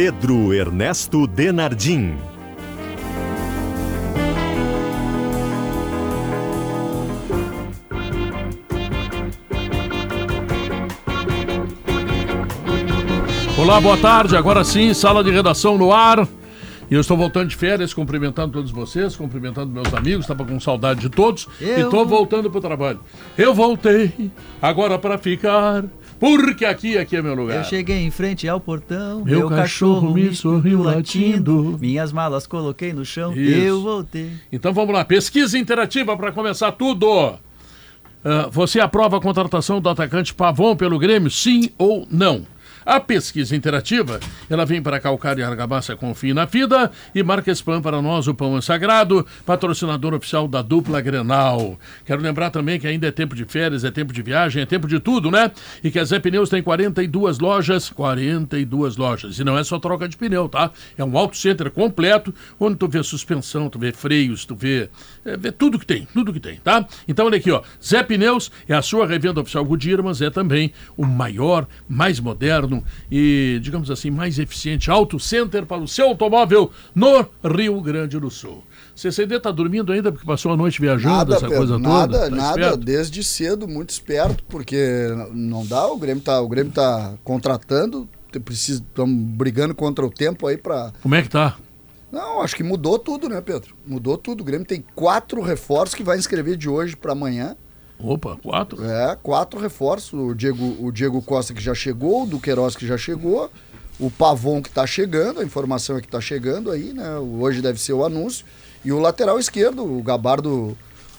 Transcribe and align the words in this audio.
Pedro 0.00 0.54
Ernesto 0.54 1.26
Denardim. 1.26 2.14
Olá, 13.58 13.80
boa 13.80 13.96
tarde. 13.96 14.36
Agora 14.36 14.62
sim, 14.62 14.94
sala 14.94 15.24
de 15.24 15.32
redação 15.32 15.76
no 15.76 15.92
ar. 15.92 16.28
E 16.88 16.94
eu 16.94 17.00
estou 17.00 17.16
voltando 17.16 17.48
de 17.48 17.56
férias, 17.56 17.92
cumprimentando 17.92 18.52
todos 18.52 18.70
vocês, 18.70 19.16
cumprimentando 19.16 19.72
meus 19.72 19.92
amigos, 19.92 20.20
estava 20.20 20.44
com 20.44 20.60
saudade 20.60 21.00
de 21.00 21.10
todos 21.10 21.46
eu... 21.60 21.76
e 21.76 21.80
estou 21.80 22.06
voltando 22.06 22.48
para 22.48 22.58
o 22.58 22.62
trabalho. 22.62 23.00
Eu 23.36 23.52
voltei, 23.52 24.30
agora 24.62 24.96
para 24.96 25.18
ficar, 25.18 25.84
porque 26.18 26.64
aqui, 26.64 26.98
aqui 26.98 27.16
é 27.16 27.22
meu 27.22 27.34
lugar. 27.34 27.58
Eu 27.58 27.64
cheguei 27.64 28.04
em 28.04 28.10
frente 28.10 28.48
ao 28.48 28.60
portão, 28.60 29.24
meu, 29.24 29.40
meu 29.40 29.48
cachorro, 29.48 29.94
cachorro, 30.00 30.14
me 30.14 30.34
sorriu 30.34 30.82
latindo, 30.82 31.78
minhas 31.80 32.12
malas 32.12 32.46
coloquei 32.46 32.92
no 32.92 33.04
chão, 33.04 33.32
Isso. 33.32 33.60
eu 33.60 33.82
voltei. 33.82 34.32
Então 34.52 34.72
vamos 34.72 34.94
lá, 34.94 35.04
pesquisa 35.04 35.58
interativa 35.58 36.16
para 36.16 36.32
começar 36.32 36.72
tudo. 36.72 37.34
Uh, 38.24 38.50
você 38.50 38.80
aprova 38.80 39.18
a 39.18 39.20
contratação 39.20 39.80
do 39.80 39.88
atacante 39.88 40.34
Pavon 40.34 40.76
pelo 40.76 40.98
Grêmio, 40.98 41.30
sim 41.30 41.70
ou 41.78 42.06
não? 42.10 42.44
A 42.88 42.98
pesquisa 43.00 43.54
interativa, 43.54 44.18
ela 44.48 44.64
vem 44.64 44.80
para 44.80 44.98
Calcário 44.98 45.42
e 45.42 45.44
Argamassa 45.44 45.94
Confie 45.94 46.32
na 46.32 46.46
Vida 46.46 46.90
e 47.14 47.22
Marca 47.22 47.52
Spam 47.52 47.82
para 47.82 48.00
nós, 48.00 48.26
o 48.26 48.32
Pão 48.34 48.56
é 48.56 48.62
Sagrado, 48.62 49.26
patrocinador 49.44 50.14
oficial 50.14 50.48
da 50.48 50.62
dupla 50.62 50.98
Grenal. 51.02 51.78
Quero 52.06 52.22
lembrar 52.22 52.48
também 52.48 52.80
que 52.80 52.86
ainda 52.86 53.06
é 53.06 53.10
tempo 53.10 53.34
de 53.34 53.44
férias, 53.44 53.84
é 53.84 53.90
tempo 53.90 54.10
de 54.10 54.22
viagem, 54.22 54.62
é 54.62 54.64
tempo 54.64 54.88
de 54.88 54.98
tudo, 54.98 55.30
né? 55.30 55.50
E 55.84 55.90
que 55.90 55.98
a 55.98 56.04
Zé 56.04 56.18
Pneus 56.18 56.48
tem 56.48 56.62
42 56.62 57.38
lojas, 57.38 57.90
42 57.90 58.96
lojas. 58.96 59.38
E 59.38 59.44
não 59.44 59.58
é 59.58 59.62
só 59.64 59.78
troca 59.78 60.08
de 60.08 60.16
pneu, 60.16 60.48
tá? 60.48 60.70
É 60.96 61.04
um 61.04 61.18
auto 61.18 61.36
center 61.36 61.70
completo, 61.70 62.34
onde 62.58 62.76
tu 62.76 62.88
vê 62.88 63.02
suspensão, 63.02 63.68
tu 63.68 63.78
vê 63.78 63.92
freios, 63.92 64.46
tu 64.46 64.56
vê, 64.56 64.88
é, 65.26 65.36
vê 65.36 65.52
tudo 65.52 65.78
que 65.78 65.84
tem, 65.84 66.08
tudo 66.14 66.32
que 66.32 66.40
tem, 66.40 66.56
tá? 66.60 66.86
Então 67.06 67.26
olha 67.26 67.36
aqui, 67.36 67.50
ó, 67.50 67.60
Zé 67.84 68.02
Pneus 68.02 68.50
é 68.66 68.72
a 68.72 68.80
sua 68.80 69.06
revenda 69.06 69.42
oficial 69.42 69.62
Goodyear, 69.62 70.02
mas 70.02 70.22
é 70.22 70.30
também 70.30 70.72
o 70.96 71.04
maior, 71.04 71.66
mais 71.86 72.18
moderno, 72.18 72.77
e, 73.10 73.58
digamos 73.62 73.90
assim, 73.90 74.10
mais 74.10 74.38
eficiente 74.38 74.90
auto 74.90 75.18
center 75.18 75.66
para 75.66 75.82
o 75.82 75.88
seu 75.88 76.08
automóvel 76.08 76.70
no 76.94 77.26
Rio 77.44 77.80
Grande 77.80 78.18
do 78.18 78.30
Sul. 78.30 78.62
CCD 78.94 79.36
está 79.36 79.50
dormindo 79.50 79.92
ainda 79.92 80.10
porque 80.10 80.26
passou 80.26 80.52
a 80.52 80.56
noite 80.56 80.80
viajando, 80.80 81.14
nada, 81.14 81.36
essa 81.36 81.48
coisa 81.48 81.78
nada, 81.78 82.18
toda? 82.18 82.30
Tá 82.30 82.36
nada, 82.36 82.60
nada, 82.60 82.76
desde 82.76 83.22
cedo, 83.22 83.68
muito 83.68 83.90
esperto, 83.90 84.42
porque 84.48 85.06
não 85.32 85.64
dá, 85.64 85.86
o 85.86 85.96
Grêmio 85.96 86.20
está 86.20 86.40
o 86.40 86.48
Grêmio 86.48 86.72
tá 86.72 87.14
contratando, 87.22 88.08
estamos 88.50 89.24
brigando 89.36 89.74
contra 89.74 90.04
o 90.04 90.10
tempo 90.10 90.46
aí 90.46 90.56
para... 90.56 90.92
Como 91.00 91.14
é 91.14 91.22
que 91.22 91.28
tá? 91.28 91.56
Não, 92.10 92.40
acho 92.40 92.56
que 92.56 92.62
mudou 92.62 92.98
tudo, 92.98 93.28
né, 93.28 93.40
Pedro? 93.40 93.76
Mudou 93.86 94.16
tudo. 94.16 94.40
O 94.40 94.44
Grêmio 94.44 94.66
tem 94.66 94.82
quatro 94.94 95.42
reforços 95.42 95.94
que 95.94 96.02
vai 96.02 96.16
inscrever 96.16 96.56
de 96.56 96.68
hoje 96.68 96.96
para 96.96 97.12
amanhã. 97.12 97.54
Opa, 97.98 98.36
quatro? 98.36 98.84
É, 98.84 99.16
quatro 99.22 99.60
reforços. 99.60 100.12
O 100.12 100.34
Diego, 100.34 100.76
o 100.80 100.92
Diego 100.92 101.20
Costa 101.20 101.52
que 101.52 101.62
já 101.62 101.74
chegou, 101.74 102.22
o 102.22 102.26
Duqueiroz 102.26 102.76
que 102.76 102.86
já 102.86 102.96
chegou, 102.96 103.50
o 103.98 104.10
Pavon 104.10 104.62
que 104.62 104.68
está 104.68 104.86
chegando, 104.86 105.40
a 105.40 105.44
informação 105.44 105.96
é 105.96 106.00
que 106.00 106.06
está 106.06 106.20
chegando 106.20 106.70
aí, 106.70 106.92
né? 106.92 107.18
Hoje 107.18 107.60
deve 107.60 107.80
ser 107.80 107.92
o 107.92 108.04
anúncio. 108.04 108.46
E 108.84 108.92
o 108.92 108.98
lateral 109.00 109.38
esquerdo, 109.38 109.84
o 109.84 110.00
Gabardo, 110.02 110.76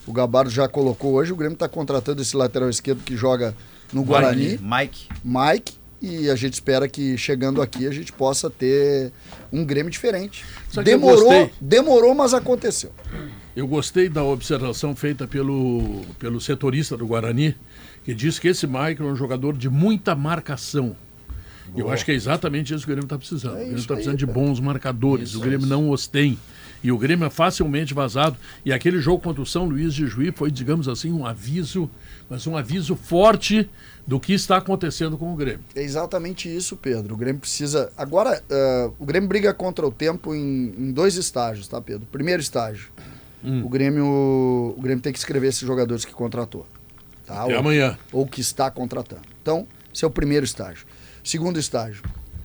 o 0.08 0.14
Gabardo 0.14 0.50
já 0.50 0.68
colocou 0.68 1.14
hoje, 1.14 1.34
o 1.34 1.36
Grêmio 1.36 1.56
está 1.56 1.68
contratando 1.68 2.22
esse 2.22 2.36
lateral 2.38 2.70
esquerdo 2.70 3.04
que 3.04 3.16
joga 3.16 3.54
no 3.92 4.04
Guarani. 4.04 4.58
Mike. 4.62 5.08
Mike. 5.24 5.80
E 6.02 6.30
a 6.30 6.36
gente 6.36 6.54
espera 6.54 6.88
que 6.88 7.18
chegando 7.18 7.62
aqui 7.62 7.86
a 7.86 7.92
gente 7.92 8.14
possa 8.14 8.50
ter 8.50 9.12
um 9.52 9.66
Grêmio 9.66 9.92
diferente. 9.92 10.46
Demorou, 10.82 11.52
demorou, 11.60 12.16
mas 12.16 12.34
aconteceu. 12.34 12.92
Eu 13.60 13.68
gostei 13.68 14.08
da 14.08 14.24
observação 14.24 14.96
feita 14.96 15.28
pelo, 15.28 16.02
pelo 16.18 16.40
setorista 16.40 16.96
do 16.96 17.06
Guarani, 17.06 17.54
que 18.06 18.14
disse 18.14 18.40
que 18.40 18.48
esse 18.48 18.66
Michael 18.66 19.10
é 19.10 19.12
um 19.12 19.16
jogador 19.18 19.58
de 19.58 19.70
muita 19.70 20.16
marcação. 20.16 20.96
Boa. 21.68 21.82
Eu 21.82 21.92
acho 21.92 22.06
que 22.06 22.12
é 22.12 22.14
exatamente 22.14 22.74
isso 22.74 22.86
que 22.86 22.92
o 22.94 22.96
Grêmio 22.96 23.06
está 23.06 23.18
precisando. 23.18 23.56
É 23.56 23.58
o 23.58 23.60
Grêmio 23.64 23.80
está 23.80 23.96
precisando 23.96 24.14
aí, 24.14 24.20
de 24.20 24.26
bons 24.26 24.62
marcadores. 24.62 25.32
Isso, 25.32 25.40
o 25.40 25.42
Grêmio 25.42 25.68
não 25.68 25.90
os 25.90 26.08
tem. 26.08 26.40
E 26.82 26.90
o 26.90 26.98
Grêmio 26.98 27.26
é 27.26 27.30
facilmente 27.30 27.94
vazado. 27.94 28.38
E 28.64 28.72
aquele 28.72 29.02
jogo 29.02 29.22
contra 29.22 29.42
o 29.42 29.46
São 29.46 29.66
Luís 29.66 29.94
de 29.94 30.08
Juí 30.08 30.32
foi, 30.32 30.50
digamos 30.50 30.88
assim, 30.88 31.12
um 31.12 31.26
aviso, 31.26 31.90
mas 32.30 32.48
um 32.48 32.56
aviso 32.56 32.96
forte 32.96 33.70
do 34.08 34.22
que 34.22 34.32
está 34.32 34.56
acontecendo 34.56 35.18
com 35.18 35.34
o 35.34 35.36
Grêmio. 35.36 35.66
É 35.76 35.84
exatamente 35.84 36.48
isso, 36.48 36.78
Pedro. 36.78 37.14
O 37.14 37.18
Grêmio 37.18 37.42
precisa. 37.42 37.92
Agora, 37.98 38.42
uh, 38.50 38.94
o 38.98 39.06
Grêmio 39.06 39.28
briga 39.28 39.54
contra 39.54 39.86
o 39.86 39.92
tempo 39.92 40.34
em, 40.34 40.74
em 40.78 40.92
dois 40.94 41.18
estágios, 41.18 41.68
tá, 41.68 41.82
Pedro? 41.82 42.08
Primeiro 42.10 42.42
estágio 42.42 42.90
Hum. 43.44 43.64
O, 43.64 43.70
Grêmio, 43.70 44.06
o 44.06 44.82
Grêmio 44.82 45.02
tem 45.02 45.14
que 45.14 45.20
escrever 45.20 45.48
esses 45.48 45.62
jogadores 45.62 46.06
que 46.06 46.14
contratou. 46.14 46.66
Tá? 47.26 47.46
Ou, 47.46 47.58
amanhã. 47.58 47.98
Ou 48.12 48.26
que 48.26 48.42
está 48.42 48.70
contratando. 48.70 49.22
Então, 49.42 49.68
esse 49.94 50.04
é 50.04 50.08
o 50.08 50.12
primeiro 50.12 50.46
estágio. 50.46 50.86
Segundo 51.24 51.60
estágio, 51.60 52.04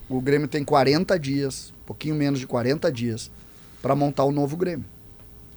o 0.09 0.21
Grêmio 0.21 0.47
tem 0.47 0.65
40 0.65 1.19
dias, 1.19 1.73
pouquinho 1.87 2.15
menos 2.15 2.39
de 2.39 2.47
40 2.47 2.91
dias, 2.93 3.31
para 3.81 3.95
montar 3.95 4.25
o 4.25 4.33
novo 4.33 4.57
Grêmio. 4.57 4.85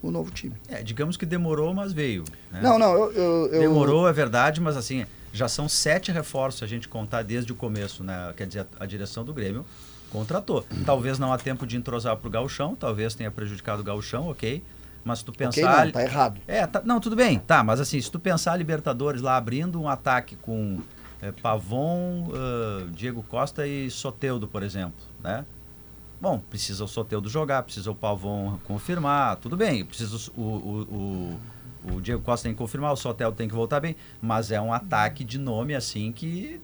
O 0.02 0.12
novo 0.12 0.32
time. 0.32 0.54
É, 0.70 0.84
digamos 0.84 1.18
que 1.18 1.26
demorou, 1.26 1.74
mas 1.74 1.92
veio. 1.92 2.24
Né? 2.52 2.62
Não, 2.62 2.78
não, 2.78 2.94
eu, 2.94 3.12
eu, 3.12 3.48
eu, 3.54 3.60
Demorou, 3.62 4.08
é 4.08 4.14
verdade, 4.14 4.62
mas 4.62 4.78
assim, 4.78 5.06
já 5.34 5.48
são 5.48 5.68
sete 5.68 6.12
reforços, 6.12 6.64
a 6.64 6.68
gente 6.68 6.88
contar 6.88 7.24
desde 7.24 7.52
o 7.52 7.56
começo, 7.56 8.04
né? 8.04 8.34
Quer 8.38 8.48
dizer, 8.48 8.60
a, 8.80 8.84
a 8.84 8.86
direção 8.86 9.26
do 9.26 9.34
Grêmio 9.34 9.66
contratou. 10.10 10.66
Talvez 10.86 11.20
não 11.20 11.34
há 11.34 11.38
tempo 11.38 11.66
de 11.66 11.78
entrosar 11.78 12.16
para 12.18 12.28
o 12.28 12.32
gauchão, 12.32 12.76
talvez 12.76 13.16
tenha 13.16 13.32
prejudicado 13.32 13.82
o 13.82 13.84
gauchão, 13.84 14.30
ok. 14.30 14.64
Mas 15.08 15.20
se 15.20 15.26
tu 15.26 15.32
pensar. 15.32 15.62
Okay, 15.62 15.86
não, 15.86 15.92
tá 15.92 16.04
errado. 16.04 16.42
É, 16.46 16.68
tá, 16.68 16.82
não, 16.84 17.00
tudo 17.00 17.16
bem, 17.16 17.40
tá, 17.40 17.64
mas 17.64 17.80
assim, 17.80 18.00
se 18.00 18.12
tu 18.12 18.20
pensar 18.20 18.52
a 18.52 18.58
Libertadores 18.58 19.22
lá 19.22 19.38
abrindo 19.38 19.82
um 19.82 19.88
ataque 19.88 20.36
com 20.36 20.80
é, 21.22 21.32
Pavon, 21.32 22.28
uh, 22.28 22.88
Diego 22.92 23.24
Costa 23.24 23.66
e 23.66 23.90
Soteudo, 23.90 24.48
por 24.48 24.62
exemplo, 24.62 25.00
né? 25.24 25.46
Bom, 26.20 26.40
precisa 26.40 26.84
o 26.84 26.88
Soteudo 26.88 27.30
jogar, 27.30 27.64
precisa 27.64 27.90
o 27.90 27.96
Pavon 27.96 28.60
confirmar, 28.66 29.38
tudo 29.38 29.56
bem, 29.56 29.86
precisa 29.86 30.32
o, 30.36 30.42
o, 30.42 31.40
o, 31.86 31.94
o 31.96 32.02
Diego 32.02 32.22
Costa 32.22 32.50
tem 32.50 32.54
que 32.54 32.58
confirmar, 32.58 32.92
o 32.92 32.98
Soteudo 32.98 33.38
tem 33.38 33.48
que 33.48 33.56
voltar 33.56 33.80
bem, 33.80 33.96
mas 34.22 34.52
é 34.52 34.60
um 34.60 34.74
ataque 34.74 35.24
de 35.24 35.38
nome 35.38 35.74
assim 35.74 36.12
que 36.12 36.60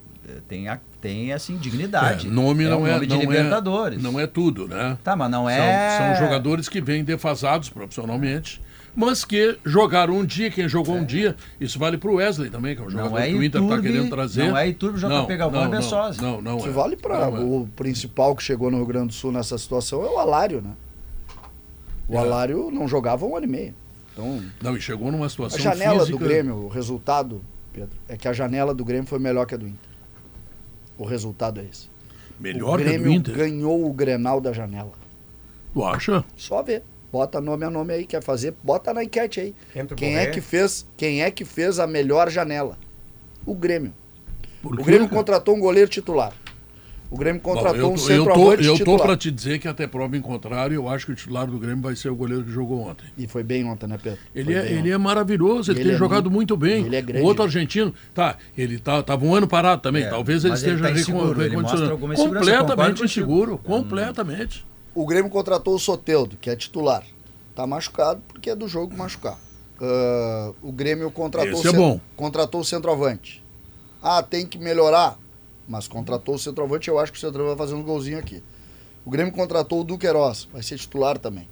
tem, 0.48 0.68
a, 0.68 0.80
tem 1.02 1.34
assim, 1.34 1.58
dignidade. 1.58 2.28
É, 2.28 2.30
nome 2.30 2.64
é 2.64 2.70
não 2.70 2.82
um 2.82 2.88
é 2.88 2.94
nome 2.94 3.08
de 3.08 3.14
não 3.14 3.22
é- 3.22 3.26
Libertadores. 3.26 4.00
É, 4.00 4.02
não 4.02 4.20
é 4.20 4.28
tudo, 4.28 4.68
né? 4.68 4.98
Tá, 5.04 5.16
mas 5.16 5.30
não 5.30 5.50
é. 5.50 5.98
São, 5.98 6.16
são, 6.16 6.26
jogadores 6.26 6.70
que 6.70 6.80
vêm 6.80 7.04
defasados 7.04 7.70
profissionalmente, 7.70 8.62
mas 8.96 9.26
que 9.26 9.58
jogaram 9.66 10.18
um 10.18 10.26
dia, 10.26 10.50
quem 10.50 10.68
jogou 10.70 10.96
é. 10.96 11.02
um 11.02 11.06
dia, 11.06 11.36
isso 11.60 11.78
vale 11.78 11.98
para 11.98 12.10
o 12.10 12.16
Wesley 12.16 12.50
também, 12.50 12.76
que 12.76 12.82
é 12.82 12.86
um 12.86 12.90
jogador 12.90 13.18
é 13.18 13.28
que 13.28 13.34
o 13.34 13.44
Inter 13.44 13.62
está 13.62 13.82
querendo 13.82 14.10
trazer. 14.10 14.48
Não 14.48 14.58
é 14.58 14.68
Iturbe, 14.68 15.00
JP 15.00 15.38
Galvão 15.38 15.66
e 15.66 15.70
Bessosa. 15.70 16.22
Não, 16.22 16.42
não, 16.42 16.58
não 16.58 16.66
é. 16.66 16.70
vale 16.70 16.96
para 16.96 17.30
o 17.30 17.68
principal 17.76 18.36
que 18.36 18.44
chegou 18.44 18.72
no 18.72 18.78
Rio 18.78 18.86
Grande 18.86 19.08
do 19.08 19.14
Sul 19.14 19.32
nessa 19.32 19.58
situação 19.58 20.04
é 20.04 20.10
o 20.10 20.20
Alário, 20.20 20.62
né? 20.62 20.72
O 22.08 22.16
é. 22.16 22.20
Alário 22.20 22.70
não 22.72 22.88
jogava 22.88 23.26
um 23.26 23.36
ano 23.36 23.46
e 23.46 23.50
meio. 23.50 23.76
Então, 24.14 24.42
não, 24.62 24.78
e 24.78 24.82
chegou 24.82 25.12
numa 25.12 25.28
situação. 25.28 25.58
A 25.58 25.62
janela 25.62 26.00
física... 26.00 26.18
do 26.18 26.24
Grêmio, 26.24 26.56
o 26.56 26.68
resultado, 26.68 27.42
Pedro, 27.74 27.98
é 28.08 28.16
que 28.16 28.28
a 28.28 28.34
janela 28.34 28.74
do 28.74 28.86
Grêmio 28.86 29.08
foi 29.08 29.18
melhor 29.18 29.48
que 29.48 29.56
a 29.56 29.58
do 29.58 29.68
Inter. 29.68 29.93
O 30.98 31.06
resultado 31.06 31.60
é 31.60 31.66
esse. 31.66 31.88
Melhor 32.40 32.80
o 32.80 32.84
Grêmio 32.84 33.10
que 33.12 33.18
Inter? 33.18 33.36
ganhou 33.36 33.86
o 33.86 33.94
Grenal 33.94 34.40
da 34.42 34.52
janela. 34.52 34.92
Tu 35.74 35.84
acha? 35.84 36.24
Só 36.36 36.62
ver. 36.62 36.84
Bota 37.12 37.40
nome 37.40 37.64
a 37.64 37.70
nome 37.70 37.94
aí, 37.94 38.06
quer 38.06 38.24
fazer? 38.24 38.56
Bota 38.64 38.94
na 38.94 39.04
enquete 39.04 39.40
aí. 39.40 39.56
quem 39.96 40.18
é 40.18 40.28
que 40.28 40.42
fez? 40.42 40.88
Quem 40.98 41.22
é 41.22 41.30
que 41.30 41.46
fez 41.46 41.78
a 41.80 41.86
melhor 41.86 42.30
janela? 42.30 42.78
O 43.46 43.54
Grêmio. 43.54 43.94
o 44.64 44.70
Grêmio 44.84 45.08
contratou 45.08 45.56
um 45.56 45.60
goleiro 45.60 45.90
titular. 45.90 46.34
O 47.14 47.16
Grêmio 47.16 47.40
contratou 47.40 47.74
Bom, 47.74 47.80
eu, 47.80 47.92
um 47.92 47.98
centroavante 47.98 48.66
Eu 48.66 48.84
tô 48.84 48.98
para 48.98 49.16
te 49.16 49.30
dizer 49.30 49.60
que 49.60 49.68
até 49.68 49.86
prova 49.86 50.18
em 50.18 50.22
contrário, 50.22 50.74
eu 50.74 50.90
acho 50.90 51.06
que 51.06 51.12
o 51.12 51.16
titular 51.16 51.46
do 51.46 51.60
Grêmio 51.60 51.84
vai 51.84 51.96
ser 51.96 52.10
o 52.10 52.16
goleiro 52.16 52.44
que 52.44 52.50
jogou 52.50 52.82
ontem. 52.82 53.06
E 53.16 53.28
foi 53.28 53.44
bem 53.44 53.64
ontem, 53.66 53.86
né, 53.86 54.00
Pedro? 54.02 54.20
Ele, 54.34 54.52
é, 54.52 54.72
ele 54.72 54.90
é 54.90 54.98
maravilhoso, 54.98 55.72
ele, 55.72 55.82
ele 55.82 55.90
tem 55.90 55.96
é 55.96 56.00
jogado 56.00 56.32
muito, 56.32 56.58
muito 56.58 56.58
bem. 56.58 56.88
Ele 56.88 56.96
é 56.96 57.02
grande. 57.04 57.24
O 57.24 57.28
outro 57.28 57.44
argentino, 57.44 57.94
tá, 58.16 58.36
ele 58.58 58.80
tá, 58.80 59.04
tava 59.04 59.24
um 59.26 59.36
ano 59.36 59.48
parado 59.48 59.84
também, 59.84 60.06
é, 60.06 60.10
talvez 60.10 60.44
ele 60.44 60.56
esteja 60.56 60.74
ele 60.74 60.82
tá 60.82 60.90
inseguro, 60.90 61.40
recondicionando. 61.40 61.98
Completamente 62.00 63.04
inseguro, 63.04 63.58
completamente. 63.60 64.66
É, 64.68 65.00
o 65.00 65.06
Grêmio 65.06 65.30
contratou 65.30 65.76
o 65.76 65.80
Soteudo, 65.80 66.36
que 66.42 66.50
é 66.50 66.56
titular. 66.56 67.04
Tá 67.54 67.68
machucado 67.68 68.24
porque 68.28 68.50
é 68.50 68.56
do 68.56 68.68
jogo 68.68 68.98
machucar. 68.98 69.38
Ah, 69.80 70.52
o 70.64 70.72
Grêmio 70.72 71.12
contratou, 71.12 71.60
Esse 71.60 71.68
é 71.68 71.74
bom. 71.74 72.02
contratou 72.16 72.62
o 72.62 72.66
centroavante. 72.66 73.44
Ah, 74.02 74.24
tem 74.24 74.48
que 74.48 74.58
melhorar. 74.58 75.20
Mas 75.68 75.88
contratou 75.88 76.36
o 76.36 76.40
centroavante, 76.40 76.90
eu 76.90 77.00
acho 77.00 77.12
que 77.12 77.18
o 77.18 77.22
centroavante 77.22 77.58
vai 77.58 77.68
fazer 77.68 77.76
um 77.80 77.84
golzinho 77.84 78.18
aqui. 78.20 78.44
O 79.06 79.10
Grêmio 79.10 79.34
contratou 79.34 79.82
o 79.82 79.84
Duqueiroz, 79.84 80.48
vai 80.52 80.62
ser 80.64 80.78
titular 80.78 81.18
também. 81.18 81.48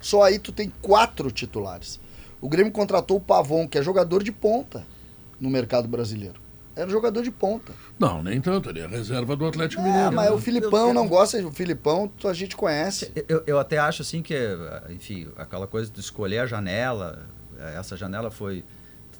Só 0.00 0.22
aí 0.22 0.38
tu 0.38 0.52
tem 0.52 0.72
quatro 0.80 1.30
titulares. 1.30 2.00
O 2.40 2.48
Grêmio 2.48 2.72
contratou 2.72 3.18
o 3.18 3.20
Pavon, 3.20 3.68
que 3.68 3.78
é 3.78 3.82
jogador 3.82 4.22
de 4.22 4.32
ponta 4.32 4.86
no 5.38 5.50
mercado 5.50 5.86
brasileiro. 5.88 6.40
Era 6.74 6.88
jogador 6.88 7.22
de 7.22 7.30
ponta. 7.30 7.72
Não, 7.98 8.22
nem 8.22 8.40
tanto. 8.40 8.70
Ele 8.70 8.80
é 8.80 8.86
reserva 8.86 9.36
do 9.36 9.44
Atlético 9.44 9.82
Ah, 9.82 9.84
Mineiro. 9.84 10.12
mas 10.12 10.30
o 10.30 10.34
eu- 10.34 10.38
Filipão 10.38 10.88
eu- 10.88 10.94
não 10.94 11.06
gosta, 11.06 11.36
o 11.46 11.52
Filipão 11.52 12.10
a 12.24 12.32
gente 12.32 12.56
conhece. 12.56 13.12
Eu, 13.28 13.42
eu 13.46 13.58
até 13.58 13.76
acho 13.76 14.00
assim 14.00 14.22
que, 14.22 14.34
enfim, 14.88 15.28
aquela 15.36 15.66
coisa 15.66 15.90
de 15.90 16.00
escolher 16.00 16.38
a 16.38 16.46
janela, 16.46 17.26
essa 17.78 17.96
janela 17.96 18.30
foi. 18.30 18.64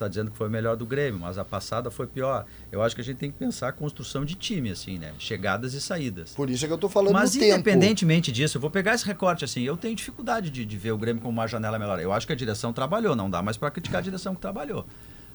Tu 0.01 0.05
tá 0.05 0.09
dizendo 0.09 0.31
que 0.31 0.37
foi 0.39 0.49
melhor 0.49 0.77
do 0.79 0.87
Grêmio, 0.87 1.21
mas 1.21 1.37
a 1.37 1.45
passada 1.45 1.91
foi 1.91 2.07
pior. 2.07 2.47
Eu 2.73 2.81
acho 2.83 2.95
que 2.95 3.03
a 3.03 3.05
gente 3.05 3.19
tem 3.19 3.31
que 3.31 3.37
pensar 3.37 3.69
a 3.69 3.73
construção 3.73 4.25
de 4.25 4.35
time, 4.35 4.71
assim, 4.71 4.99
né? 4.99 5.13
Chegadas 5.19 5.75
e 5.75 5.81
saídas. 5.81 6.33
Por 6.33 6.49
isso 6.49 6.65
é 6.65 6.69
que 6.69 6.73
eu 6.73 6.79
tô 6.79 6.89
falando 6.89 7.13
Mas 7.13 7.33
do 7.35 7.39
tempo. 7.39 7.53
independentemente 7.57 8.33
disso, 8.33 8.57
eu 8.57 8.63
vou 8.63 8.71
pegar 8.71 8.95
esse 8.95 9.05
recorte 9.05 9.45
assim, 9.45 9.61
eu 9.61 9.77
tenho 9.77 9.95
dificuldade 9.95 10.49
de, 10.49 10.65
de 10.65 10.77
ver 10.79 10.93
o 10.93 10.97
Grêmio 10.97 11.21
como 11.21 11.35
uma 11.39 11.47
janela 11.47 11.79
melhor. 11.79 12.01
Eu 12.01 12.15
acho 12.15 12.27
que 12.27 12.33
a 12.33 12.37
direção 12.37 12.73
trabalhou, 12.73 13.15
não 13.15 13.29
dá 13.29 13.43
mais 13.43 13.59
para 13.59 13.71
criticar 13.71 13.99
a 13.99 14.03
direção 14.03 14.35
que 14.35 14.41
trabalhou. 14.41 14.87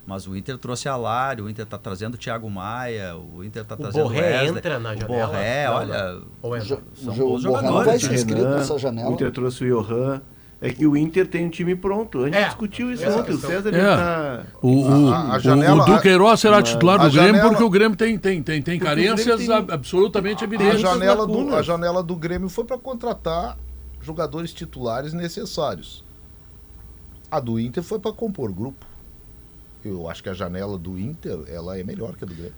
Mas 0.08 0.26
o 0.26 0.36
Inter 0.36 0.58
trouxe 0.58 0.90
Alário, 0.90 1.46
o 1.46 1.50
Inter 1.50 1.68
tá 1.68 1.78
trazendo 1.78 2.16
o 2.16 2.18
Thiago 2.18 2.50
Maia, 2.50 3.16
o 3.16 3.44
Inter 3.44 3.64
tá 3.66 3.76
O 3.76 3.78
trazendo 3.78 4.02
Borré 4.04 4.22
Wesley, 4.42 4.58
entra 4.58 4.80
na 4.80 4.94
o 4.94 4.98
janela? 4.98 5.28
Borré, 5.28 5.66
Não, 5.68 5.74
olha, 5.76 6.22
Ou 6.42 6.56
O, 6.56 6.62
são 6.62 6.78
o, 7.14 7.16
jo- 7.16 7.28
bons 7.28 7.46
o 7.46 7.48
Borré 7.50 7.62
não 7.62 7.72
jogadores, 7.72 7.86
vai 7.86 7.94
né? 7.94 8.00
ser 8.00 8.14
inscrito 8.16 8.42
Renan, 8.42 8.58
nessa 8.58 8.80
janela. 8.80 9.10
O 9.12 9.14
Inter 9.14 9.32
trouxe 9.32 9.64
o 9.64 9.68
Johan. 9.84 10.22
É 10.68 10.74
que 10.74 10.86
o 10.88 10.96
Inter 10.98 11.28
tem 11.28 11.46
um 11.46 11.50
time 11.50 11.76
pronto. 11.76 12.22
A 12.24 12.26
gente 12.26 12.38
É. 12.38 12.46
discutiu 12.46 12.92
isso 12.92 13.08
ontem. 13.10 13.34
O 13.34 13.38
César 13.38 13.70
É. 13.70 13.78
ele 13.78 13.82
tá. 13.86 14.44
O, 14.62 14.82
o, 14.82 15.14
A- 15.14 15.34
a 15.36 15.40
janela- 15.40 15.84
o 15.84 15.86
Duqueiroz 15.86 16.40
será 16.40 16.62
titular 16.64 16.98
do 16.98 17.06
a 17.06 17.10
Grêmio 17.10 17.28
janela- 17.34 17.50
porque 17.50 17.64
o 17.64 17.70
Grêmio 17.70 17.98
tem, 17.98 18.18
tem, 18.18 18.42
tem, 18.42 18.62
tem 18.62 18.80
carências 18.80 19.40
tem- 19.46 19.52
ab- 19.54 19.72
absolutamente 19.72 20.44
A 20.44 20.48
evidentes. 20.48 20.82
janela, 20.82 21.28
do, 21.28 21.56
a 21.56 21.62
janela 21.62 22.02
do 22.02 22.16
Grêmio 22.16 22.50
foi 22.50 22.64
para 22.64 22.78
contratar 22.78 23.58
jogadores 24.02 24.54
titulares 24.54 25.14
necessários. 25.14 26.04
A 27.30 27.40
do 27.40 27.60
Inter 27.60 27.84
foi 27.84 28.00
para 28.00 28.12
compor 28.14 28.52
grupo. 28.52 28.86
Eu 29.84 30.10
acho 30.10 30.24
que 30.24 30.30
a 30.30 30.34
janela 30.34 30.78
do 30.78 30.98
Inter 30.98 31.40
ela 31.48 31.78
é 31.78 31.84
melhor 31.84 32.16
que 32.16 32.24
a 32.24 32.28
do 32.28 32.34
Grêmio. 32.34 32.54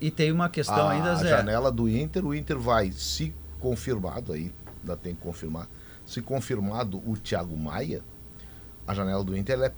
E 0.00 0.10
tem 0.10 0.32
uma 0.32 0.48
questão 0.48 0.88
a, 0.88 0.90
ainda, 0.90 1.12
a 1.12 1.14
Zé. 1.16 1.28
janela 1.28 1.70
do 1.70 1.88
Inter, 1.88 2.24
o 2.26 2.34
Inter 2.34 2.58
vai, 2.58 2.90
se 2.92 3.32
confirmado 3.60 4.32
aí, 4.32 4.52
ainda 4.82 4.96
tem 4.96 5.14
que 5.14 5.20
confirmar, 5.20 5.68
se 6.06 6.20
confirmado 6.22 6.98
o 7.08 7.16
Thiago 7.16 7.56
Maia, 7.56 8.02
a 8.86 8.94
janela 8.94 9.24
do 9.24 9.36
Inter 9.36 9.54
ela 9.54 9.66
é 9.66 9.72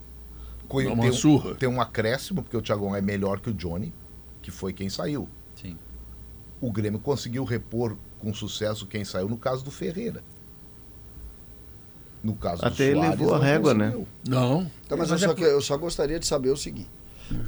uma 0.93 1.03
tem, 1.03 1.11
um- 1.11 1.15
surra. 1.15 1.55
tem 1.55 1.69
um 1.69 1.81
acréscimo, 1.81 2.43
porque 2.43 2.57
o 2.57 2.63
Thiago 2.63 2.89
Maia 2.91 2.99
é 2.99 3.03
melhor 3.03 3.41
que 3.41 3.51
o 3.51 3.55
Johnny, 3.55 3.93
que 4.43 4.51
foi 4.51 4.73
quem 4.73 4.89
saiu. 4.89 5.29
Sim. 5.55 5.79
O 6.61 6.71
Grêmio 6.73 6.99
conseguiu 6.99 7.45
repor 7.45 7.97
com 8.19 8.33
sucesso 8.35 8.87
quem 8.87 9.05
saiu 9.05 9.29
no 9.29 9.37
caso 9.37 9.65
do 9.65 9.71
Ferreira. 9.71 10.23
No 12.23 12.35
caso 12.35 12.63
do 12.63 12.67
Até 12.69 12.85
ele 12.87 12.95
Soares, 12.97 13.21
levou 13.21 13.35
a 13.35 13.39
régua, 13.39 13.75
né? 13.75 13.87
conseguiu. 13.91 14.09
Não. 14.29 14.65
Tá, 14.89 14.97
mas 14.97 15.09
eu 15.11 15.15
Mas 15.15 15.23
é 15.23 15.27
só, 15.29 15.33
eu 15.35 15.61
só 15.61 15.77
gostaria 15.77 16.19
de 16.19 16.27
saber 16.27 16.51
o 16.51 16.57
seguinte. 16.57 16.91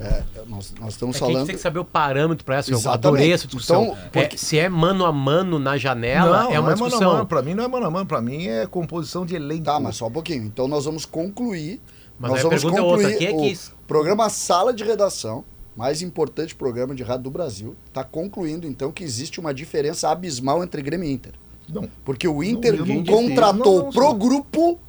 É, 0.01 0.23
nós, 0.49 0.75
nós 0.81 0.95
estamos 0.95 1.17
É 1.17 1.19
que 1.19 1.25
a 1.25 1.27
gente 1.27 1.35
falando. 1.35 1.47
tem 1.47 1.55
que 1.57 1.63
saber 1.63 1.79
o 1.79 1.85
parâmetro 1.85 2.45
para 2.45 2.57
essa. 2.57 2.71
Eu 2.71 2.79
Exatamente. 2.79 3.07
adorei 3.07 3.33
essa 3.33 3.47
discussão. 3.47 3.83
Então, 3.85 3.97
É, 3.97 4.09
porque- 4.23 4.37
se 4.39 4.59
é 4.59 4.69
mano 4.69 5.05
a 5.07 5.13
mano 5.13 5.59
na 5.59 5.77
janela, 5.79 6.45
não, 6.45 6.51
é 6.53 6.59
uma 6.61 6.69
não 6.71 6.75
discussão. 6.75 6.99
mano 7.01 7.11
a 7.11 7.15
mano. 7.15 7.27
Pra 7.27 7.43
mim 7.43 7.55
não 7.55 7.65
é 7.65 7.69
mano 7.69 7.87
a 7.87 7.91
mano, 7.91 8.07
pra 8.07 8.21
mim 8.21 8.47
é 8.49 8.67
composição 8.67 9.25
de 9.25 9.37
elenco. 9.37 9.65
Tá, 9.65 9.79
mas 9.79 9.97
só 9.97 10.07
um 10.09 10.11
pouquinho. 10.11 10.43
Então 10.45 10.67
nós 10.67 10.85
vamos 10.85 11.05
concluir. 11.05 11.81
Mas 12.19 12.33
nós 12.33 12.43
vamos 12.43 12.61
pergunta 12.61 12.81
é 12.81 12.83
outra. 12.83 13.05
concluir 13.05 13.19
Quem 13.19 13.29
é 13.29 13.31
o 13.31 13.41
que 13.41 13.53
isso- 13.53 13.73
programa 13.87 14.29
Sala 14.29 14.73
de 14.75 14.83
Redação, 14.83 15.45
mais 15.77 16.03
importante 16.03 16.53
programa 16.57 16.93
de 16.93 17.05
rádio 17.05 17.23
do 17.25 17.31
Brasil, 17.31 17.77
está 17.87 18.03
concluindo 18.03 18.67
então 18.67 18.91
que 18.91 19.05
existe 19.05 19.39
uma 19.39 19.55
diferença 19.55 20.09
abismal 20.11 20.65
entre 20.65 20.83
Grêmio 20.83 21.09
e 21.09 21.13
Inter. 21.13 21.35
Não. 21.69 21.89
Porque 22.05 22.27
o 22.27 22.43
Inter 22.43 22.75
eu 22.75 22.85
não 22.87 23.05
contratou. 23.05 23.77
Não, 23.77 23.85
não, 23.85 23.93
pro 23.93 24.13
grupo 24.15 24.81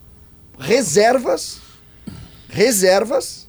reservas, 0.58 1.60
reservas. 2.48 3.48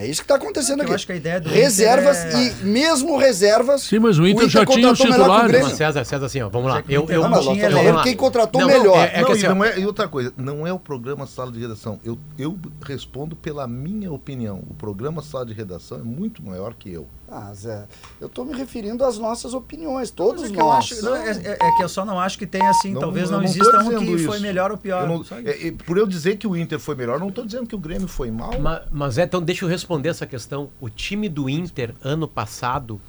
É 0.00 0.06
isso 0.06 0.20
que 0.22 0.24
está 0.24 0.36
acontecendo 0.36 0.78
Eu 0.80 0.84
aqui. 0.86 0.94
acho 0.94 1.06
que 1.06 1.12
a 1.12 1.16
ideia 1.16 1.40
do 1.40 1.48
reservas 1.50 2.24
Inter 2.24 2.36
é- 2.38 2.42
e 2.62 2.64
mesmo 2.64 3.16
reservas. 3.18 3.82
Sim, 3.82 3.98
mas 3.98 4.18
o 4.18 4.26
Inter 4.26 4.48
já 4.48 4.64
tinha 4.64 4.90
os 4.92 4.98
contratou 4.98 5.18
melhor 5.18 5.38
que 5.40 5.44
o. 5.44 5.48
Grêmio. 5.48 5.68
Mas 5.68 5.76
César, 5.76 6.04
César, 6.04 6.26
assim, 6.26 6.40
ó, 6.40 6.48
vamos 6.48 6.70
lá. 6.70 6.78
É 6.78 6.84
Eu, 6.88 7.02
não 7.02 7.08
eu, 7.10 7.22
Não, 7.22 7.28
mas 7.30 7.40
tinha 7.44 7.70
vamos 7.70 7.92
lá. 7.92 8.02
quem 8.02 8.16
contratou 8.16 8.60
Não, 8.62 8.68
melhor. 8.68 8.96
é- 8.98 9.12
é 9.14 9.20
não, 9.20 9.26
que 9.26 9.32
e, 9.32 9.36
assim, 9.36 9.46
ó, 9.46 9.54
não 9.54 9.64
é, 9.64 9.78
e 9.78 9.86
outra 9.86 10.08
coisa, 10.08 10.32
não 10.36 10.66
é 10.66 10.72
o 10.72 10.78
programa 10.78 11.26
Sala 11.26 11.52
de 11.52 11.60
Redação. 11.60 12.00
Eu, 12.02 12.18
eu 12.38 12.58
respondo 12.82 13.36
pela 13.36 13.66
minha 13.66 14.10
opinião. 14.10 14.62
O 14.70 14.74
programa 14.74 15.20
Sala 15.22 15.44
de 15.44 15.52
Redação 15.52 15.98
é 15.98 16.02
muito 16.02 16.42
maior 16.42 16.72
que 16.74 16.90
eu. 16.90 17.06
Ah, 17.32 17.54
Zé, 17.54 17.86
eu 18.20 18.26
estou 18.26 18.44
me 18.44 18.52
referindo 18.52 19.04
às 19.04 19.16
nossas 19.16 19.54
opiniões, 19.54 20.10
todos 20.10 20.42
Mas 20.42 20.50
é 20.50 20.54
que 20.54 20.58
nós. 20.58 20.90
eu 20.90 20.96
acho- 20.96 21.04
não, 21.04 21.14
é, 21.16 21.30
é- 21.30 21.58
é 21.68 21.76
que 21.76 21.82
eu 21.84 21.88
só 21.88 22.04
não 22.04 22.18
acho 22.18 22.36
que 22.36 22.44
tem 22.46 22.60
assim, 22.66 22.92
Não, 22.92 23.00
talvez 23.00 23.30
não, 23.30 23.40
exista 23.42 23.78
um 23.84 23.98
que 23.98 24.04
isso. 24.04 24.24
foi 24.26 24.40
melhor 24.40 24.72
ou 24.72 24.76
pior. 24.76 25.02
Eu 25.02 25.08
não- 25.08 25.24
é- 25.46 25.68
é- 25.68 25.72
por 25.72 25.96
eu 25.96 26.06
dizer 26.08 26.36
que 26.38 26.46
o 26.46 26.56
Inter 26.56 26.80
foi 26.80 26.96
melhor, 26.96 27.20
não 27.20 27.28
estou 27.28 27.44
dizendo 27.46 27.68
que 27.68 27.74
o 27.74 27.78
Grêmio 27.78 28.08
foi 28.08 28.32
mal. 28.32 28.58
Ma- 28.60 28.82
Mas, 28.90 29.16
é, 29.16 29.22
então 29.22 29.40
deixa 29.40 29.64
eu 29.64 29.68
responder 29.68 30.08
essa 30.08 30.26
questão. 30.26 30.70
O 30.80 30.88
time 30.90 31.28
do 31.28 31.48
Inter 31.48 31.94
ano 32.02 32.26
passado, 32.26 33.00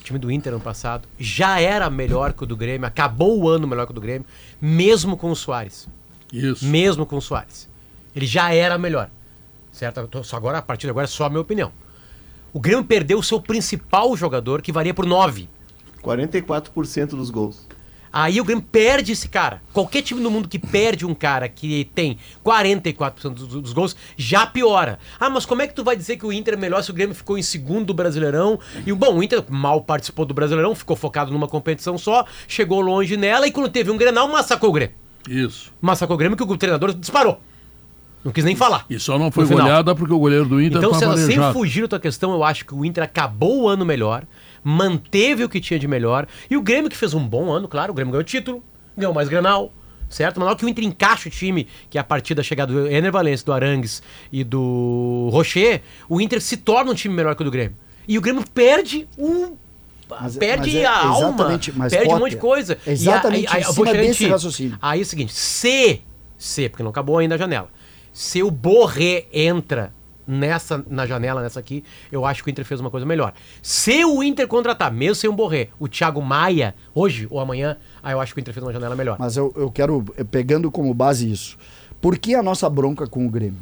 o 0.00 0.04
time 0.04 0.18
do 0.18 0.30
Inter 0.32 0.52
ano 0.54 0.62
passado, 0.62 1.06
já 1.16 1.60
era 1.60 1.88
melhor 1.88 2.32
que 2.32 2.42
o 2.42 2.46
do 2.46 2.56
Grêmio, 2.56 2.88
acabou 2.88 3.38
o 3.40 3.48
ano 3.48 3.68
melhor 3.68 3.86
que 3.86 3.92
o 3.92 3.94
do 3.94 4.00
Grêmio, 4.00 4.26
mesmo 4.60 5.16
com 5.16 5.30
o 5.30 5.36
Soares. 5.36 5.86
Isso. 6.32 6.64
Mesmo 6.64 7.06
com 7.06 7.16
o 7.16 7.22
Soares. 7.22 7.68
Ele 8.16 8.26
já 8.26 8.52
era 8.52 8.76
melhor. 8.76 9.10
Certo? 9.70 10.00
Eu 10.00 10.08
tô- 10.08 10.24
só 10.24 10.36
agora, 10.36 10.58
a 10.58 10.62
partir 10.62 10.88
de 10.88 10.90
agora, 10.90 11.04
é 11.04 11.08
só 11.08 11.26
a 11.26 11.28
minha 11.30 11.40
opinião. 11.40 11.70
O 12.52 12.60
Grêmio 12.60 12.84
perdeu 12.84 13.18
o 13.18 13.22
seu 13.22 13.40
principal 13.40 14.16
jogador, 14.16 14.62
que 14.62 14.72
varia 14.72 14.94
por 14.94 15.04
9. 15.04 15.48
44% 16.02 17.10
dos 17.10 17.30
gols. 17.30 17.66
Aí 18.12 18.40
o 18.40 18.44
Grêmio 18.44 18.64
perde 18.64 19.12
esse 19.12 19.28
cara. 19.28 19.62
Qualquer 19.72 20.02
time 20.02 20.22
do 20.22 20.30
mundo 20.30 20.48
que 20.48 20.58
perde 20.58 21.04
um 21.04 21.14
cara 21.14 21.48
que 21.48 21.84
tem 21.94 22.18
44% 22.44 23.34
dos, 23.34 23.48
dos 23.48 23.72
gols, 23.72 23.94
já 24.16 24.46
piora. 24.46 24.98
Ah, 25.20 25.28
mas 25.28 25.44
como 25.44 25.62
é 25.62 25.66
que 25.66 25.74
tu 25.74 25.84
vai 25.84 25.96
dizer 25.96 26.16
que 26.16 26.24
o 26.24 26.32
Inter 26.32 26.54
é 26.54 26.56
melhor 26.56 26.82
se 26.82 26.90
o 26.90 26.94
Grêmio 26.94 27.14
ficou 27.14 27.36
em 27.36 27.42
segundo 27.42 27.86
do 27.86 27.94
Brasileirão? 27.94 28.58
E 28.86 28.92
o 28.92 28.96
bom, 28.96 29.18
o 29.18 29.22
Inter 29.22 29.44
mal 29.48 29.82
participou 29.82 30.24
do 30.24 30.32
Brasileirão, 30.32 30.74
ficou 30.74 30.96
focado 30.96 31.30
numa 31.30 31.46
competição 31.46 31.98
só, 31.98 32.24
chegou 32.46 32.80
longe 32.80 33.16
nela 33.16 33.46
e 33.46 33.52
quando 33.52 33.68
teve 33.68 33.90
um 33.90 33.96
Grenal, 33.96 34.26
massacrou 34.28 34.70
o 34.70 34.74
Grêmio. 34.74 34.94
Isso. 35.28 35.72
Massacrou 35.80 36.14
o 36.14 36.18
Grêmio 36.18 36.36
que 36.36 36.42
o 36.42 36.56
treinador 36.56 36.94
disparou. 36.94 37.40
Não 38.24 38.32
quis 38.32 38.44
nem 38.44 38.56
falar. 38.56 38.84
E 38.90 38.98
só 38.98 39.18
não 39.18 39.30
foi 39.30 39.46
goleada 39.46 39.94
porque 39.94 40.12
o 40.12 40.18
goleiro 40.18 40.44
do 40.44 40.60
Inter 40.60 40.78
Então, 40.78 40.92
estava 40.92 41.12
César, 41.14 41.26
sem 41.26 41.36
aleijado. 41.36 41.52
fugir 41.54 41.82
da 41.82 41.88
tua 41.88 42.00
questão, 42.00 42.32
eu 42.32 42.42
acho 42.44 42.64
que 42.64 42.74
o 42.74 42.84
Inter 42.84 43.04
acabou 43.04 43.62
o 43.62 43.68
ano 43.68 43.84
melhor, 43.86 44.24
manteve 44.62 45.44
o 45.44 45.48
que 45.48 45.60
tinha 45.60 45.78
de 45.78 45.86
melhor, 45.88 46.26
e 46.50 46.56
o 46.56 46.60
Grêmio 46.62 46.90
que 46.90 46.96
fez 46.96 47.14
um 47.14 47.26
bom 47.26 47.50
ano, 47.50 47.68
claro, 47.68 47.92
o 47.92 47.94
Grêmio 47.94 48.12
ganhou 48.12 48.24
título, 48.24 48.62
ganhou 48.96 49.14
mais 49.14 49.28
Granal, 49.28 49.72
certo? 50.10 50.36
Mas 50.40 50.44
na 50.44 50.50
hora 50.50 50.58
que 50.58 50.64
o 50.64 50.68
Inter 50.68 50.84
encaixa 50.84 51.28
o 51.28 51.32
time, 51.32 51.66
que 51.88 51.96
é 51.96 52.00
a 52.00 52.04
partir 52.04 52.34
da 52.34 52.42
chegada 52.42 52.72
do 52.72 52.86
Ener 52.88 53.12
Valencia, 53.12 53.46
do 53.46 53.52
Arangues 53.52 54.02
e 54.32 54.42
do 54.44 55.28
Rocher, 55.32 55.82
o 56.08 56.20
Inter 56.20 56.40
se 56.40 56.56
torna 56.56 56.90
um 56.90 56.94
time 56.94 57.14
melhor 57.14 57.34
que 57.34 57.42
o 57.42 57.44
do 57.44 57.50
Grêmio. 57.50 57.76
E 58.06 58.18
o 58.18 58.20
Grêmio 58.20 58.42
perde 58.52 59.06
o... 59.16 59.56
Mas- 60.10 60.36
perde 60.38 60.72
mas 60.72 60.74
é 60.74 60.86
a 60.86 61.06
alma, 61.06 61.58
perde 61.90 62.14
um 62.14 62.18
monte 62.18 62.30
de 62.30 62.36
coisa. 62.38 62.78
é 62.86 62.92
exatamente 62.92 63.44
e 63.44 63.46
aí, 63.48 63.62
em 63.62 63.64
eu 63.66 63.72
vou 63.74 63.86
cima 63.86 63.98
em 63.98 64.06
desse 64.08 64.26
raciocínio. 64.26 64.78
Aí 64.80 65.00
é 65.00 65.02
o 65.02 65.06
seguinte, 65.06 65.34
se, 65.34 66.00
se, 66.38 66.68
porque 66.70 66.82
não 66.82 66.88
acabou 66.90 67.18
ainda 67.18 67.34
a 67.34 67.38
janela, 67.38 67.68
se 68.18 68.42
o 68.42 68.50
Borré 68.50 69.26
entra 69.32 69.92
nessa, 70.26 70.84
na 70.90 71.06
janela, 71.06 71.40
nessa 71.40 71.60
aqui, 71.60 71.84
eu 72.10 72.26
acho 72.26 72.42
que 72.42 72.48
o 72.48 72.50
Inter 72.50 72.64
fez 72.64 72.80
uma 72.80 72.90
coisa 72.90 73.06
melhor. 73.06 73.32
Se 73.62 74.04
o 74.04 74.24
Inter 74.24 74.48
contratar, 74.48 74.92
mesmo 74.92 75.14
sem 75.14 75.30
o 75.30 75.32
Borré, 75.32 75.68
o 75.78 75.86
Thiago 75.86 76.20
Maia, 76.20 76.74
hoje 76.92 77.28
ou 77.30 77.38
amanhã, 77.38 77.76
aí 78.02 78.14
eu 78.14 78.20
acho 78.20 78.34
que 78.34 78.40
o 78.40 78.42
Inter 78.42 78.52
fez 78.52 78.66
uma 78.66 78.72
janela 78.72 78.96
melhor. 78.96 79.18
Mas 79.20 79.36
eu, 79.36 79.54
eu 79.56 79.70
quero, 79.70 80.04
eh, 80.16 80.24
pegando 80.24 80.68
como 80.68 80.92
base 80.92 81.30
isso, 81.30 81.56
por 82.00 82.18
que 82.18 82.34
a 82.34 82.42
nossa 82.42 82.68
bronca 82.68 83.06
com 83.06 83.24
o 83.24 83.30
Grêmio? 83.30 83.60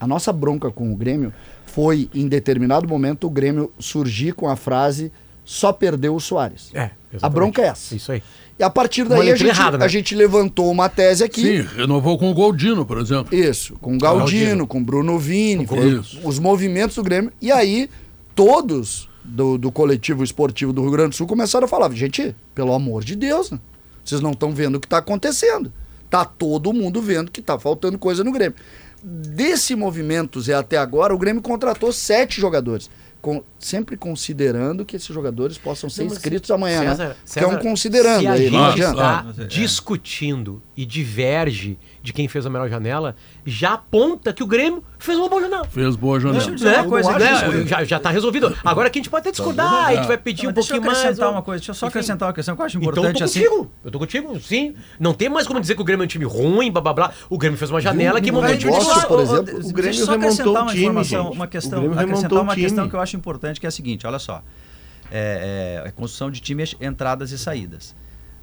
A 0.00 0.06
nossa 0.06 0.32
bronca 0.32 0.70
com 0.70 0.90
o 0.90 0.96
Grêmio 0.96 1.30
foi, 1.66 2.08
em 2.14 2.26
determinado 2.26 2.88
momento, 2.88 3.26
o 3.26 3.30
Grêmio 3.30 3.70
surgir 3.78 4.32
com 4.32 4.48
a 4.48 4.56
frase 4.56 5.12
só 5.44 5.72
perdeu 5.72 6.14
o 6.14 6.20
Soares. 6.20 6.70
É, 6.74 6.90
A 7.20 7.28
bronca 7.28 7.62
é 7.62 7.66
essa. 7.66 7.94
Isso 7.94 8.12
aí. 8.12 8.22
E 8.58 8.62
a 8.62 8.70
partir 8.70 9.02
Uma 9.02 9.16
daí 9.16 9.32
a 9.32 9.36
gente, 9.36 9.48
errada, 9.48 9.78
né? 9.78 9.84
a 9.84 9.88
gente 9.88 10.14
levantou 10.14 10.70
uma 10.70 10.88
tese 10.88 11.24
aqui. 11.24 11.42
Sim, 11.42 11.68
renovou 11.76 12.16
com 12.16 12.30
o 12.30 12.34
Goldino, 12.34 12.86
por 12.86 12.98
exemplo. 12.98 13.34
Isso, 13.36 13.74
com 13.80 13.98
Galdino, 13.98 14.46
Galdino. 14.46 14.66
com 14.66 14.82
Bruno 14.82 15.18
Vini, 15.18 15.66
com 15.66 15.76
Isso. 15.76 16.20
os 16.22 16.38
movimentos 16.38 16.94
do 16.96 17.02
Grêmio. 17.02 17.32
E 17.42 17.50
aí, 17.50 17.90
todos 18.34 19.08
do, 19.24 19.58
do 19.58 19.72
coletivo 19.72 20.22
esportivo 20.22 20.72
do 20.72 20.82
Rio 20.82 20.92
Grande 20.92 21.10
do 21.10 21.16
Sul 21.16 21.26
começaram 21.26 21.64
a 21.64 21.68
falar: 21.68 21.90
gente, 21.92 22.34
pelo 22.54 22.72
amor 22.72 23.02
de 23.02 23.16
Deus, 23.16 23.50
né? 23.50 23.58
vocês 24.04 24.20
não 24.20 24.30
estão 24.30 24.52
vendo 24.52 24.76
o 24.76 24.80
que 24.80 24.86
está 24.86 24.98
acontecendo. 24.98 25.72
Tá 26.08 26.24
todo 26.24 26.72
mundo 26.72 27.02
vendo 27.02 27.32
que 27.32 27.42
tá 27.42 27.58
faltando 27.58 27.98
coisa 27.98 28.22
no 28.22 28.30
Grêmio. 28.30 28.54
Desse 29.02 29.74
movimento, 29.74 30.40
Zé, 30.40 30.54
até 30.54 30.78
agora, 30.78 31.12
o 31.12 31.18
Grêmio 31.18 31.42
contratou 31.42 31.92
sete 31.92 32.40
jogadores. 32.40 32.88
Com- 33.24 33.42
sempre 33.58 33.96
considerando 33.96 34.84
que 34.84 34.96
esses 34.96 35.08
jogadores 35.08 35.56
possam 35.56 35.88
ser 35.88 36.04
inscritos 36.04 36.50
amanhã, 36.50 36.80
César, 36.90 37.08
né? 37.08 37.16
César, 37.24 37.46
que 37.48 37.54
é 37.54 37.56
um 37.56 37.58
considerando 37.62 38.20
se 38.20 38.26
a 38.26 38.32
aí, 38.32 38.50
gente 38.50 38.80
está 38.80 39.24
discutindo 39.48 40.62
e 40.76 40.84
diverge 40.84 41.78
de 42.04 42.12
quem 42.12 42.28
fez 42.28 42.44
a 42.44 42.50
melhor 42.50 42.68
janela, 42.68 43.16
já 43.46 43.72
aponta 43.72 44.30
que 44.30 44.42
o 44.42 44.46
Grêmio 44.46 44.84
fez 44.98 45.16
uma 45.16 45.26
boa 45.26 45.40
janela. 45.40 45.64
Fez 45.64 45.96
boa 45.96 46.20
janela. 46.20 46.36
Deixa 46.38 46.50
eu 46.50 46.54
dizer 46.54 46.74
uma 46.80 46.84
coisa 46.84 47.18
Né? 47.18 47.66
já, 47.66 47.82
já 47.82 47.98
tá 47.98 48.10
resolvido. 48.10 48.54
Agora 48.62 48.90
que 48.90 48.98
a 48.98 49.00
gente 49.02 49.08
pode 49.08 49.22
até 49.22 49.30
discordar, 49.30 49.86
a 49.86 49.94
gente 49.96 50.06
vai 50.06 50.18
pedir 50.18 50.42
Não, 50.44 50.50
um 50.50 50.54
mas 50.54 50.66
deixa 50.66 50.74
eu 50.74 50.82
pouquinho 50.82 50.92
mais. 50.92 50.98
acrescentar 50.98 51.28
ó. 51.28 51.32
uma 51.32 51.42
coisa, 51.42 51.60
deixa 51.60 51.70
eu 51.70 51.74
só 51.74 51.86
Enfim. 51.86 51.98
acrescentar 51.98 52.28
uma 52.28 52.34
questão 52.34 52.54
que 52.54 52.60
eu 52.60 52.66
acho 52.66 52.76
Então 52.76 52.88
eu 52.88 52.92
importante 52.92 53.18
tô 53.20 53.24
assim. 53.24 53.40
contigo. 53.44 53.72
Eu 53.82 53.90
tô 53.90 53.98
contigo, 53.98 54.38
sim. 54.40 54.74
Não 55.00 55.14
tem 55.14 55.30
mais 55.30 55.46
como 55.46 55.58
dizer 55.62 55.74
que 55.76 55.80
o 55.80 55.84
Grêmio 55.84 56.02
é 56.02 56.04
um 56.04 56.08
time 56.08 56.26
ruim, 56.26 56.70
blá 56.70 56.82
blá 56.82 56.92
blá. 56.92 57.12
O 57.30 57.38
Grêmio 57.38 57.56
fez 57.58 57.70
uma 57.70 57.80
janela 57.80 58.20
que 58.20 58.30
montou 58.30 58.50
um 58.50 58.56
time 58.58 58.70
negócio, 58.70 59.00
titular. 59.00 59.08
por 59.08 59.20
exemplo, 59.20 59.44
deixa 59.44 59.66
o 59.66 59.70
eu 59.70 59.72
Grêmio 59.72 59.94
só 59.94 60.12
remontou 60.12 60.28
acrescentar 60.28 60.52
o 60.52 60.64
uma 60.66 60.72
time, 60.74 60.88
uma 60.88 61.44
O 61.46 61.48
questão, 61.48 61.80
Grêmio 61.80 61.98
acrescentar 61.98 62.42
uma 62.42 62.52
o 62.52 62.54
questão 62.54 62.88
que 62.90 62.94
eu 62.96 63.00
acho 63.00 63.16
importante, 63.16 63.58
que 63.60 63.64
é 63.66 63.68
a 63.70 63.72
seguinte, 63.72 64.06
olha 64.06 64.18
só. 64.18 64.42
É, 65.10 65.80
é, 65.84 65.88
a 65.88 65.92
construção 65.92 66.30
de 66.30 66.38
time, 66.40 66.64
é 66.78 66.86
entradas 66.86 67.30
e 67.30 67.38
saídas. 67.38 67.94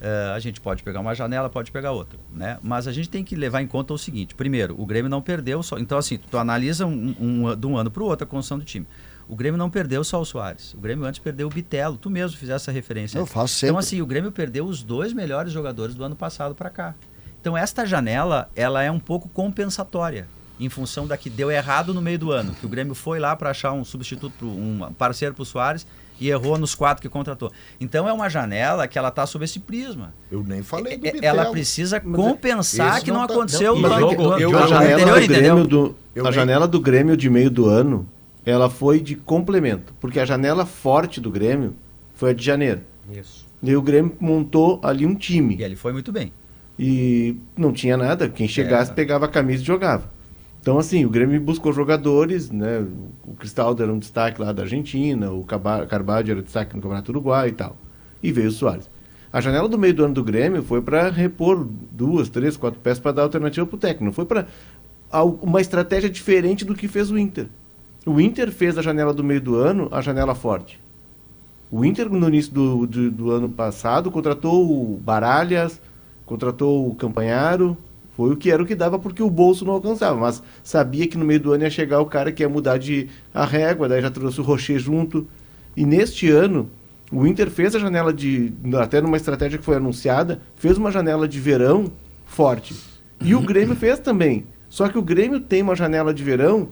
É, 0.04 0.34
a 0.36 0.40
gente 0.40 0.60
pode 0.60 0.82
pegar 0.82 1.00
uma 1.00 1.14
janela, 1.14 1.48
pode 1.48 1.72
pegar 1.72 1.92
outra, 1.92 2.18
né? 2.34 2.58
Mas 2.64 2.88
a 2.88 2.92
gente 2.92 3.08
tem 3.08 3.24
que 3.24 3.36
levar 3.36 3.62
em 3.62 3.68
conta 3.68 3.94
o 3.94 3.98
seguinte: 4.00 4.34
primeiro, 4.34 4.76
o 4.82 4.86
Grêmio 4.86 5.10
não 5.10 5.22
perdeu 5.22 5.62
só. 5.62 5.78
Então, 5.78 5.98
assim, 5.98 6.18
tu 6.18 6.38
analisa 6.40 6.88
um, 6.88 7.16
um- 7.20 7.56
de 7.56 7.68
um 7.68 7.78
ano 7.78 7.92
para 7.92 8.02
o 8.02 8.06
outro 8.08 8.24
a 8.24 8.28
construção 8.28 8.58
do 8.58 8.66
time. 8.66 8.88
O 9.30 9.36
Grêmio 9.36 9.58
não 9.58 9.70
perdeu 9.70 10.04
só 10.04 10.20
o 10.20 10.26
Soares. 10.26 10.74
O 10.74 10.78
Grêmio 10.80 11.06
antes 11.06 11.20
perdeu 11.20 11.48
o 11.48 11.50
Bitelo. 11.52 11.98
Tu 11.98 12.10
mesmo 12.10 12.36
fizesse 12.38 12.64
essa 12.64 12.72
referência. 12.72 13.18
Eu 13.20 13.26
faço 13.28 13.54
sempre. 13.54 13.68
Então, 13.70 13.78
assim, 13.78 14.02
o 14.02 14.06
Grêmio 14.06 14.32
perdeu 14.32 14.66
os 14.66 14.82
dois 14.84 15.14
melhores 15.14 15.54
jogadores 15.54 15.94
do 15.96 16.04
ano 16.04 16.16
passado 16.16 16.54
para 16.56 16.70
cá. 16.70 16.96
Então, 17.40 17.56
esta 17.56 17.86
janela, 17.86 18.50
ela 18.56 18.84
é 18.84 18.92
um 18.92 19.00
pouco 19.00 19.30
compensatória, 19.30 20.28
em 20.60 20.68
função 20.68 21.08
da 21.08 21.16
que 21.16 21.30
deu 21.30 21.50
errado 21.52 21.94
no 21.94 22.02
meio 22.02 22.20
do 22.20 22.32
ano. 22.32 22.54
Que 22.56 22.66
o 22.66 22.70
Grêmio 22.70 22.94
foi 22.96 23.20
lá 23.20 23.36
para 23.36 23.52
achar 23.52 23.72
um 23.72 23.86
substituto, 23.86 24.34
pro- 24.38 24.48
um 24.50 24.92
parceiro 24.98 25.34
para 25.36 25.44
o 25.44 25.46
Soares 25.46 25.86
e 26.22 26.30
errou 26.30 26.58
nos 26.58 26.76
quatro 26.76 27.02
que 27.02 27.10
contratou. 27.10 27.52
Então, 27.80 28.08
é 28.08 28.14
uma 28.14 28.30
janela 28.30 28.88
que 28.88 28.98
ela 28.98 29.10
está 29.10 29.26
sob 29.26 29.44
esse 29.44 29.60
prisma. 29.60 30.14
Eu 30.32 30.44
nem 30.44 30.62
falei 30.62 30.96
do 30.96 31.08
É- 31.08 31.12
Bitelo. 31.12 31.26
ela 31.42 31.52
precisa 31.52 32.00
compensar 32.00 32.96
esse 32.98 33.06
que 33.06 33.12
não, 33.12 33.22
não 33.22 33.28
tá- 33.28 33.34
aconteceu 33.34 33.74
não, 33.76 33.82
no 33.82 33.88
e 33.88 33.92
ano, 33.92 34.00
jogo- 34.12 34.24
do- 34.24 34.40
eu- 34.40 34.58
a 34.58 34.68
janela 34.68 35.02
anterior, 35.18 35.20
do? 35.20 35.28
Grêmio 35.28 35.68
do, 35.68 35.96
a 36.20 36.24
nem- 36.24 36.32
janela 36.32 36.68
do 36.68 36.80
Grêmio 36.80 37.18
de 37.18 37.30
meio 37.30 37.50
do 37.50 37.66
ano, 37.68 38.08
ela 38.46 38.70
foi 38.70 39.00
de 39.00 39.16
complemento, 39.16 39.94
porque 40.00 40.20
a 40.20 40.26
janela 40.26 40.66
forte 40.66 41.20
do 41.20 41.32
Grêmio 41.32 41.76
foi 42.14 42.30
a 42.30 42.34
de 42.34 42.44
janeiro. 42.46 42.82
Isso. 43.12 43.46
E 43.64 43.76
o 43.76 43.82
Grêmio 43.82 44.16
montou 44.20 44.80
ali 44.84 45.06
um 45.06 45.12
E 45.14 45.16
time 45.16 45.58
ele 45.62 45.76
foi 45.76 45.92
muito 45.92 46.12
bem. 46.12 46.32
e 46.78 47.36
não 47.58 47.72
tinha 47.74 47.98
nada, 47.98 48.30
quem 48.30 48.48
chegasse 48.48 48.92
É. 48.92 48.94
pegava 48.94 49.26
a 49.26 49.28
camisa 49.28 49.64
e 49.64 49.66
jogava. 49.66 50.10
Então 50.62 50.78
assim, 50.78 51.04
o 51.06 51.10
Grêmio 51.10 51.42
buscou 51.42 51.74
jogadores, 51.74 52.52
né? 52.52 52.86
O 53.26 53.34
Cristaldo 53.34 53.82
era 53.82 53.92
um 53.92 53.98
destaque 53.98 54.40
lá 54.40 54.54
da 54.54 54.62
Argentina, 54.62 55.32
o 55.32 55.44
Carvalho 55.44 56.32
era 56.32 56.42
destaque 56.42 56.76
no 56.76 56.82
Campeonato 56.82 57.12
Uruguai 57.12 57.50
e 57.50 57.52
tal. 57.52 57.76
E 58.22 58.32
veio 58.32 58.50
o 58.50 58.52
Soares. 58.52 58.90
A 59.34 59.42
janela 59.42 59.68
do 59.68 59.78
meio 59.78 59.94
do 59.94 60.06
ano 60.06 60.14
do 60.14 60.24
Grêmio 60.24 60.62
foi 60.62 60.82
para 60.82 61.10
repor 61.10 61.68
duas, 61.92 62.30
três, 62.30 62.58
quatro 62.58 62.80
peças 62.80 63.00
para 63.00 63.14
dar 63.14 63.24
alternativa 63.24 63.66
para 63.66 63.76
o 63.76 63.80
técnico. 63.80 64.06
Não 64.06 64.12
foi 64.12 64.26
para 64.26 64.46
uma 65.42 65.60
estratégia 65.60 66.10
diferente 66.10 66.64
do 66.64 66.76
que 66.76 66.88
fez 66.88 67.10
o 67.10 67.18
Inter. 67.18 67.48
O 68.06 68.20
Inter 68.22 68.52
fez 68.52 68.78
a 68.78 68.82
janela 68.82 69.14
do 69.14 69.24
meio 69.24 69.42
do 69.42 69.56
ano 69.56 69.88
a 69.92 70.02
janela 70.02 70.36
forte. 70.36 70.80
O 71.72 71.86
Inter, 71.86 72.10
no 72.10 72.28
início 72.28 72.54
do, 72.54 72.86
do, 72.86 73.10
do 73.10 73.32
ano 73.32 73.48
passado, 73.48 74.12
contratou 74.12 74.70
o 74.70 74.98
Baralhas, 74.98 75.82
contratou 76.26 76.88
o 76.90 76.94
Campanharo, 76.94 77.78
foi 78.16 78.32
o 78.32 78.38
que 78.38 78.52
era 78.52 78.62
o 78.62 78.66
que 78.66 78.76
dava 78.76 79.00
porque 79.00 79.24
o 79.24 79.30
bolso 79.30 79.66
não 79.66 79.74
alcançava, 79.74 80.20
mas 80.20 80.44
sabia 80.64 81.08
que 81.08 81.18
no 81.18 81.26
meio 81.26 81.40
do 81.40 81.54
ano 81.54 81.64
ia 81.64 81.70
chegar 81.70 82.00
o 82.02 82.06
cara 82.06 82.32
que 82.32 82.44
ia 82.44 82.50
mudar 82.50 82.78
de 82.78 83.08
a 83.34 83.46
régua, 83.46 83.88
daí 83.88 84.02
já 84.02 84.12
trouxe 84.12 84.40
o 84.40 84.44
Rocher 84.44 84.80
junto. 84.80 85.28
E 85.76 85.86
neste 85.86 86.30
ano, 86.30 86.70
o 87.12 87.26
Inter 87.26 87.50
fez 87.50 87.76
a 87.76 87.80
janela 87.80 88.14
de, 88.14 88.54
até 88.80 89.02
numa 89.02 89.18
estratégia 89.18 89.58
que 89.58 89.66
foi 89.66 89.78
anunciada, 89.78 90.42
fez 90.56 90.78
uma 90.78 90.92
janela 90.92 91.28
de 91.28 91.40
verão 91.40 91.92
forte. 92.26 92.76
E 93.22 93.36
o 93.36 93.42
Grêmio 93.42 93.76
fez 93.76 94.00
também. 94.00 94.46
Só 94.70 94.88
que 94.88 94.98
o 94.98 95.02
Grêmio 95.02 95.40
tem 95.40 95.62
uma 95.62 95.76
janela 95.76 96.14
de 96.14 96.24
verão 96.24 96.70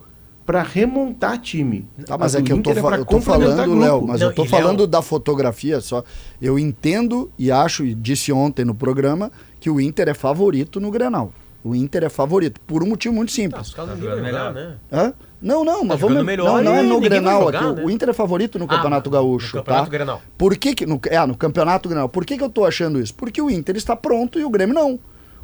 para 0.50 0.64
remontar 0.64 1.38
time. 1.40 1.88
Tá, 2.08 2.18
mas 2.18 2.34
é 2.34 2.42
que 2.42 2.52
eu 2.52 2.60
tô, 2.60 2.74
pra 2.74 2.98
eu 2.98 3.06
tô 3.06 3.22
falando. 3.22 3.80
Léo, 3.80 4.02
mas 4.08 4.20
Não, 4.20 4.30
eu 4.30 4.34
tô 4.34 4.46
falando 4.46 4.80
Léo- 4.80 4.88
da 4.88 5.00
fotografia 5.00 5.80
só. 5.80 6.04
Eu 6.42 6.58
entendo 6.58 7.30
e 7.38 7.52
acho, 7.52 7.86
e 7.86 7.94
disse 7.94 8.32
ontem 8.32 8.66
no 8.66 8.74
programa, 8.74 9.32
que 9.60 9.70
o 9.70 9.80
Inter 9.80 10.10
é 10.10 10.16
favorito 10.16 10.80
no 10.80 10.90
Grenal. 10.90 11.32
O 11.64 11.76
Inter 11.76 12.06
é 12.06 12.10
favorito, 12.10 12.60
por 12.66 12.82
um 12.82 12.88
motivo 12.88 13.14
muito 13.14 13.30
Tá, 13.30 13.36
simples. 13.36 13.68
jogando 13.70 13.94
ligam 14.00 14.10
jogar, 14.18 14.24
melhor. 14.24 14.54
né? 14.56 14.74
Hã? 14.92 15.14
Não, 15.40 15.64
não, 15.64 15.84
mas 15.84 16.00
jogando 16.00 16.16
vamos. 16.16 16.26
melhor 16.26 16.64
não, 16.64 16.64
não 16.64 16.76
é 16.80 16.82
no 16.82 17.00
Grenal 17.00 17.44
jogar, 17.44 17.60
aqui. 17.66 17.76
né? 17.76 17.84
O 17.86 17.90
Inter 17.92 18.10
é 18.10 18.14
favorito 18.14 18.58
no 18.58 18.66
Ah, 18.66 18.70
Campeonato 18.70 19.08
no 19.08 19.14
Gaúcho, 19.14 19.58
Campeonato 19.58 19.86
tá? 19.86 19.92
Grenal. 19.92 20.22
Por 20.36 20.58
que, 20.58 20.74
que 20.74 20.86
no, 20.88 21.00
é, 21.06 21.24
no 21.28 21.38
Campeonato 21.38 21.88
Grenal. 21.88 22.10
Por 22.10 22.26
que, 22.26 22.38
que 22.40 22.44
eu 22.44 22.50
tô 22.50 22.66
achando 22.66 23.00
isso? 23.00 23.14
Porque 23.14 23.40
o 23.40 23.52
Inter 23.52 23.76
está 23.76 23.96
pronto 23.96 24.40
e 24.40 24.44
o 24.44 24.50
Grêmio 24.50 24.74
não. 24.74 24.98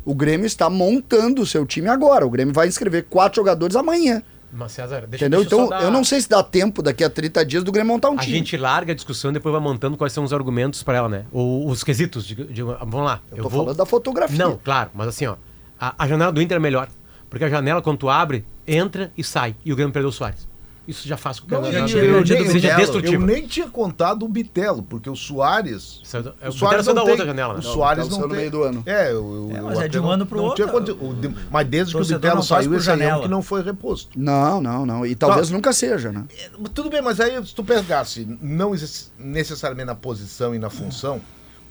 O 0.03 0.15
Grêmio 0.15 0.47
está 0.47 0.67
montando 0.67 1.43
o 1.43 1.45
seu 1.45 1.63
time 1.63 1.89
agora. 1.89 2.25
O 2.25 2.29
Grêmio 2.31 2.55
vai 2.55 2.67
inscrever 2.67 3.05
quatro 3.07 3.35
jogadores 3.35 3.75
amanhã. 3.75 4.23
Mas 4.57 4.71
César, 4.71 5.05
deixa, 5.07 5.25
Entendeu? 5.25 5.41
deixa 5.41 5.53
eu 5.55 5.59
Então, 5.65 5.67
só 5.67 5.77
dar- 5.81 5.83
eu 5.83 5.91
não 5.91 6.03
sei 6.03 6.21
se 6.21 6.29
dá 6.29 6.41
tempo 6.41 6.81
daqui 6.81 7.03
a 7.03 7.09
30 7.09 7.45
dias 7.45 7.63
do 7.63 7.71
Grêmio 7.71 7.91
montar 7.93 8.09
um 8.09 8.13
A 8.17 8.21
time. 8.21 8.37
gente 8.37 8.55
larga 8.55 8.93
a 8.93 8.95
discussão 8.95 9.31
e 9.31 9.33
depois 9.33 9.51
vai 9.51 9.61
montando 9.61 9.97
quais 9.97 10.13
são 10.13 10.23
os 10.23 10.31
argumentos 10.31 10.81
para 10.81 10.97
ela, 10.97 11.09
né? 11.09 11.25
Ou 11.31 11.67
os 11.69 11.83
quesitos. 11.83 12.25
De, 12.25 12.35
de- 12.35 12.61
vamos 12.63 13.03
lá. 13.03 13.19
Eu 13.31 13.43
tô 13.43 13.49
falando 13.49 13.73
da 13.75 13.85
fotografia. 13.85 14.37
Não, 14.37 14.57
claro, 14.63 14.91
mas 14.93 15.09
assim, 15.09 15.25
ó. 15.25 15.35
A, 15.79 15.93
a 16.03 16.07
janela 16.07 16.31
do 16.31 16.41
Inter 16.41 16.55
é 16.55 16.59
melhor. 16.59 16.87
Porque 17.29 17.43
a 17.43 17.49
janela, 17.49 17.81
quando 17.81 17.97
tu 17.97 18.09
abre, 18.09 18.45
entra 18.65 19.11
e 19.17 19.23
sai. 19.23 19.55
E 19.65 19.73
o 19.73 19.75
Grêmio 19.75 19.91
perdeu 19.91 20.09
o 20.09 20.11
Soares. 20.13 20.47
Isso 20.87 21.07
já 21.07 21.17
faz 21.17 21.39
com 21.39 21.47
que 21.47 21.53
Não, 21.55 21.63
janela 21.63 21.89
eu- 21.89 22.23
do 22.23 22.31
eu- 22.33 22.37
eu- 22.45 22.51
seja 22.51 22.75
destrutiva. 22.75 23.15
Eu 23.15 23.25
nem 23.25 23.47
tinha 23.47 23.67
contado 23.67 24.23
o 24.23 24.29
Bitelo, 24.29 24.83
porque 24.83 25.09
o 25.09 25.15
Soares. 25.15 26.01
É 26.13 26.21
do- 26.21 26.35
é 26.39 26.45
o 26.47 26.49
o 26.49 26.53
Soares 26.53 26.79
Bitelo 26.85 26.85
não 26.85 26.93
da 26.93 27.01
tem, 27.01 27.11
outra 27.11 27.25
janela, 27.25 27.53
né? 27.55 27.59
O 27.59 27.63
Não, 27.63 27.73
Soares 27.73 28.03
não 28.07 28.11
saiu 28.11 28.21
no 28.23 28.29
tem. 28.29 28.37
meio 28.37 28.51
do 28.51 28.63
ano. 28.63 28.83
É, 28.85 29.11
eu, 29.11 29.49
É, 29.55 29.61
mas 29.61 29.79
é 29.79 29.87
de 29.87 29.97
um 29.99 30.03
não- 30.03 30.11
ano 30.11 30.27
não 30.29 30.43
outro. 30.43 30.55
tinha 30.55 30.67
conti- 30.67 30.91
o 30.91 31.13
de- 31.13 31.35
Mas 31.49 31.67
desde 31.67 31.95
que 31.95 32.01
o 32.01 32.05
Bitelo 32.05 32.35
não 32.35 32.43
saiu, 32.43 32.75
esse 32.75 32.91
aí 32.91 33.01
é 33.01 33.15
um 33.15 33.21
que 33.23 33.27
não 33.27 33.41
foi 33.41 33.63
reposto. 33.63 34.11
Não, 34.19 34.61
não, 34.61 34.85
não. 34.85 35.05
E 35.05 35.15
talvez 35.15 35.49
nunca 35.49 35.73
seja, 35.73 36.11
né? 36.11 36.23
Tudo 36.73 36.89
bem, 36.89 37.01
mas 37.01 37.19
aí 37.19 37.43
se 37.45 37.55
tu 37.55 37.63
pegasse, 37.63 38.27
não 38.39 38.75
existe 38.75 39.09
necessariamente 39.17 39.87
na 39.87 39.95
posição 39.95 40.53
e 40.53 40.59
na 40.59 40.69
função, 40.69 41.19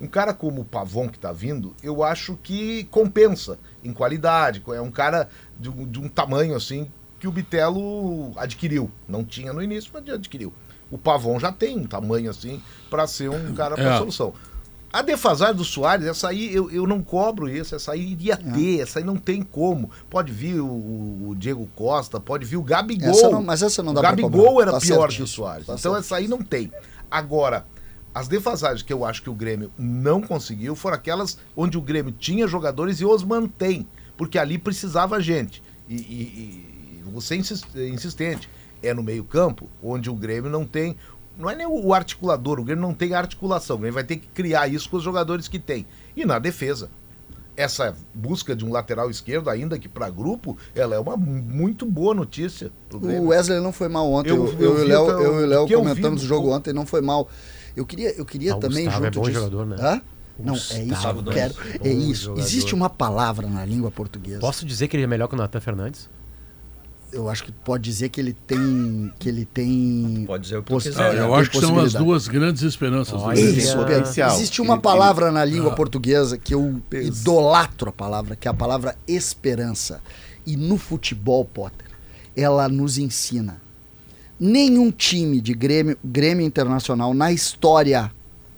um 0.00 0.08
cara 0.08 0.34
como 0.34 0.62
o 0.62 0.64
Pavon 0.64 1.08
que 1.08 1.18
tá 1.20 1.30
vindo, 1.32 1.72
eu 1.82 2.02
acho 2.02 2.36
que 2.42 2.82
compensa 2.90 3.58
em 3.82 3.92
qualidade. 3.92 4.60
É 4.74 4.80
um 4.80 4.90
cara 4.90 5.28
de, 5.58 5.70
de 5.70 6.00
um 6.00 6.08
tamanho 6.08 6.56
assim 6.56 6.90
que 7.24 7.28
o 7.28 7.32
Bitelo 7.32 8.32
adquiriu. 8.36 8.90
Não 9.08 9.24
tinha 9.24 9.50
no 9.50 9.62
início, 9.62 9.90
mas 9.94 10.06
adquiriu. 10.10 10.52
O 10.90 10.98
Pavon 10.98 11.38
já 11.40 11.50
tem 11.50 11.78
um 11.78 11.86
tamanho 11.86 12.30
assim 12.30 12.60
para 12.90 13.06
ser 13.06 13.30
um 13.30 13.54
cara 13.54 13.74
para 13.76 13.94
É. 13.94 13.98
solução. 13.98 14.34
A 14.92 15.00
defasagem 15.00 15.56
do 15.56 15.64
Soares, 15.64 16.06
essa 16.06 16.28
aí 16.28 16.54
eu, 16.54 16.70
eu 16.70 16.86
não 16.86 17.02
cobro 17.02 17.48
isso, 17.48 17.74
essa 17.74 17.92
aí 17.92 18.12
iria 18.12 18.36
ter, 18.36 18.80
essa 18.80 18.98
aí 18.98 19.04
não 19.04 19.16
tem 19.16 19.42
como. 19.42 19.90
Pode 20.10 20.30
vir 20.32 20.60
o, 20.60 20.66
o 21.30 21.34
Diego 21.36 21.66
Costa, 21.74 22.20
pode 22.20 22.44
vir 22.44 22.58
o 22.58 22.62
Gabigol. 22.62 23.08
Essa 23.10 23.30
não- 23.30 23.42
mas 23.42 23.62
essa 23.62 23.82
não 23.82 23.94
dá 23.94 24.00
o 24.00 24.02
Gabigol 24.02 24.60
era 24.60 24.70
Tá 24.72 24.78
pior 24.80 25.08
que 25.08 25.22
o 25.22 25.26
Soares. 25.26 25.66
tá 25.66 25.74
então 25.74 25.92
certo. 25.94 26.04
essa 26.04 26.16
aí 26.16 26.28
não 26.28 26.42
tem. 26.42 26.70
Agora, 27.10 27.66
as 28.14 28.28
defasagens 28.28 28.82
que 28.82 28.92
eu 28.92 29.04
acho 29.04 29.22
que 29.22 29.30
o 29.30 29.34
Grêmio 29.34 29.72
não 29.78 30.20
conseguiu 30.20 30.76
foram 30.76 30.96
aquelas 30.96 31.38
onde 31.56 31.78
o 31.78 31.80
Grêmio 31.80 32.12
tinha 32.12 32.46
jogadores 32.46 33.00
e 33.00 33.04
os 33.06 33.24
mantém, 33.24 33.88
porque 34.16 34.38
ali 34.38 34.58
precisava 34.58 35.18
gente. 35.20 35.62
E- 35.88 35.94
e 35.94 36.73
você 37.10 37.36
insis- 37.36 37.64
insistente, 37.74 38.48
é 38.82 38.92
no 38.94 39.02
meio-campo, 39.02 39.68
onde 39.82 40.08
o 40.10 40.14
Grêmio 40.14 40.50
não 40.50 40.64
tem. 40.64 40.96
Não 41.38 41.50
é 41.50 41.56
nem 41.56 41.66
o 41.66 41.92
articulador, 41.92 42.60
o 42.60 42.64
Grêmio 42.64 42.82
não 42.82 42.94
tem 42.94 43.14
articulação. 43.14 43.76
O 43.76 43.78
Grêmio 43.80 43.94
vai 43.94 44.04
ter 44.04 44.16
que 44.16 44.26
criar 44.28 44.68
isso 44.68 44.88
com 44.88 44.96
os 44.96 45.02
jogadores 45.02 45.48
que 45.48 45.58
tem. 45.58 45.86
E 46.16 46.24
na 46.24 46.38
defesa. 46.38 46.88
Essa 47.56 47.94
busca 48.12 48.54
de 48.56 48.64
um 48.64 48.72
lateral 48.72 49.08
esquerdo, 49.08 49.48
ainda 49.48 49.78
que 49.78 49.88
para 49.88 50.10
grupo, 50.10 50.58
ela 50.74 50.96
é 50.96 50.98
uma 50.98 51.16
muito 51.16 51.86
boa 51.86 52.12
notícia. 52.12 52.68
O 52.92 53.28
Wesley 53.28 53.60
não 53.60 53.72
foi 53.72 53.88
mal 53.88 54.10
ontem. 54.10 54.30
Eu- 54.30 54.46
Eu, 54.46 54.52
eu 54.52 54.60
eu, 54.60 54.64
e 54.64 54.66
o 54.66 54.76
vi 54.76 54.84
Léo, 54.88 55.08
eu 55.08 55.60
e 55.60 55.64
o 55.64 55.66
vi 55.68 55.74
comentamos 55.76 56.22
no 56.22 56.26
o 56.26 56.28
jogo 56.28 56.50
ontem, 56.52 56.72
não 56.72 56.84
foi 56.84 57.00
mal. 57.00 57.28
Eu 57.76 57.86
queria, 57.86 58.12
eu 58.16 58.24
queria 58.24 58.54
Ah, 58.54 58.56
também 58.56 58.84
Gustavo 58.86 59.04
é 59.04 59.06
junto 59.06 59.20
bom 59.20 59.26
disso. 59.26 59.38
jogador, 59.38 59.66
né? 59.66 59.76
Hã? 59.78 60.02
Não, 60.36 60.54
é 60.54 60.56
Gustavo 60.56 60.82
isso 60.82 61.00
que 61.00 61.06
eu 61.06 61.14
Nunes, 61.22 61.34
quero. 61.34 61.54
É 61.84 61.88
isso. 61.92 62.22
jogador. 62.24 62.40
Existe 62.44 62.74
uma 62.74 62.90
palavra 62.90 63.46
na 63.46 63.64
língua 63.64 63.88
portuguesa. 63.90 64.40
Posso 64.40 64.66
dizer 64.66 64.88
que 64.88 64.96
ele 64.96 65.04
é 65.04 65.06
melhor 65.06 65.28
que 65.28 65.34
o 65.36 65.38
Natan 65.38 65.60
Fernandes? 65.60 66.10
Eu 67.14 67.28
acho 67.30 67.44
que 67.44 67.52
pode 67.52 67.84
dizer 67.84 68.08
que 68.08 68.20
ele 68.20 68.32
tem. 68.32 69.12
Que 69.20 69.28
ele 69.28 69.44
tem. 69.44 70.24
Pode 70.26 70.42
dizer 70.44 70.56
o 70.58 70.62
que 70.64 70.72
poss- 70.72 70.82
quiser. 70.84 71.00
Ah, 71.00 71.14
eu 71.14 71.26
tem 71.28 71.34
acho 71.36 71.50
que 71.50 71.60
são 71.60 71.78
as 71.78 71.92
duas 71.92 72.26
grandes 72.26 72.62
esperanças 72.62 73.14
do 73.20 73.26
Olha. 73.26 73.38
Isso, 73.40 73.76
potencial. 73.76 74.34
Existe 74.34 74.60
uma 74.60 74.74
Ele- 74.74 74.82
palavra 74.82 75.30
na 75.30 75.44
língua 75.44 75.72
Ah. 75.72 75.76
portuguesa 75.76 76.36
que 76.36 76.52
eu 76.54 76.82
idolatro 76.92 77.90
a 77.90 77.92
palavra, 77.92 78.34
que 78.34 78.48
é 78.48 78.50
a 78.50 78.54
palavra 78.54 78.96
esperança. 79.06 80.00
E 80.44 80.56
no 80.56 80.76
futebol, 80.76 81.44
Potter, 81.44 81.86
ela 82.36 82.68
nos 82.68 82.98
ensina. 82.98 83.62
Nenhum 84.38 84.90
time 84.90 85.40
de 85.40 85.54
Grêmio, 85.54 85.96
Grêmio 86.04 86.44
Internacional 86.44 87.14
na 87.14 87.30
história, 87.32 88.10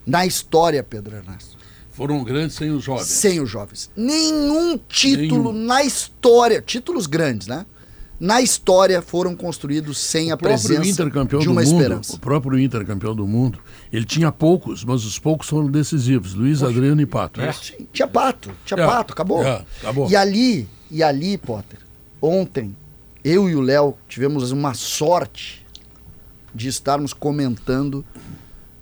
na 0.06 0.24
história, 0.24 0.82
Pedro 0.82 1.14
Ernesto, 1.16 1.56
Foram 1.90 2.24
grandes 2.24 2.56
sem 2.56 2.70
os 2.70 2.82
jovens. 2.82 3.06
sem 3.06 3.40
os 3.40 3.50
jovens. 3.50 3.90
Nenhum 3.94 4.78
título 4.88 5.52
Nenhum. 5.52 5.66
na 5.66 5.84
história, 5.84 6.62
títulos 6.62 7.06
grandes, 7.06 7.46
né? 7.46 7.66
Na 8.18 8.40
história 8.40 9.02
foram 9.02 9.36
construídos 9.36 9.98
sem 9.98 10.30
a 10.30 10.34
O 10.34 10.38
próprio 10.38 10.58
presença 10.68 11.04
de 11.40 11.48
uma 11.48 11.62
mundo, 11.62 11.74
esperança. 11.74 12.14
o 12.14 12.18
próprio 12.18 12.58
Inter 12.58 12.84
campeão 12.86 13.14
do 13.14 13.26
mundo, 13.26 13.58
ele 13.92 14.04
tinha 14.04 14.32
poucos, 14.32 14.84
mas 14.84 15.04
os 15.04 15.18
poucos 15.18 15.48
foram 15.48 15.70
decisivos. 15.70 16.32
Luiz 16.34 16.62
Adriano 16.62 17.00
e 17.00 17.06
Pato. 17.06 17.40
Sim, 17.52 17.86
tinha 17.92 18.08
pato, 18.08 18.50
tinha 18.64 18.80
É, 18.80 18.86
pato, 18.86 19.12
acabou. 19.12 19.44
é, 19.44 19.64
acabou. 19.80 20.08
E 20.10 20.16
ali, 20.16 20.68
e 20.90 21.02
ali, 21.02 21.36
Potter, 21.36 21.78
ontem, 22.20 22.74
eu 23.22 23.48
e 23.50 23.54
o 23.54 23.60
Léo 23.60 23.94
tivemos 24.08 24.50
uma 24.50 24.72
sorte 24.72 25.66
de 26.54 26.68
estarmos 26.68 27.12
comentando 27.12 28.04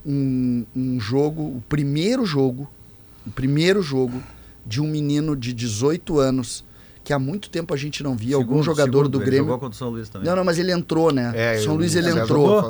um, 0.07 0.65
um 0.77 1.01
jogo, 1.01 1.43
o 1.43 1.63
primeiro 1.69 2.25
jogo, 2.25 2.71
o 3.27 3.31
primeiro 3.31 3.83
jogo 3.83 4.23
de 4.67 4.81
um 4.81 4.87
menino 4.87 5.35
de 5.35 5.53
18 5.53 6.19
anos 6.21 6.65
que 7.05 7.13
há 7.13 7.19
muito 7.19 7.51
tempo 7.51 7.73
a 7.75 7.77
gente 7.77 8.03
não 8.03 8.17
via, 8.17 8.35
algum 8.35 8.47
Segundo- 8.49 8.65
jogador 8.65 8.91
segundo, 9.05 9.09
do 9.11 9.19
ele 9.19 9.25
Grêmio. 9.27 9.45
Jogou 9.45 9.59
contra 9.59 9.75
o 9.75 9.79
São 9.79 9.91
Luís 9.91 10.09
também. 10.09 10.27
Não, 10.27 10.35
não, 10.35 10.43
mas 10.45 10.59
ele 10.59 10.73
entrou, 10.73 11.13
né? 11.13 11.33
É, 11.35 11.59
São 11.59 11.77
Luís 11.77 11.95
ele 11.95 12.09
entrou. 12.11 12.63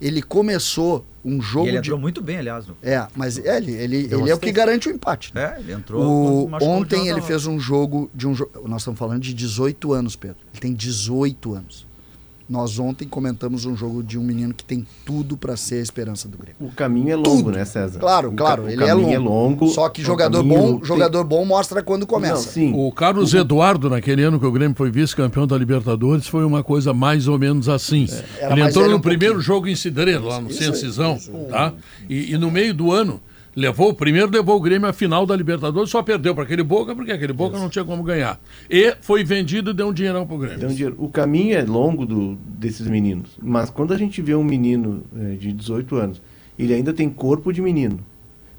Ele 0.00 0.20
começou 0.20 1.06
um 1.24 1.40
jogo 1.40 1.66
e 1.66 1.68
ele 1.68 1.80
de 1.80 1.88
entrou 1.88 1.98
muito 2.00 2.20
bem, 2.20 2.38
aliás. 2.38 2.66
no- 2.66 2.76
É, 2.82 3.06
mas 3.14 3.38
é, 3.38 3.56
ele, 3.58 3.72
ele, 3.72 3.96
ele 4.10 4.30
é 4.30 4.34
o 4.34 4.38
que 4.38 4.50
garante 4.50 4.88
o 4.88 4.92
empate. 4.92 5.32
né? 5.34 5.54
É, 5.56 5.60
ele 5.60 5.72
entrou. 5.72 6.02
O- 6.04 6.50
ontem 6.62 7.08
ele 7.08 7.20
fez 7.22 7.46
um 7.46 7.58
jogo 7.60 8.10
de 8.14 8.26
um 8.26 8.32
jo- 8.34 8.50
Nós 8.66 8.82
estamos 8.82 8.98
falando 8.98 9.20
de 9.22 9.32
18 9.32 9.92
anos, 9.92 10.16
Pedro. 10.16 10.38
Ele 10.52 10.60
tem 10.60 10.74
18 10.74 11.54
anos. 11.54 11.86
Nós 12.50 12.80
ontem 12.80 13.06
comentamos 13.06 13.64
um 13.64 13.76
jogo 13.76 14.02
de 14.02 14.18
um 14.18 14.22
menino 14.24 14.52
que 14.52 14.64
tem 14.64 14.84
tudo 15.06 15.36
para 15.36 15.56
ser 15.56 15.76
a 15.76 15.82
esperança 15.82 16.26
do 16.26 16.36
Grêmio. 16.36 16.56
O 16.58 16.72
caminho 16.72 17.10
é 17.10 17.14
longo, 17.14 17.44
Tudo. 17.44 17.52
né, 17.52 17.64
César? 17.64 18.00
Claro, 18.00 18.30
O 18.30 18.32
claro, 18.32 18.62
ca- 18.64 18.68
o 18.68 18.72
ele 18.72 18.82
é 18.82 18.86
caminho 18.88 19.06
longo. 19.06 19.14
é 19.14 19.18
longo. 19.18 19.68
Só 19.68 19.88
que 19.88 20.02
o 20.02 20.04
jogador 20.04 20.42
bom, 20.42 20.78
tem- 20.78 20.84
jogador 20.84 21.22
bom 21.22 21.44
mostra 21.44 21.80
quando 21.80 22.08
começa. 22.08 22.34
Não, 22.34 22.40
sim. 22.42 22.72
O 22.74 22.90
Carlos 22.90 23.32
Eduardo, 23.34 23.88
naquele 23.88 24.24
ano 24.24 24.40
que 24.40 24.46
o 24.46 24.50
Grêmio 24.50 24.76
foi 24.76 24.90
vice-campeão 24.90 25.46
da 25.46 25.56
Libertadores, 25.56 26.26
foi 26.26 26.44
uma 26.44 26.64
coisa 26.64 26.92
mais 26.92 27.28
ou 27.28 27.38
menos 27.38 27.68
assim. 27.68 28.08
Era 28.40 28.52
Ele 28.54 28.62
entrou 28.62 28.88
no 28.90 28.96
um 28.96 29.00
primeiro 29.00 29.34
pouquinho. 29.34 29.54
jogo 29.54 29.68
em 29.68 29.76
Cidreiro, 29.76 30.24
lá 30.26 30.40
no 30.40 30.48
aí. 30.48 30.52
tá? 31.50 31.72
E, 32.08 32.34
e 32.34 32.36
no 32.36 32.50
meio 32.50 32.74
do 32.74 32.90
ano, 32.90 33.20
levou, 33.54 33.92
primeiro 33.94 34.30
levou 34.30 34.56
o 34.56 34.60
Grêmio 34.60 34.88
à 34.88 34.92
final 34.92 35.26
da 35.26 35.34
Libertadores, 35.36 35.90
só 35.90 36.02
perdeu 36.02 36.34
para 36.34 36.44
aquele 36.44 36.62
Boca, 36.62 36.94
porque 36.94 37.12
aquele 37.12 37.32
Boca 37.32 37.58
não 37.58 37.68
tinha 37.68 37.84
como 37.84 38.02
ganhar. 38.02 38.40
E 38.68 38.94
foi 39.00 39.24
vendido 39.24 39.70
e 39.70 39.74
deu 39.74 39.88
um 39.88 39.92
dinheirão 39.92 40.26
pro 40.26 40.38
Grêmio. 40.38 40.58
Então, 40.58 40.68
dinheiro. 40.70 40.94
o 40.98 41.08
caminho 41.08 41.56
é 41.56 41.62
longo 41.62 42.04
do, 42.06 42.36
desses 42.46 42.86
meninos. 42.86 43.30
Mas 43.42 43.70
quando 43.70 43.92
a 43.92 43.98
gente 43.98 44.20
vê 44.22 44.34
um 44.34 44.44
menino 44.44 45.02
eh, 45.16 45.36
de 45.38 45.52
18 45.52 45.96
anos, 45.96 46.22
ele 46.58 46.74
ainda 46.74 46.92
tem 46.92 47.08
corpo 47.08 47.52
de 47.52 47.60
menino. 47.62 47.98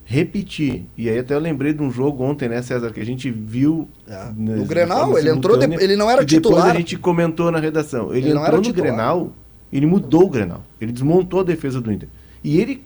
Repetir. 0.04 0.84
E 0.98 1.08
aí 1.10 1.20
até 1.20 1.34
eu 1.36 1.40
lembrei 1.40 1.74
de 1.74 1.82
um 1.82 1.90
jogo 1.90 2.24
ontem, 2.24 2.50
né, 2.50 2.62
César, 2.62 2.92
que 2.92 3.00
a 3.00 3.06
gente 3.06 3.32
viu. 3.32 3.88
É. 4.08 4.26
né, 4.36 4.56
No 4.56 4.66
Grenal, 4.66 5.18
ele 5.18 5.30
entrou 5.30 5.56
de- 5.58 5.66
ele 5.82 5.96
não 5.96 6.10
era 6.10 6.24
e 6.24 6.26
depois 6.26 6.54
titular. 6.56 6.76
a 6.76 6.78
gente 6.78 6.98
comentou 6.98 7.50
na 7.52 7.60
redação. 7.60 8.10
Ele, 8.14 8.26
Ele 8.28 8.34
não 8.34 8.42
entrou 8.42 8.48
era 8.48 8.58
no 8.58 8.64
titular. 8.64 8.88
Grenal, 8.88 9.32
ele 9.72 9.86
mudou 9.86 10.24
o 10.26 10.30
Grenal. 10.30 10.64
Ele 10.82 10.92
desmontou 10.92 11.40
a 11.40 11.44
defesa 11.44 11.80
do 11.80 11.92
Inter. 11.92 12.10
E 12.44 12.60
ele, 12.60 12.84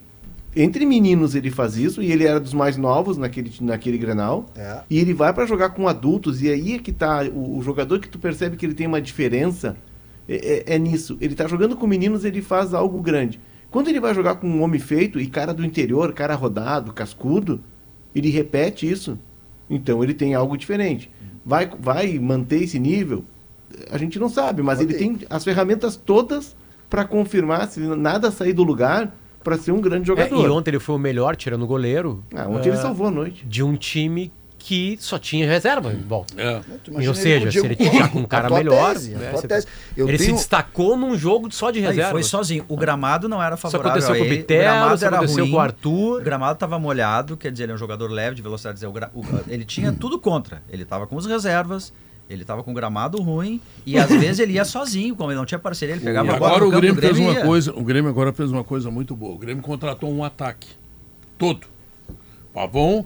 entre 0.55 0.85
meninos, 0.85 1.35
ele 1.35 1.51
faz 1.51 1.75
isso, 1.77 2.01
e 2.01 2.11
ele 2.11 2.23
era 2.25 2.39
dos 2.39 2.53
mais 2.53 2.77
novos 2.77 3.17
naquele, 3.17 3.51
naquele 3.61 3.97
Grenal. 3.97 4.45
É. 4.55 4.81
E 4.89 4.99
ele 4.99 5.13
vai 5.13 5.33
para 5.33 5.45
jogar 5.45 5.69
com 5.71 5.87
adultos, 5.87 6.41
e 6.41 6.49
aí 6.49 6.75
é 6.75 6.79
que 6.79 6.91
tá 6.91 7.23
o, 7.23 7.57
o 7.57 7.61
jogador 7.61 7.99
que 7.99 8.07
tu 8.07 8.17
percebe 8.19 8.55
que 8.55 8.65
ele 8.65 8.73
tem 8.73 8.87
uma 8.87 9.01
diferença 9.01 9.75
é, 10.27 10.63
é- 10.69 10.75
é 10.75 10.79
nisso. 10.79 11.17
Ele 11.19 11.35
tá 11.35 11.47
jogando 11.47 11.75
com 11.75 11.85
meninos, 11.85 12.23
ele 12.25 12.41
faz 12.41 12.73
algo 12.73 13.01
grande. 13.01 13.39
Quando 13.69 13.89
ele 13.89 13.99
vai 13.99 14.13
jogar 14.15 14.35
com 14.35 14.47
um 14.47 14.61
homem 14.61 14.79
feito 14.79 15.19
e 15.19 15.27
cara 15.27 15.53
do 15.53 15.65
interior, 15.65 16.13
cara 16.13 16.35
rodado, 16.35 16.93
cascudo, 16.93 17.59
ele 18.13 18.29
repete 18.29 18.89
isso. 18.89 19.19
Então 19.69 20.03
ele 20.03 20.13
tem 20.13 20.33
algo 20.33 20.55
diferente. 20.57 21.11
Vai, 21.45 21.69
vai 21.79 22.17
manter 22.17 22.63
esse 22.63 22.79
nível? 22.79 23.25
A 23.91 23.97
gente 23.97 24.17
não 24.17 24.29
sabe, 24.29 24.61
mas 24.61 24.79
ele 24.79 24.93
tem 24.93 25.17
as 25.29 25.43
ferramentas 25.43 25.97
todas 25.97 26.55
para 26.89 27.03
confirmar, 27.03 27.67
se 27.67 27.79
nada 27.81 28.31
sair 28.31 28.53
do 28.53 28.63
lugar, 28.63 29.13
para 29.45 29.57
ser 29.57 29.71
um 29.71 29.79
grande 29.79 30.03
É, 30.03 30.05
jogador. 30.07 30.45
e 30.45 30.49
ontem 30.49 30.71
ele 30.71 30.79
foi 30.79 30.95
o 30.95 30.99
melhor, 30.99 31.35
tirando 31.37 31.61
o 31.61 31.67
goleiro, 31.67 32.21
Ah, 32.35 32.47
ontem 32.49 32.69
ele 32.69 32.77
ah, 32.77 32.81
salvou 32.81 33.07
a 33.07 33.11
noite. 33.11 33.45
de 33.45 33.63
um 33.63 33.75
time 33.77 34.33
que 34.57 34.97
só 34.99 35.19
tinha 35.19 35.47
reserva 35.47 35.93
em 35.93 36.01
volta. 36.01 36.33
É. 36.41 36.59
E, 36.99 37.07
ou 37.07 37.13
seja, 37.13 37.47
o 37.47 37.51
se 37.51 37.59
ele 37.59 37.75
tiver 37.75 38.09
com 38.11 38.17
um 38.21 38.25
cara 38.25 38.49
melhor. 38.49 38.93
tese, 38.95 39.11
né. 39.11 39.31
Eu 39.95 40.09
ele 40.09 40.17
se 40.17 40.25
tenho- 40.25 40.37
destacou 40.37 40.97
num 40.97 41.15
jogo 41.15 41.51
só 41.53 41.69
de 41.69 41.77
Aí 41.79 41.85
reserva. 41.85 42.09
foi 42.13 42.23
sozinho. 42.23 42.65
O 42.67 42.75
gramado 42.75 43.29
não 43.29 43.43
era 43.43 43.53
Isso 43.53 43.61
favorável 43.61 43.91
aconteceu 43.91 44.15
a 44.15 44.17
com 44.17 44.23
o 44.23 44.25
ele. 44.25 44.37
Bitelo, 44.37 44.61
gramado 44.63 44.95
isso 44.95 45.05
era 45.05 45.15
aconteceu 45.17 45.43
ruim. 45.43 45.51
com 45.51 45.57
o 45.57 45.59
Arthur. 45.59 46.19
O 46.19 46.23
gramado 46.23 46.53
estava 46.53 46.79
molhado, 46.79 47.37
quer 47.37 47.51
dizer, 47.51 47.65
ele 47.65 47.73
é 47.73 47.75
um 47.75 47.77
jogador 47.77 48.09
leve 48.09 48.35
de 48.35 48.41
velocidade. 48.41 48.73
Dizer, 48.75 48.87
o 48.87 48.91
gra- 48.91 49.11
o- 49.13 49.23
ele 49.47 49.63
tinha 49.65 49.91
tudo 49.93 50.17
contra. 50.17 50.63
Ele 50.67 50.81
estava 50.81 51.05
com 51.05 51.15
os 51.15 51.27
reservas, 51.27 51.93
ele 52.29 52.41
estava 52.41 52.63
com 52.63 52.71
o 52.71 52.73
gramado 52.73 53.21
ruim 53.21 53.61
e 53.85 53.97
às 53.97 54.09
vezes 54.19 54.39
ele 54.39 54.53
ia 54.53 54.65
sozinho, 54.65 55.15
como 55.15 55.31
ele 55.31 55.37
não 55.37 55.45
tinha 55.45 55.59
parceria, 55.59 55.95
ele 55.95 56.03
pegava 56.03 56.27
E 56.27 56.35
a 56.35 56.37
bola 56.39 56.55
agora 56.55 56.63
no 56.63 56.69
o 56.69 56.71
campo 56.71 56.81
do 56.81 56.95
Grêmio 56.95 57.01
fez 57.01 57.19
uma 57.19 57.33
ia. 57.33 57.45
coisa, 57.45 57.71
o 57.75 57.83
Grêmio 57.83 58.09
agora 58.09 58.33
fez 58.33 58.51
uma 58.51 58.63
coisa 58.63 58.89
muito 58.91 59.15
boa. 59.15 59.35
O 59.35 59.37
Grêmio 59.37 59.63
contratou 59.63 60.11
um 60.11 60.23
ataque 60.23 60.69
todo. 61.37 61.67
Pavon, 62.53 63.05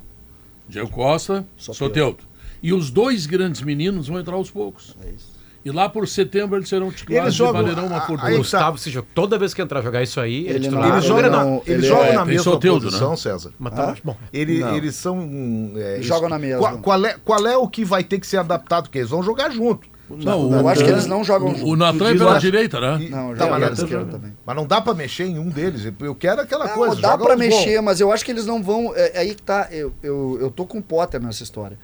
Diego 0.68 0.90
Costa, 0.90 1.46
Soteldo. 1.58 1.78
Soteldo. 1.78 2.24
E 2.62 2.74
os 2.74 2.90
dois 2.92 3.26
grandes 3.26 3.62
meninos 3.62 4.08
vão 4.08 4.20
entrar 4.20 4.36
aos 4.36 4.52
poucos. 4.52 4.96
É 5.04 5.10
isso. 5.10 5.29
E 5.64 5.72
lá 5.72 5.90
por 5.90 6.08
setembro 6.08 6.58
eles 6.58 6.70
serão 6.70 6.90
titulares 6.92 7.26
Eles 7.26 7.36
e 7.36 7.38
jogam- 7.38 7.62
valerão 7.62 7.86
uma 7.88 8.00
fortuna. 8.02 8.32
tá. 8.32 8.38
Gustavo, 8.38 8.78
se 8.78 8.90
joga, 8.90 9.08
toda 9.14 9.38
vez 9.38 9.54
que 9.54 9.62
entrar 9.62 9.82
jogar 9.82 10.02
isso 10.02 10.20
aí, 10.20 10.48
ele, 10.48 10.50
Ele 10.50 10.68
é 10.68 10.72
não- 10.72 10.80
titular. 10.80 10.88
Eles 10.90 11.04
ele 11.04 11.08
jogam, 11.08 11.32
não- 11.32 11.50
na, 11.50 11.56
eles 11.58 11.68
ele 11.68 11.88
jogam 11.88 12.06
é- 12.06 12.14
na 12.14 12.26
mesma 12.26 12.44
Soteldo, 12.44 12.86
posição, 12.86 13.10
né? 13.12 13.16
César. 13.18 13.52
Mas 13.60 13.74
tá, 13.74 13.96
bom. 14.04 14.16
Ele- 14.32 14.60
Não. 14.60 14.76
eles 14.76 14.96
são. 14.96 15.72
é, 15.76 15.98
jogam 16.02 16.30
na 16.30 16.40
mesma. 16.40 16.60
Qual, 16.60 16.78
qual 16.80 17.06
é, 17.06 17.16
qual 17.26 17.48
é 17.48 17.58
o 17.58 17.68
que 17.68 17.84
vai 17.84 18.04
ter 18.04 18.20
que 18.20 18.26
ser 18.28 18.38
adaptado? 18.38 18.84
Porque 18.86 19.00
eles 19.00 19.10
vão 19.10 19.22
jogar 19.22 19.50
junto. 19.52 19.88
Não, 20.10 20.52
Eu 20.60 20.68
acho 20.68 20.84
que 20.84 20.90
eles 20.90 21.06
não 21.06 21.24
jogam 21.24 21.50
o, 21.52 21.56
junto. 21.56 21.68
o 21.72 21.76
Natan 21.76 22.10
é 22.10 22.14
pela 22.18 22.32
lá- 22.32 22.40
direita, 22.40 22.80
né? 22.80 22.98
E- 23.00 23.10
Não, 23.10 23.30
tá, 23.36 23.46
joga 23.46 23.52
mas, 23.52 23.60
na 23.62 23.68
não- 23.68 23.74
esquerda 23.74 24.06
também. 24.12 24.34
mas 24.44 24.56
não 24.56 24.66
dá 24.66 24.82
pra 24.82 24.94
mexer 24.96 25.26
em 25.26 25.38
um 25.38 25.50
deles. 25.50 25.86
Eu 26.00 26.16
quero 26.16 26.42
aquela 26.42 26.66
Não, 26.66 26.74
coisa. 26.74 26.96
dá 27.00 27.12
joga 27.12 27.26
pra 27.26 27.36
mexer, 27.38 27.80
mas 27.82 28.00
eu 28.02 28.12
acho 28.12 28.26
que 28.26 28.32
eles 28.32 28.46
não 28.48 28.64
vão. 28.64 28.92
É, 28.96 29.18
é 29.18 29.20
aí 29.20 29.36
que 29.36 29.42
tá. 29.44 29.68
Eu, 29.70 29.94
eu, 30.02 30.38
eu 30.42 30.50
tô 30.50 30.66
com 30.66 30.80
o 30.80 30.82
Potter 30.82 31.22
nessa 31.22 31.44
história. 31.44 31.78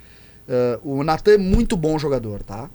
É, 0.48 0.80
o 0.84 1.04
Natan 1.04 1.34
é 1.34 1.38
muito 1.38 1.78
bom 1.78 2.00
jogador, 2.00 2.42
tá? 2.42 2.68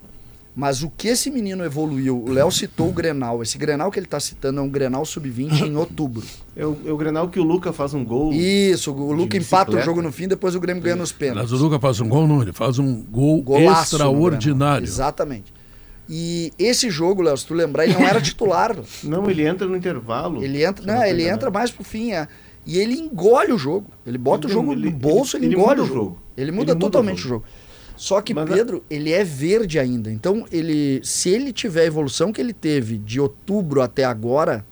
Mas 0.54 0.82
o 0.82 0.90
que 0.90 1.06
esse 1.08 1.30
menino 1.30 1.64
evoluiu, 1.64 2.24
o 2.26 2.30
Léo 2.32 2.50
citou 2.50 2.88
o 2.88 2.92
Grenal. 2.92 3.40
Esse 3.42 3.56
Grenal 3.56 3.90
que 3.90 3.98
ele 4.00 4.06
tá 4.06 4.18
citando 4.18 4.58
é 4.58 4.62
um 4.62 4.68
Grenal 4.68 5.04
sub-20 5.04 5.62
em 5.62 5.76
outubro. 5.76 6.24
É 6.56 6.66
o, 6.66 6.76
é 6.84 6.90
o 6.92 6.96
Grenal 6.96 7.28
que 7.28 7.38
o 7.38 7.44
Luca 7.44 7.72
faz 7.72 7.94
um 7.94 8.04
gol. 8.04 8.32
Isso, 8.32 8.92
o 8.92 9.12
Luca 9.12 9.36
empata 9.36 9.76
o 9.76 9.80
jogo 9.80 10.02
no 10.02 10.10
fim, 10.10 10.26
depois 10.26 10.54
o 10.56 10.60
Grêmio 10.60 10.82
ganha 10.82 10.96
nos 10.96 11.12
Mas 11.12 11.18
pênaltis. 11.18 11.52
o 11.52 11.56
Luca 11.56 11.78
faz 11.78 12.00
um 12.00 12.08
gol, 12.08 12.26
não, 12.26 12.42
ele 12.42 12.52
faz 12.52 12.78
um 12.80 13.00
gol 13.02 13.40
Golaço 13.42 13.94
extraordinário. 13.94 14.84
Exatamente. 14.84 15.52
E 16.08 16.52
esse 16.58 16.90
jogo, 16.90 17.22
Léo, 17.22 17.36
se 17.36 17.46
tu 17.46 17.54
lembrar, 17.54 17.84
ele 17.84 17.94
não 17.94 18.02
era 18.06 18.20
titular. 18.20 18.76
Não, 19.04 19.30
ele 19.30 19.46
entra 19.46 19.68
no 19.68 19.76
intervalo. 19.76 20.42
Ele 20.42 20.64
entra, 20.64 20.84
não, 20.84 20.96
tô 21.00 21.04
ele 21.06 21.22
enganado. 21.22 21.36
entra 21.36 21.50
mais 21.52 21.70
pro 21.70 21.84
fim, 21.84 22.10
é. 22.12 22.26
E 22.66 22.78
ele 22.78 22.94
engole 22.94 23.52
o 23.52 23.58
jogo. 23.58 23.86
Ele 24.04 24.18
bota 24.18 24.46
Ele- 24.48 24.52
o 24.52 24.56
jogo 24.56 24.72
ele- 24.72 24.90
no 24.90 24.96
bolso, 24.96 25.36
ele, 25.36 25.46
ele 25.46 25.54
engole 25.54 25.68
muda 25.76 25.82
o 25.82 25.84
o 25.84 25.86
jogo. 25.88 26.00
jogo. 26.00 26.18
Ele 26.36 26.50
muda 26.50 26.72
Ele 26.72 26.74
muda 26.74 26.86
o 26.86 26.90
totalmente 26.90 27.18
o 27.18 27.28
jogo. 27.28 27.44
jogo. 27.46 27.59
Só 28.00 28.22
que 28.22 28.32
Mas 28.32 28.50
a- 28.50 28.54
Pedro, 28.54 28.82
ele 28.88 29.12
é 29.12 29.22
verde 29.22 29.78
ainda. 29.78 30.10
Então, 30.10 30.46
ele, 30.50 31.00
se 31.04 31.28
ele 31.28 31.52
tiver 31.52 31.82
a 31.82 31.84
evolução 31.84 32.32
que 32.32 32.40
ele 32.40 32.54
teve 32.54 32.96
de 32.96 33.20
outubro 33.20 33.82
até 33.82 34.04
agora, 34.04 34.64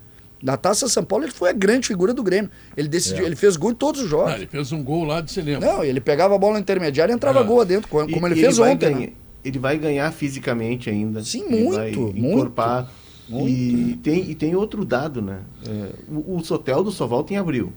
na 0.43 0.57
Taça 0.57 0.88
São 0.88 1.05
Paulo, 1.05 1.27
ele 1.27 1.33
foi 1.33 1.51
a 1.51 1.53
grande 1.53 1.88
figura 1.88 2.14
do 2.14 2.23
Grêmio. 2.23 2.51
Ele 2.75 2.88
decidiu, 2.88 3.27
ele 3.27 3.37
fez 3.37 3.55
gol 3.59 3.73
em 3.73 3.75
todos 3.75 4.01
os 4.01 4.07
Ah, 4.07 4.11
jogos. 4.11 4.33
ele 4.37 4.47
fez 4.47 4.73
um 4.73 4.83
gol 4.83 5.05
lá 5.05 5.21
de 5.21 5.31
cinema. 5.31 5.61
Não, 5.61 5.85
ele 5.85 6.01
pegava 6.01 6.35
a 6.37 6.38
bola 6.38 6.59
intermediária 6.59 7.12
e 7.12 7.14
entrava 7.17 7.41
É. 7.41 7.45
gol 7.45 7.61
adentro, 7.61 7.87
como, 7.91 8.09
E- 8.09 8.14
ele 8.14 8.35
e 8.35 8.41
fez 8.41 8.57
vai 8.57 8.73
ontem. 8.73 8.87
ganhar- 8.95 9.01
né? 9.09 9.12
Ele 9.45 9.59
vai 9.59 9.77
ganhar 9.77 10.11
fisicamente 10.11 10.88
ainda. 10.88 11.23
Sim, 11.23 11.45
Ele 11.51 11.64
muito, 11.64 11.75
vai 11.77 11.91
muito, 11.93 12.19
encorpar. 12.19 12.91
E 13.31 13.99
tem, 14.03 14.31
e 14.31 14.35
tem 14.35 14.55
outro 14.57 14.87
dado, 14.87 15.21
né? 15.21 15.41
É, 15.69 15.88
o, 16.11 16.37
o 16.38 16.43
Soteldo 16.43 16.91
só 16.91 17.07
volta 17.07 17.35
em 17.35 17.37
abril. 17.37 17.75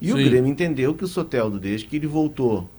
E 0.00 0.12
o 0.12 0.16
Sim. 0.16 0.24
Grêmio 0.26 0.48
entendeu 0.48 0.94
que 0.94 1.02
o 1.02 1.08
Soteldo, 1.08 1.58
desde 1.58 1.88
que 1.88 1.96
ele 1.96 2.06
voltou 2.06 2.70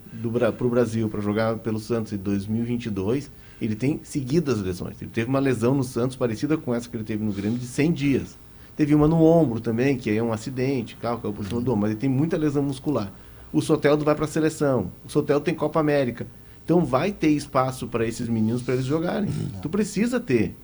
para 0.58 0.66
o 0.68 0.70
Brasil 0.70 1.08
para 1.10 1.22
jogar 1.22 1.58
pelo 1.58 1.80
Santos 1.80 2.12
em 2.14 2.18
2022, 2.18 3.32
ele 3.62 3.76
tem 3.76 4.00
seguidas 4.04 4.60
lesões. 4.62 5.02
Ele 5.02 5.10
teve 5.14 5.30
uma 5.30 5.40
lesão 5.40 5.74
no 5.76 5.84
Santos 5.84 6.16
parecida 6.16 6.58
com 6.58 6.74
essa 6.74 6.90
que 6.90 6.98
ele 6.98 7.04
teve 7.04 7.24
no 7.24 7.32
Grêmio 7.32 7.58
de 7.58 7.66
100 7.66 7.92
dias. 7.94 8.38
Teve 8.76 8.96
uma 8.96 9.08
no 9.08 9.22
ombro 9.24 9.60
também, 9.60 9.98
que 9.98 10.10
é 10.10 10.22
um 10.24 10.34
acidente, 10.34 10.96
carro, 10.96 11.20
caiu 11.20 11.34
por 11.34 11.46
cima 11.46 11.62
do 11.62 11.72
ombro, 11.72 11.82
mas 11.82 11.92
ele 11.92 12.00
tem 12.00 12.10
muita 12.10 12.38
lesão 12.38 12.64
muscular. 12.64 13.12
O 13.54 13.62
Soteldo 13.62 14.04
vai 14.06 14.16
para 14.16 14.26
a 14.26 14.28
seleção. 14.28 14.92
O 15.06 15.10
Soteldo 15.10 15.44
tem 15.46 15.54
Copa 15.54 15.80
América. 15.80 16.26
Então 16.64 16.84
vai 16.86 17.12
ter 17.12 17.30
espaço 17.30 17.88
para 17.88 18.06
esses 18.08 18.28
meninos 18.30 18.62
para 18.62 18.76
eles 18.76 18.86
jogarem. 18.86 19.30
Tu 19.62 19.70
precisa 19.70 20.20
ter. 20.20 20.56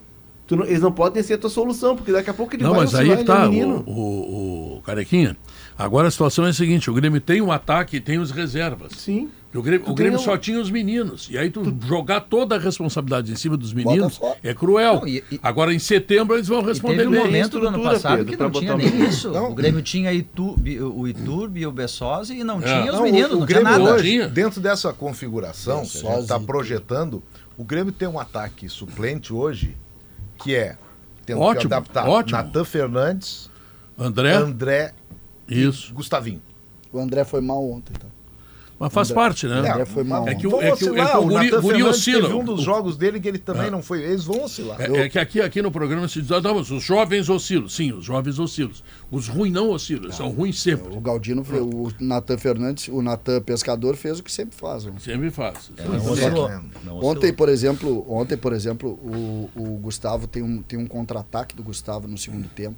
Tu 0.47 0.55
não- 0.55 0.63
eles 0.65 0.79
não 0.79 0.91
podem 0.93 1.21
ser 1.21 1.33
a 1.33 1.37
tua 1.37 1.49
solução, 1.49 1.97
porque 1.97 2.11
daqui 2.13 2.29
a 2.29 2.33
pouco 2.33 2.55
ele 2.55 2.63
Não, 2.63 2.71
vai 2.71 2.79
mas 2.81 2.95
aí 2.95 3.17
que 3.17 3.23
tá, 3.25 3.49
menino. 3.49 3.83
o, 3.85 3.91
o, 3.91 4.77
o 4.77 4.81
Carequinha. 4.83 5.35
Agora 5.77 6.07
a 6.07 6.11
situação 6.11 6.45
é 6.45 6.49
a 6.49 6.53
seguinte: 6.53 6.89
o 6.89 6.93
Grêmio 6.93 7.19
tem 7.19 7.41
um 7.41 7.51
ataque 7.51 7.97
e 7.97 7.99
tem 8.01 8.17
os 8.17 8.31
reservas. 8.31 8.93
Sim. 8.93 9.29
O 9.55 9.61
Grêmio, 9.61 9.85
Tu 9.85 9.91
o 9.91 9.95
Grêmio 9.95 10.19
só 10.19 10.37
tinha 10.37 10.59
os 10.59 10.69
meninos. 10.69 11.27
E 11.31 11.37
aí 11.37 11.49
tu 11.49 11.75
jogar 11.87 12.21
toda 12.21 12.55
a 12.55 12.59
responsabilidade 12.59 13.31
em 13.31 13.35
cima 13.35 13.55
dos 13.57 13.73
meninos 13.73 14.19
é 14.43 14.53
cruel. 14.53 14.95
Não, 14.99 15.07
e- 15.07 15.23
e- 15.31 15.39
Agora 15.41 15.73
em 15.73 15.79
setembro 15.79 16.35
eles 16.35 16.47
vão 16.47 16.61
E 16.61 16.65
responder 16.65 16.97
teve 17.05 17.17
um 17.17 17.23
momento 17.25 17.59
do 17.59 17.67
ano 17.67 17.81
passado 17.81 18.17
Pedro, 18.17 18.31
que 18.31 18.43
não 18.43 18.51
tinha 18.51 18.75
nem 18.75 18.87
o- 18.87 19.05
isso. 19.07 19.31
Não. 19.31 19.51
O 19.51 19.55
Grêmio 19.55 19.81
tinha 19.81 20.11
Iturbe, 20.13 20.79
o 20.81 21.07
Iturbe 21.07 21.61
e 21.61 21.65
o 21.65 21.71
Bessosi 21.71 22.37
e 22.39 22.43
não 22.43 22.61
tinha 22.61 22.85
os 22.91 22.97
Não, 22.97 23.03
meninos, 23.03 23.31
o, 23.31 23.35
o 23.37 23.39
não 23.39 23.47
tinha 23.47 23.61
Grêmio 23.61 23.79
nada. 23.79 23.95
hoje, 23.95 24.03
Tinha. 24.11 24.27
dentro 24.27 24.59
dessa 24.61 24.91
configuração 24.93 25.83
que 25.85 25.97
a 26.05 26.11
gente 26.11 26.19
está 26.21 26.39
projetando, 26.39 27.23
o 27.57 27.63
Grêmio 27.63 27.91
tem 27.93 28.07
um 28.07 28.19
ataque 28.19 28.67
suplente 28.69 29.33
hoje 29.33 29.75
que 30.43 30.53
é 30.53 30.77
temos 31.25 31.41
Ótimo, 31.43 31.69
que 31.69 31.73
adaptar 31.73 32.07
ótimo. 32.07 32.37
Natan 32.37 32.63
Fernandes, 32.65 33.49
André, 33.97 34.33
André 34.33 34.93
e 35.47 35.63
isso. 35.63 35.93
Gustavinho. 35.93 36.41
O 36.91 36.99
André 36.99 37.23
foi 37.23 37.41
mal 37.41 37.65
ontem, 37.67 37.93
tá? 37.93 38.07
Mas 38.79 38.93
faz 38.93 39.11
parte, 39.11 39.47
né? 39.47 39.55
O 39.55 39.59
André 39.71 39.85
foi 39.85 40.03
mal. 40.03 40.27
É 40.29 40.35
que 40.35 40.45
o- 40.45 40.61
é 40.61 40.71
que 40.75 40.85
é 40.85 40.87
que 40.87 41.17
o 41.17 41.19
o 41.21 41.27
guri- 41.27 41.49
guri 41.61 41.83
oscila. 41.83 42.21
teve 42.21 42.33
um 42.35 42.43
dos 42.45 42.61
jogos 42.61 42.95
dele 42.95 43.19
que 43.19 43.27
ele 43.27 43.39
também 43.39 43.71
não 43.71 43.81
foi. 43.81 44.03
Eles 44.03 44.23
vão 44.23 44.43
oscilar. 44.43 44.79
É, 44.79 44.85
é 45.01 45.09
que 45.09 45.17
aqui, 45.17 45.41
aqui 45.41 45.61
no 45.63 45.71
programa 45.71 46.07
se 46.07 46.21
diz, 46.21 46.31
ah, 46.31 46.39
não, 46.39 46.53
mas 46.55 46.69
os 46.69 46.83
jovens 46.83 47.27
oscilam. 47.27 47.67
Sim, 47.67 47.91
os 47.93 48.05
jovens 48.05 48.37
oscilam. 48.37 48.71
Os 49.09 49.27
ruins 49.27 49.51
não 49.51 49.71
oscilam, 49.71 50.03
eles 50.03 50.15
são 50.15 50.29
ruins 50.29 50.61
sempre. 50.61 50.95
O 50.95 50.99
Galdino, 51.01 51.43
fez- 51.43 51.59
o 51.61 51.91
Natan 51.99 52.37
Fernandes, 52.37 52.87
o 52.87 53.01
Natan 53.01 53.41
Pescador 53.41 53.95
fez 53.95 54.19
o 54.19 54.23
que 54.23 54.31
sempre 54.31 54.55
faz. 54.55 54.85
né? 54.85 54.93
Sempre 54.99 55.31
faz. 55.31 55.71
Não 55.75 55.95
oscilou. 56.11 56.49
Não 56.49 56.59
oscilou. 56.97 57.03
Ontem, 57.11 57.33
por 57.33 57.49
exemplo, 57.49 58.05
ontem, 58.07 58.37
por 58.37 58.53
exemplo, 58.53 58.89
o, 58.91 59.49
o 59.55 59.63
Gustavo 59.81 60.27
tem 60.27 60.43
um, 60.43 60.61
tem 60.61 60.77
um 60.77 60.85
contra-ataque 60.85 61.55
do 61.55 61.63
Gustavo 61.63 62.07
no 62.07 62.15
segundo 62.17 62.47
tempo, 62.49 62.77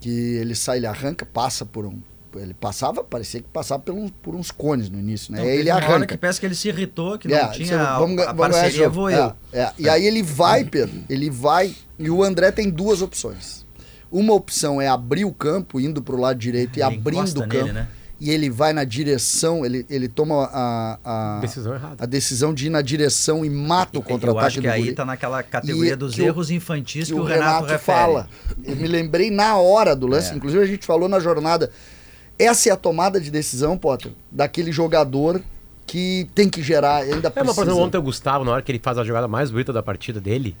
que 0.00 0.08
ele 0.36 0.54
sai, 0.54 0.78
ele 0.78 0.86
arranca, 0.86 1.26
passa 1.26 1.66
por 1.66 1.84
um. 1.84 2.00
Ele 2.36 2.54
passava, 2.54 3.02
parecia 3.02 3.40
que 3.40 3.48
passava 3.48 3.82
por 3.82 3.94
uns, 3.94 4.10
por 4.22 4.34
uns 4.34 4.50
cones 4.50 4.88
no 4.88 4.98
início, 4.98 5.32
né? 5.32 5.40
E 5.40 5.44
teve 5.44 5.56
ele 5.58 5.70
uma 5.70 5.76
hora 5.76 5.86
arranca. 5.86 6.06
que 6.06 6.16
parece 6.16 6.38
que 6.40 6.46
ele 6.46 6.54
se 6.54 6.68
irritou, 6.68 7.18
que 7.18 7.32
É, 7.32 7.42
não 7.42 7.48
você- 7.52 7.64
tinha 7.64 7.80
a, 7.80 7.98
vamos 7.98 8.16
ga- 8.16 8.22
a 8.30 8.32
vamos 8.32 8.40
parceria, 8.56 8.84
jogo. 8.84 8.94
vou 8.94 9.08
É, 9.10 9.18
eu. 9.18 9.32
é. 9.52 9.72
E 9.78 9.88
aí 9.88 10.06
ele 10.06 10.22
vai, 10.22 10.64
Pedro, 10.64 10.94
ele 11.08 11.28
vai. 11.30 11.74
E 11.98 12.08
o 12.10 12.22
André 12.22 12.50
tem 12.52 12.70
duas 12.70 13.02
opções. 13.02 13.66
Uma 14.12 14.32
opção 14.34 14.80
é 14.80 14.88
abrir 14.88 15.24
o 15.24 15.32
campo, 15.32 15.78
indo 15.80 16.02
para 16.02 16.14
o 16.14 16.18
lado 16.20 16.38
direito 16.38 16.78
e 16.78 16.82
Ele 16.82 16.96
abrindo 16.96 17.38
o 17.38 17.48
campo. 17.48 17.54
nele, 17.54 17.72
né? 17.72 17.88
E 18.22 18.28
ele 18.28 18.50
vai 18.50 18.74
na 18.74 18.84
direção, 18.84 19.64
ele, 19.64 19.86
ele 19.88 20.06
toma 20.06 20.44
a, 20.52 20.98
a, 21.02 21.40
Decisão 21.40 21.72
errada. 21.74 21.96
a 22.04 22.06
decisão 22.06 22.52
de 22.52 22.66
ir 22.66 22.68
na 22.68 22.82
direção 22.82 23.46
e 23.46 23.48
mata 23.48 23.96
o 23.96 24.00
Eu 24.00 24.02
contra-ataque 24.02 24.46
acho 24.46 24.60
que 24.60 24.68
aí 24.68 24.82
guri. 24.82 24.94
tá 24.94 25.06
naquela 25.06 25.42
categoria 25.42 25.94
E 25.94 25.96
dos 25.96 26.18
erros 26.18 26.50
infantis 26.50 27.06
que 27.08 27.14
que, 27.14 27.18
o 27.18 27.22
o 27.22 27.26
Renato, 27.26 27.64
Renato, 27.64 27.82
fala. 27.82 28.28
Eu 28.62 28.76
me 28.76 28.86
lembrei 28.86 29.30
na 29.30 29.56
hora 29.56 29.96
do 29.96 30.06
lance, 30.06 30.32
É. 30.32 30.36
inclusive 30.36 30.62
a 30.62 30.66
gente 30.66 30.84
falou 30.84 31.08
na 31.08 31.18
jornada. 31.18 31.70
Essa 32.42 32.70
é 32.70 32.72
a 32.72 32.76
tomada 32.76 33.20
de 33.20 33.30
decisão, 33.30 33.76
Potter, 33.76 34.12
daquele 34.30 34.72
jogador 34.72 35.42
que 35.86 36.28
tem 36.34 36.48
que 36.48 36.62
gerar, 36.62 36.98
ainda 37.02 37.14
É, 37.14 37.18
mas 37.20 37.32
por 37.32 37.42
precisa. 37.44 37.62
exemplo, 37.62 37.82
ontem 37.82 37.98
o 37.98 38.02
Gustavo, 38.02 38.44
na 38.44 38.52
hora 38.52 38.62
que 38.62 38.70
ele 38.72 38.78
faz 38.78 38.96
a 38.96 39.04
jogada 39.04 39.26
mais 39.28 39.50
bonita 39.50 39.72
da 39.72 39.82
partida 39.82 40.20
dele, 40.20 40.56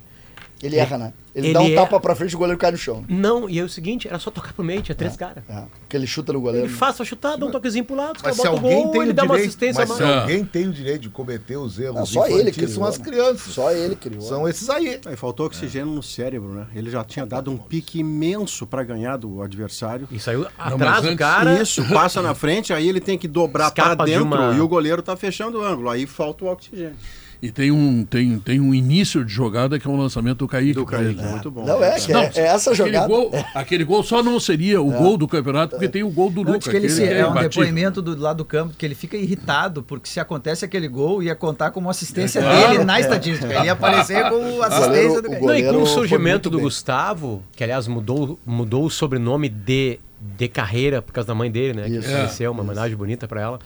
Ele 0.62 0.76
erra, 0.76 0.98
né? 0.98 1.12
Ele, 1.34 1.46
Ele 1.46 1.54
dá 1.54 1.60
um 1.60 1.68
é- 1.68 1.74
tapa 1.76 1.98
pra 2.00 2.14
frente 2.14 2.32
e 2.32 2.34
o 2.34 2.38
goleiro 2.38 2.58
cai 2.58 2.72
no 2.72 2.76
chão. 2.76 3.04
não, 3.08 3.48
e 3.48 3.58
é 3.60 3.62
o 3.62 3.68
seguinte, 3.68 4.08
era 4.08 4.18
só 4.18 4.32
tocar 4.32 4.52
pro 4.52 4.64
meio, 4.64 4.82
tinha 4.82 4.96
três 4.96 5.16
caras. 5.16 5.44
É, 5.48 5.62
porque 5.78 5.96
ele 5.96 6.06
chuta 6.06 6.32
no 6.32 6.40
goleiro. 6.40 6.66
Ele 6.66 6.74
faz 6.74 6.96
pra 6.96 7.04
chutar, 7.06 7.36
dá 7.36 7.46
um 7.46 7.50
toquezinho 7.52 7.84
pro 7.84 7.94
lado, 7.94 8.16
os 8.16 8.22
Mas 8.22 8.36
caras 8.36 8.36
se 8.36 8.42
botam 8.42 8.52
o 8.54 8.56
alguém 8.66 8.82
gol, 8.82 8.92
tem 8.92 9.00
ele 9.02 9.10
o 9.12 9.14
dá 9.14 9.22
uma 9.22 9.34
direito, 9.36 9.48
assistência 9.48 9.84
a 9.84 9.86
mas 9.86 9.96
se 9.96 10.02
mais. 10.02 10.16
alguém 10.22 10.44
tem 10.44 10.66
o 10.66 10.72
direito 10.72 11.02
de 11.02 11.08
cometer 11.08 11.56
os 11.56 11.78
erros 11.78 11.94
Não, 11.94 12.04
só 12.06 12.26
ele 12.26 12.50
criou. 12.50 12.68
são 12.68 12.84
as 12.84 12.98
né? 12.98 13.04
crianças. 13.04 13.54
Só 13.54 13.70
ele 13.72 13.94
criou. 13.94 14.20
São 14.22 14.48
esses 14.48 14.68
aí. 14.68 15.00
Aí 15.06 15.14
faltou 15.16 15.46
oxigênio 15.46 15.94
no 15.94 16.02
cérebro, 16.02 16.48
né? 16.48 16.66
Ele 16.74 16.90
já 16.90 17.04
tinha 17.04 17.24
dado 17.24 17.48
um 17.50 17.56
pique 17.56 18.00
imenso 18.00 18.66
para 18.66 18.82
ganhar 18.82 19.16
do 19.16 19.40
adversário. 19.40 20.08
E 20.10 20.18
saiu 20.18 20.46
atrás 20.58 21.02
do 21.02 21.08
antes- 21.08 21.18
cara. 21.18 21.62
Isso, 21.62 21.88
passa 21.90 22.20
na 22.20 22.34
frente, 22.34 22.72
aí 22.72 22.88
ele 22.88 23.00
tem 23.00 23.16
que 23.16 23.28
dobrar 23.28 23.70
para 23.70 23.84
Escapa 23.84 24.04
de 24.04 24.10
dentro 24.10 24.26
uma- 24.26 24.52
e 24.56 24.60
o 24.60 24.66
goleiro 24.66 25.00
tá 25.00 25.16
fechando 25.16 25.60
o 25.60 25.64
ângulo. 25.64 25.88
Aí 25.90 26.06
falta 26.06 26.44
o 26.44 26.48
oxigênio. 26.48 26.96
E 27.42 27.50
tem 27.50 27.70
um, 27.70 28.04
tem, 28.04 28.38
tem 28.38 28.60
um 28.60 28.74
início 28.74 29.24
de 29.24 29.32
jogada 29.32 29.78
que 29.78 29.86
é 29.86 29.90
o 29.90 29.96
lançamento 29.96 30.40
do 30.40 30.46
Kaique. 30.48 30.74
Do 30.74 30.84
Kaique, 30.84 31.18
ele. 31.18 31.22
muito 31.30 31.50
bom. 31.50 31.64
Não, 31.64 31.82
é, 31.82 31.98
que 31.98 32.12
é, 32.12 32.30
é 32.34 32.40
essa 32.48 32.70
aquele 32.70 32.92
jogada. 32.92 33.08
Gol, 33.08 33.30
aquele 33.54 33.82
gol 33.82 34.02
só 34.02 34.22
não 34.22 34.38
seria 34.38 34.82
o 34.82 34.90
gol 34.90 35.16
do 35.16 35.26
campeonato, 35.26 35.70
porque 35.70 35.88
tem 35.88 36.02
o 36.02 36.10
gol 36.10 36.28
do 36.28 36.44
Não, 36.44 36.52
Lucas. 36.52 36.68
que 36.70 36.76
ele 36.76 36.90
se- 36.90 37.02
aquele 37.02 37.18
é 37.20 37.26
um 37.26 37.30
imbatível. 37.30 37.48
depoimento 37.64 38.02
do 38.02 38.14
lado 38.20 38.36
do 38.36 38.44
campo 38.44 38.74
que 38.76 38.84
ele 38.84 38.94
fica 38.94 39.16
irritado 39.16 39.82
porque 39.82 40.06
se 40.10 40.20
acontece 40.20 40.66
aquele 40.66 40.86
gol 40.86 41.22
ia 41.22 41.34
contar 41.34 41.70
como 41.70 41.88
assistência 41.88 42.40
É. 42.40 42.68
dele 42.72 42.84
na 42.84 43.00
estatística. 43.00 43.46
Ele 43.54 43.64
ia 43.64 43.72
aparecer 43.72 44.28
como 44.28 44.62
assistência 44.62 44.86
goleiro- 45.22 45.22
do 45.22 45.28
o 45.28 45.30
Kaique. 45.46 45.46
Não, 45.46 45.54
e 45.56 45.62
com 45.78 45.82
o 45.82 45.86
surgimento 45.86 46.50
do 46.50 46.58
bem. 46.58 46.64
Gustavo, 46.64 47.42
que 47.56 47.64
aliás 47.64 47.88
mudou, 47.88 48.38
mudou 48.44 48.84
o 48.84 48.90
sobrenome 48.90 49.48
de, 49.48 49.98
de 50.36 50.46
carreira 50.46 51.00
por 51.00 51.12
causa 51.14 51.28
da 51.28 51.34
mãe 51.34 51.50
dele, 51.50 51.72
né? 51.72 51.84
Que 51.88 51.96
Isso. 51.96 52.10
faleceu, 52.10 52.52
uma 52.52 52.62
homenagem 52.62 52.94
bonita 52.98 53.26
pra 53.26 53.40
ela. 53.40 53.58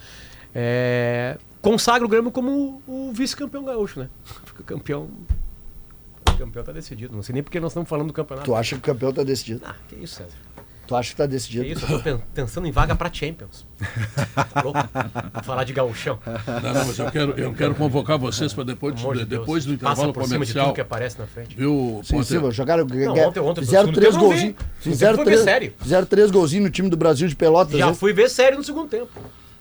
É, 0.57 1.37
consagra 1.69 2.05
o 2.05 2.09
Grêmio 2.09 2.31
como 2.31 2.81
o, 2.87 3.09
o 3.09 3.13
vice-campeão 3.13 3.65
gaúcho, 3.65 3.99
né? 3.99 4.09
Fica 4.45 4.63
campeão. 4.63 5.09
O 6.29 6.37
campeão 6.37 6.63
tá 6.63 6.71
decidido. 6.71 7.15
Não 7.15 7.23
sei 7.23 7.33
nem 7.33 7.41
porque 7.43 7.59
nós 7.59 7.71
estamos 7.71 7.89
falando 7.89 8.07
do 8.07 8.13
campeonato. 8.13 8.45
Tu 8.45 8.55
acha 8.55 8.75
que 8.75 8.79
o 8.79 8.93
campeão 8.93 9.11
tá 9.11 9.23
decidido? 9.23 9.61
Ah, 9.65 9.75
que 9.87 9.95
isso, 9.95 10.15
César. 10.15 10.29
Tu 10.87 10.95
acha 10.95 11.09
que 11.09 11.15
tá 11.15 11.23
Que 11.23 11.29
decidido? 11.31 11.65
isso, 11.65 11.83
eu 11.85 11.97
tô 11.97 11.99
pen- 12.03 12.21
pensando 12.33 12.67
em 12.67 12.71
vaga 12.71 12.95
pra 12.95 13.11
Champions. 13.11 13.65
Tá 14.53 14.61
louco? 14.61 14.79
Vamos 15.33 15.45
falar 15.47 15.63
de 15.63 15.73
gauchão. 15.73 16.19
Não, 16.61 16.73
não, 16.73 16.85
mas 16.85 16.99
eu 16.99 17.09
quero, 17.11 17.31
eu 17.39 17.53
quero 17.55 17.73
convocar 17.73 18.19
vocês 18.19 18.53
para 18.53 18.65
depois, 18.65 18.93
amor 18.99 19.17
de 19.17 19.25
depois 19.25 19.65
do 19.65 19.69
Deus. 19.69 19.81
Passa 19.81 19.93
intervalo 20.03 20.13
por 20.13 20.23
cima 20.25 20.45
de 20.45 20.51
comercial. 20.51 20.65
tudo 20.67 20.75
que 20.75 20.81
aparece 20.81 21.17
na 21.17 21.25
frente. 21.25 21.55
Viu, 21.57 22.01
Sim, 22.03 22.17
Potter? 22.17 22.39
sim, 22.39 22.51
jogaram. 22.51 22.85
Não, 22.85 23.13
ontem- 23.17 23.39
ontem, 23.39 23.61
fizeram 23.61 23.91
três 23.91 24.15
golzinhos. 24.15 24.55
Fizeram 24.79 25.23
três, 25.23 25.39
sério. 25.41 25.73
fizeram 25.79 26.05
três 26.05 26.29
golzinhos 26.29 26.65
no 26.65 26.69
time 26.71 26.87
do 26.87 26.97
Brasil 26.97 27.27
de 27.27 27.35
Pelotas. 27.35 27.79
Já 27.79 27.87
né? 27.87 27.93
fui 27.95 28.13
ver 28.13 28.29
sério 28.29 28.57
no 28.59 28.63
segundo 28.63 28.87
tempo. 28.87 29.09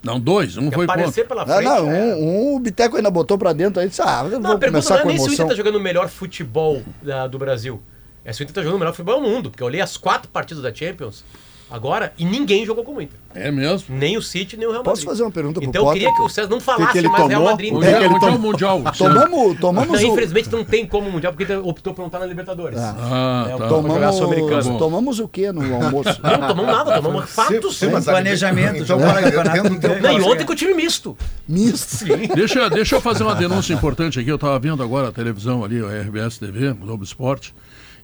Não, 0.04 0.20
dois, 0.20 0.56
um 0.56 0.70
foi 0.70 0.84
aparecer 0.84 1.26
contra. 1.26 1.44
pela 1.44 1.46
Não, 1.46 1.54
frente. 1.54 1.68
não, 1.68 1.90
é- 1.92 2.14
um, 2.14 2.52
um 2.52 2.56
o 2.56 2.58
Biteco 2.60 2.96
ainda 2.96 3.10
botou 3.10 3.38
pra 3.38 3.52
dentro 3.52 3.80
aí 3.80 3.88
disse, 3.88 4.02
ah, 4.02 4.22
Não, 4.24 4.28
vou 4.40 4.52
a 4.52 4.58
pergunta 4.58 4.66
começar 4.68 4.94
não 4.94 5.00
é 5.00 5.02
com 5.02 5.08
nem 5.08 5.18
se 5.18 5.28
o 5.28 5.32
Inter 5.32 5.46
tá 5.48 5.54
jogando 5.54 5.76
o 5.76 5.80
melhor 5.80 6.08
futebol 6.08 6.82
da- 7.02 7.26
do 7.26 7.38
Brasil. 7.38 7.82
É 8.24 8.32
se 8.32 8.40
o 8.40 8.44
Inter 8.44 8.54
tá 8.54 8.60
jogando 8.62 8.76
o 8.76 8.78
melhor 8.80 8.92
futebol 8.92 9.20
do 9.20 9.26
mundo. 9.28 9.50
Porque 9.50 9.62
eu 9.62 9.66
olhei 9.66 9.80
as 9.80 9.96
quatro 9.96 10.28
partidas 10.30 10.62
da 10.62 10.72
Champions 10.74 11.24
agora 11.70 12.12
e 12.18 12.24
ninguém 12.24 12.64
jogou 12.64 12.84
como 12.84 12.98
o 12.98 13.02
Inter. 13.02 13.18
É 13.34 13.50
mesmo? 13.50 13.96
Nem 13.96 14.16
o 14.16 14.22
City, 14.22 14.56
nem 14.56 14.64
o 14.66 14.70
Real 14.70 14.84
Posso 14.84 14.98
Madrid. 15.02 15.08
fazer 15.10 15.22
uma 15.24 15.30
pergunta 15.32 15.60
pro 15.60 15.68
Então 15.68 15.86
eu 15.88 15.92
queria 15.92 16.14
que 16.14 16.22
o 16.22 16.28
César 16.28 16.48
não 16.48 16.60
falasse 16.60 16.92
que 16.92 16.98
ele 16.98 17.08
mais 17.08 17.26
Real 17.26 17.40
tomou? 17.40 17.50
Madrid. 17.50 17.72
Onde 17.74 17.86
É 17.86 17.90
é, 17.90 17.98
que 17.98 18.04
ele 18.04 18.14
onde 18.14 18.24
é 18.24 18.28
tom- 18.30 18.36
o 18.36 18.38
Mundial? 18.38 18.82
Tomamos, 18.96 19.58
tomamos 19.58 20.00
Não, 20.00 20.08
o- 20.08 20.12
infelizmente 20.12 20.52
não 20.52 20.64
tem 20.64 20.86
como 20.86 21.08
o 21.08 21.12
Mundial, 21.12 21.32
porque 21.32 21.42
o 21.42 21.46
Inter 21.56 21.68
optou 21.68 21.92
por 21.94 22.02
não 22.02 22.06
estar 22.06 22.20
na 22.20 22.26
Libertadores. 22.26 22.78
Ah, 22.78 23.46
É, 23.48 23.56
tá. 23.56 23.68
Sul-Americano. 23.68 24.62
tomamos, 24.62 24.78
tomamos 24.78 25.18
o 25.18 25.26
que 25.26 25.50
no 25.50 25.74
almoço? 25.74 26.20
Não 26.22 26.48
tomamos 26.48 26.66
nada, 26.76 27.02
tomamos 27.02 27.30
fatos. 27.30 27.76
Sim, 27.76 27.88
mas 27.90 28.04
Sem 28.04 28.12
planejamento, 28.12 28.82
Então, 28.84 28.98
campeonato 28.98 29.50
tendo- 29.62 29.74
inteiro. 29.74 30.00
Não, 30.02 30.18
e 30.18 30.22
ontem 30.22 30.44
com 30.46 30.52
o 30.52 30.56
time 30.56 30.74
misto. 30.74 31.16
Misto. 31.48 32.04
Deixa, 32.36 32.70
deixa 32.70 32.94
eu 32.96 33.00
fazer 33.00 33.24
uma 33.24 33.34
denúncia 33.34 33.74
importante 33.74 34.20
aqui. 34.20 34.28
Eu 34.30 34.36
estava 34.36 34.56
vendo 34.60 34.80
agora 34.82 35.08
a 35.08 35.12
televisão 35.12 35.64
ali, 35.64 35.80
a 35.84 35.88
RBS 36.02 36.38
TV, 36.38 36.68
o 36.68 36.74
Globo 36.76 37.02
Esporte, 37.02 37.52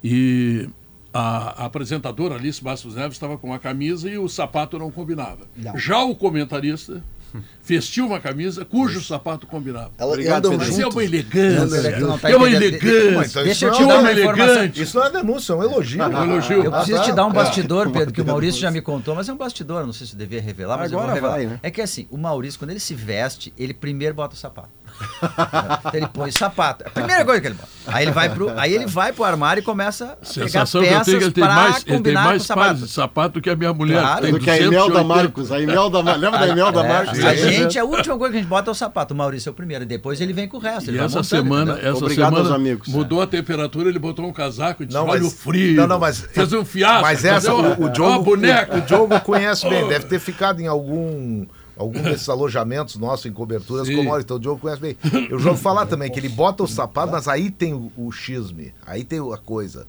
e 0.03 0.68
a, 1.12 1.64
apresentadora 1.66 2.35
Alice 2.37 2.62
Bastos 2.62 2.94
Neves 2.94 3.12
estava 3.14 3.37
com 3.38 3.53
a 3.53 3.59
camisa 3.59 4.09
e 4.09 4.16
o 4.18 4.29
sapato 4.29 4.79
não 4.79 4.90
combinava. 4.90 5.40
Não. 5.57 5.77
Já 5.79 6.03
o 6.03 6.14
comentarista 6.14 7.03
vestiu 7.62 8.07
uma 8.07 8.18
camisa 8.18 8.64
cujo 8.64 9.01
sapato 9.03 9.46
combinava. 9.46 9.92
Elas 9.99 10.14
Obrigado, 10.14 10.46
andam. 10.46 10.59
Mas 10.59 10.79
é 10.79 10.87
uma 10.87 11.05
elegância. 11.05 12.01
Não, 12.01 12.18
tá 12.18 12.31
é 12.31 12.37
uma 12.37 12.51
elegância. 12.51 13.44
Deixa 13.44 13.66
eu 13.66 13.70
isso 13.73 13.79
te 13.79 13.83
não 13.83 13.88
dar 13.88 13.94
é 13.94 13.99
uma 14.01 14.11
elegante. 14.12 14.83
Isso 14.83 14.99
não 14.99 15.07
é 15.07 15.11
denúncia, 15.11 15.53
é 15.53 15.57
um 15.57 15.62
elogio. 15.62 16.03
Um 16.03 16.25
elogio. 16.25 16.64
Eu 16.64 16.73
preciso 16.73 16.99
Ah, 16.99 17.03
te 17.03 17.09
tá. 17.11 17.14
dar 17.14 17.27
um 17.27 17.33
bastidor, 17.33 17.90
Pedro, 17.90 18.12
que 18.12 18.20
o 18.20 18.25
Maurício 18.27 18.61
já 18.61 18.70
me 18.70 18.81
contou, 18.83 19.14
mas 19.14 19.29
é 19.29 19.33
um 19.33 19.37
bastidor, 19.37 19.87
não 19.87 19.92
sei 19.92 20.07
se 20.09 20.14
eu 20.14 20.18
devia 20.18 20.40
revelar, 20.40 20.77
mas 20.79 20.90
eu 20.90 20.99
Agora 20.99 21.20
vou 21.20 21.31
revelar. 21.31 21.37
vai, 21.37 21.46
né? 21.46 21.61
É 21.62 21.70
que 21.70 21.81
assim, 21.81 22.07
o 22.11 22.16
Maurício, 22.18 22.59
quando 22.59 22.70
ele 22.70 22.81
se 22.81 22.94
veste, 22.94 23.53
ele 23.57 23.73
primeiro 23.75 24.14
bota 24.14 24.35
o 24.35 24.38
sapato. 24.38 24.70
Então 25.01 25.91
ele 25.95 26.07
põe 26.13 26.29
o 26.29 26.33
sapato. 26.33 26.85
É 26.85 26.89
a 26.89 26.91
primeira 26.91 27.25
coisa 27.25 27.41
que 27.41 27.47
ele 27.49 27.55
bota. 27.55 27.69
Aí 27.87 28.05
ele 28.05 28.13
vai 28.13 28.29
pro, 28.29 28.59
aí 28.59 28.73
ele 28.75 28.87
vai 28.87 29.13
pro 29.13 29.25
armário 29.25 29.61
e 29.61 29.65
começa 29.65 30.05
a 30.05 30.09
pegar 30.09 30.25
Sensação 30.27 30.81
que 30.83 30.87
eu 30.87 30.91
peças 30.93 31.07
tenho 31.07 31.19
que 31.19 31.25
ele 31.25 31.33
tem 31.33 31.45
mais, 31.45 31.77
ele 31.77 31.85
tem 31.85 31.97
combinar 31.97 32.21
com 32.21 32.27
o 32.27 32.31
mais 32.31 32.47
pares 32.47 32.63
sapato. 32.65 32.87
de 32.87 32.89
sapato 32.93 33.35
do 33.35 33.41
que 33.41 33.51
a 33.51 33.57
minha 33.57 33.73
mulher. 33.73 34.01
Claro. 34.01 34.23
tem 34.23 34.33
Do 34.33 34.41
que 34.41 34.51
a 34.51 34.55
280. 34.59 34.85
Imelda 34.91 35.05
Marcos. 35.05 35.53
A 35.53 35.61
Imelda, 35.61 36.01
lembra 36.17 36.39
da 36.41 36.49
Imelda 36.49 36.81
É, 36.81 36.89
Marcos? 36.89 37.25
a 37.25 37.35
gente, 37.35 37.79
a 37.79 37.85
última 37.85 38.17
coisa 38.19 38.33
que 38.33 38.39
a 38.39 38.41
gente 38.43 38.49
bota 38.49 38.71
é 38.71 38.73
o 38.73 38.75
sapato. 38.75 39.15
O 39.15 39.17
Maurício 39.17 39.49
é 39.49 39.53
o 39.53 39.55
primeiro. 39.55 39.85
Depois 39.87 40.21
ele 40.21 40.33
vem 40.33 40.47
com 40.47 40.59
o 40.59 40.61
resto. 40.61 40.91
E 40.91 40.97
essa 40.99 41.07
montando, 41.19 41.25
semana, 41.25 41.73
entendeu? 41.73 41.91
essa 41.91 42.05
Obrigado 42.05 42.37
semana 42.37 42.55
amigos. 42.55 42.89
mudou 42.89 43.23
a 43.23 43.27
temperatura, 43.27 43.89
ele 43.89 43.99
botou 43.99 44.27
um 44.27 44.33
casaco 44.33 44.83
e 44.83 44.87
disse, 44.87 44.99
Não, 44.99 45.07
olha 45.09 45.25
o 45.25 45.31
frio. 45.31 45.77
não, 45.77 45.87
não, 45.87 45.99
mas- 45.99 46.21
Fez 46.21 46.53
um 46.53 46.65
fiasco. 46.65 47.03
Mas 47.03 47.25
essa, 47.25 47.53
o, 47.55 47.85
o 47.85 47.89
Diogo, 47.89 48.23
boneca. 48.25 48.77
o 48.79 48.81
Diogo 48.83 49.19
conhece 49.21 49.69
bem, 49.69 49.89
deve 49.89 50.05
ter 50.07 50.19
ficado 50.19 50.61
em 50.61 50.67
algum 50.67 51.47
algum 51.81 52.03
desses 52.03 52.29
alojamentos 52.29 52.97
nossos 52.97 53.27
em 53.27 53.33
coberturas 53.33 53.87
Sim. 53.87 53.97
como 53.97 54.19
então 54.19 54.37
o 54.37 54.40
Diogo 54.40 54.61
conhece 54.61 54.81
bem. 54.81 54.97
Eu 55.31 55.38
já 55.38 55.51
vou 55.51 55.59
falar 55.59 55.87
também 55.87 56.11
que 56.11 56.21
ele 56.21 56.29
bota 56.29 56.62
o 56.62 56.69
sapato, 56.69 57.11
mas 57.11 57.27
aí 57.27 57.51
tem 57.51 57.73
o, 57.73 57.90
o 57.97 58.12
xisme, 58.12 58.75
aí 58.87 59.03
tem 59.03 59.19
a 59.21 59.38
coisa. 59.38 59.87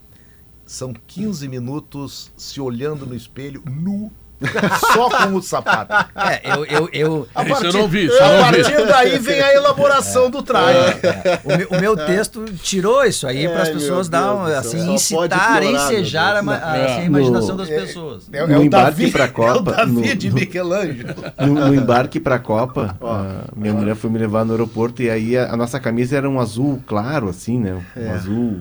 São 0.65 0.93
15 0.93 1.47
minutos 1.49 2.31
se 2.37 2.61
olhando 2.61 3.05
no 3.05 3.13
espelho 3.13 3.61
nu, 3.69 4.09
só 4.93 5.09
com 5.09 5.35
o 5.35 5.41
sapato. 5.41 5.93
É, 6.15 6.41
eu, 6.53 6.65
eu, 6.65 6.89
eu, 6.91 7.27
A 7.35 7.43
Isso 7.43 7.65
eu 7.65 7.73
não 7.73 7.87
vi, 7.87 8.05
isso 8.05 8.15
eu 8.15 8.23
a 8.25 8.27
não 8.29 8.51
vi. 8.51 8.61
partir 8.63 8.85
daí 8.87 9.19
vem 9.19 9.39
a 9.41 9.53
elaboração 9.53 10.29
do 10.29 10.41
traje. 10.41 10.95
o, 11.43 11.57
meu, 11.57 11.67
o 11.69 11.79
meu 11.79 11.95
texto 11.97 12.45
tirou 12.61 13.03
isso 13.05 13.27
aí 13.27 13.47
para 13.47 13.61
as 13.63 13.69
pessoas 13.69 14.09
dar, 14.09 14.33
um, 14.35 14.43
assim. 14.45 14.79
Só 14.97 15.23
incitar, 15.25 15.63
ensejar 15.63 16.37
a, 16.37 16.41
Deus. 16.41 16.53
a- 16.53 16.55
assim, 16.55 16.81
a 16.99 17.01
É. 17.01 17.05
imaginação 17.05 17.49
No- 17.55 17.57
das 17.57 17.69
pessoas. 17.69 18.29
É, 18.31 18.45
No 18.47 18.53
é 18.53 18.57
o 18.57 18.63
embarque 18.63 19.01
Davi, 19.01 19.11
pra 19.11 19.25
é 19.25 19.27
o 19.27 19.31
Copa, 19.31 19.71
Davi 19.71 19.91
no- 19.91 20.15
de 20.15 20.31
Michelangelo. 20.31 21.15
No, 21.39 21.47
no 21.67 21.75
embarque 21.75 22.19
pra 22.19 22.39
Copa, 22.39 22.95
a 23.01 23.43
minha 23.55 23.73
mulher 23.73 23.95
foi 23.95 24.09
me 24.09 24.17
levar 24.17 24.43
no 24.45 24.51
aeroporto 24.53 25.01
e 25.01 25.09
aí 25.09 25.37
a, 25.37 25.53
a 25.53 25.57
nossa 25.57 25.79
camisa 25.79 26.17
era 26.17 26.29
um 26.29 26.39
azul 26.39 26.81
claro, 26.87 27.29
assim, 27.29 27.59
né? 27.59 27.79
Um 27.95 28.11
azul, 28.13 28.59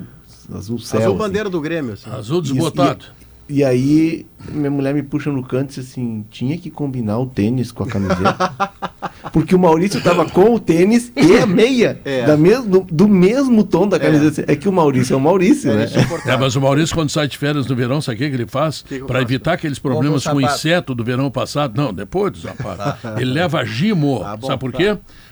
azul 0.54 0.78
céu. 0.78 1.00
Azul 1.00 1.10
assim. 1.12 1.18
bandeira 1.18 1.48
do 1.48 1.60
Grêmio. 1.60 1.94
assim. 1.94 2.10
Azul 2.10 2.42
desbotado. 2.42 3.04
E 3.50 3.64
aí, 3.64 4.26
minha 4.52 4.70
mulher 4.70 4.94
me 4.94 5.02
puxa 5.02 5.30
no 5.30 5.42
canto 5.42 5.64
e 5.64 5.66
disse 5.68 5.80
assim: 5.80 6.24
tinha 6.30 6.56
que 6.56 6.70
combinar 6.70 7.18
o 7.18 7.26
tênis 7.26 7.72
com 7.72 7.82
a 7.82 7.86
camiseta. 7.86 8.52
Porque 9.32 9.54
o 9.54 9.58
Maurício 9.58 10.00
tava 10.02 10.24
com 10.24 10.54
o 10.54 10.58
tênis 10.60 11.12
e 11.14 11.36
a 11.36 11.46
meia 11.46 12.00
É. 12.04 12.24
da 12.24 12.36
mes 12.36 12.64
do, 12.64 12.80
do 12.90 13.06
mesmo 13.06 13.62
tom 13.64 13.86
da 13.86 13.98
camisa. 13.98 14.44
É. 14.46 14.56
que 14.56 14.68
o 14.68 14.72
Maurício 14.72 15.12
é 15.14 15.16
o 15.16 15.20
Maurício, 15.20 15.72
né? 15.74 15.86
É, 16.26 16.36
mas 16.36 16.56
o 16.56 16.60
Maurício, 16.60 16.94
quando 16.94 17.10
sai 17.10 17.28
de 17.28 17.36
férias 17.36 17.66
no 17.66 17.76
verão, 17.76 18.00
sabe 18.00 18.16
o 18.16 18.18
que, 18.18 18.30
que 18.30 18.36
ele 18.36 18.46
faz? 18.46 18.84
Para 19.06 19.20
evitar 19.20 19.52
aqueles 19.54 19.78
problemas 19.78 20.24
com 20.24 20.36
o 20.36 20.40
inseto 20.40 20.94
do 20.94 21.04
verão 21.04 21.30
passado. 21.30 21.76
Não, 21.76 21.92
depois 21.92 22.32
do 22.32 22.38
sapato. 22.38 23.06
Ele 23.20 23.32
leva 23.32 23.64
gimo. 23.64 24.24
Bom, 24.40 24.46
sabe 24.46 24.58
por 24.60 24.72
tá. 24.72 24.78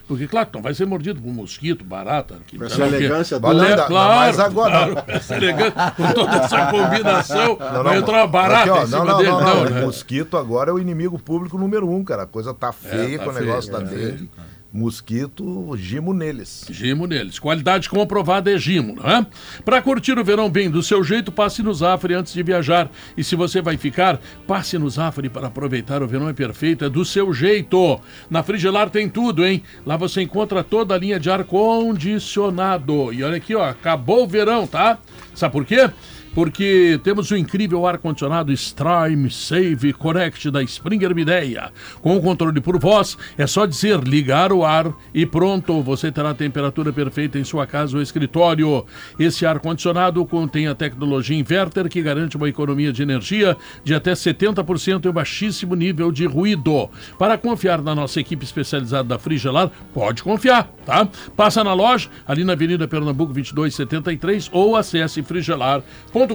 Porque, 0.08 0.26
claro, 0.26 0.48
não 0.54 0.62
vai 0.62 0.72
ser 0.72 0.86
mordido 0.86 1.20
por 1.20 1.28
um 1.28 1.32
mosquito, 1.34 1.84
barata. 1.84 2.36
Que, 2.46 2.56
Com 2.58 2.64
essa 2.64 2.82
elegância 2.86 3.38
do... 3.38 3.54
dá- 3.54 3.84
claro, 3.86 4.14
mas 4.16 4.40
agora- 4.40 4.86
claro, 4.94 5.04
essa 5.06 5.36
elegância, 5.36 5.72
com 5.94 6.12
toda 6.14 6.36
essa 6.36 6.66
combinação, 6.70 7.58
Não, 7.60 7.84
vai 7.84 7.94
não, 7.94 8.02
entrar 8.02 8.16
uma 8.16 8.26
barata 8.26 8.60
aqui, 8.62 8.70
ó, 8.70 8.82
em 8.82 8.86
cima 8.86 9.04
não, 9.04 9.18
dele. 9.18 9.30
não, 9.30 9.40
Não, 9.40 9.54
não, 9.56 9.70
né? 9.70 9.82
O 9.82 9.86
mosquito 9.86 10.36
agora 10.38 10.70
é 10.70 10.72
o 10.72 10.78
inimigo 10.78 11.18
público 11.18 11.58
número 11.58 11.88
um, 11.90 12.02
cara. 12.02 12.22
A 12.22 12.26
coisa 12.26 12.54
tá 12.54 12.72
feia 12.72 13.18
tá 13.18 13.24
com 13.24 13.30
o 13.30 13.34
feio, 13.34 13.46
negócio 13.46 13.70
tá 13.70 13.78
da 13.80 13.86
feio. 13.86 14.28
Mosquito, 14.72 15.74
gimo 15.76 16.12
neles. 16.12 16.66
Gimo 16.70 17.06
neles. 17.06 17.38
Qualidade 17.38 17.88
comprovada 17.88 18.52
é 18.52 18.58
Gimo, 18.58 18.96
não 18.96 19.08
é? 19.08 19.26
Para 19.64 19.80
curtir 19.80 20.18
o 20.18 20.24
verão 20.24 20.50
bem 20.50 20.70
do 20.70 20.82
seu 20.82 21.02
jeito, 21.02 21.32
passe 21.32 21.62
no 21.62 21.72
Zafari 21.72 22.12
antes 22.12 22.34
de 22.34 22.42
viajar. 22.42 22.90
E 23.16 23.24
se 23.24 23.34
você 23.34 23.62
vai 23.62 23.78
ficar, 23.78 24.20
passe 24.46 24.76
no 24.76 24.90
Zafari 24.90 25.30
para 25.30 25.46
aproveitar 25.46 26.02
o 26.02 26.06
verão 26.06 26.28
é 26.28 26.34
perfeito, 26.34 26.84
é 26.84 26.90
do 26.90 27.02
seu 27.04 27.32
jeito. 27.32 27.98
Na 28.28 28.42
Frigelar 28.42 28.90
tem 28.90 29.08
tudo, 29.08 29.44
hein? 29.44 29.62
Lá 29.86 29.96
você 29.96 30.20
encontra 30.20 30.62
toda 30.62 30.94
a 30.94 30.98
linha 30.98 31.18
de 31.18 31.30
ar 31.30 31.44
condicionado. 31.44 33.10
E 33.12 33.24
olha 33.24 33.38
aqui, 33.38 33.54
ó, 33.54 33.70
acabou 33.70 34.24
o 34.24 34.28
verão, 34.28 34.66
tá? 34.66 34.98
Sabe 35.34 35.52
por 35.52 35.64
quê? 35.64 35.90
Porque 36.34 37.00
temos 37.02 37.30
o 37.30 37.36
incrível 37.36 37.86
ar-condicionado 37.86 38.52
Stream 38.52 39.30
Save 39.30 39.92
Connect 39.92 40.50
da 40.50 40.62
Springer 40.62 41.14
Mideia. 41.14 41.72
Com 42.00 42.16
o 42.16 42.22
controle 42.22 42.60
por 42.60 42.78
voz, 42.78 43.16
é 43.36 43.46
só 43.46 43.66
dizer 43.66 44.00
ligar 44.00 44.52
o 44.52 44.64
ar 44.64 44.92
e 45.12 45.26
pronto, 45.26 45.82
você 45.82 46.12
terá 46.12 46.30
a 46.30 46.34
temperatura 46.34 46.92
perfeita 46.92 47.38
em 47.38 47.44
sua 47.44 47.66
casa 47.66 47.96
ou 47.96 48.02
escritório. 48.02 48.84
Esse 49.18 49.44
ar-condicionado 49.44 50.24
contém 50.26 50.68
a 50.68 50.74
tecnologia 50.74 51.36
inverter 51.36 51.88
que 51.88 52.02
garante 52.02 52.36
uma 52.36 52.48
economia 52.48 52.92
de 52.92 53.02
energia 53.02 53.56
de 53.82 53.94
até 53.94 54.12
70% 54.12 55.04
e 55.04 55.08
um 55.08 55.12
baixíssimo 55.12 55.74
nível 55.74 56.12
de 56.12 56.26
ruído. 56.26 56.88
Para 57.18 57.38
confiar 57.38 57.82
na 57.82 57.94
nossa 57.94 58.20
equipe 58.20 58.44
especializada 58.44 59.08
da 59.08 59.18
Frigelar, 59.18 59.70
pode 59.92 60.22
confiar, 60.22 60.70
tá? 60.84 61.08
Passa 61.36 61.64
na 61.64 61.72
loja, 61.72 62.08
ali 62.26 62.44
na 62.44 62.52
Avenida 62.52 62.86
Pernambuco 62.86 63.32
2273 63.32 64.50
ou 64.52 64.76
acesse 64.76 65.22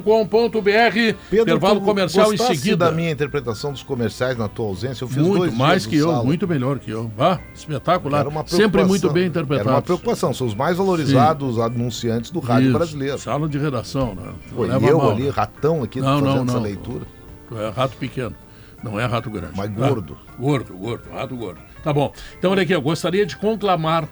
frigelar.com.br. 0.01 1.15
Intervalo 1.41 1.82
comercial 1.82 2.34
em 2.34 2.38
seguida. 2.38 2.86
da 2.86 2.91
minha 2.91 3.12
interpretação 3.12 3.71
dos 3.71 3.84
comerciais 3.84 4.38
na 4.38 4.47
tua 4.47 4.67
ausência? 4.67 5.03
Eu 5.03 5.08
fiz 5.08 5.17
Muito 5.17 5.38
dois 5.38 5.53
mais 5.58 5.86
que 5.86 5.97
eu, 5.97 6.10
Sala. 6.10 6.23
muito 6.23 6.47
melhor 6.47 6.79
que 6.79 6.91
eu. 6.91 7.12
Ah, 7.17 7.39
espetacular. 7.53 8.25
Sempre 8.47 8.84
muito 8.84 9.10
bem 9.10 9.23
Era 9.25 9.32
uma 9.39 9.45
interpretado. 9.45 9.82
preocupação, 9.84 10.34
são 10.34 10.47
os 10.47 10.56
mais 10.56 10.77
valorizados 10.77 11.60
anunciantes 11.60 12.32
do 12.32 12.39
rádio 12.39 12.69
Isso, 12.69 12.77
brasileiro. 12.77 13.17
Sala 13.17 13.47
de 13.47 13.58
redação, 13.58 14.15
né? 14.15 14.32
Pô, 14.53 14.65
e 14.65 14.69
eu 14.69 14.97
mal, 14.97 15.12
ali, 15.12 15.23
né? 15.23 15.29
ratão 15.29 15.84
aqui, 15.84 15.99
Não, 15.99 16.19
fazendo 16.19 16.36
não, 16.36 16.43
essa 16.43 16.53
não. 16.53 16.62
leitura. 16.62 17.06
Tu 17.49 17.58
É 17.58 17.69
rato 17.69 17.97
pequeno. 17.97 18.36
Não 18.84 18.99
é 18.99 19.06
rato 19.06 19.29
grande. 19.29 19.53
Mas 19.56 19.69
tá? 19.73 19.88
gordo. 19.88 20.17
Gordo, 20.38 20.73
gordo, 20.73 21.10
rato 21.12 21.36
gordo. 21.36 21.60
Tá 21.84 21.93
bom. 21.93 22.12
Então, 22.38 22.51
olha 22.51 22.63
aqui, 22.63 22.73
eu 22.73 22.82
gostaria 22.82 23.25
de 23.25 23.38
conclamar, 23.38 24.08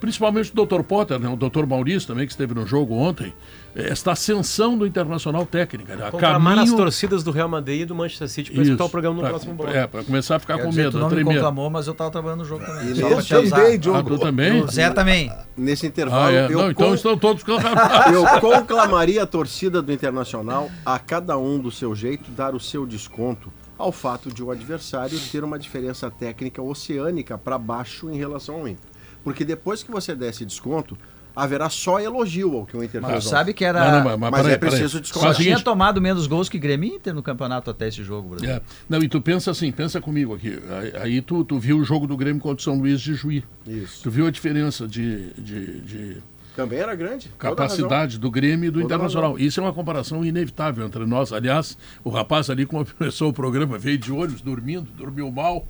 principalmente 0.00 0.52
o 0.54 0.66
Dr. 0.66 0.82
Potter, 0.82 1.18
né, 1.18 1.28
o 1.28 1.36
Dr. 1.36 1.64
Maurício 1.66 2.08
também, 2.08 2.26
que 2.26 2.32
esteve 2.32 2.54
no 2.54 2.66
jogo 2.66 2.94
ontem, 2.94 3.32
esta 3.74 4.12
ascensão 4.12 4.76
do 4.76 4.86
Internacional 4.86 5.46
Técnica. 5.46 5.96
Né? 5.96 6.06
A 6.06 6.10
Conclamar 6.10 6.54
as 6.54 6.64
caminho... 6.64 6.76
torcidas 6.76 7.22
do 7.24 7.30
Real 7.30 7.48
Madrid 7.48 7.80
e 7.80 7.84
do 7.84 7.94
Manchester 7.94 8.28
City 8.28 8.52
para 8.52 8.62
escutar 8.62 8.84
o 8.84 8.88
programa 8.90 9.14
no 9.16 9.20
pra- 9.22 9.30
próximo 9.30 9.54
bloco. 9.54 9.72
É, 9.72 9.86
para 9.86 10.04
começar 10.04 10.36
a 10.36 10.38
ficar 10.38 10.56
Quer 10.56 10.64
com 10.64 10.70
dizer, 10.70 10.82
medo, 10.84 10.92
tu 10.92 10.98
não 10.98 11.10
me 11.10 11.24
conclamou, 11.24 11.70
mas 11.70 11.86
eu 11.86 11.94
tava 11.94 12.10
trabalhando 12.10 12.40
no 12.40 12.44
jogo 12.44 12.64
também. 12.64 12.88
Eu 12.98 13.24
também, 13.24 13.74
Ah, 13.74 13.76
Diogo. 13.76 14.10
tu 14.10 14.18
também? 14.18 14.62
O 14.62 14.68
Zé 14.70 14.90
também. 14.90 15.32
Nesse 15.56 15.86
Ah, 15.86 15.88
intervalo, 15.88 16.34
é. 16.36 16.46
eu, 16.46 16.50
Não, 16.58 16.70
então 16.70 16.88
con- 16.88 16.94
estão 16.94 17.16
todos 17.16 17.42
eu 18.12 18.40
conclamaria 18.40 19.22
a 19.22 19.26
torcida 19.26 19.80
do 19.80 19.92
Internacional 19.92 20.70
a 20.84 20.98
cada 20.98 21.38
um 21.38 21.58
do 21.58 21.70
seu 21.70 21.94
jeito 21.94 22.30
dar 22.30 22.54
o 22.54 22.60
seu 22.60 22.86
desconto 22.86 23.52
ao 23.78 23.90
fato 23.90 24.32
de 24.32 24.42
o 24.42 24.50
adversário 24.50 25.18
ter 25.30 25.42
uma 25.42 25.58
diferença 25.58 26.10
técnica 26.10 26.60
oceânica 26.62 27.36
para 27.38 27.58
baixo 27.58 28.10
em 28.10 28.16
relação 28.16 28.56
ao 28.56 28.68
Inter. 28.68 28.90
Porque 29.24 29.44
depois 29.44 29.82
que 29.82 29.90
você 29.90 30.14
der 30.14 30.30
esse 30.30 30.44
desconto, 30.44 30.96
haverá 31.34 31.68
só 31.70 32.00
elogio 32.00 32.56
ao 32.56 32.66
que 32.66 32.76
o 32.76 32.82
Inter 32.82 33.00
Mas 33.00 33.10
fez. 33.12 33.24
sabe 33.24 33.52
que 33.54 33.64
era. 33.64 33.80
Não, 33.84 33.98
não, 34.10 34.18
mas, 34.18 34.30
mas, 34.30 34.42
peraí, 34.42 34.54
é 34.54 34.58
preciso 34.58 35.00
descontar. 35.00 35.34
Só 35.34 35.42
tinha 35.42 35.58
tomado 35.60 36.00
menos 36.00 36.26
gols 36.26 36.48
que 36.48 36.58
Grêmio 36.58 36.94
Inter 36.94 37.14
no 37.14 37.22
campeonato 37.22 37.70
até 37.70 37.88
esse 37.88 38.02
jogo, 38.02 38.30
Brasil. 38.30 38.50
É. 38.50 38.60
Não, 38.88 38.98
e 39.02 39.08
tu 39.08 39.20
pensa 39.20 39.50
assim, 39.50 39.70
pensa 39.72 40.00
comigo 40.00 40.34
aqui. 40.34 40.58
Aí, 40.70 40.92
aí 41.02 41.22
tu, 41.22 41.44
tu 41.44 41.58
viu 41.58 41.78
o 41.78 41.84
jogo 41.84 42.06
do 42.06 42.16
Grêmio 42.16 42.40
contra 42.40 42.60
o 42.60 42.62
São 42.62 42.78
Luís 42.78 43.00
de 43.00 43.14
Juí. 43.14 43.44
Isso. 43.66 44.02
Tu 44.02 44.10
viu 44.10 44.26
a 44.26 44.30
diferença 44.30 44.86
de, 44.86 45.30
de, 45.34 45.80
de 45.80 46.16
Também 46.54 46.78
era 46.78 46.94
grande. 46.94 47.28
toda 47.28 47.54
capacidade 47.54 48.18
do 48.18 48.30
Grêmio 48.30 48.68
e 48.68 48.70
do 48.70 48.80
Toda 48.80 48.94
Internacional. 48.94 49.38
Isso 49.38 49.60
é 49.60 49.62
uma 49.62 49.72
comparação 49.72 50.24
inevitável 50.24 50.86
entre 50.86 51.06
nós. 51.06 51.32
Aliás, 51.32 51.76
o 52.04 52.10
rapaz 52.10 52.50
ali, 52.50 52.66
quando 52.66 52.92
começou 52.94 53.30
o 53.30 53.32
programa, 53.32 53.78
veio 53.78 53.98
de 53.98 54.12
ônibus, 54.12 54.40
dormindo, 54.40 54.88
dormiu 54.96 55.30
mal. 55.30 55.66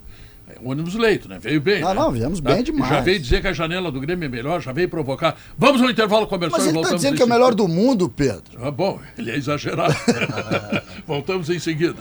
É, 0.53 0.57
Ônibus 0.63 0.95
leito, 0.95 1.27
né? 1.27 1.39
Veio 1.39 1.59
bem. 1.59 1.81
Não, 1.81 1.89
né? 1.89 1.95
não, 1.95 2.11
viemos 2.11 2.39
bem 2.39 2.59
E 2.59 2.63
demais. 2.63 2.89
Já 2.89 3.01
veio 3.01 3.19
dizer 3.19 3.41
que 3.41 3.47
a 3.47 3.53
janela 3.53 3.91
do 3.91 3.99
Grêmio 3.99 4.25
é 4.25 4.29
melhor, 4.29 4.61
já 4.61 4.71
veio 4.71 4.89
provocar. 4.89 5.35
Vamos 5.57 5.81
ao 5.81 5.89
intervalo 5.89 6.27
comercial 6.27 6.59
Mas 6.59 6.65
e 6.65 6.69
ele 6.69 6.73
tá 6.73 6.81
voltamos 6.81 7.01
dizendo 7.01 7.15
que 7.15 7.21
é 7.21 7.25
o 7.25 7.29
melhor 7.29 7.53
do 7.53 7.67
mundo, 7.67 8.09
Pedro. 8.09 8.43
Ah, 8.61 8.71
bom, 8.71 8.99
ele 9.17 9.31
é 9.31 9.37
exagerado. 9.37 9.95
voltamos 11.07 11.49
em 11.49 11.59
seguida. 11.59 11.99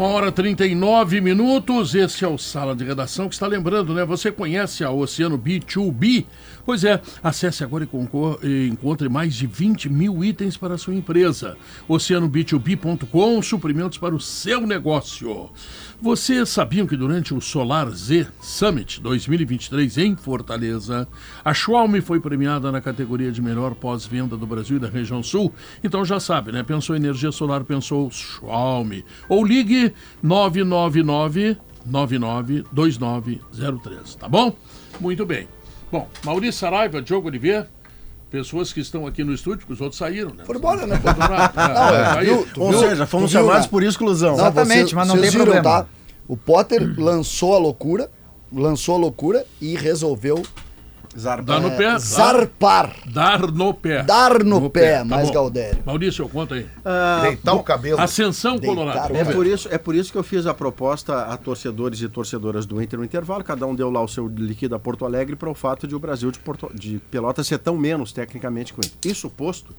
Uma 0.00 0.08
hora 0.08 0.28
e 0.28 0.32
39 0.32 1.20
minutos, 1.20 1.94
esse 1.94 2.24
é 2.24 2.26
o 2.26 2.38
Sala 2.38 2.74
de 2.74 2.82
Redação 2.82 3.28
que 3.28 3.34
está 3.34 3.46
lembrando, 3.46 3.92
né? 3.92 4.02
Você 4.02 4.32
conhece 4.32 4.82
a 4.82 4.90
Oceano 4.90 5.38
B2B? 5.38 6.24
Pois 6.64 6.84
é, 6.84 7.02
acesse 7.22 7.62
agora 7.62 7.84
e, 7.84 8.46
e 8.46 8.68
encontre 8.68 9.10
mais 9.10 9.34
de 9.34 9.46
20 9.46 9.90
mil 9.90 10.24
itens 10.24 10.56
para 10.56 10.72
a 10.72 10.78
sua 10.78 10.94
empresa. 10.94 11.54
OceanoB2B.com, 11.86 13.42
suprimentos 13.42 13.98
para 13.98 14.14
o 14.14 14.20
seu 14.20 14.66
negócio. 14.66 15.50
Vocês 16.00 16.48
sabiam 16.48 16.86
que 16.86 16.96
durante 16.96 17.34
o 17.34 17.40
Solar 17.42 17.90
Z 17.90 18.26
Summit 18.40 19.02
2023 19.02 19.98
em 19.98 20.16
Fortaleza, 20.16 21.06
a 21.44 21.52
Xiaomi 21.52 22.00
foi 22.00 22.18
premiada 22.20 22.72
na 22.72 22.80
categoria 22.80 23.30
de 23.30 23.42
melhor 23.42 23.74
pós-venda 23.74 24.34
do 24.34 24.46
Brasil 24.46 24.78
e 24.78 24.80
da 24.80 24.88
região 24.88 25.22
sul? 25.22 25.52
Então 25.84 26.02
já 26.06 26.18
sabe, 26.18 26.52
né? 26.52 26.62
Pensou 26.62 26.96
em 26.96 27.00
energia 27.00 27.30
solar, 27.30 27.64
pensou 27.64 28.10
Xiaomi. 28.10 29.04
Ou 29.28 29.44
ligue 29.44 29.89
999 30.22 31.56
992903, 31.86 34.14
tá 34.16 34.28
bom? 34.28 34.54
Muito 35.00 35.24
bem. 35.24 35.48
Bom, 35.90 36.06
Maurício 36.24 36.60
Saraiva, 36.60 37.00
Diogo 37.02 37.26
Oliveira, 37.28 37.68
pessoas 38.30 38.72
que 38.72 38.80
estão 38.80 39.06
aqui 39.06 39.24
no 39.24 39.32
estúdio, 39.34 39.60
porque 39.60 39.72
os 39.72 39.80
outros 39.80 39.98
saíram, 39.98 40.32
né? 40.34 40.44
Foram 40.44 40.58
embora, 40.60 40.86
né? 40.86 41.00
Não, 41.04 41.12
Ah, 41.56 42.18
é, 42.20 42.24
viu? 42.24 42.46
Tu 42.52 42.62
Ou 42.62 42.70
viu? 42.70 42.78
seja, 42.80 43.06
fomos 43.06 43.32
viu, 43.32 43.40
chamados 43.40 43.64
né? 43.66 43.70
por 43.70 43.82
exclusão. 43.82 44.36
Não, 44.36 44.44
Exatamente, 44.44 44.94
mas 44.94 45.08
não 45.08 45.18
tem 45.18 45.30
viram, 45.30 45.44
problema. 45.44 45.82
Tá? 45.82 45.86
O 46.28 46.36
Potter 46.36 46.94
lançou 46.96 47.54
a 47.54 47.58
loucura, 47.58 48.08
lançou 48.52 48.94
a 48.94 48.98
loucura 48.98 49.44
e 49.60 49.74
resolveu 49.74 50.42
Dá 51.14 51.58
no 51.58 51.72
pé. 51.72 51.98
zarpar, 51.98 52.94
Dar 53.06 53.50
no 53.50 53.74
pé. 53.74 54.02
dar 54.04 54.44
no, 54.44 54.70
pé, 54.70 54.98
tá 54.98 55.04
mais 55.04 55.26
bom. 55.26 55.34
Galdério. 55.34 55.82
Maurício, 55.84 56.28
conta 56.28 56.54
aí. 56.54 56.66
Deitar 57.22 57.54
o 57.56 57.62
cabelo. 57.64 58.00
Ascensão. 58.00 58.58
Colorado. 58.58 59.16
É 59.16 59.24
por, 59.24 59.44
isso, 59.44 59.68
é 59.72 59.76
por 59.76 59.94
isso 59.94 60.12
que 60.12 60.18
eu 60.18 60.22
fiz 60.22 60.46
a 60.46 60.54
proposta 60.54 61.24
a 61.24 61.36
torcedores 61.36 62.00
e 62.00 62.08
torcedoras 62.08 62.64
do 62.64 62.80
Inter 62.80 62.98
no 62.98 63.04
intervalo. 63.04 63.42
Cada 63.42 63.66
um 63.66 63.74
deu 63.74 63.90
lá 63.90 64.00
o 64.00 64.06
seu 64.06 64.28
liquida 64.28 64.78
Porto 64.78 65.04
Alegre 65.04 65.34
para 65.34 65.50
o 65.50 65.54
fato 65.54 65.88
de 65.88 65.96
o 65.96 65.98
Brasil 65.98 66.30
de, 66.30 66.38
Porto, 66.38 66.70
de 66.72 67.00
Pelotas 67.10 67.46
ser 67.46 67.58
tão 67.58 67.76
menos 67.76 68.12
tecnicamente 68.12 68.72
que 68.72 68.78
o 68.78 68.84
Inter. 68.84 69.10
Isso 69.10 69.28
posto, 69.28 69.74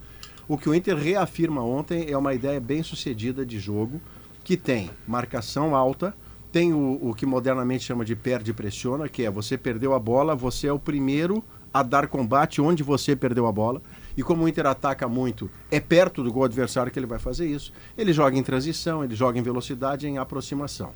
o 0.50 0.58
que 0.58 0.67
o 0.67 0.76
Inter 0.76 0.98
reafirma 0.98 1.63
ontem 1.63 2.12
é 2.12 2.17
uma 2.17 2.34
ideia 2.34 2.60
bem 2.60 2.84
sucedida 2.84 3.46
de 3.46 3.58
jogo 3.58 4.02
que 4.44 4.58
tem 4.58 4.89
marcação 5.08 5.76
alta, 5.76 6.13
tem 6.52 6.74
o, 6.74 7.00
o 7.02 7.14
que 7.14 7.26
modernamente 7.26 7.86
chama 7.86 8.04
de 8.04 8.16
perde 8.16 8.52
e 8.52 8.54
pressiona, 8.54 9.08
que 9.08 9.24
é 9.24 9.32
você 9.32 9.58
perdeu 9.58 9.94
a 9.94 10.00
bola, 10.00 10.36
você 10.36 10.68
é 10.68 10.74
o 10.74 10.80
primeiro 10.80 11.44
a 11.74 11.82
dar 11.82 12.08
combate 12.08 12.62
onde 12.62 12.84
você 12.84 13.16
perdeu 13.16 13.48
a 13.48 13.52
bola. 13.52 13.82
E 14.18 14.24
como 14.24 14.44
o 14.44 14.48
Inter 14.48 14.66
ataca 14.66 15.08
muito, 15.08 15.50
é 15.70 15.80
perto 15.80 16.22
do 16.22 16.32
gol 16.32 16.44
adversário 16.44 16.92
que 16.92 17.00
ele 17.00 17.06
vai 17.06 17.20
fazer 17.20 17.48
isso. 17.48 17.72
Ele 17.98 18.12
joga 18.12 18.38
em 18.38 18.44
transição, 18.44 19.04
ele 19.04 19.16
joga 19.16 19.40
em 19.40 19.42
velocidade, 19.42 20.08
em 20.08 20.18
aproximação. 20.18 20.92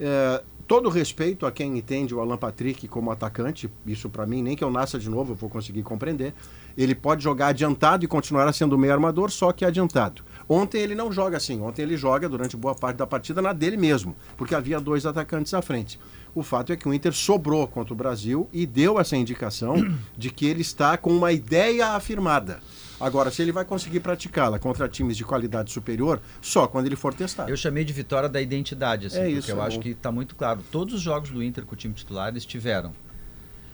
É, 0.00 0.42
todo 0.66 0.88
respeito 0.88 1.46
a 1.46 1.52
quem 1.52 1.78
entende 1.78 2.14
o 2.14 2.20
Alan 2.20 2.36
Patrick 2.36 2.88
como 2.88 3.10
atacante, 3.10 3.70
isso 3.86 4.10
para 4.10 4.26
mim, 4.26 4.42
nem 4.42 4.56
que 4.56 4.64
eu 4.64 4.70
nasça 4.70 4.98
de 4.98 5.08
novo 5.08 5.32
eu 5.32 5.36
vou 5.36 5.48
conseguir 5.48 5.82
compreender. 5.82 6.34
Ele 6.76 6.94
pode 6.94 7.22
jogar 7.22 7.48
adiantado 7.48 8.04
e 8.04 8.08
continuará 8.08 8.52
sendo 8.52 8.76
meio 8.76 8.92
armador, 8.92 9.30
só 9.30 9.52
que 9.52 9.64
adiantado. 9.64 10.22
Ontem 10.48 10.80
ele 10.80 10.94
não 10.94 11.10
joga 11.10 11.36
assim, 11.36 11.60
ontem 11.60 11.82
ele 11.82 11.96
joga 11.96 12.28
durante 12.28 12.56
boa 12.56 12.74
parte 12.74 12.96
da 12.96 13.06
partida 13.06 13.42
na 13.42 13.52
dele 13.52 13.76
mesmo, 13.76 14.14
porque 14.36 14.54
havia 14.54 14.80
dois 14.80 15.04
atacantes 15.04 15.52
à 15.52 15.60
frente. 15.60 15.98
O 16.34 16.42
fato 16.42 16.72
é 16.72 16.76
que 16.76 16.88
o 16.88 16.94
Inter 16.94 17.12
sobrou 17.12 17.66
contra 17.66 17.92
o 17.92 17.96
Brasil 17.96 18.48
e 18.52 18.66
deu 18.66 19.00
essa 19.00 19.16
indicação 19.16 19.76
de 20.16 20.30
que 20.30 20.46
ele 20.46 20.60
está 20.60 20.96
com 20.96 21.10
uma 21.10 21.32
ideia 21.32 21.88
afirmada. 21.88 22.60
Agora, 22.98 23.30
se 23.30 23.42
ele 23.42 23.52
vai 23.52 23.64
conseguir 23.64 24.00
praticá-la 24.00 24.58
contra 24.58 24.88
times 24.88 25.16
de 25.16 25.24
qualidade 25.24 25.70
superior, 25.70 26.20
só 26.40 26.66
quando 26.66 26.86
ele 26.86 26.96
for 26.96 27.12
testado. 27.12 27.50
Eu 27.50 27.56
chamei 27.56 27.84
de 27.84 27.92
vitória 27.92 28.28
da 28.28 28.40
identidade, 28.40 29.06
assim, 29.06 29.18
É 29.18 29.24
porque 29.24 29.38
isso, 29.38 29.50
eu 29.50 29.62
é 29.62 29.66
acho 29.66 29.80
que 29.80 29.90
está 29.90 30.10
muito 30.10 30.34
claro. 30.34 30.62
Todos 30.70 30.94
os 30.94 31.00
jogos 31.00 31.30
do 31.30 31.42
Inter 31.42 31.64
com 31.66 31.74
o 31.74 31.76
time 31.76 31.92
titular 31.92 32.28
eles 32.28 32.46
tiveram. 32.46 32.92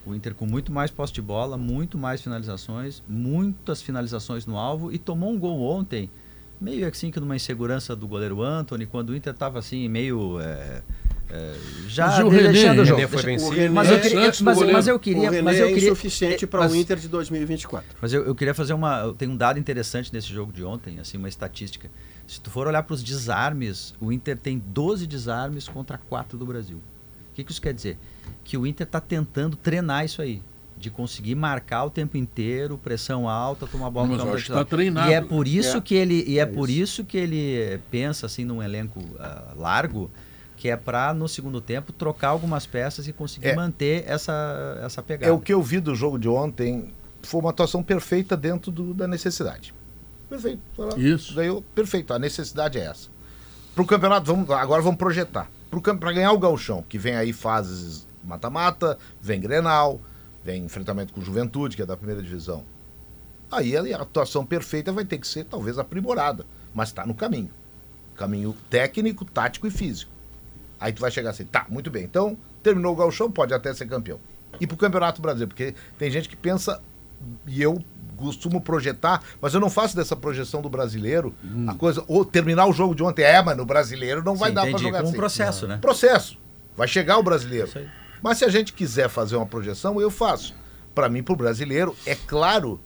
O 0.05 0.15
Inter 0.15 0.35
com 0.35 0.45
muito 0.45 0.73
mais 0.73 0.91
posse 0.91 1.13
de 1.13 1.23
bola, 1.23 1.57
muito 1.57 1.97
mais 1.97 2.21
finalizações, 2.21 3.03
muitas 3.09 3.81
finalizações 3.81 4.45
no 4.47 4.59
alvo 4.59 4.91
e 4.91 4.99
tomou 4.99 5.31
um 5.31 5.39
gol 5.39 5.61
ontem, 5.63 6.11
meio 6.63 6.87
assim 6.89 7.11
que 7.11 7.19
numa 7.21 7.37
insegurança 7.37 7.95
do 7.97 8.07
goleiro 8.07 8.43
Anthony, 8.43 8.87
quando 8.87 9.11
o 9.11 9.17
Inter 9.17 9.33
estava 9.33 9.59
assim, 9.59 9.89
meio. 9.89 10.41
é, 10.41 10.83
é, 11.31 11.55
já 11.89 12.07
Mas 12.09 12.19
o 12.21 12.31
deixando 12.31 12.71
René? 12.71 12.83
o 12.83 12.85
jogo. 12.85 13.01
René 13.01 13.09
foi 13.09 13.23
vencido. 13.23 13.73
Mas 13.73 13.89
eu 13.89 13.95
Antes- 13.97 14.09
queria, 14.13 14.33
mas, 14.43 14.73
mas 14.73 14.87
eu 14.89 14.99
queria, 14.99 15.21
o 15.29 15.31
René 15.31 15.43
mas 15.43 15.59
eu 15.59 15.67
é 15.67 15.73
queria 15.73 15.91
insuficiente 15.91 16.45
é, 16.45 16.47
para 16.47 16.61
mas- 16.61 16.73
o 16.73 16.77
Inter 16.77 16.97
de 16.99 17.09
2024. 17.09 17.89
mas 18.01 18.13
eu, 18.13 18.25
eu 18.25 18.35
queria 18.35 18.55
fazer 18.55 18.75
uma. 18.75 19.01
eu 19.01 19.15
Tem 19.15 19.29
um 19.29 19.37
dado 19.37 19.59
interessante 19.59 20.13
nesse 20.13 20.29
jogo 20.29 20.53
de 20.53 20.63
ontem, 20.63 20.99
assim, 21.01 21.17
uma 21.17 21.29
estatística. 21.29 21.91
Se 22.27 22.41
tu 22.41 22.51
for 22.51 22.67
olhar 22.67 22.83
para 22.83 22.95
os 22.95 23.03
desarmes, 23.03 23.95
o 24.01 24.13
Inter 24.13 24.37
tem 24.39 24.59
12 24.65 25.07
desarmes 25.07 25.67
contra 25.69 25.99
4 25.99 26.39
do 26.39 26.47
Brasil. 26.47 26.77
O 26.77 27.35
que, 27.35 27.43
que 27.45 27.51
isso 27.51 27.61
quer 27.63 27.73
dizer? 27.75 27.99
Que 28.45 28.57
o 28.59 28.67
Inter 28.67 28.87
está 28.87 29.01
tentando 29.01 29.57
treinar 29.57 30.05
isso 30.05 30.21
aí. 30.23 30.43
De 30.83 30.91
conseguir 30.91 31.37
marcar 31.37 31.85
o 31.85 31.91
tempo 31.91 32.17
inteiro, 32.17 32.77
pressão 32.77 33.29
alta, 33.29 33.67
tomar 33.69 33.89
bola 33.89 34.09
Mas 34.09 34.17
no 34.17 34.23
eu 34.23 34.25
campo 34.27 34.37
acho 34.37 34.47
que 34.47 34.53
adversário. 34.53 34.69
tá 34.71 34.77
treinado. 34.77 35.11
E 35.11 35.15
é 35.15 35.21
por 35.21 35.47
isso 35.47 35.77
É. 35.77 35.81
que 35.81 35.95
ele 35.95 36.25
e 36.27 36.39
é, 36.39 36.43
É 36.43 36.47
por 36.47 36.69
isso 36.69 37.05
que 37.05 37.17
ele 37.17 37.79
pensa 37.91 38.27
assim 38.27 38.45
num 38.45 38.61
elenco 38.61 39.01
ah, 39.21 39.53
largo, 39.57 40.11
que 40.57 40.69
é 40.69 40.77
para 40.77 41.15
no 41.15 41.29
segundo 41.29 41.61
tempo 41.61 41.93
trocar 41.93 42.29
algumas 42.31 42.67
peças 42.67 43.07
e 43.07 43.13
conseguir 43.13 43.49
É. 43.49 43.55
manter 43.55 44.03
essa 44.09 44.81
essa 44.85 45.01
pegada. 45.03 45.31
É 45.31 45.33
o 45.33 45.39
que 45.39 45.53
eu 45.55 45.63
vi 45.63 45.79
do 45.79 45.95
jogo 45.95 46.19
de 46.19 46.29
ontem. 46.29 46.93
Foi 47.23 47.41
uma 47.41 47.51
atuação 47.51 47.81
perfeita 47.83 48.37
dentro 48.37 48.73
do- 48.73 48.93
da 48.93 49.07
necessidade. 49.07 49.73
Perfeito. 50.29 50.61
Isso. 50.97 51.35
Daí 51.37 51.47
eu- 51.47 51.63
perfeito. 51.75 52.13
A 52.13 52.19
necessidade 52.19 52.77
é 52.79 52.87
essa. 52.87 53.09
Pro 53.75 53.87
campeonato, 53.87 54.27
vamos, 54.35 54.51
agora 54.51 54.83
vamos 54.83 54.99
projetar. 54.99 55.49
Para 56.01 56.13
ganhar 56.13 56.33
o 56.33 56.39
Galchão, 56.41 56.83
que 56.89 56.99
vem 56.99 57.15
aí 57.15 57.33
fases 57.33 58.05
mata-mata, 58.25 58.99
vem 59.21 59.41
Grenal, 59.41 60.01
vem 60.45 60.65
enfrentamento 60.65 61.13
com 61.13 61.21
Juventude, 61.21 61.77
que 61.77 61.83
é 61.83 61.87
da 61.87 61.97
primeira 61.97 62.23
divisão. 62.23 62.65
Aí 63.51 63.77
a 63.77 63.97
atuação 63.97 64.47
perfeita 64.47 64.93
vai 64.93 65.05
ter 65.05 65.19
que 65.19 65.27
ser 65.27 65.45
talvez 65.45 65.79
aprimorada, 65.79 66.47
mas 66.75 66.89
está 66.89 67.07
no 67.07 67.15
caminho. 67.15 67.51
Caminho 68.17 68.57
técnico, 68.71 69.25
tático 69.25 69.67
e 69.67 69.71
físico. 69.71 70.11
Aí 70.81 70.93
tu 70.93 71.01
vai 71.01 71.11
chegar 71.11 71.31
assim, 71.31 71.45
tá, 71.45 71.67
muito 71.69 71.91
bem. 71.91 72.05
Então, 72.05 72.37
terminou 72.63 72.93
o 72.93 72.97
gauchão, 72.97 73.31
pode 73.31 73.53
até 73.53 73.73
ser 73.75 73.87
campeão. 73.87 74.19
E 74.61 74.67
pro 74.67 74.77
Campeonato 74.77 75.21
Brasileiro, 75.23 75.49
porque 75.49 75.75
tem 75.99 76.11
gente 76.11 76.29
que 76.29 76.37
pensa, 76.37 76.83
e 77.47 77.63
eu 77.63 77.83
costumo 78.17 78.61
projetar, 78.61 79.23
mas 79.41 79.55
eu 79.55 79.61
não 79.61 79.71
faço 79.71 79.97
dessa 79.97 80.15
projeção 80.15 80.63
do 80.63 80.69
brasileiro 80.69 81.35
a 81.67 81.75
coisa, 81.75 82.05
ou 82.07 82.25
terminar 82.25 82.67
o 82.67 82.73
jogo 82.73 82.95
de 82.95 83.03
ontem, 83.03 83.23
é, 83.23 83.43
mas 83.43 83.57
no 83.57 83.65
brasileiro 83.65 84.23
não 84.23 84.37
vai 84.37 84.51
Sim, 84.51 84.55
dar 84.55 84.67
para 84.67 84.79
jogar 84.79 84.99
como 84.99 85.05
um 85.05 85.09
assim. 85.09 85.17
processo, 85.17 85.67
né? 85.67 85.79
Processo. 85.79 86.39
Vai 86.77 86.89
chegar 86.89 87.19
o 87.19 87.23
brasileiro. 87.23 87.67
Isso 87.67 87.79
aí. 87.79 87.89
Mas 88.23 88.39
se 88.39 88.45
a 88.45 88.49
gente 88.49 88.73
quiser 88.73 89.09
fazer 89.09 89.37
uma 89.37 89.47
projeção, 89.47 90.01
eu 90.01 90.11
faço. 90.11 90.55
Para 90.95 91.09
mim, 91.09 91.23
pro 91.23 91.35
brasileiro, 91.35 91.97
é 92.07 92.15
claro 92.15 92.81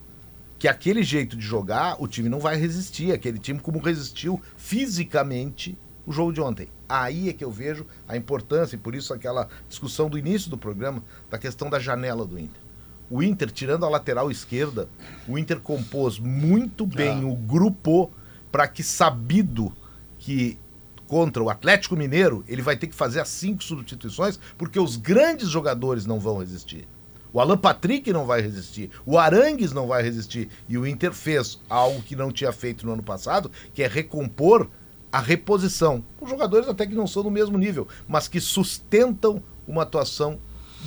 que 0.58 0.66
aquele 0.66 1.02
jeito 1.02 1.36
de 1.36 1.44
jogar, 1.44 1.96
o 2.00 2.08
time 2.08 2.28
não 2.28 2.40
vai 2.40 2.56
resistir. 2.56 3.12
Aquele 3.12 3.38
time 3.38 3.60
como 3.60 3.78
resistiu 3.78 4.40
fisicamente 4.56 5.78
o 6.06 6.12
jogo 6.12 6.32
de 6.32 6.40
ontem. 6.40 6.68
Aí 6.88 7.28
é 7.28 7.32
que 7.32 7.44
eu 7.44 7.50
vejo 7.50 7.84
a 8.08 8.16
importância, 8.16 8.76
e 8.76 8.78
por 8.78 8.94
isso 8.94 9.12
aquela 9.12 9.48
discussão 9.68 10.08
do 10.08 10.16
início 10.16 10.48
do 10.48 10.56
programa, 10.56 11.02
da 11.28 11.36
questão 11.36 11.68
da 11.68 11.78
janela 11.78 12.24
do 12.24 12.38
Inter. 12.38 12.62
O 13.10 13.22
Inter, 13.22 13.50
tirando 13.50 13.84
a 13.84 13.88
lateral 13.88 14.30
esquerda, 14.30 14.88
o 15.28 15.36
Inter 15.36 15.60
compôs 15.60 16.18
muito 16.18 16.86
bem 16.86 17.24
o 17.24 17.34
grupo 17.34 18.10
para 18.50 18.66
que 18.66 18.82
sabido 18.82 19.72
que 20.18 20.58
contra 21.06 21.42
o 21.42 21.48
Atlético 21.50 21.96
Mineiro, 21.96 22.44
ele 22.48 22.62
vai 22.62 22.76
ter 22.76 22.86
que 22.88 22.94
fazer 22.94 23.20
as 23.20 23.28
cinco 23.28 23.62
substituições, 23.62 24.38
porque 24.58 24.78
os 24.78 24.96
grandes 24.96 25.48
jogadores 25.48 26.04
não 26.06 26.18
vão 26.18 26.38
resistir. 26.38 26.86
O 27.32 27.40
Alan 27.40 27.56
Patrick 27.58 28.12
não 28.12 28.24
vai 28.24 28.40
resistir, 28.40 28.90
o 29.04 29.18
Arangues 29.18 29.72
não 29.72 29.86
vai 29.86 30.02
resistir. 30.02 30.48
E 30.68 30.78
o 30.78 30.86
Inter 30.86 31.12
fez 31.12 31.60
algo 31.68 32.00
que 32.02 32.16
não 32.16 32.32
tinha 32.32 32.50
feito 32.50 32.86
no 32.86 32.92
ano 32.94 33.02
passado, 33.02 33.50
que 33.74 33.82
é 33.82 33.86
recompor 33.86 34.68
a 35.12 35.20
reposição. 35.20 36.02
Os 36.20 36.30
jogadores 36.30 36.66
até 36.68 36.86
que 36.86 36.94
não 36.94 37.06
são 37.06 37.22
do 37.22 37.30
mesmo 37.30 37.58
nível, 37.58 37.86
mas 38.08 38.26
que 38.26 38.40
sustentam 38.40 39.42
uma 39.68 39.82
atuação 39.82 40.38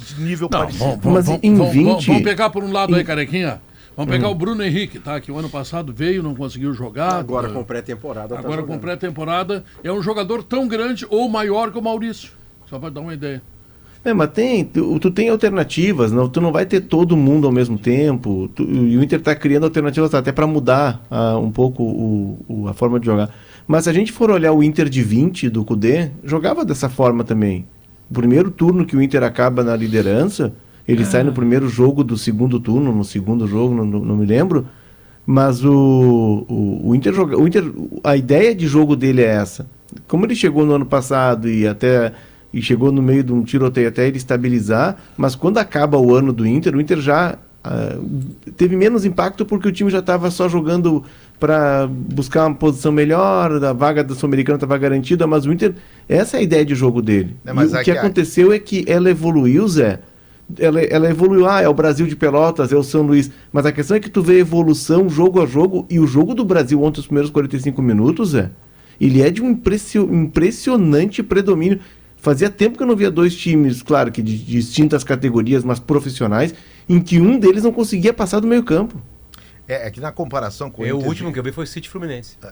de 0.08 0.20
nível 0.22 0.48
Não, 0.52 0.60
parecido. 0.60 0.84
vamos, 0.86 1.00
vamos, 1.04 1.18
Mas 1.18 1.26
vamos, 1.28 1.40
em 1.44 1.56
vamos, 1.56 1.74
20 1.74 2.08
vamos 2.08 2.24
pegar 2.24 2.50
por 2.50 2.64
um 2.64 2.72
lado 2.72 2.96
aí, 2.96 3.02
em- 3.02 3.06
carequinha. 3.06 3.62
Vamos 4.00 4.14
pegar 4.16 4.30
o 4.30 4.36
Bruno 4.36 4.64
Henrique, 4.64 4.98
tá? 4.98 5.20
Que 5.20 5.30
o 5.30 5.38
ano 5.38 5.50
passado 5.50 5.92
veio, 5.94 6.24
não 6.24 6.34
conseguiu 6.34 6.74
jogar. 6.74 7.16
Agora 7.16 7.50
eh, 7.50 7.52
com 7.52 7.64
pré-temporada. 7.66 8.34
tá 8.36 8.40
Agora 8.40 8.64
com 8.64 8.78
pré-temporada. 8.78 9.64
É 9.84 9.92
um 9.92 10.02
jogador 10.02 10.42
tão 10.42 10.68
grande 10.70 11.06
ou 11.10 11.28
maior 11.28 11.70
que 11.70 11.78
o 11.78 11.82
Maurício. 11.82 12.32
Só 12.70 12.80
para 12.80 12.90
dar 12.92 13.02
uma 13.02 13.14
ideia. 13.14 13.42
É, 14.06 14.14
mas 14.14 14.30
tem, 14.32 14.64
tu, 14.64 14.98
tu 15.02 15.12
tem 15.12 15.28
alternativas, 15.28 16.10
não, 16.14 16.30
tu 16.30 16.40
não 16.40 16.54
vai 16.54 16.66
ter 16.66 16.80
todo 16.80 17.18
mundo 17.18 17.46
ao 17.46 17.52
mesmo 17.52 17.78
tempo. 17.78 18.50
tu- 18.56 18.64
e 18.64 18.96
o 18.96 19.04
Inter 19.04 19.20
está 19.20 19.36
criando 19.36 19.66
alternativas 19.66 20.14
até 20.14 20.32
para 20.32 20.48
mudar 20.48 21.06
ah, 21.12 21.38
um 21.38 21.52
pouco 21.52 21.84
o, 21.84 22.40
o- 22.48 22.68
a 22.70 22.74
forma 22.74 23.02
de 23.02 23.06
jogar. 23.06 23.30
Mas 23.68 23.84
se 23.84 23.90
a 23.90 23.94
gente 23.94 24.14
for 24.14 24.32
olhar 24.32 24.54
o 24.54 24.64
Inter 24.64 24.88
de 24.88 25.04
20 25.04 25.50
do 25.50 25.66
Cudê, 25.66 26.12
jogava 26.24 26.64
dessa 26.64 26.88
forma 26.88 27.26
também. 27.26 27.68
O 28.10 28.14
primeiro 28.14 28.50
turno 28.50 28.86
que 28.86 28.96
o 28.96 29.02
Inter 29.02 29.24
acaba 29.24 29.62
na 29.62 29.76
liderança, 29.76 30.54
ele 30.92 31.06
sai 31.06 31.24
no 31.24 31.32
primeiro 31.34 31.68
jogo 31.70 32.04
do 32.04 32.18
segundo 32.18 32.60
turno, 32.60 32.92
no 32.94 33.04
segundo 33.04 33.48
jogo, 33.48 33.74
não, 33.76 33.86
não- 33.86 34.18
me 34.18 34.26
lembro. 34.26 34.66
Mas 35.26 35.64
o, 35.64 36.46
o, 36.50 36.90
o 36.90 36.96
Inter 36.96 37.14
joga, 37.14 37.38
o 37.38 37.48
Inter, 37.48 37.64
a 38.04 38.18
ideia 38.18 38.56
de 38.56 38.66
jogo 38.68 38.96
dele 38.96 39.22
é 39.22 39.28
essa. 39.28 39.68
Como 40.08 40.26
ele 40.26 40.36
chegou 40.36 40.66
no 40.66 40.74
ano 40.74 40.86
passado 40.86 41.48
e 41.50 41.68
até 41.68 42.14
e 42.52 42.62
chegou 42.64 42.92
no 42.92 43.00
meio 43.02 43.24
de 43.24 43.32
um 43.32 43.44
tiroteio 43.44 43.88
até 43.90 44.08
ele 44.08 44.18
estabilizar, 44.18 44.98
mas 45.16 45.36
quando 45.36 45.60
acaba 45.60 46.00
o 46.00 46.16
ano 46.16 46.34
do 46.34 46.48
Inter, 46.48 46.76
o 46.76 46.82
Inter 46.82 47.00
já 47.00 47.38
ah, 47.64 47.98
teve 48.58 48.76
menos 48.76 49.06
impacto 49.06 49.46
porque 49.46 49.68
o 49.68 49.72
time 49.72 49.92
já 49.92 50.00
estava 50.00 50.32
só 50.32 50.50
jogando 50.50 51.04
para 51.40 51.88
buscar 51.88 52.48
uma 52.48 52.56
posição 52.56 52.92
melhor, 52.92 53.64
a 53.64 53.72
vaga 53.72 54.04
da 54.04 54.16
Sul-Americana 54.16 54.56
estava 54.56 54.78
garantida, 54.80 55.28
mas 55.28 55.46
o 55.46 55.54
Inter, 55.54 55.76
essa 56.08 56.38
é 56.38 56.40
a 56.40 56.44
ideia 56.44 56.66
de 56.66 56.74
jogo 56.74 57.04
dele. 57.04 57.36
É, 57.46 57.54
mas 57.54 57.72
o 57.72 57.76
é 57.76 57.80
que 57.84 57.92
que 57.92 57.92
a- 57.98 58.02
aconteceu 58.02 58.52
é 58.52 58.58
que 58.58 58.84
ela 58.88 59.12
evoluiu, 59.12 59.68
Zé, 59.68 60.00
ela, 60.58 60.82
ela 60.82 61.10
evoluiu, 61.10 61.48
ah, 61.48 61.62
é 61.62 61.68
o 61.68 61.74
Brasil 61.74 62.08
de 62.08 62.16
Pelotas, 62.16 62.72
é 62.72 62.76
o 62.76 62.84
São 62.84 63.02
Luís. 63.04 63.30
Mas 63.52 63.66
a 63.66 63.72
questão 63.72 63.98
é 63.98 64.00
que 64.00 64.10
tu 64.10 64.22
vê 64.22 64.40
evolução 64.40 65.10
jogo 65.10 65.42
a 65.42 65.46
jogo, 65.46 65.86
e 65.90 66.00
o 66.00 66.08
jogo 66.08 66.34
do 66.34 66.44
Brasil 66.46 66.82
ontem, 66.82 67.00
os 67.00 67.08
primeiros 67.08 67.30
45 67.32 67.82
minutos, 67.82 68.34
é, 68.34 68.52
ele 69.00 69.22
é 69.22 69.30
de 69.30 69.42
um 69.42 69.52
impressio- 69.52 70.14
impressionante 70.14 71.22
predomínio. 71.22 71.80
Fazia 72.18 72.50
tempo 72.50 72.78
que 72.78 72.84
eu 72.84 72.88
não 72.88 72.96
via 72.96 73.10
dois 73.10 73.36
times, 73.36 73.82
claro 73.82 74.12
que 74.12 74.22
de 74.22 74.38
distintas 74.38 75.04
categorias, 75.04 75.64
mas 75.64 75.80
profissionais, 75.80 76.54
em 76.88 77.00
que 77.00 77.20
um 77.20 77.40
deles 77.40 77.64
não 77.64 77.72
conseguia 77.72 78.14
passar 78.14 78.40
do 78.40 78.48
meio 78.48 78.64
campo. 78.64 79.02
É, 79.70 79.86
é 79.86 79.92
que 79.92 80.02
na 80.02 80.12
comparação 80.12 80.72
com 80.72 80.84
Eu, 80.84 80.96
o 80.96 80.98
Inter 80.98 81.10
último 81.10 81.32
que 81.32 81.38
eu 81.38 81.44
vi 81.44 81.52
foi 81.52 81.68
City 81.68 81.88
Fluminense. 81.88 82.38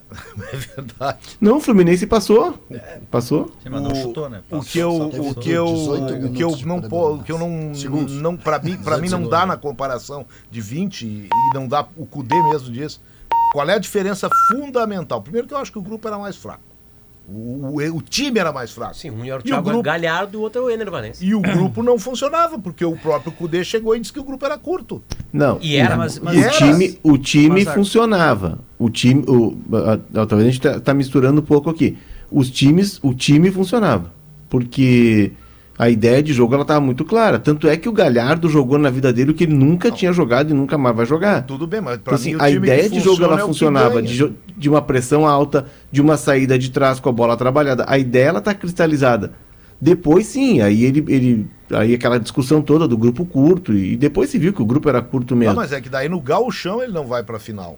É 0.53 0.55
verdade. 0.55 1.17
Não, 1.41 1.57
o 1.57 1.59
Fluminense 1.59 2.05
passou. 2.05 2.63
Passou. 3.09 3.51
Sim, 3.63 3.69
mas 3.69 3.81
não 3.81 3.91
o, 3.91 3.95
chutou, 3.95 4.29
né? 4.29 4.43
o 4.51 4.61
que 4.61 4.77
eu, 4.77 4.95
o 4.95 5.35
que 5.35 5.49
eu, 5.49 5.65
18 5.65 6.25
o 6.27 6.33
que 6.33 6.43
eu 6.43 6.51
não 6.65 6.77
o 6.77 7.23
que 7.23 7.31
eu 7.31 7.39
não, 7.39 7.73
Segundos. 7.73 8.13
não 8.13 8.37
para 8.37 8.59
mim, 8.59 8.77
para 8.77 8.97
mim 8.97 9.09
não 9.09 9.19
18 9.19 9.29
dá 9.29 9.45
na 9.45 9.57
comparação 9.57 10.25
de 10.51 10.61
20 10.61 11.01
e 11.05 11.29
não 11.53 11.67
dá 11.67 11.87
o 11.97 12.05
Cudê 12.05 12.35
mesmo 12.43 12.71
disso. 12.71 13.01
Qual 13.51 13.67
é 13.67 13.73
a 13.73 13.79
diferença 13.79 14.29
fundamental? 14.49 15.21
Primeiro 15.21 15.47
que 15.47 15.53
eu 15.53 15.57
acho 15.57 15.71
que 15.71 15.79
o 15.79 15.81
grupo 15.81 16.07
era 16.07 16.19
mais 16.19 16.35
fraco. 16.35 16.61
O, 17.29 17.77
o, 17.81 17.97
o 17.97 18.01
time 18.01 18.39
era 18.39 18.53
mais 18.53 18.71
fraco. 18.71 18.95
Sim, 18.95 19.09
um 19.11 19.25
era 19.25 19.35
o 19.35 19.39
E 19.39 19.41
o 19.41 19.43
Thiago 19.43 19.63
grupo- 19.69 19.83
Galhardo 19.83 20.35
e 20.35 20.37
o 20.37 20.41
outro 20.41 20.61
é 20.61 20.65
o 20.65 20.69
Ener 20.69 20.89
Valencia. 20.89 21.27
E 21.27 21.35
o 21.35 21.41
grupo 21.41 21.83
não 21.83 21.99
funcionava, 21.99 22.57
porque 22.57 22.85
o 22.85 22.95
próprio 22.95 23.31
Cudê 23.33 23.65
chegou 23.65 23.95
e 23.95 23.99
disse 23.99 24.13
que 24.13 24.19
o 24.19 24.23
grupo 24.23 24.45
era 24.45 24.57
curto. 24.57 25.03
Não. 25.33 25.59
E 25.61 25.75
era, 25.75 25.95
o, 25.95 25.97
mas- 25.97 26.17
o 26.17 26.23
mas- 26.23 26.37
era. 26.37 26.51
time, 26.53 26.97
o 27.03 27.17
time 27.17 27.65
Mas 27.65 27.73
funcionava. 27.73 28.59
O 28.79 28.89
time, 28.89 29.25
o, 29.27 29.57
a- 29.75 30.21
a- 30.21 30.25
talvez 30.25 30.47
a 30.47 30.51
gente 30.51 30.61
tá, 30.61 30.79
tá 30.79 30.93
misturando 30.93 31.41
um 31.41 31.43
pouco 31.43 31.69
aqui. 31.69 31.97
Os 32.31 32.49
times, 32.49 32.97
o 33.03 33.13
time 33.13 33.51
funcionava, 33.51 34.13
porque 34.49 35.31
a 35.77 35.89
ideia 35.89 36.23
de 36.23 36.33
jogo 36.33 36.53
ela 36.53 36.63
estava 36.63 36.81
muito 36.81 37.05
clara. 37.05 37.37
Tanto 37.37 37.67
é 37.67 37.77
que 37.77 37.87
o 37.87 37.91
Galhardo 37.91 38.49
jogou 38.49 38.77
na 38.77 38.89
vida 38.89 39.13
dele 39.13 39.31
o 39.31 39.33
que 39.33 39.43
ele 39.43 39.53
nunca 39.53 39.91
tinha 39.91 40.11
jogado 40.11 40.49
e 40.49 40.53
nunca 40.53 40.77
mais 40.77 40.95
vai 40.95 41.05
jogar. 41.05 41.43
Tudo 41.43 41.67
bem, 41.67 41.81
mas 41.81 41.95
Então, 41.95 42.03
para 42.05 42.15
assim, 42.15 42.33
mim 42.33 42.41
a 42.41 42.49
ideia 42.49 42.89
de 42.89 42.99
jogo 42.99 43.23
ela 43.23 43.35
é 43.35 43.41
funcionava 43.41 44.01
de, 44.01 44.33
de 44.57 44.69
uma 44.69 44.81
pressão 44.81 45.27
alta, 45.27 45.65
de 45.91 46.01
uma 46.01 46.17
saída 46.17 46.57
de 46.57 46.71
trás 46.71 46.99
com 46.99 47.09
a 47.09 47.11
bola 47.11 47.37
trabalhada. 47.37 47.85
A 47.87 47.97
ideia 47.97 48.29
ela 48.29 48.41
tá 48.41 48.53
cristalizada. 48.55 49.33
Depois 49.79 50.25
sim, 50.25 50.59
aí 50.61 50.83
ele, 50.83 51.05
ele 51.07 51.47
aí 51.71 51.93
aquela 51.93 52.19
discussão 52.19 52.61
toda 52.61 52.87
do 52.87 52.97
grupo 52.97 53.23
curto 53.23 53.73
e 53.73 53.95
depois 53.95 54.29
se 54.31 54.39
viu 54.39 54.51
que 54.51 54.61
o 54.61 54.65
grupo 54.65 54.89
era 54.89 55.01
curto 55.03 55.35
Não, 55.35 55.39
mesmo. 55.39 55.55
mas 55.55 55.71
é 55.71 55.79
que 55.79 55.89
daí 55.89 56.09
no 56.09 56.19
gauchão 56.19 56.81
ele 56.81 56.91
não 56.91 57.05
vai 57.05 57.21
pra 57.23 57.37
final. 57.37 57.77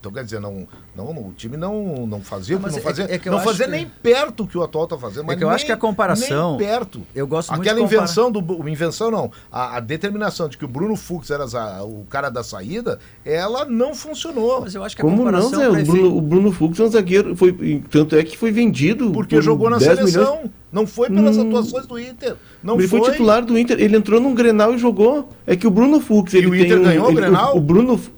Então, 0.00 0.10
quer 0.10 0.24
dizer, 0.24 0.40
não, 0.40 0.66
não, 0.96 1.04
o 1.10 1.32
time 1.36 1.58
não, 1.58 2.06
não 2.06 2.22
fazia, 2.22 2.58
mas 2.58 2.72
não 2.72 2.78
é- 2.78 2.82
fazia, 2.82 3.04
é 3.10 3.18
que 3.18 3.28
não 3.28 3.38
fazia 3.40 3.66
que- 3.66 3.70
nem 3.70 3.86
perto 3.86 4.44
o 4.44 4.46
que 4.46 4.56
o 4.56 4.62
atual 4.62 4.84
está 4.84 4.96
fazendo. 4.96 5.26
Mas 5.26 5.36
que 5.36 5.44
eu 5.44 5.48
nem, 5.48 5.54
acho 5.54 5.66
que 5.66 5.72
a 5.72 5.76
comparação- 5.76 6.56
Nem 6.56 6.66
perto. 6.66 7.02
eu 7.14 7.26
gosto 7.26 7.50
muito 7.50 7.60
Aquela 7.60 7.80
comparar- 7.80 8.02
invenção 8.02 8.32
do. 8.32 8.68
Invenção 8.68 9.10
não. 9.10 9.30
A, 9.52 9.76
a 9.76 9.80
determinação 9.80 10.48
de 10.48 10.56
que 10.56 10.64
o 10.64 10.68
Bruno 10.68 10.96
Fux 10.96 11.30
era 11.30 11.46
za- 11.46 11.82
o 11.84 12.06
cara 12.08 12.30
da 12.30 12.42
saída, 12.42 12.98
ela 13.26 13.66
não 13.66 13.94
funcionou. 13.94 14.62
Mas 14.62 14.74
eu 14.74 14.82
acho 14.82 14.96
que 14.96 15.02
a 15.02 15.04
é 15.04 15.06
Como 15.10 15.16
não, 15.22 15.24
comparação 15.26 15.50
Zé? 15.60 15.68
pra 15.70 15.80
O 15.82 15.84
Bruno, 15.84 16.16
o 16.16 16.20
Bruno 16.22 16.52
Fux 16.52 16.80
é 16.80 16.82
um 16.82 16.90
zagueiro. 16.90 17.36
Foi, 17.36 17.82
tanto 17.90 18.16
é 18.16 18.24
que 18.24 18.38
foi 18.38 18.50
vendido. 18.50 19.10
Porque 19.10 19.34
por 19.36 19.42
jogou 19.42 19.68
na 19.68 19.76
10 19.76 19.98
seleção. 19.98 20.36
milhões. 20.36 20.50
Não 20.72 20.86
foi 20.86 21.10
pelas 21.10 21.36
Hum. 21.36 21.48
atuações 21.48 21.86
do 21.86 21.98
Inter. 21.98 22.36
Não 22.62 22.76
ele 22.78 22.88
foi. 22.88 23.00
foi 23.00 23.10
titular 23.10 23.44
do 23.44 23.58
Inter. 23.58 23.78
Ele 23.78 23.98
entrou 23.98 24.18
num 24.18 24.34
Grenal 24.34 24.72
e 24.72 24.78
jogou. 24.78 25.28
É 25.46 25.54
que 25.56 25.66
o 25.66 25.70
Bruno 25.70 26.00
Fux. 26.00 26.32
E 26.32 26.38
Ele 26.38 26.46
o 26.46 26.50
tem 26.52 26.62
Inter 26.64 26.78
um- 26.80 26.84
ganhou 26.84 27.04
o 27.06 27.10
ele- 27.10 27.16
Grenal? 27.16 27.54
O, 27.54 27.60
Bruno. 27.60 27.98
Fu- 27.98 28.12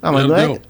Ah, 0.00 0.12
mas 0.12 0.26
não 0.26 0.36
é. 0.36 0.60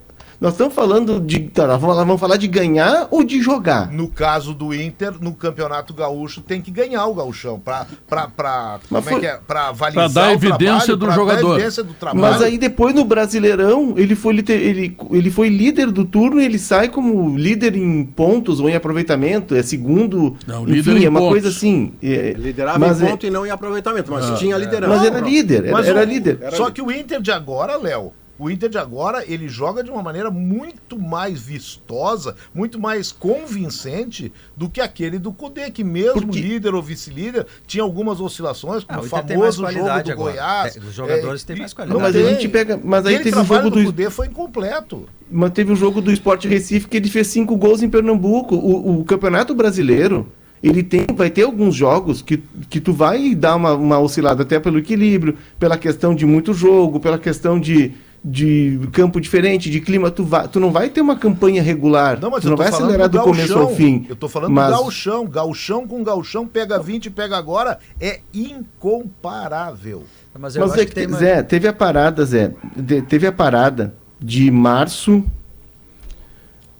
Nós 0.42 0.54
estamos 0.54 0.74
falando 0.74 1.20
de. 1.20 1.38
Tá, 1.38 1.76
vamos 1.76 2.18
falar 2.18 2.36
de 2.36 2.48
ganhar 2.48 3.06
ou 3.12 3.22
de 3.22 3.40
jogar? 3.40 3.92
No 3.92 4.08
caso 4.08 4.52
do 4.52 4.74
Inter, 4.74 5.12
no 5.20 5.32
Campeonato 5.32 5.94
Gaúcho, 5.94 6.40
tem 6.40 6.60
que 6.60 6.68
ganhar 6.72 7.06
o 7.06 7.14
gauchão 7.14 7.60
pra, 7.60 7.86
pra, 8.08 8.26
pra, 8.26 8.80
Mas 8.90 9.04
como 9.04 9.08
é 9.08 9.12
foi- 9.12 9.20
que 9.20 9.26
é? 9.28 9.38
pra 9.46 9.68
avalizar 9.68 10.10
Pra 10.10 10.20
dar 10.22 10.28
o 10.30 10.32
evidência 10.32 10.58
trabalho, 10.58 10.96
do 10.96 11.06
pra 11.06 11.14
jogador. 11.14 11.48
Dar 11.50 11.54
evidência 11.54 11.84
do 11.84 11.94
trabalho. 11.94 12.20
Mas 12.20 12.42
aí 12.42 12.58
depois 12.58 12.92
no 12.92 13.04
Brasileirão, 13.04 13.94
ele 13.96 14.16
foi, 14.16 14.36
ele, 14.48 14.96
ele 15.12 15.30
foi 15.30 15.48
líder 15.48 15.92
do 15.92 16.04
turno 16.04 16.40
e 16.40 16.44
ele 16.44 16.58
sai 16.58 16.88
como 16.88 17.38
líder 17.38 17.76
em 17.76 18.04
pontos 18.04 18.58
ou 18.58 18.68
em 18.68 18.74
aproveitamento, 18.74 19.54
é 19.54 19.62
segundo. 19.62 20.36
Não, 20.44 20.64
enfim, 20.64 20.72
líder 20.72 20.96
em 20.96 21.04
é 21.04 21.08
uma 21.08 21.20
pontos. 21.20 21.34
coisa 21.34 21.48
assim. 21.50 21.92
é- 22.02 22.34
Liderava 22.36 22.80
mas 22.80 23.00
em 23.00 23.06
é- 23.06 23.10
ponto 23.10 23.24
e 23.26 23.30
não 23.30 23.46
em 23.46 23.50
aproveitamento, 23.50 24.10
mas 24.10 24.38
tinha 24.40 24.56
liderança. 24.58 24.92
Mas 24.92 25.04
era 25.06 25.20
líder, 25.20 25.64
era, 25.66 25.72
Mas 25.72 25.86
era 25.86 26.00
o- 26.00 26.04
líder. 26.04 26.38
Só 26.50 26.68
que 26.68 26.82
o 26.82 26.90
Inter 26.90 27.20
de 27.22 27.30
agora, 27.30 27.76
Léo, 27.76 28.12
o 28.38 28.50
Inter 28.50 28.68
de 28.68 28.78
agora, 28.78 29.24
ele 29.26 29.48
joga 29.48 29.84
de 29.84 29.90
uma 29.90 30.02
maneira 30.02 30.30
muito 30.30 30.98
mais 30.98 31.40
vistosa, 31.40 32.34
muito 32.54 32.78
mais 32.80 33.12
convincente 33.56 34.32
do 34.56 34.68
que 34.68 34.80
aquele 34.80 35.18
do 35.18 35.32
Cudê, 35.32 35.70
que 35.70 35.84
mesmo 35.84 36.22
Porque- 36.22 36.40
líder 36.40 36.74
ou 36.74 36.82
vice-líder, 36.82 37.46
tinha 37.66 37.82
algumas 37.84 38.20
oscilações, 38.20 38.84
como 38.84 38.98
Ah, 38.98 39.02
o 39.02 39.06
o 39.06 39.08
famoso 39.08 39.58
jogo 39.62 39.72
qualidade 39.72 40.04
do 40.06 40.12
agora. 40.12 40.32
Goiás. 40.32 40.76
É, 40.76 40.80
os 40.80 40.94
jogadores 40.94 41.44
têm 41.44 41.56
e- 41.56 41.58
mais 41.60 41.72
não 41.72 41.76
qualidade. 41.76 42.02
Mas 42.02 42.16
a 42.26 42.30
gente 42.30 42.48
pega- 42.48 42.80
mas 42.82 43.06
aí 43.06 43.18
teve 43.18 43.28
um 43.30 43.32
trabalho 43.44 43.62
jogo 43.64 43.76
do 43.76 43.80
do- 43.82 43.86
Cudê 43.86 44.10
foi 44.10 44.26
incompleto. 44.26 45.06
Mas 45.30 45.50
teve 45.52 45.72
o 45.72 45.76
jogo 45.76 46.00
do 46.00 46.10
Sport 46.12 46.44
Recife 46.46 46.88
que 46.88 46.96
ele 46.96 47.08
fez 47.08 47.26
cinco 47.28 47.56
gols 47.56 47.82
em 47.82 47.88
Pernambuco. 47.90 48.54
O, 48.56 49.00
o 49.00 49.04
Campeonato 49.04 49.54
Brasileiro, 49.54 50.26
ele 50.62 50.82
tem, 50.82 51.06
vai 51.14 51.30
ter 51.30 51.42
alguns 51.42 51.74
jogos 51.74 52.22
que, 52.22 52.42
que 52.68 52.80
tu 52.80 52.92
vai 52.92 53.34
dar 53.34 53.56
uma, 53.56 53.74
uma 53.74 53.98
oscilada 53.98 54.42
até 54.42 54.58
pelo 54.60 54.78
equilíbrio, 54.78 55.36
pela 55.58 55.76
questão 55.78 56.14
de 56.14 56.26
muito 56.26 56.52
jogo, 56.52 57.00
pela 57.00 57.18
questão 57.18 57.58
de, 57.58 57.92
de 58.24 58.78
campo 58.92 59.20
diferente, 59.20 59.68
de 59.68 59.80
clima. 59.80 60.10
Tu, 60.10 60.24
vai, 60.24 60.46
tu 60.46 60.60
não 60.60 60.70
vai 60.70 60.88
ter 60.88 61.00
uma 61.00 61.16
campanha 61.16 61.62
regular. 61.62 62.20
Não, 62.20 62.30
mas 62.30 62.42
tu 62.42 62.46
eu 62.46 62.50
não 62.50 62.56
vai 62.56 62.68
acelerar 62.68 63.08
do, 63.08 63.20
começo 63.20 63.54
gauchão. 63.54 63.68
ao 63.68 63.74
fim. 63.74 64.06
Eu 64.08 64.14
tô 64.14 64.28
falando 64.28 64.52
mas, 64.52 64.66
do 64.66 64.78
gauchão. 64.82 65.26
Gauchão 65.26 65.86
com 65.86 66.04
gauchão, 66.04 66.46
pega 66.46 66.78
20 66.78 67.06
e 67.06 67.10
pega 67.10 67.36
agora, 67.36 67.78
é 68.00 68.20
incomparável. 68.32 70.04
Mas 70.38 70.54
eu 70.54 70.62
Mas 70.62 70.72
acho 70.72 70.80
é 70.80 70.84
que 70.84 70.90
que, 70.90 70.94
tem 70.94 71.08
mais... 71.08 71.18
Zé, 71.22 71.42
teve 71.42 71.66
a 71.66 71.72
parada, 71.72 72.24
Zé. 72.24 72.52
de- 72.76 73.02
teve 73.02 73.26
a 73.26 73.32
parada 73.32 73.94
de 74.20 74.50
março 74.50 75.24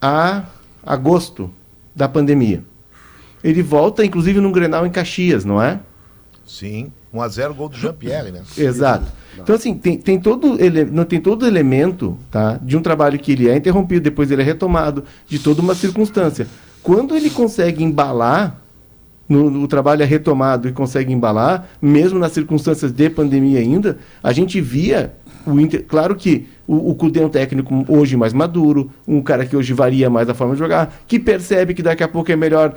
a 0.01 0.43
agosto 0.85 1.51
da 1.95 2.07
pandemia. 2.07 2.63
Ele 3.43 3.61
volta, 3.61 4.05
inclusive, 4.05 4.39
num 4.39 4.51
Grenal 4.51 4.85
em 4.85 4.89
Caxias, 4.89 5.43
não 5.43 5.61
é? 5.61 5.79
Sim, 6.45 6.91
1x0 7.13 7.53
gol 7.53 7.69
do 7.69 7.77
Jean-Pierre, 7.77 8.31
né? 8.31 8.41
Exato. 8.57 9.05
Então, 9.41 9.55
assim, 9.55 9.73
tem, 9.73 9.97
tem, 9.97 10.19
todo 10.19 10.61
ele, 10.63 10.85
não 10.85 11.05
tem 11.05 11.19
todo 11.19 11.45
elemento 11.47 12.17
tá, 12.29 12.59
de 12.61 12.77
um 12.77 12.81
trabalho 12.81 13.17
que 13.19 13.31
ele 13.31 13.49
é 13.49 13.55
interrompido, 13.55 14.01
depois 14.01 14.29
ele 14.31 14.41
é 14.41 14.45
retomado, 14.45 15.03
de 15.27 15.39
toda 15.39 15.61
uma 15.61 15.73
circunstância. 15.75 16.47
Quando 16.81 17.15
ele 17.15 17.29
consegue 17.29 17.83
embalar, 17.83 18.59
no, 19.27 19.49
no- 19.49 19.63
o 19.63 19.67
trabalho 19.67 20.01
é 20.03 20.05
retomado 20.05 20.67
e 20.67 20.71
consegue 20.71 21.13
embalar, 21.13 21.67
mesmo 21.81 22.19
nas 22.19 22.31
circunstâncias 22.33 22.91
de 22.91 23.09
pandemia 23.09 23.59
ainda, 23.59 23.97
a 24.21 24.31
gente 24.33 24.59
via 24.59 25.13
o 25.45 25.59
Inter. 25.59 25.83
Claro 25.87 26.15
que 26.15 26.47
o, 26.67 26.91
o 26.91 26.95
Cudê 26.95 27.21
é 27.21 27.25
um 27.25 27.29
técnico 27.29 27.85
hoje 27.87 28.15
mais 28.17 28.33
maduro, 28.33 28.89
um 29.07 29.21
cara 29.21 29.45
que 29.45 29.55
hoje 29.55 29.73
varia 29.73 30.09
mais 30.09 30.29
a 30.29 30.33
forma 30.33 30.53
de 30.53 30.59
jogar, 30.59 30.93
que 31.07 31.19
percebe 31.19 31.73
que 31.73 31.81
daqui 31.81 32.03
a 32.03 32.07
pouco 32.07 32.31
é 32.31 32.35
melhor 32.35 32.75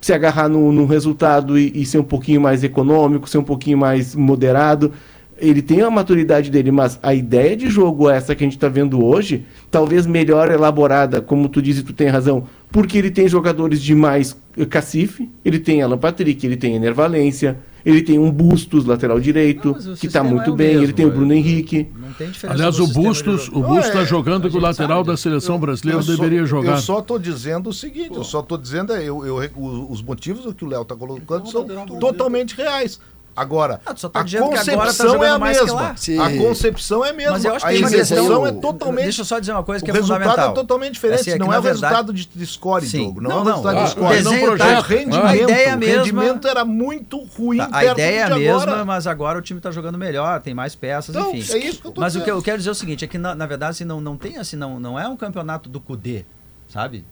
se 0.00 0.12
agarrar 0.12 0.48
num 0.48 0.84
resultado 0.84 1.56
e, 1.56 1.70
e 1.74 1.86
ser 1.86 1.98
um 1.98 2.02
pouquinho 2.04 2.40
mais 2.40 2.64
econômico, 2.64 3.28
ser 3.28 3.38
um 3.38 3.44
pouquinho 3.44 3.78
mais 3.78 4.14
moderado. 4.16 4.92
Ele 5.38 5.60
tem 5.62 5.80
a 5.82 5.90
maturidade 5.90 6.50
dele, 6.50 6.70
mas 6.70 6.98
a 7.02 7.14
ideia 7.14 7.56
de 7.56 7.68
jogo 7.68 8.08
essa 8.08 8.34
que 8.34 8.44
a 8.44 8.46
gente 8.46 8.56
está 8.56 8.68
vendo 8.68 9.04
hoje, 9.04 9.44
talvez 9.70 10.06
melhor 10.06 10.50
elaborada, 10.50 11.20
como 11.20 11.48
tu 11.48 11.60
diz 11.60 11.78
e 11.78 11.82
tu 11.82 11.92
tem 11.92 12.08
razão, 12.08 12.44
porque 12.70 12.96
ele 12.98 13.10
tem 13.10 13.26
jogadores 13.28 13.82
de 13.82 13.94
mais 13.94 14.36
cacife, 14.70 15.28
ele 15.44 15.58
tem 15.58 15.82
Alan 15.82 15.98
Patrick, 15.98 16.46
ele 16.46 16.56
tem 16.56 16.76
Ener 16.76 16.94
Valência, 16.94 17.58
ele 17.84 18.02
tem 18.02 18.18
um 18.18 18.30
Bustos, 18.30 18.84
lateral 18.84 19.18
direito, 19.18 19.68
Não, 19.84 19.94
que 19.96 20.06
está 20.06 20.22
muito 20.22 20.52
é 20.52 20.56
bem, 20.56 20.68
mesmo, 20.68 20.82
ele 20.84 20.92
tem 20.92 21.06
o 21.06 21.08
é. 21.08 21.12
Bruno 21.12 21.32
Henrique. 21.32 21.88
Não 21.96 22.12
tem 22.12 22.30
diferença 22.30 22.54
Aliás, 22.54 22.78
o 22.78 22.86
Bustos, 22.86 23.48
o 23.48 23.60
Bustos 23.60 23.86
está 23.86 24.02
é, 24.02 24.06
jogando 24.06 24.48
com 24.48 24.58
o 24.58 24.60
lateral 24.60 24.98
sabe 24.98 25.08
da 25.08 25.16
seleção 25.16 25.58
brasileira, 25.58 25.98
Eu 25.98 26.04
só- 26.04 26.12
deveria 26.12 26.44
jogar. 26.46 26.72
Eu 26.72 26.78
só 26.78 27.00
tô 27.02 27.18
dizendo 27.18 27.70
o 27.70 27.72
seguinte, 27.72 28.12
eu 28.14 28.22
só 28.22 28.40
tô 28.42 28.56
dizendo, 28.56 28.92
é, 28.92 29.02
eu, 29.02 29.26
eu- 29.26 29.50
o- 29.56 29.90
os 29.90 30.00
motivos 30.02 30.54
que 30.54 30.64
o 30.64 30.68
Léo 30.68 30.84
tá 30.84 30.94
colocando 30.94 31.48
são 31.48 31.64
totalmente 31.98 32.54
reais. 32.54 33.00
Agora, 33.34 33.80
Ah, 33.86 33.94
tá 33.94 34.20
a 34.20 34.22
dizendo 34.22 34.50
tá 34.50 34.56
concepção 34.56 35.06
é 35.06 35.12
jogando 35.12 35.32
a 35.34 35.38
mesma. 35.38 35.90
A 36.24 36.30
concepção 36.38 37.04
é 37.04 37.10
a 37.10 37.12
mesma. 37.14 37.32
Mas 37.32 37.44
eu 37.46 37.54
acho 37.54 37.64
que 37.66 37.70
a 37.70 37.74
execução 37.74 38.16
questão- 38.18 38.46
é 38.46 38.52
totalmente... 38.52 39.04
Deixa 39.04 39.20
eu 39.22 39.24
só 39.24 39.38
dizer 39.38 39.52
uma 39.52 39.62
coisa 39.62 39.82
que 39.84 39.90
o 39.90 39.94
é 39.94 39.94
resultado 39.94 40.20
fundamental. 40.22 40.50
é 40.50 40.54
totalmente 40.54 40.92
diferente, 40.92 41.20
Assim, 41.20 41.30
é 41.30 41.38
não 41.38 41.46
é 41.52 41.58
o 41.58 41.62
verdade- 41.62 41.80
resultado 41.94 42.12
de, 42.12 42.26
de 42.26 42.46
score, 42.46 42.84
Sim. 42.86 42.98
Diogo. 43.04 43.20
Não, 43.22 43.30
Não, 43.30 43.36
é 43.38 43.40
o 43.40 43.44
não. 43.44 43.50
resultado 43.52 43.76
Ah, 43.78 43.82
de 43.82 43.84
o 43.84 43.90
score. 43.90 44.16
desenho 44.16 44.50
não, 44.50 44.56
tá- 44.58 44.78
o 44.78 44.82
rendimento, 44.82 45.26
a 45.26 45.36
ideia 45.36 45.66
é 45.66 45.70
a 45.70 45.74
o 45.76 45.78
mesma. 45.78 45.96
rendimento 46.02 46.48
era 46.48 46.64
muito 46.64 47.24
ruim 47.36 47.56
Tá, 47.58 47.64
a 47.64 47.68
perto 47.80 47.92
ideia 47.92 48.16
é 48.18 48.22
a 48.22 48.28
de 48.28 48.38
mesma, 48.40 48.62
agora. 48.62 48.84
mas 48.84 49.06
agora 49.06 49.38
o 49.38 49.42
time 49.42 49.58
está 49.58 49.70
jogando 49.70 49.96
melhor, 49.96 50.40
tem 50.40 50.52
mais 50.52 50.74
peças, 50.74 51.14
Então, 51.14 51.34
enfim. 51.34 51.52
é 51.54 51.58
isso 51.66 51.80
que 51.80 51.86
eu 51.86 51.92
tô 51.92 52.00
mas 52.00 52.14
o 52.14 52.18
que 52.18 52.24
dizendo. 52.24 52.38
eu 52.38 52.42
quero 52.42 52.58
dizer 52.58 52.68
é 52.68 52.72
o 52.72 52.74
seguinte, 52.74 53.04
é 53.04 53.08
que 53.08 53.16
na, 53.18 53.34
na 53.34 53.46
verdade 53.46 53.70
assim, 53.70 53.84
não, 53.84 54.00
não 54.00 54.16
tem 54.16 54.36
assim, 54.36 54.56
não, 54.56 54.78
não 54.78 54.98
é 54.98 55.08
um 55.08 55.16
campeonato 55.16 55.68
do 55.70 55.80
Cudê, 55.80 56.24
sabe? 56.68 57.04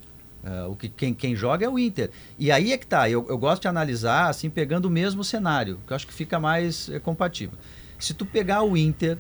É, 0.43 0.65
o 0.65 0.75
que, 0.75 0.89
quem, 0.89 1.13
quem 1.13 1.37
joga 1.37 1.67
é 1.67 1.69
o 1.69 1.79
Inter. 1.79 2.11
E 2.39 2.51
aí 2.51 2.73
é 2.73 2.79
que 2.79 2.87
tá, 2.87 3.09
eu, 3.11 3.27
eu 3.29 3.37
gosto 3.37 3.63
de 3.63 3.69
analisar 3.69 4.29
assim, 4.29 4.49
pegando 4.49 4.87
o 4.87 4.91
mesmo 4.91 5.23
cenário, 5.23 5.79
que 5.87 5.93
eu 5.93 5.97
acho 5.97 6.07
que 6.07 6.15
fica 6.15 6.41
mais 6.41 6.89
é, 6.89 6.99
compatível. 6.99 7.59
Se 7.99 8.15
tu 8.15 8.25
pegar 8.25 8.63
o 8.63 8.77
Inter 8.77 9.19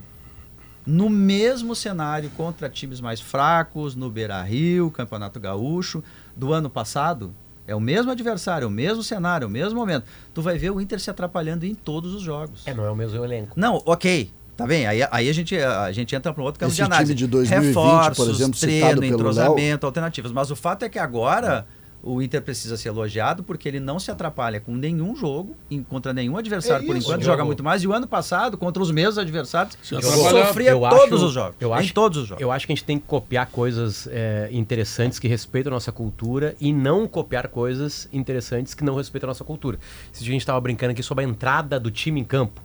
no 0.86 1.10
mesmo 1.10 1.76
cenário 1.76 2.30
contra 2.30 2.68
times 2.68 3.00
mais 3.00 3.20
fracos, 3.20 3.94
no 3.94 4.10
Beira-Rio, 4.10 4.90
Campeonato 4.90 5.38
Gaúcho, 5.38 6.02
do 6.34 6.52
ano 6.52 6.70
passado, 6.70 7.34
é 7.66 7.74
o 7.74 7.80
mesmo 7.80 8.10
adversário, 8.10 8.66
o 8.66 8.70
mesmo 8.70 9.02
cenário, 9.02 9.46
o 9.46 9.50
mesmo 9.50 9.78
momento. 9.78 10.04
Tu 10.32 10.40
vai 10.40 10.56
ver 10.56 10.70
o 10.70 10.80
Inter 10.80 10.98
se 10.98 11.10
atrapalhando 11.10 11.66
em 11.66 11.74
todos 11.74 12.14
os 12.14 12.22
jogos. 12.22 12.66
É, 12.66 12.74
não 12.74 12.84
é 12.84 12.90
o 12.90 12.96
mesmo 12.96 13.22
elenco. 13.22 13.52
Não, 13.54 13.82
ok. 13.84 14.32
Tá 14.60 14.66
bem? 14.66 14.86
Aí, 14.86 15.00
aí 15.10 15.28
a, 15.28 15.32
gente, 15.32 15.56
a 15.56 15.90
gente 15.92 16.14
entra 16.14 16.32
para 16.32 16.42
um 16.42 16.46
outro 16.46 16.60
campo 16.60 16.70
Esse 16.70 16.76
de 16.76 16.82
análise. 16.82 17.14
time 17.14 17.18
de 17.18 17.26
2020, 17.26 17.66
Reforços, 17.68 18.16
por 18.16 18.30
exemplo, 18.34 18.60
treino, 18.60 19.00
pelo 19.00 19.04
entrosamento, 19.06 19.86
alternativas. 19.86 20.32
Mas 20.32 20.50
o 20.50 20.56
fato 20.56 20.84
é 20.84 20.88
que 20.88 20.98
agora 20.98 21.66
o 22.02 22.22
Inter 22.22 22.40
precisa 22.40 22.78
ser 22.78 22.88
elogiado 22.88 23.42
porque 23.44 23.68
ele 23.68 23.78
não 23.78 23.98
se 24.00 24.10
atrapalha 24.10 24.58
com 24.58 24.74
nenhum 24.74 25.14
jogo, 25.14 25.54
em- 25.70 25.82
contra 25.82 26.14
nenhum 26.14 26.34
adversário 26.38 26.82
É 26.84 26.86
por 26.86 26.96
isso, 26.96 27.06
enquanto, 27.06 27.22
joga 27.24 27.44
muito 27.44 27.62
mais. 27.62 27.82
E 27.82 27.86
o 27.86 27.92
ano 27.92 28.06
passado, 28.06 28.56
contra 28.56 28.82
os 28.82 28.90
mesmos 28.90 29.18
adversários, 29.18 29.76
Se 29.82 29.94
sofria 30.00 30.70
Eu 30.70 30.80
todos 30.80 31.04
acho- 31.04 31.26
os 31.26 31.32
jogos. 31.32 31.56
eu 31.60 31.70
em 31.70 31.74
acho- 31.74 31.92
todos 31.94 32.18
os 32.22 32.26
jogos. 32.28 32.40
Eu 32.42 32.50
acho 32.50 32.66
que 32.66 32.72
a 32.72 32.74
gente 32.74 32.84
tem 32.84 32.98
que 32.98 33.04
copiar 33.06 33.46
coisas 33.48 34.08
é, 34.10 34.48
interessantes 34.50 35.18
que 35.18 35.28
respeitam 35.28 35.70
a 35.72 35.74
nossa 35.76 35.92
cultura 35.92 36.56
e 36.58 36.72
não 36.72 37.06
copiar 37.06 37.48
coisas 37.48 38.08
interessantes 38.14 38.72
que 38.72 38.82
não 38.82 38.94
respeitam 38.94 39.28
a 39.28 39.32
nossa 39.32 39.44
cultura. 39.44 39.78
Esse 40.10 40.24
dia 40.24 40.30
a 40.30 40.34
gente 40.34 40.40
estava 40.42 40.60
brincando 40.60 40.92
aqui 40.92 41.02
sobre 41.02 41.24
a 41.24 41.28
entrada 41.28 41.78
do 41.78 41.90
time 41.90 42.18
em 42.18 42.24
campo. 42.24 42.62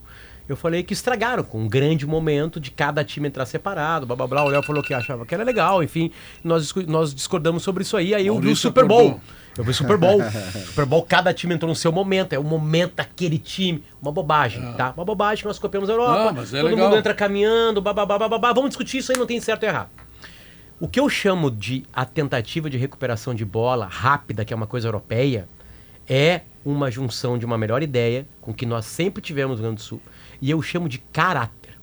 Eu 0.48 0.56
falei 0.56 0.84
que 0.84 0.94
estragaram 0.94 1.44
com 1.44 1.62
um 1.62 1.68
grande 1.68 2.06
momento 2.06 2.60
de 2.60 2.70
cada 2.70 3.04
time 3.04 3.28
entrar 3.28 3.46
separado, 3.46 4.06
blá 4.06 4.16
blá 4.16 4.28
blá. 4.28 4.44
O 4.44 4.50
Léo 4.50 4.62
falou 4.62 4.84
que 4.84 4.94
achava 4.94 5.26
que 5.26 5.34
era 5.34 5.44
legal, 5.44 5.82
enfim. 5.82 6.12
Nós, 6.44 6.74
nós 6.88 7.16
discordamos 7.16 7.64
sobre 7.64 7.82
isso 7.82 7.98
aí. 7.98 8.14
Aí 8.14 8.28
eu 8.28 8.40
vi 8.40 8.52
o 8.52 8.56
Super 8.56 8.86
Bowl. 8.86 9.08
acordou. 9.08 9.22
Eu 9.58 9.64
vi 9.64 9.72
o 9.72 9.74
Super 9.74 9.98
Bowl. 9.98 10.20
Super 10.68 10.86
Bowl, 10.86 11.02
cada 11.04 11.34
time 11.34 11.56
entrou 11.56 11.70
no 11.70 11.76
seu 11.76 11.92
momento. 11.92 12.34
É 12.34 12.40
o 12.40 12.44
momento 12.44 12.96
daquele 12.96 13.40
time. 13.40 13.84
Uma 14.00 14.12
bobagem, 14.12 14.74
tá? 14.74 14.94
Uma 14.96 15.06
bobagem 15.06 15.42
que 15.42 15.48
nós 15.48 15.58
copiamos 15.58 15.90
a 15.90 15.94
Europa. 15.94 16.30
Ah, 16.30 16.34
mas 16.34 16.54
é 16.54 16.62
todo 16.62 16.70
legal. 16.70 16.90
mundo 16.90 16.98
entra 17.00 17.14
caminhando, 17.14 17.82
bababá, 17.82 18.20
bababá. 18.20 18.54
Vamos 18.54 18.70
discutir 18.70 19.00
isso 19.00 19.12
aí, 19.12 19.18
não 19.18 19.26
tem 19.26 19.40
certo 19.42 19.64
e 19.64 19.66
errado. 19.66 19.90
O 20.80 20.88
que 20.88 21.00
eu 21.00 21.10
chamo 21.10 21.50
de 21.50 21.86
a 21.94 22.06
tentativa 22.06 22.70
de 22.70 22.78
recuperação 22.78 23.34
de 23.34 23.46
bola 23.46 23.88
rápida, 23.88 24.44
que 24.44 24.54
é 24.54 24.56
uma 24.56 24.68
coisa 24.68 24.90
europeia, 24.90 25.48
é 26.08 26.42
uma 26.66 26.92
junção 26.92 27.38
de 27.38 27.46
uma 27.46 27.58
melhor 27.58 27.82
ideia 27.82 28.28
com 28.42 28.52
o 28.52 28.54
que 28.54 28.66
nós 28.66 28.86
sempre 28.86 29.22
tivemos 29.22 29.58
no 29.58 29.64
Rio 29.64 29.72
Grande 29.72 29.82
do 29.82 29.86
Sul, 29.86 30.02
e 30.42 30.50
eu 30.50 30.62
chamo 30.62 30.90
de 30.90 31.00
caráter. 31.00 31.78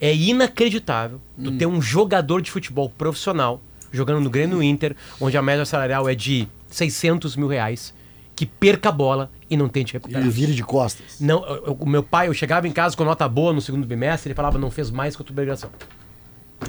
É 0.00 0.14
inacreditável 0.14 1.20
tu 1.42 1.52
ter 1.52 1.66
um 1.66 1.80
jogador 1.80 2.42
de 2.42 2.50
futebol 2.50 2.90
profissional 2.90 3.60
jogando 3.92 4.20
no 4.20 4.28
Grêmio 4.28 4.62
Inter, 4.62 4.96
onde 5.20 5.36
a 5.36 5.42
média 5.42 5.64
salarial 5.64 6.08
é 6.08 6.14
de 6.14 6.48
600 6.68 7.36
mil 7.36 7.46
reais, 7.46 7.94
que 8.34 8.44
perca 8.44 8.88
a 8.88 8.92
bola 8.92 9.30
e 9.48 9.56
não 9.56 9.68
tente 9.68 9.92
recuperar. 9.92 10.26
E 10.26 10.28
vire 10.28 10.52
de 10.52 10.64
costas. 10.64 11.20
Não, 11.20 11.38
o 11.78 11.86
meu 11.86 12.02
pai, 12.02 12.26
eu 12.26 12.34
chegava 12.34 12.66
em 12.66 12.72
casa 12.72 12.96
com 12.96 13.04
nota 13.04 13.28
boa 13.28 13.52
no 13.52 13.60
segundo 13.60 13.86
bimestre, 13.86 14.28
ele 14.28 14.34
falava, 14.34 14.58
não 14.58 14.70
fez 14.70 14.90
mais 14.90 15.14
que 15.14 15.22
a 15.22 15.24
tua 15.24 15.32
obrigação. 15.32 15.70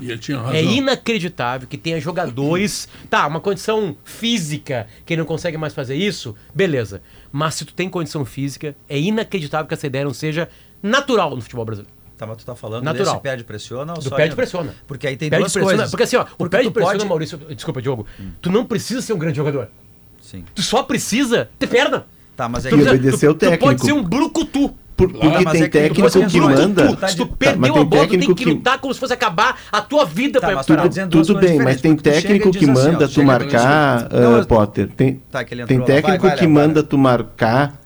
E 0.02 0.10
ele 0.12 0.20
tinha 0.20 0.38
razão. 0.38 0.54
É 0.54 0.64
inacreditável 0.64 1.68
que 1.68 1.78
tenha 1.78 2.00
jogadores. 2.00 2.88
Tá, 3.10 3.26
uma 3.28 3.39
condição 3.39 3.96
física 4.04 4.88
que 5.06 5.14
ele 5.14 5.22
não 5.22 5.28
consegue 5.28 5.58
mais 5.58 5.74
fazer 5.74 5.96
isso, 5.96 6.36
beleza. 6.54 7.02
Mas 7.32 7.56
se 7.56 7.66
tu 7.66 7.74
tem 7.74 7.89
condição 7.89 8.24
física, 8.26 8.76
é 8.89 9.00
inacreditável 9.00 9.68
que 9.68 9.74
essa 9.74 9.88
ideia 9.88 10.06
não 10.06 10.14
seja 10.14 10.50
natural 10.82 11.36
no 11.36 11.41
futebol 11.41 11.66
brasileiro. 11.66 11.93
Tá, 12.18 12.26
mas 12.26 12.38
tu 12.38 12.46
tá 12.46 12.56
falando 12.56 12.84
Natural. 12.86 13.14
desse 13.14 13.22
perde 13.22 13.43
pressiona 13.43 13.91
ou 13.93 13.98
Do 14.00 14.04
só 14.10 14.16
perde 14.16 14.28
entra? 14.32 14.36
pressiona. 14.38 14.74
Porque 14.88 15.06
aí 15.06 15.18
tem 15.18 15.30
Perde 15.30 15.43
duas 15.43 15.52
pressiona, 15.52 15.76
coisas. 15.76 15.91
Porque 15.91 16.04
assim, 16.04 16.16
ó, 16.16 16.22
o 16.22 16.26
Porque 16.38 16.50
perde 16.56 16.70
tu 16.70 16.72
pressiona, 16.74 16.98
pode- 17.00 17.10
Maurício. 17.10 17.38
Desculpa, 17.54 17.82
Diogo. 17.82 18.06
Tu 18.41 18.50
não 18.50 18.66
precisa 18.66 19.02
ser 19.02 19.12
um 19.12 19.18
grande 19.18 19.36
jogador. 19.36 19.68
Sim. 20.22 20.46
Tu 20.56 20.62
só 20.62 20.82
precisa 20.82 21.50
ter 21.60 21.68
perna. 21.68 22.06
Tá, 22.36 22.48
mas 22.48 22.66
é 22.66 22.70
Tu, 22.70 22.76
E 22.76 22.78
que... 22.78 22.84
precisa- 22.86 23.02
obedecer 23.02 23.28
tu- 23.28 23.32
o 23.32 23.34
tu 23.36 23.39
pode 23.46 23.60
técnico. 23.60 23.86
ser 23.86 23.91
um 23.91 24.02
brucutu. 24.04 24.74
Por- 24.96 25.12
porque 25.12 25.28
mas 25.28 25.52
tem 25.52 25.64
é 25.64 25.66
que 25.66 25.70
tu 25.70 25.72
técnico 25.72 26.10
que 26.30 26.39
brucutu, 26.39 26.62
manda. 26.62 26.96
tá 26.96 27.08
Se 27.10 27.18
tu 27.18 27.26
de- 27.26 27.32
perdeu 27.36 27.60
mas 27.60 27.72
tem 27.74 27.82
a 27.82 27.86
bola, 27.86 28.02
tu 28.04 28.10
tem 28.10 28.20
técnico 28.20 28.36
que 28.36 28.43
que- 28.46 28.50
lutar 28.50 28.80
como 28.80 28.93
se 28.93 29.00
fosse 29.00 29.12
acabar 29.14 29.60
a 29.70 29.82
tua 29.82 30.06
vida 30.06 30.39
Tá, 30.39 30.64
tu 30.64 30.74
tá 30.76 30.88
dizendo 30.88 31.10
Tudo, 31.10 31.28
tudo 31.28 31.39
bem, 31.41 31.60
mas 31.60 31.82
tem 31.82 31.96
porque 31.96 32.10
tu 32.10 32.14
técnico 32.14 32.52
que 32.52 32.58
assim, 32.70 32.91
manda 32.91 33.08
tu 33.08 33.22
marcar, 33.24 34.10
Não, 34.10 34.43
Potter. 34.46 34.88
Tem, 34.96 35.22
Tá, 35.30 35.43
que 35.43 35.54
tem 35.66 35.78
lá. 35.80 35.86
técnico 35.86 36.32
que 36.36 36.48
manda 36.48 36.82
tu 36.82 36.98
marcar 36.98 37.82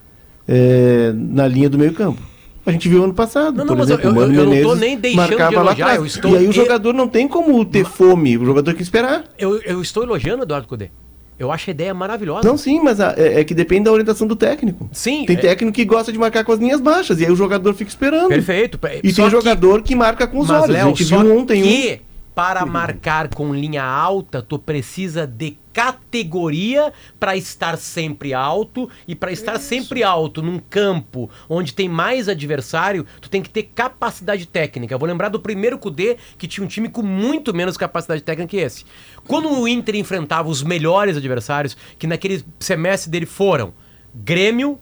na 1.15 1.47
linha 1.47 1.69
do 1.69 1.77
meio 1.79 1.93
campo. 1.93 2.21
A 2.65 2.71
gente 2.71 2.87
viu 2.87 3.03
ano 3.03 3.13
passado, 3.13 3.53
Não, 3.57 3.65
não, 3.65 3.67
por 3.67 3.77
mas 3.77 3.89
exemplo, 3.89 4.05
eu- 4.07 4.11
o 4.11 4.15
Mano 4.15 4.33
eu- 4.33 4.39
eu 4.41 4.45
não 4.45 4.51
tô 4.51 4.57
Menezes 4.75 4.79
nem 4.79 4.97
deixando 4.99 5.25
de 5.25 5.29
marcava 5.31 5.55
lá 5.55 5.61
elogiar, 5.71 5.85
atrás. 5.85 5.99
eu 5.99 6.05
estou- 6.05 6.31
E 6.31 6.37
aí 6.37 6.43
o 6.45 6.49
eu- 6.49 6.53
jogador 6.53 6.93
não 6.93 7.07
tem 7.07 7.27
como 7.27 7.65
ter 7.65 7.85
fome, 7.85 8.37
o 8.37 8.45
jogador 8.45 8.65
tem 8.65 8.75
que 8.75 8.83
esperar. 8.83 9.23
Eu, 9.39 9.59
eu 9.63 9.81
estou 9.81 10.03
elogiando 10.03 10.41
o 10.41 10.45
Eduardo 10.45 10.67
Cudê. 10.67 10.91
Eu 11.39 11.51
acho 11.51 11.69
a 11.69 11.71
ideia 11.71 11.93
maravilhosa. 11.93 12.45
Não, 12.47 12.57
sim, 12.57 12.81
mas 12.83 12.99
a- 12.99 13.13
é, 13.17 13.39
é 13.39 13.43
que 13.45 13.53
depende 13.53 13.85
da 13.85 13.91
orientação 13.93 14.27
do 14.27 14.35
técnico. 14.35 14.89
Sim, 14.91 15.25
Tem 15.25 15.37
é- 15.37 15.39
técnico 15.39 15.73
que 15.73 15.85
gosta 15.85 16.11
de 16.11 16.19
marcar 16.19 16.43
com 16.43 16.51
as 16.51 16.59
linhas 16.59 16.81
baixas, 16.81 17.19
e 17.21 17.25
aí 17.25 17.31
o 17.31 17.35
jogador 17.35 17.73
fica 17.73 17.89
esperando. 17.89 18.27
Perfeito. 18.27 18.77
E 19.03 19.09
Só 19.11 19.23
tem 19.23 19.25
que- 19.25 19.31
jogador 19.31 19.81
que 19.81 19.95
marca 19.95 20.27
com 20.27 20.39
os 20.39 20.47
Mas, 20.49 20.63
olhos. 20.63 20.75
Léo, 20.75 20.85
a 20.85 20.89
gente 20.89 21.03
viu 21.05 21.37
ontem 21.37 21.63
um. 21.63 22.08
Para 22.39 22.65
marcar 22.65 23.27
com 23.27 23.53
linha 23.53 23.83
alta, 23.83 24.41
tu 24.41 24.57
precisa 24.57 25.27
de 25.27 25.57
categoria 25.73 26.93
para 27.19 27.35
estar 27.35 27.77
sempre 27.77 28.33
alto 28.33 28.89
e 29.05 29.13
para 29.13 29.29
estar 29.29 29.59
sempre 29.59 30.03
alto 30.03 30.41
num 30.41 30.57
campo 30.57 31.29
onde 31.49 31.73
tem 31.73 31.89
mais 31.89 32.29
adversário, 32.29 33.05
tu 33.19 33.29
tem 33.29 33.41
que 33.41 33.49
ter 33.49 33.63
capacidade 33.75 34.45
técnica. 34.45 34.93
Eu 34.93 34.99
vou 34.99 35.09
lembrar 35.09 35.27
do 35.27 35.37
primeiro 35.37 35.77
Cudê 35.77 36.15
que 36.37 36.47
tinha 36.47 36.63
um 36.63 36.67
time 36.69 36.87
com 36.87 37.01
muito 37.01 37.53
menos 37.53 37.75
capacidade 37.75 38.23
técnica 38.23 38.51
que 38.51 38.55
esse. 38.55 38.85
Quando 39.27 39.51
o 39.51 39.67
Inter 39.67 39.97
enfrentava 39.97 40.47
os 40.47 40.63
melhores 40.63 41.17
adversários, 41.17 41.75
que 41.97 42.07
naquele 42.07 42.41
semestre 42.57 43.11
dele 43.11 43.25
foram 43.25 43.73
Grêmio, 44.15 44.79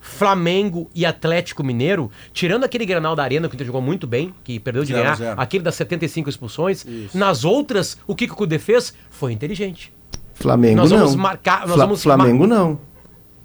Flamengo 0.00 0.88
e 0.94 1.04
Atlético 1.04 1.62
Mineiro, 1.62 2.10
tirando 2.32 2.64
aquele 2.64 2.86
Granal 2.86 3.14
da 3.14 3.22
Arena 3.22 3.48
que 3.48 3.54
o 3.54 3.56
Inter 3.56 3.66
jogou 3.66 3.82
muito 3.82 4.06
bem, 4.06 4.34
que 4.42 4.58
perdeu 4.58 4.82
de 4.82 4.88
Zero 4.92 5.02
ganhar, 5.02 5.16
zero. 5.16 5.40
aquele 5.40 5.62
das 5.62 5.74
75 5.74 6.28
expulsões, 6.28 6.84
nas 7.14 7.44
outras, 7.44 7.98
o 8.06 8.14
que, 8.14 8.26
que 8.26 8.32
o 8.32 8.36
Cudê 8.36 8.58
fez 8.58 8.94
foi 9.10 9.32
inteligente. 9.32 9.92
Flamengo 10.34 10.76
Nós 10.76 10.90
não. 10.90 11.16
marcar- 11.16 11.66
nós 11.66 11.74
Fla- 11.74 11.84
vamos 11.84 12.02
Flamengo 12.02 12.46
não. 12.46 12.80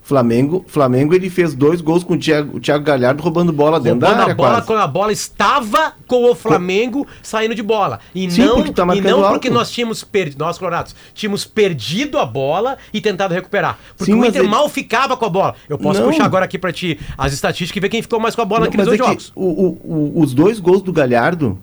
Flamengo, 0.08 0.64
Flamengo 0.68 1.16
ele 1.16 1.32
fez 1.32 1.56
dois 1.56 1.82
gols 1.82 2.04
com 2.04 2.14
o 2.14 2.18
Thiago, 2.20 2.58
o 2.58 2.60
Thiago 2.60 2.84
Galhardo 2.86 3.24
roubando 3.24 3.52
bola 3.52 3.80
dentro 3.80 4.02
da 4.02 4.10
área 4.12 4.34
a 4.34 4.36
bola 4.36 4.50
quase. 4.52 4.68
quando 4.68 4.80
a 4.82 4.86
bola 4.88 5.12
estava 5.12 5.94
com 6.06 6.30
o 6.30 6.36
Flamengo 6.36 7.08
saindo 7.24 7.56
de 7.56 7.64
bola. 7.64 8.00
E 8.14 8.30
Sim, 8.30 8.46
não, 8.46 8.56
porque 8.58 8.72
tá 8.72 8.96
e 8.96 9.02
não 9.02 9.24
alto. 9.24 9.32
porque 9.32 9.50
nós 9.50 9.72
tínhamos 9.72 10.04
perdido, 10.04 10.38
nós 10.46 10.60
colorados, 10.60 10.96
tínhamos 11.16 11.44
perdido 11.44 12.20
a 12.20 12.26
bola 12.26 12.78
e 12.94 13.02
tentado 13.02 13.34
recuperar. 13.34 13.80
Porque 13.98 14.12
Sim, 14.14 14.20
o 14.22 14.24
Inter 14.24 14.44
ele- 14.44 14.48
mal 14.48 14.70
ficava 14.70 15.18
com 15.18 15.26
a 15.26 15.30
bola. 15.30 15.56
Eu 15.68 15.80
posso 15.80 16.00
Não. 16.00 16.08
puxar 16.12 16.26
agora 16.26 16.46
aqui 16.46 16.60
pra 16.60 16.72
ti 16.72 17.00
as 17.18 17.34
estatísticas 17.34 17.78
e 17.78 17.80
ver 17.82 17.90
quem 17.90 18.04
ficou 18.04 18.20
mais 18.20 18.36
com 18.36 18.44
a 18.44 18.46
bola 18.46 18.60
Não, 18.60 18.66
naqueles 18.68 18.86
dois 18.86 19.00
é 19.00 19.04
jogos. 19.04 19.32
o- 19.36 19.44
o- 19.84 20.22
os 20.22 20.36
dois 20.36 20.60
gols 20.60 20.84
do 20.84 20.94
Galhardo. 20.94 21.58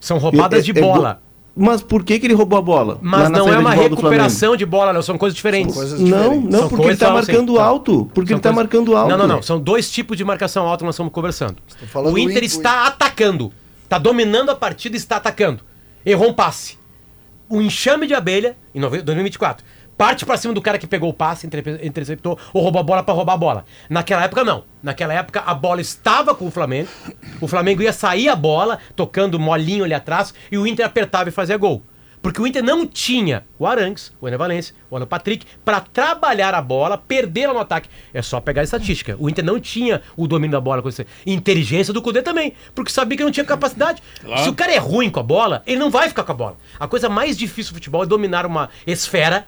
São 0.00 0.18
roubadas 0.18 0.58
é- 0.58 0.62
de 0.62 0.76
é 0.76 0.82
bola. 0.82 1.12
go- 1.14 1.33
Mas 1.56 1.82
por 1.82 2.02
que, 2.02 2.18
que 2.18 2.26
ele 2.26 2.34
roubou 2.34 2.58
a 2.58 2.62
bola? 2.62 2.98
Mas 3.00 3.30
não 3.30 3.48
é 3.48 3.58
uma 3.58 3.72
recuperação 3.72 4.56
de 4.56 4.66
bola, 4.66 4.90
Léo, 4.90 5.02
são 5.04 5.16
coisas 5.16 5.36
diferentes. 5.36 5.74
coisas 5.74 6.00
Não, 6.00 6.06
diferentes. 6.06 6.50
não, 6.50 6.58
São 6.60 6.68
porque 6.68 6.74
ele 6.74 6.82
coisas- 6.82 6.98
tá 6.98 7.06
não, 7.14 7.22
sim, 7.22 7.32
marcando 7.32 7.54
tá. 7.54 7.64
alto. 7.64 8.10
Porque 8.12 8.28
São 8.30 8.36
ele 8.36 8.42
tá 8.42 8.48
coisas- 8.50 8.56
marcando 8.56 8.96
alto. 8.96 9.10
Não, 9.10 9.18
não, 9.18 9.26
não. 9.36 9.42
São 9.42 9.60
dois 9.60 9.88
tipos 9.90 10.16
de 10.16 10.24
marcação 10.24 10.66
alta 10.66 10.78
que 10.78 10.84
nós 10.86 10.94
estamos 10.96 11.12
conversando. 11.12 11.56
falando 11.92 12.12
O 12.14 12.18
Inter 12.18 12.42
está 12.42 12.86
atacando. 12.88 13.52
Está 13.84 13.98
dominando 13.98 14.50
a 14.50 14.56
partida 14.56 14.96
e 14.96 14.98
está 14.98 15.16
atacando. 15.16 15.62
Errou 16.04 16.28
um 16.30 16.32
passe. 16.32 16.76
O 17.48 17.60
enxame 17.62 18.06
de 18.08 18.14
abelha, 18.14 18.56
em 18.74 18.80
nove- 18.80 19.02
2024, 19.02 19.64
parte 19.96 20.24
pra 20.26 20.36
cima 20.36 20.52
do 20.54 20.60
cara 20.62 20.78
que 20.78 20.86
pegou 20.86 21.10
o 21.10 21.14
passe, 21.14 21.46
interceptou 21.82 22.38
ou 22.52 22.62
roubou 22.62 22.80
a 22.80 22.82
bola 22.84 23.02
pra 23.02 23.14
roubar 23.14 23.34
a 23.34 23.38
bola. 23.38 23.64
Naquela 23.88 24.24
época, 24.24 24.44
não. 24.44 24.64
Naquela 24.82 25.14
época, 25.14 25.40
a 25.44 25.54
bola 25.54 25.80
estava 25.80 26.34
com 26.34 26.46
o 26.46 26.50
Flamengo. 26.50 26.88
O 27.40 27.48
Flamengo 27.48 27.82
ia 27.82 27.92
sair 27.92 28.28
a 28.28 28.36
bola, 28.36 28.78
tocando 28.96 29.38
molinho 29.38 29.84
ali 29.84 29.94
atrás, 29.94 30.34
e 30.50 30.58
o 30.58 30.66
Inter 30.66 30.84
apertava 30.86 31.28
e 31.28 31.32
fazia 31.32 31.56
gol. 31.56 31.82
Porque 32.20 32.40
o 32.40 32.46
Inter 32.46 32.64
não 32.64 32.86
tinha 32.86 33.44
o 33.58 33.66
Arangues, 33.66 34.10
o 34.18 34.26
Ené 34.26 34.38
Valência, 34.38 34.74
o 34.88 34.96
Ana 34.96 35.04
Patrick, 35.04 35.44
pra 35.62 35.78
trabalhar 35.80 36.54
a 36.54 36.62
bola, 36.62 36.96
perder 36.96 37.42
ela 37.42 37.52
no 37.52 37.60
ataque. 37.60 37.86
É 38.14 38.22
só 38.22 38.40
pegar 38.40 38.62
a 38.62 38.64
estatística. 38.64 39.14
O 39.20 39.28
Inter 39.28 39.44
não 39.44 39.60
tinha 39.60 40.00
o 40.16 40.26
domínio 40.26 40.52
da 40.52 40.60
bola. 40.60 40.80
com 40.80 40.88
esse- 40.88 41.06
Inteligência 41.26 41.92
do 41.92 42.00
Cudê 42.00 42.22
também. 42.22 42.54
Porque 42.74 42.90
sabia 42.90 43.18
que 43.18 43.24
não 43.24 43.30
tinha 43.30 43.44
capacidade. 43.44 44.02
Se 44.42 44.48
o 44.48 44.54
cara 44.54 44.72
é 44.72 44.78
ruim 44.78 45.10
com 45.10 45.20
a 45.20 45.22
bola, 45.22 45.62
ele 45.66 45.78
não 45.78 45.90
vai 45.90 46.08
ficar 46.08 46.24
com 46.24 46.32
a 46.32 46.34
bola. 46.34 46.56
A 46.80 46.88
coisa 46.88 47.10
mais 47.10 47.36
difícil 47.36 47.72
do 47.72 47.74
futebol 47.74 48.02
é 48.02 48.06
dominar 48.06 48.46
uma 48.46 48.70
esfera 48.86 49.46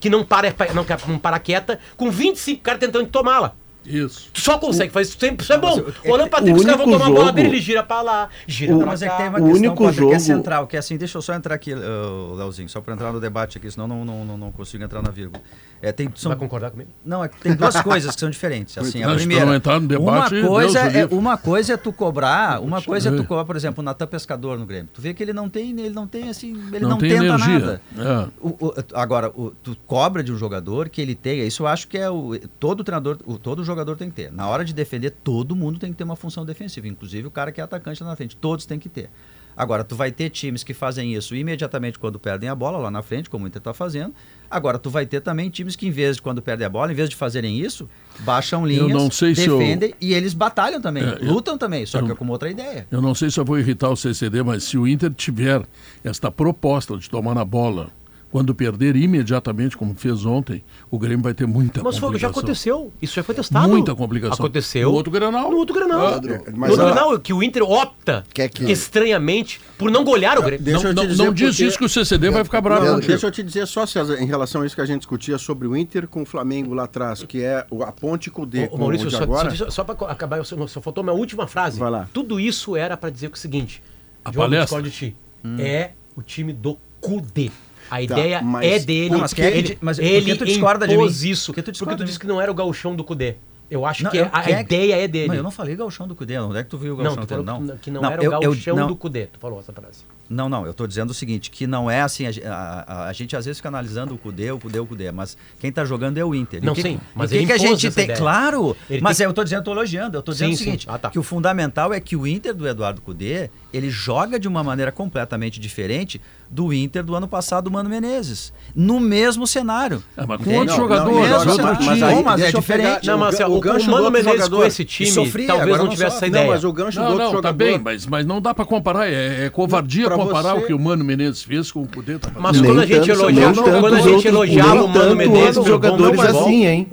que 0.00 0.10
não 0.10 0.24
para, 0.24 0.54
não, 0.74 0.84
não 1.06 1.18
para 1.18 1.38
quieta, 1.38 1.78
com 1.96 2.10
25 2.10 2.62
caras 2.62 2.80
tentando 2.80 3.08
tomá-la. 3.08 3.54
Isso. 3.84 4.28
Tu 4.32 4.40
só 4.40 4.58
consegue 4.58 4.92
fazer 4.92 5.08
isso 5.08 5.18
sempre. 5.18 5.42
Isso 5.44 5.52
é 5.52 5.58
bom. 5.58 5.80
O 6.04 6.14
Alan 6.14 6.24
o 6.26 6.28
Patrick, 6.28 6.58
os 6.58 6.64
caras 6.64 6.78
vão 6.78 6.90
tomar 6.90 7.06
a 7.06 7.08
bola 7.08 7.20
jogo- 7.20 7.32
dele, 7.32 7.48
ele 7.48 7.60
gira 7.60 7.82
pra 7.82 8.02
lá, 8.02 8.28
gira 8.46 8.74
O- 8.74 8.78
pra 8.78 8.86
Mas 8.88 9.02
é 9.02 9.06
cá. 9.06 9.12
que 9.16 9.22
tem 9.22 9.28
uma 9.30 9.38
O 9.38 9.42
questão 9.44 9.56
único 9.58 9.76
Potter, 9.76 9.94
que 9.94 10.00
é 10.00 10.02
jogo- 10.04 10.20
central, 10.20 10.66
que 10.66 10.76
é 10.76 10.78
assim, 10.78 10.96
deixa 10.98 11.16
eu 11.18 11.22
só 11.22 11.32
entrar 11.34 11.54
aqui, 11.54 11.72
uh, 11.72 12.34
Leozinho, 12.34 12.68
só 12.68 12.80
para 12.80 12.92
entrar 12.94 13.12
no 13.12 13.20
debate 13.20 13.56
aqui, 13.56 13.70
senão 13.70 13.86
não, 13.88 14.04
não, 14.04 14.24
não, 14.24 14.36
não 14.36 14.52
consigo 14.52 14.84
entrar 14.84 15.00
na 15.00 15.10
vírgula. 15.10 15.40
É, 15.80 15.92
tem, 15.92 16.10
são, 16.16 16.28
Vai 16.30 16.38
concordar 16.38 16.72
comigo? 16.72 16.90
Não, 17.04 17.22
é 17.22 17.28
que 17.28 17.38
tem 17.40 17.54
duas 17.54 17.80
coisas 17.80 18.12
que 18.12 18.20
são 18.20 18.28
diferentes. 18.28 18.76
Assim, 18.76 19.00
a 19.04 19.14
primeira, 19.14 19.46
não 19.46 19.54
entrar 19.54 19.80
no 19.80 19.86
debate, 19.86 20.34
uma 20.34 20.48
coisa 20.48 20.82
o 20.82 20.86
é 20.86 20.90
livre. 20.90 21.14
uma 21.14 21.38
coisa 21.38 21.74
é 21.74 21.76
tu 21.76 21.92
cobrar, 21.92 22.60
uma 22.60 22.82
coisa 22.82 23.10
é 23.10 23.12
tu 23.16 23.22
cobrar, 23.24 23.44
por 23.44 23.54
exemplo, 23.54 23.80
o 23.80 23.84
Natan 23.84 24.08
Pescador 24.08 24.58
no 24.58 24.66
Grêmio. 24.66 24.88
Tu 24.92 25.00
vê 25.00 25.14
que 25.14 25.22
ele 25.22 25.32
não 25.32 25.48
tem, 25.48 25.70
ele 25.70 25.90
não 25.94 26.06
tem 26.08 26.28
assim, 26.28 26.50
ele 26.72 26.80
Não 26.80 26.90
não, 26.90 26.98
tem 26.98 27.10
tenta 27.10 27.24
energia. 27.26 27.58
nada. 27.60 27.80
É. 27.96 28.28
O- 28.40 28.66
o- 28.66 28.74
agora, 28.92 29.28
o- 29.30 29.52
tu 29.62 29.76
cobra 29.86 30.20
de 30.22 30.32
um 30.32 30.36
jogador 30.36 30.88
que 30.88 31.00
ele 31.00 31.14
tenha, 31.14 31.44
isso 31.44 31.62
eu 31.62 31.68
acho 31.68 31.86
que 31.86 31.96
é 31.96 32.10
o 32.10 32.36
todo 32.58 32.82
treinador, 32.82 33.18
o, 33.24 33.38
todo 33.38 33.62
jogador 33.68 33.96
tem 33.96 34.08
que 34.10 34.16
ter. 34.16 34.32
Na 34.32 34.48
hora 34.48 34.64
de 34.64 34.72
defender, 34.74 35.10
todo 35.22 35.54
mundo 35.54 35.78
tem 35.78 35.90
que 35.92 35.96
ter 35.98 36.04
uma 36.04 36.16
função 36.16 36.44
defensiva, 36.44 36.88
inclusive 36.88 37.26
o 37.28 37.30
cara 37.30 37.52
que 37.52 37.60
é 37.60 37.64
atacante 37.64 38.02
lá 38.02 38.08
na 38.10 38.16
frente, 38.16 38.36
todos 38.36 38.66
têm 38.66 38.78
que 38.78 38.88
ter. 38.88 39.08
Agora, 39.56 39.82
tu 39.82 39.96
vai 39.96 40.12
ter 40.12 40.30
times 40.30 40.62
que 40.62 40.72
fazem 40.72 41.14
isso 41.14 41.34
imediatamente 41.34 41.98
quando 41.98 42.16
perdem 42.16 42.48
a 42.48 42.54
bola 42.54 42.78
lá 42.78 42.92
na 42.92 43.02
frente, 43.02 43.28
como 43.28 43.44
o 43.44 43.48
Inter 43.48 43.58
está 43.58 43.74
fazendo. 43.74 44.14
Agora, 44.48 44.78
tu 44.78 44.88
vai 44.88 45.04
ter 45.04 45.20
também 45.20 45.50
times 45.50 45.74
que, 45.74 45.84
em 45.88 45.90
vez 45.90 46.14
de 46.16 46.22
quando 46.22 46.40
perdem 46.40 46.64
a 46.64 46.70
bola, 46.70 46.92
em 46.92 46.94
vez 46.94 47.10
de 47.10 47.16
fazerem 47.16 47.58
isso, 47.58 47.88
baixam 48.20 48.64
linhas, 48.64 48.88
não 48.88 49.10
sei 49.10 49.34
se 49.34 49.46
eu- 49.46 49.58
defendem 49.58 49.94
e 50.00 50.14
eles 50.14 50.32
batalham 50.32 50.80
também, 50.80 51.02
É, 51.02 51.18
eu- 51.20 51.32
lutam 51.32 51.58
também, 51.58 51.84
só 51.86 51.98
eu- 51.98 52.06
que 52.06 52.12
é 52.12 52.14
com 52.14 52.28
outra 52.28 52.48
ideia. 52.48 52.86
Eu 52.88 53.02
não 53.02 53.16
sei 53.16 53.30
se 53.32 53.40
eu 53.40 53.44
vou 53.44 53.58
irritar 53.58 53.88
o 53.90 53.96
CCD, 53.96 54.44
mas 54.44 54.62
se 54.62 54.78
o 54.78 54.86
Inter 54.86 55.12
tiver 55.12 55.66
esta 56.04 56.30
proposta 56.30 56.96
de 56.96 57.10
tomar 57.10 57.34
na 57.34 57.44
bola, 57.44 57.90
quando 58.30 58.54
perder 58.54 58.94
imediatamente, 58.96 59.76
como 59.76 59.94
fez 59.94 60.26
ontem, 60.26 60.62
o 60.90 60.98
Grêmio 60.98 61.22
vai 61.22 61.32
ter 61.32 61.46
muita 61.46 61.82
Mas 61.82 61.96
foi, 61.96 62.18
já 62.18 62.28
complicação. 62.28 62.30
aconteceu. 62.30 62.92
Isso 63.00 63.14
já 63.14 63.22
foi 63.22 63.34
testado. 63.34 63.68
Muita 63.68 63.94
complicação. 63.94 64.34
Aconteceu. 64.34 64.90
No 64.90 64.94
outro 64.94 65.10
Grenal. 65.10 65.50
No 65.50 65.56
outro 65.56 65.74
Grenal. 65.74 66.06
Ah, 66.06 66.20
no 66.20 66.56
mas 66.58 66.70
outro 66.70 66.86
a- 66.86 66.90
Grenal, 66.92 67.18
que 67.18 67.32
o 67.32 67.42
Inter 67.42 67.62
opta 67.62 68.24
Quer 68.34 68.48
que- 68.50 68.70
estranhamente 68.70 69.60
por 69.78 69.90
não 69.90 70.04
golear 70.04 70.38
o 70.38 70.42
Grêmio. 70.42 70.64
Deixa 70.64 70.82
não 70.82 70.90
eu 70.90 70.94
te 70.94 70.96
não, 70.96 71.06
dizer 71.06 71.24
não 71.24 71.32
diz 71.32 71.48
porque- 71.50 71.64
isso 71.64 71.78
que 71.78 71.84
o 71.84 71.88
CCD 71.88 72.30
vai 72.30 72.44
ficar 72.44 72.60
bravo 72.60 72.84
Não, 72.84 73.00
deixa 73.00 73.26
eu 73.26 73.30
te 73.30 73.42
dizer 73.42 73.66
só, 73.66 73.86
César, 73.86 74.20
em 74.20 74.26
relação 74.26 74.60
a 74.62 74.66
isso 74.66 74.74
que 74.74 74.80
a 74.82 74.86
gente 74.86 74.98
discutia 74.98 75.38
sobre 75.38 75.66
o 75.66 75.76
Inter 75.76 76.06
com 76.06 76.22
o 76.22 76.26
Flamengo 76.26 76.74
lá 76.74 76.84
atrás, 76.84 77.22
que 77.22 77.42
é 77.42 77.64
o- 77.70 77.82
a 77.82 77.92
ponte 77.92 78.30
com 78.30 78.42
o 78.42 78.46
D 78.46 78.68
Ô, 78.70 78.76
Maurício, 78.76 79.10
só, 79.10 79.22
agora. 79.22 79.54
só, 79.54 79.70
só 79.70 79.84
para 79.84 80.10
acabar, 80.12 80.44
só, 80.44 80.66
só 80.66 80.80
faltou 80.80 81.02
minha 81.02 81.14
última 81.14 81.46
frase. 81.46 81.78
Vai 81.78 81.90
lá. 81.90 82.08
Tudo 82.12 82.38
isso 82.38 82.76
era 82.76 82.96
para 82.96 83.10
dizer 83.10 83.30
o 83.32 83.36
seguinte: 83.36 83.82
A 84.24 84.30
Diogo, 84.30 84.44
palestra. 84.50 84.82
de 84.82 84.90
ti. 84.90 85.16
É 85.58 85.92
o 86.16 86.22
time 86.22 86.52
do 86.52 86.76
Cudê. 87.00 87.50
A 87.90 88.02
ideia 88.02 88.42
mas- 88.42 88.66
é 88.66 88.78
dele. 88.78 89.10
Não, 89.10 89.18
mas 89.20 89.32
é 89.32 89.34
que 89.36 89.42
ele, 89.42 89.78
mas 89.80 89.98
ele 89.98 90.36
tu 90.36 90.44
discorda 90.44 90.86
de 90.86 90.96
mim? 90.96 91.06
isso. 91.06 91.52
Por 91.52 91.54
que 91.56 91.62
tu 91.62 91.64
porque 91.66 91.72
discorda 91.72 91.96
tu 91.96 92.00
de 92.00 92.06
disse 92.06 92.18
que 92.18 92.26
não 92.26 92.40
era 92.40 92.50
o 92.50 92.54
gauchão 92.54 92.94
do 92.94 93.04
Cudê. 93.04 93.36
Eu 93.70 93.84
acho 93.84 94.02
Não, 94.02 94.10
que 94.10 94.16
eu- 94.16 94.30
a, 94.32 94.40
é 94.50 94.64
que- 94.64 94.74
ideia 94.74 94.94
é 95.04 95.06
dele. 95.06 95.28
Mas 95.28 95.36
eu 95.36 95.42
não 95.42 95.50
falei 95.50 95.76
gauchão 95.76 96.08
do 96.08 96.14
Cudê, 96.14 96.38
onde 96.38 96.56
é 96.58 96.64
que 96.64 96.70
tu 96.70 96.78
viu 96.78 96.94
o 96.94 96.96
Não, 96.96 97.04
gauchão 97.14 97.26
tu 97.26 97.42
do 97.42 97.54
Cudê? 97.54 97.72
que- 97.74 97.78
que 97.80 97.90
não, 97.90 98.02
era 98.02 98.22
o 98.22 98.24
eu- 98.24 98.32
eu- 98.32 98.40
gauchão 98.40 98.76
não, 98.76 98.86
do 98.88 98.96
Cudê. 98.96 99.26
Tu 99.26 99.38
falou 99.38 99.60
essa 99.60 99.74
frase. 99.74 100.04
Não, 100.26 100.48
não, 100.48 100.64
eu 100.64 100.70
estou 100.70 100.86
dizendo 100.86 101.10
o 101.10 101.14
seguinte, 101.14 101.50
que 101.50 101.66
não 101.66 101.90
é 101.90 102.00
assim, 102.00 102.24
a, 102.26 102.30
a- 102.50 103.08
a- 103.08 103.12
gente 103.12 103.36
às 103.36 103.44
vezes 103.44 103.58
fica 103.58 103.68
analisando 103.68 104.14
o 104.14 104.18
Cudê, 104.18 104.50
o 104.50 104.58
Cudê, 104.58 104.78
o 104.78 104.86
Cudê, 104.86 105.12
mas 105.12 105.36
quem 105.60 105.68
está 105.68 105.84
jogando 105.84 106.16
é 106.16 106.24
o 106.24 106.34
Inter. 106.34 106.64
Não, 106.64 106.72
o 106.72 106.76
que, 106.76 106.80
sim, 106.82 106.98
mas 107.14 107.28
o 107.30 107.32
que, 107.32 107.36
ele 107.38 107.46
que 107.46 107.52
a 107.52 107.58
gente 107.58 107.90
tem? 107.90 108.04
ideia. 108.04 108.18
Claro, 108.18 108.74
Ele 108.88 109.02
mas 109.02 109.18
tem- 109.18 109.24
eu 109.24 109.30
estou 109.30 109.44
dizendo, 109.44 109.58
estou 109.60 109.74
elogiando, 109.74 110.16
eu 110.16 110.20
estou 110.20 110.32
dizendo 110.32 110.48
Sim, 110.48 110.54
o 110.54 110.58
seguinte, 110.58 110.86
Ah, 110.88 110.98
tá. 110.98 111.10
que 111.10 111.18
o 111.18 111.22
fundamental 111.22 111.92
é 111.92 112.00
que 112.00 112.16
o 112.16 112.26
Inter 112.26 112.54
do 112.54 112.66
Eduardo 112.66 113.02
Cudê, 113.02 113.50
ele 113.70 113.90
joga 113.90 114.38
de 114.38 114.48
uma 114.48 114.64
maneira 114.64 114.90
completamente 114.92 115.60
diferente 115.60 116.20
do 116.50 116.72
Inter 116.72 117.02
do 117.04 117.14
ano 117.14 117.28
passado, 117.28 117.64
do 117.64 117.70
Mano 117.70 117.90
Menezes, 117.90 118.52
no 118.74 118.98
mesmo 118.98 119.46
cenário. 119.46 120.02
É, 120.16 120.24
mas 120.26 120.42
com 120.42 120.50
outros 120.54 120.76
Não, 120.76 120.84
jogadores, 120.84 121.14
não, 121.16 121.22
não, 121.28 121.34
outro 121.38 121.52
cenário. 121.54 121.78
time. 121.78 121.88
mas 121.90 122.02
aí, 122.02 122.22
mas 122.24 122.40
é 122.40 122.48
eu 122.48 122.52
diferente. 122.52 122.86
pegar- 123.00 123.00
Não, 123.04 123.16
o 123.16 123.18
mas 123.20 123.34
ga- 123.34 123.44
assim, 123.44 123.52
o, 123.52 123.56
o 123.56 123.60
gancho 123.60 123.76
o 123.76 123.80
do 123.86 123.90
Mano 123.90 124.04
outro 124.04 124.12
Menezes 124.18 124.32
jogador. 124.44 124.56
com 124.56 124.64
esse 124.66 124.84
time 124.84 125.10
sofria, 125.10 125.46
talvez 125.46 125.76
não 125.76 125.84
não 125.84 125.90
tivesse 125.90 126.16
essa 126.16 126.20
Não, 126.22 126.28
ideia. 126.28 126.50
mas 126.50 126.64
o 126.64 126.72
gancho 126.72 126.98
do 126.98 127.02
Não, 127.04 127.10
outro 127.10 127.24
não, 127.24 127.30
tá 127.30 127.36
jogador. 127.36 127.56
bem, 127.56 127.78
mas, 127.78 128.06
mas 128.06 128.26
não 128.26 128.40
dá 128.40 128.54
pra 128.54 128.64
comparar, 128.64 129.06
é, 129.08 129.46
é 129.46 129.50
covardia 129.50 130.06
Pra 130.06 130.16
comparar 130.16 130.54
você- 130.54 130.62
o 130.62 130.66
que 130.66 130.72
o 130.74 130.78
Mano 130.78 131.04
Menezes 131.04 131.42
fez 131.42 131.70
com 131.70 131.82
o 131.82 131.88
Cudê. 131.88 132.18
Tá 132.18 132.30
Mas 132.38 132.60
quando 132.60 132.80
a 132.80 132.86
gente 132.86 133.10
elogiava, 133.10 133.70
nem 133.70 133.80
quando 133.80 133.94
a 133.94 134.00
gente 134.00 134.28
elogiava 134.28 134.74
o 134.84 134.88
Mano 134.88 134.92
tanto 135.00 135.16
Menezes, 135.16 135.64
jogadores 135.66 136.20
futebol, 136.20 136.42
assim, 136.42 136.66
hein? 136.66 136.88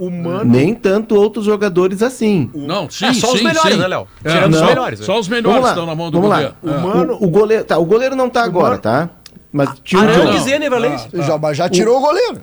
Nem 0.45 0.73
tanto 0.75 1.15
outros 1.15 1.45
jogadores 1.45 2.01
assim. 2.03 2.49
Não, 2.53 2.89
sim, 2.89 3.05
É 3.05 3.13
só 3.13 3.31
os 3.31 3.39
sim, 3.39 3.45
melhores, 3.45 3.73
sim. 3.73 3.79
né, 3.79 3.87
Léo? 3.87 4.07
É, 4.23 4.29
Tirando 4.31 4.53
os 4.53 4.59
só- 4.59 4.65
melhores, 4.65 4.99
né? 4.99 5.05
Só 5.05 5.19
os 5.19 5.27
Vamos 5.27 5.43
melhores 5.43 5.63
lá, 5.63 5.69
estão 5.69 5.85
na 5.85 5.95
mão 5.95 6.11
do. 6.11 6.17
É. 6.33 7.25
Goleiro, 7.27 7.63
tá, 7.65 7.77
o 7.77 7.85
goleiro 7.85 8.15
não 8.15 8.29
tá 8.29 8.43
agora, 8.43 8.77
tá? 8.77 9.09
Mas 9.55 9.69
tinha 9.85 10.01
um 10.01 10.03
Arangues 10.03 10.45
e 10.47 10.51
Enervalência. 10.51 11.09
Já, 11.13 11.37
mas 11.37 11.55
já 11.57 11.69
tirou 11.69 11.97
o 11.97 12.01
goleiro. 12.01 12.41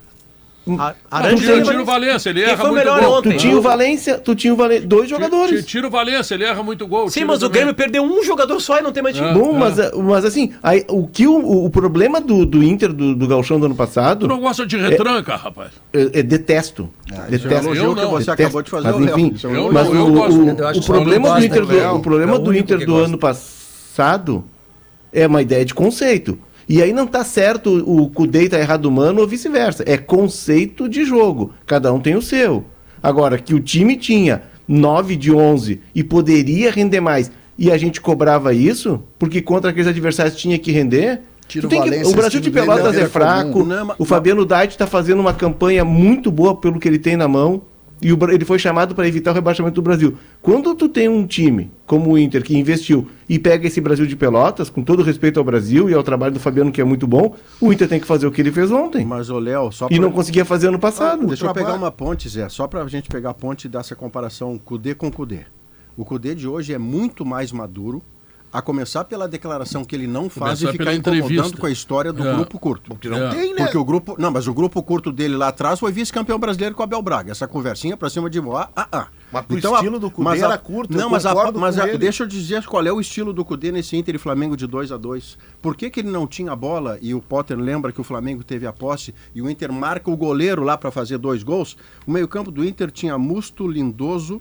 A- 0.79 0.95
Ah, 1.11 1.19
Arangues 1.19 1.43
e 1.43 1.61
tira, 1.63 1.83
o. 1.83 1.85
Valência, 1.85 2.31
ele 2.31 2.41
erra 2.43 2.57
foi 2.57 2.71
o 2.71 2.73
muito 2.73 2.85
gol. 2.89 3.19
ontem? 3.19 3.33
Tu 3.33 3.37
tinha 3.39 3.57
o 3.57 3.61
Valência, 3.61 4.19
tu 4.19 4.35
tinha 4.37 4.55
o 4.55 4.57
Valência, 4.57 4.87
dois 4.87 5.11
jogadores. 5.11 5.67
Tira 5.67 5.89
o 5.89 5.91
Valência, 5.91 6.35
ele 6.35 6.45
erra 6.45 6.63
muito 6.63 6.87
gol. 6.87 7.11
Sim, 7.11 7.25
mas 7.25 7.39
o 7.39 7.41
também. 7.41 7.53
Grêmio 7.55 7.75
perdeu 7.75 8.03
um 8.05 8.23
jogador 8.23 8.61
só 8.61 8.79
e 8.79 8.81
não 8.81 8.93
tem 8.93 9.03
mais 9.03 9.17
time. 9.17 9.35
Bom, 9.35 9.53
mas, 9.55 9.77
mas 9.93 10.25
assim, 10.25 10.53
aí, 10.63 10.85
o 10.89 11.07
que 11.09 11.27
o, 11.27 11.65
o 11.65 11.69
problema 11.69 12.21
do, 12.21 12.47
do 12.47 12.63
Inter, 12.63 12.93
do, 12.93 13.13
do 13.15 13.27
Galchão 13.27 13.59
do 13.59 13.67
ano 13.67 13.75
Tu 13.75 13.79
passado, 13.79 14.29
não 14.29 14.39
gosta 14.39 14.65
de 14.65 14.77
retranca, 14.77 15.35
rapaz. 15.35 15.73
é, 15.93 16.21
é 16.21 16.23
detesto. 16.23 16.89
Isso 17.11 17.17
é 17.21 17.25
um 17.27 17.31
detesto. 17.31 17.55
elogio 17.67 17.85
Eu 17.85 17.95
que 17.97 18.01
não. 18.03 18.11
você 18.13 18.19
Detesto. 18.31 18.43
acabou 18.43 18.63
de 18.63 18.71
fazer, 18.71 18.93
mas, 18.93 19.01
enfim, 19.11 19.35
é 19.45 19.57
Eu 19.59 19.73
mas 19.73 19.87
eu 19.89 20.07
o, 20.07 20.13
gosto. 20.13 20.41
o- 20.43 20.49
Eu 20.49 20.81
o 20.81 20.85
problema 20.85 21.29
eu 21.29 21.35
do 21.35 21.45
Inter 21.45 21.67
do, 21.67 21.95
o 21.97 22.01
problema 22.01 22.33
É 22.33 22.37
o 22.37 22.39
do 22.39 22.57
Inter 22.57 22.87
do 22.87 22.97
ano 22.99 23.19
passado 23.19 24.45
é 25.13 25.27
uma 25.27 25.43
ideia 25.43 25.65
de 25.65 25.75
conceito. 25.75 26.39
E 26.69 26.83
aí 26.83 26.93
não 26.93 27.07
tá 27.07 27.25
certo 27.25 27.83
o 27.87 28.09
Cudei 28.09 28.49
tá 28.49 28.59
errado 28.59 28.87
humano 28.87 29.21
ou 29.21 29.27
vice-versa. 29.27 29.85
É 29.87 29.97
conceito 29.97 30.89
de 30.89 31.05
jogo. 31.05 31.53
Cada 31.67 31.93
um 31.93 32.01
tem 32.01 32.15
o 32.15 32.23
seu. 32.23 32.65
Agora, 33.03 33.39
que 33.39 33.55
o 33.55 33.61
time 33.61 33.97
tinha 33.97 34.43
9 34.69 35.17
de 35.17 35.33
11 35.33 35.81
e 35.95 36.05
poderia 36.05 36.71
render 36.71 37.01
mais 37.01 37.31
e 37.59 37.71
a 37.71 37.77
gente 37.77 38.01
cobrava 38.01 38.55
isso, 38.55 39.03
porque 39.19 39.43
contra 39.43 39.71
aqueles 39.71 39.89
adversários 39.89 40.37
tinha 40.37 40.59
que 40.59 40.71
render. 40.73 41.21
Tira 41.49 41.63
tu 41.63 41.67
o 41.67 41.71
tem 41.71 41.83
que- 41.83 41.91
Valência, 41.91 42.13
o 42.13 42.17
Brasil 42.17 42.41
de 42.41 42.51
Pelotas 42.51 42.97
é 42.97 43.07
fraco. 43.07 43.65
Não, 43.65 43.87
mas- 43.87 43.97
o 43.99 44.05
Fabiano 44.05 44.45
Dait 44.45 44.71
está 44.71 44.87
fazendo 44.87 45.21
uma 45.21 45.35
campanha 45.35 45.85
muito 45.85 46.31
boa 46.31 46.57
pelo 46.57 46.79
que 46.79 46.89
ele 46.89 46.99
tem 46.99 47.17
na 47.17 47.27
mão. 47.29 47.63
E 48.01 48.09
ele 48.09 48.45
foi 48.45 48.59
chamado 48.59 48.97
para 48.97 49.07
evitar 49.07 49.31
o 49.31 49.35
rebaixamento 49.35 49.77
do 49.77 49.83
Brasil. 49.83 50.15
Quando 50.41 50.75
tu 50.75 50.89
tem 50.89 51.09
um 51.09 51.25
time 51.25 51.71
como 51.87 52.11
o 52.11 52.19
Inter 52.19 52.43
que 52.43 52.57
investiu 52.59 53.07
e 53.35 53.39
pega 53.39 53.67
esse 53.67 53.81
Brasil 53.81 54.07
de 54.07 54.15
Pelotas, 54.15 54.69
com 54.69 54.83
todo 54.83 55.03
respeito 55.03 55.39
ao 55.39 55.45
Brasil 55.45 55.89
e 55.89 55.95
ao 55.95 56.03
trabalho 56.03 56.35
do 56.35 56.41
Fabiano 56.41 56.71
que 56.71 56.81
é 56.81 56.85
muito 56.85 57.07
bom, 57.07 57.35
o 57.61 57.73
Inter 57.73 57.89
tem 57.89 57.99
que 58.01 58.07
fazer 58.07 58.27
o 58.27 58.31
que 58.33 58.41
ele 58.43 58.53
fez 58.53 58.71
ontem. 58.71 59.05
Mas, 59.07 59.31
ô, 59.31 59.39
Léo, 59.39 59.73
só 59.73 59.87
E 59.87 59.91
pra- 59.91 59.99
não 60.01 60.13
conseguia 60.13 60.45
fazer 60.45 60.69
ano 60.69 60.79
passado. 60.79 61.27
Deixa 61.27 61.45
eu 61.45 61.53
trabalho- 61.53 61.67
pegar 61.67 61.79
uma 61.79 61.91
ponte, 61.91 62.29
Zé, 62.29 62.49
só 62.49 62.67
pra 62.67 62.87
gente 62.89 63.09
pegar 63.09 63.31
a 63.31 63.35
ponte 63.35 63.65
e 63.65 63.69
dar 63.69 63.81
essa 63.81 63.95
comparação 63.97 64.59
Cudê 64.59 64.95
com 64.95 65.11
Cudê. 65.11 65.41
O 65.97 66.05
Cudê 66.05 66.35
de 66.35 66.47
hoje 66.47 66.75
é 66.75 66.79
muito 66.79 67.25
mais 67.25 67.53
maduro, 67.53 68.03
a 68.53 68.61
começar 68.61 69.05
pela 69.05 69.27
declaração 69.27 69.83
que 69.83 69.97
ele 69.97 70.07
não 70.07 70.29
faz 70.29 70.59
Começar 70.61 70.69
e 70.69 70.73
ficar 70.79 70.95
incomodando 70.95 71.25
entrevista. 71.25 71.57
com 71.57 71.65
a 71.67 71.71
história 71.71 72.13
do 72.13 72.23
É. 72.29 72.35
grupo 72.35 72.59
curto. 72.59 72.91
Porque 72.91 73.09
não 73.09 73.17
É. 73.17 73.31
tem, 73.31 73.55
né? 73.55 73.63
Porque 73.65 73.79
o 73.79 73.85
grupo. 73.85 74.15
Não, 74.19 74.31
mas 74.31 74.47
o 74.47 74.53
grupo 74.53 74.83
curto 74.83 75.11
dele 75.11 75.37
lá 75.39 75.49
atrás 75.49 75.81
foi 75.81 75.91
vice-campeão 75.91 76.39
brasileiro 76.39 76.75
com 76.75 76.83
o 76.83 76.85
Abel 76.85 77.01
Braga. 77.01 77.31
Essa 77.33 77.49
conversinha 77.49 77.97
pra 77.97 78.11
cima 78.11 78.29
de 78.29 78.39
Moá. 78.43 78.69
Ah, 78.77 78.87
ah. 78.93 79.07
Mas 79.33 79.45
pro 79.47 79.57
estilo 79.59 79.99
do 79.99 80.11
Cudê 80.11 80.25
mas 80.29 80.43
a- 80.43 80.47
era 80.47 80.59
curto, 80.59 80.97
Não, 80.97 81.09
mas, 81.09 81.25
a, 81.25 81.53
mas 81.53 81.79
a- 81.79 81.87
deixa 81.97 82.23
eu 82.25 82.27
dizer 82.27 82.65
qual 82.67 82.87
é 82.87 82.93
o 82.93 83.01
estilo 83.01 83.33
do 83.33 83.45
Cudê 83.45 83.73
nesse 83.73 83.97
Inter 83.97 84.15
e 84.15 84.19
Flamengo 84.19 84.57
de 84.57 84.67
2 84.67 84.93
a 84.93 84.97
2 84.97 85.39
Por 85.61 85.75
que, 85.75 85.89
que 85.91 86.01
ele 86.01 86.11
não 86.11 86.27
tinha 86.27 86.55
bola 86.55 86.99
e 87.01 87.15
o 87.15 87.21
Potter 87.23 87.59
lembra 87.59 87.91
que 87.93 88.01
o 88.01 88.05
Flamengo 88.05 88.45
teve 88.45 88.67
a 88.67 88.73
posse 88.73 89.15
e 89.35 89.41
o 89.41 89.49
Inter 89.49 89.73
marca 89.73 90.11
o 90.11 90.17
goleiro 90.17 90.63
lá 90.63 90.77
pra 90.77 90.91
fazer 90.91 91.17
dois 91.19 91.43
gols? 91.43 91.77
O 92.07 92.11
meio-campo 92.11 92.51
do 92.51 92.65
Inter 92.65 92.91
tinha 92.91 93.17
Musto, 93.17 93.67
Lindoso. 93.67 94.41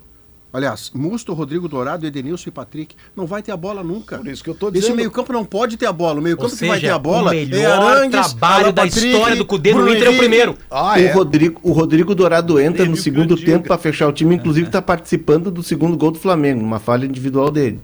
Aliás, 0.54 0.92
Musto, 0.94 1.34
Rodrigo 1.34 1.68
Dourado, 1.68 2.06
Edenilson 2.06 2.50
e 2.50 2.52
Patrick. 2.52 2.96
Não 3.16 3.26
vai 3.26 3.42
ter 3.42 3.52
a 3.52 3.58
bola 3.58 3.82
nunca. 3.84 4.18
Por 4.18 4.28
isso 4.28 4.44
que 4.44 4.50
eu 4.50 4.56
tô 4.56 4.68
Esse 4.68 4.82
dizendo. 4.82 4.98
meio-campo 4.98 5.32
não 5.32 5.46
pode 5.46 5.78
ter 5.78 5.86
a 5.86 5.94
bola. 5.94 6.20
O 6.20 6.24
meio-campo 6.24 6.56
que 6.56 6.68
vai 6.68 6.80
ter 6.80 6.90
a 6.90 7.00
bola 7.00 7.32
o 7.32 7.34
é 7.34 7.46
melhor 7.46 7.82
Arangues, 7.82 8.34
trabalho 8.34 8.66
Alan 8.66 8.74
da 8.74 8.84
Patrick, 8.84 9.08
história 9.08 9.36
do 9.38 9.46
Cudê 9.46 9.74
no 9.74 9.88
Inter 9.88 10.08
é 10.08 10.10
o 10.10 10.18
primeiro. 10.18 10.58
Ah, 10.70 10.96
o, 10.96 11.00
é. 11.00 11.12
Rodrigo, 11.12 11.60
o 11.64 11.72
Rodrigo 11.72 12.14
Dourado 12.14 12.60
entra 12.60 12.82
Ele 12.82 12.92
no 12.92 12.98
que 12.98 13.02
segundo 13.02 13.38
tempo 13.38 13.68
para 13.68 13.78
fechar 13.78 14.08
o 14.08 14.12
time, 14.12 14.36
inclusive 14.36 14.68
está 14.68 14.82
participando 14.82 15.50
do 15.50 15.64
segundo 15.64 15.96
gol 15.96 16.12
do 16.12 16.20
Flamengo, 16.20 16.62
numa 16.62 16.80
falha 16.80 17.06
individual 17.06 17.50
dele. 17.50 17.80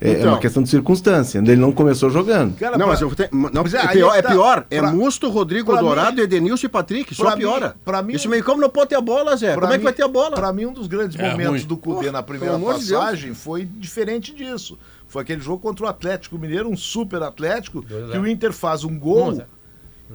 É, 0.00 0.10
é 0.10 0.12
Então. 0.18 0.28
uma 0.32 0.38
questão 0.38 0.62
de 0.62 0.68
circunstância. 0.68 1.38
Ele 1.38 1.56
não 1.56 1.72
começou 1.72 2.10
jogando. 2.10 2.56
Cara, 2.56 2.72
Não, 2.72 2.86
pra- 2.86 2.86
mas 2.88 3.00
eu 3.00 3.14
tenho, 3.14 3.28
não, 3.32 3.62
Mas 3.62 3.74
é, 3.74 3.78
é, 3.78 3.80
aí 3.80 3.88
pior, 3.96 4.14
é 4.14 4.18
é 4.18 4.22
tá. 4.22 4.30
pior. 4.30 4.66
É 4.70 4.78
Pra- 4.80 4.92
Musto, 4.92 5.30
Rodrigo 5.30 5.70
pra 5.72 5.80
Dourado, 5.80 6.16
mim- 6.16 6.22
Edenilson 6.22 6.66
e 6.66 6.68
Patrick. 6.68 7.14
Só 7.14 7.24
pra 7.24 7.36
mim- 7.36 7.42
piora. 7.42 7.76
pra 7.84 8.02
mim- 8.02 8.14
Esse 8.14 8.28
meio 8.28 8.42
campo 8.44 8.60
não 8.60 8.68
pode 8.68 8.90
ter 8.90 8.96
a 8.96 9.00
bola, 9.00 9.36
Zé. 9.36 9.52
Pra 9.52 9.62
Como 9.62 9.72
é 9.72 9.76
que 9.76 9.78
mim- 9.78 9.84
vai 9.84 9.92
ter 9.92 10.02
a 10.02 10.08
bola? 10.08 10.34
Pra 10.36 10.52
mim, 10.52 10.66
um 10.66 10.72
dos 10.72 10.86
grandes 10.88 11.18
É 11.18 11.30
momentos 11.30 11.50
ruim. 11.62 11.66
do 11.66 11.76
Cudê 11.76 12.10
na 12.10 12.22
primeira 12.22 12.56
amor 12.56 12.74
de 12.78 12.90
passagem 12.92 13.32
foi 13.34 13.64
diferente 13.64 14.34
disso. 14.34 14.78
Foi 15.06 15.22
aquele 15.22 15.40
jogo 15.40 15.60
contra 15.62 15.86
o 15.86 15.88
Atlético 15.88 16.36
Mineiro, 16.38 16.68
um 16.68 16.76
super 16.76 17.22
Atlético, 17.22 17.82
que 17.82 18.18
o 18.18 18.26
Inter 18.26 18.52
faz 18.52 18.84
um 18.84 18.98
gol. 18.98 19.42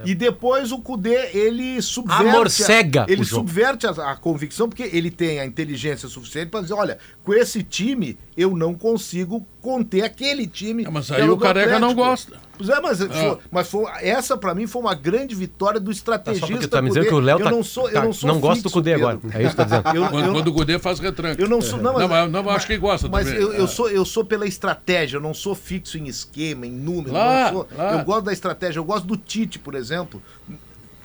E 0.06 0.14
depois 0.14 0.72
o 0.72 0.80
Cudê, 0.80 1.32
ele 1.34 1.82
subverte. 1.82 2.30
Amorcega 2.30 3.06
ele 3.10 3.26
subverte 3.26 3.88
a, 3.88 3.90
a 3.90 4.16
convicção, 4.16 4.70
porque 4.70 4.84
ele 4.84 5.10
tem 5.10 5.40
a 5.40 5.46
inteligência 5.46 6.08
suficiente 6.08 6.50
para 6.50 6.62
dizer: 6.62 6.76
olha, 6.76 7.00
com 7.24 7.34
esse 7.34 7.64
time 7.64 8.18
eu 8.38 8.56
não 8.56 8.76
consigo 8.76 9.46
conter 9.62 10.04
aquele 10.04 10.48
time. 10.48 10.86
É, 10.86 10.90
mas 10.90 11.12
aí 11.12 11.30
o 11.30 11.38
Careca 11.38 11.80
não 11.80 11.90
Atlético." 11.92 12.02
gosta. 12.04 12.50
Pois 12.58 12.70
é, 12.70 12.82
mas, 12.82 12.98
foi, 13.00 13.38
mas 13.50 13.70
foi- 13.70 13.86
essa 14.02 14.36
pra 14.38 14.54
mim 14.54 14.68
foi 14.68 14.82
uma 14.82 14.94
grande 14.94 15.34
vitória 15.34 15.80
do 15.80 15.86
Tá, 15.86 15.92
estrategista. 15.94 16.46
só 16.46 16.52
porque 16.52 16.68
tu 16.68 16.70
tá 16.72 16.82
me 16.82 16.90
dizendo 16.90 17.08
que 17.08 17.14
o 17.14 17.20
Léo 17.20 17.40
eu 17.40 17.44
tá, 17.46 17.52
não 17.52 17.64
sou, 17.64 17.88
eu 17.88 17.94
tá- 17.94 18.04
não 18.04 18.12
sou 18.12 18.38
gosta 18.38 18.64
do 18.64 18.70
Cudê 18.70 18.94
agora. 18.96 19.18
É 19.34 19.42
isso 19.44 19.52
que 19.52 19.56
tá 19.56 19.64
dizendo. 19.64 19.84
Eu- 19.96 20.10
Quando, 20.10 20.26
eu- 20.26 20.34
quando 20.34 20.48
o 20.50 20.54
Cudê 20.54 20.78
faz 20.78 21.00
retranca. 21.00 21.42
eu 21.42 21.48
não 21.48 21.62
sou. 21.62 21.78
Não, 21.82 21.94
mas, 21.94 22.02
Não, 22.02 22.08
mas- 22.10 22.32
não, 22.32 22.50
acho 22.50 22.68
que 22.68 22.78
gosta 22.78 23.08
Mas 23.08 23.28
também. 23.28 23.42
eu, 23.42 23.54
eu 23.54 23.64
É. 23.64 23.68
sou, 23.68 23.90
eu 23.90 24.04
sou 24.04 24.26
pela 24.26 24.46
estratégia, 24.46 25.16
eu 25.16 25.22
não 25.22 25.34
sou 25.34 25.56
fixo 25.56 25.98
em 25.98 26.08
esquema, 26.08 26.68
em 26.68 26.72
número. 26.72 27.14
Lá, 27.14 27.44
não 27.46 27.52
sou- 27.60 27.68
lá. 27.78 27.92
Eu 27.94 28.04
gosto 28.04 28.26
da 28.26 28.34
estratégia, 28.34 28.80
eu 28.80 28.84
gosto 28.84 29.06
do 29.08 29.16
Tite, 29.16 29.58
por 29.58 29.74
exemplo. 29.74 30.22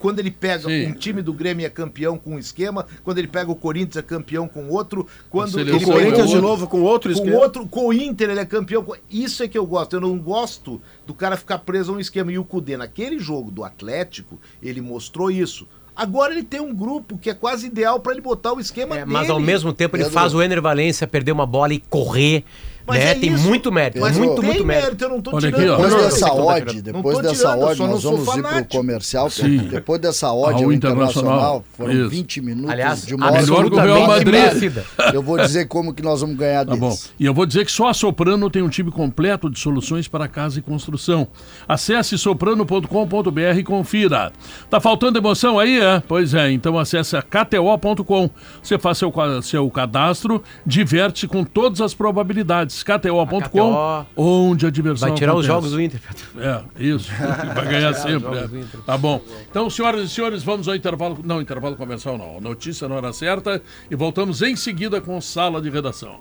Quando 0.05 0.19
ele 0.19 0.31
pega 0.31 0.69
Sim. 0.69 0.89
um 0.89 0.93
time 0.93 1.23
do 1.23 1.33
Grêmio 1.33 1.65
é 1.65 1.71
campeão 1.71 2.19
com 2.19 2.35
um 2.35 2.39
esquema, 2.39 2.85
quando 3.03 3.17
ele 3.17 3.27
pega 3.27 3.51
o 3.51 3.57
Corinthians 3.57 3.97
é 3.97 4.03
campeão 4.03 4.47
com 4.47 4.69
outro, 4.69 5.07
quando 5.31 5.59
ele 5.59 5.71
ele 5.71 5.83
O 5.83 5.87
Corinthians 5.89 6.29
de 6.29 6.35
outro- 6.37 6.43
novo 6.43 6.67
com 6.67 6.83
outro 6.83 7.11
com 7.11 7.19
esquema. 7.19 7.39
outro, 7.43 7.67
com 7.67 7.87
o 7.87 7.93
Inter 7.95 8.29
ele 8.29 8.41
é 8.41 8.45
campeão. 8.45 8.85
com- 8.85 8.95
Isso 9.11 9.43
é 9.43 9.49
que 9.49 9.57
eu 9.57 9.65
gosto. 9.65 9.95
Eu 9.95 10.03
não 10.03 10.19
gosto 10.19 10.79
do 11.07 11.15
cara 11.15 11.39
ficar 11.39 11.61
preso 11.61 11.91
a 11.91 11.97
um 11.97 12.01
esquema. 12.01 12.31
E 12.31 12.39
o 12.39 12.45
Cudê, 12.45 12.77
naquele 12.77 13.19
jogo 13.19 13.51
do 13.51 13.65
Atlético, 13.65 14.39
ele 14.63 14.83
mostrou 14.83 15.31
isso. 15.31 15.67
Agora 15.97 16.35
ele 16.35 16.43
tem 16.43 16.61
um 16.61 16.75
grupo 16.75 17.17
que 17.17 17.31
é 17.31 17.35
quase 17.35 17.67
ideal 17.69 17.99
para 17.99 18.13
ele 18.13 18.21
botar 18.21 18.53
o 18.53 18.61
esquema 18.61 18.97
É, 18.97 18.99
dele. 19.01 19.11
mas 19.11 19.31
ao 19.31 19.41
mesmo 19.41 19.73
tempo 19.73 19.97
ele 19.97 20.05
faz 20.11 20.35
o 20.35 20.43
Ener 20.43 20.61
Valência 20.61 21.07
perder 21.07 21.33
uma 21.33 21.47
bola 21.47 21.73
e 21.73 21.79
correr. 21.81 22.45
Mas 22.87 22.99
né? 22.99 23.11
é 23.11 23.15
tem 23.15 23.33
isso. 23.33 23.45
muito 23.49 23.73
mérito. 23.73 24.01
Mas 24.01 24.17
muito, 24.19 24.35
tem 24.37 24.45
muito 24.45 24.65
mérito. 24.67 25.05
Eu 25.05 25.09
não 25.09 25.21
tô 25.23 25.35
Olha 25.35 25.51
tirando. 25.51 25.61
aqui, 25.63 25.71
ó. 25.71 25.77
Depois 25.77 25.93
Não, 25.95 26.01
dessa 26.03 26.29
não, 26.29 26.35
depois 26.83 27.19
dessa 27.23 27.57
não 27.57 27.61
nós 27.61 27.79
vamos 27.79 28.05
ir 28.05 28.25
pro 28.25 28.25
fanático. 28.43 28.77
comercial. 28.77 29.31
Sim. 29.31 29.57
Depois 29.71 30.01
dessa 30.01 30.33
odd 30.33 30.55
Ao 30.63 30.65
ao 30.65 30.73
Internacional. 30.73 31.65
foram 31.77 31.93
Isso. 31.93 32.11
20 32.11 32.41
minutos 32.43 32.71
Aliás, 32.71 33.07
de 33.07 33.15
uma 33.15 33.31
o 33.31 33.35
absolutamente 33.35 34.07
Madrid. 34.07 34.73
Eu 35.15 35.23
vou 35.23 35.39
dizer 35.39 35.67
como 35.67 35.95
que 35.95 36.03
nós 36.03 36.21
vamos 36.21 36.37
ganhar 36.37 36.67
Tá 36.67 36.77
bom. 36.77 36.89
deles. 36.89 37.11
E 37.19 37.25
eu 37.25 37.33
vou 37.33 37.47
dizer 37.47 37.65
que 37.65 37.73
só 37.73 37.89
a 37.89 37.95
Soprano 37.95 38.51
tem 38.51 38.63
um 38.63 38.69
time 38.69 38.91
completo 38.91 39.49
de 39.49 39.59
soluções 39.59 40.07
para 40.07 40.29
casa 40.29 40.59
e 40.59 40.63
construção. 40.63 41.27
Acesse 41.67 42.19
soprano.com.br 42.19 43.41
e 43.59 43.65
confira. 43.65 44.33
Tá 44.69 44.79
faltando 44.81 45.19
emoção 45.19 45.59
aí, 45.59 45.81
é? 45.81 46.03
Pois 46.07 46.35
é, 46.35 46.51
então 46.51 46.79
acesse 46.79 47.17
a 47.17 47.23
kto.com. 47.23 48.29
Você 48.63 48.79
faz 48.79 48.99
seu, 48.99 49.13
seu 49.43 49.71
cadastro, 49.71 50.43
diverte 50.67 51.27
com 51.27 51.45
todas 51.45 51.81
as 51.81 51.95
probabilidades. 51.95 52.74
kto.com, 52.83 53.41
KTO 53.41 54.07
onde 54.17 54.67
a 54.67 54.71
diversão 54.71 55.09
Vai 55.09 55.17
tirar 55.19 55.35
os 55.35 55.45
acontece. 55.45 55.47
jogos 55.47 55.71
do 55.73 55.81
Inter. 55.81 56.01
Pedro. 56.01 56.49
É, 56.49 56.83
isso. 56.83 57.11
Vai 57.55 57.67
ganhar 57.67 57.95
sempre. 57.95 58.39
é. 58.39 58.49
Tá 58.85 58.97
bom. 58.99 59.21
Então, 59.51 59.69
senhoras 59.71 60.03
e 60.03 60.09
senhores, 60.09 60.43
vamos 60.43 60.67
ao 60.69 60.75
intervalo. 60.75 61.19
Não, 61.23 61.41
intervalo 61.41 61.77
comercial 61.77 62.19
não. 62.19 62.41
Notícia 62.41 62.89
na 62.89 62.97
hora 62.97 63.13
certa. 63.13 63.63
E 63.91 63.95
voltamos 63.95 64.43
em 64.43 64.57
seguida 64.57 65.01
com 65.01 65.21
sala 65.21 65.61
de 65.61 65.71
redação. 65.71 66.19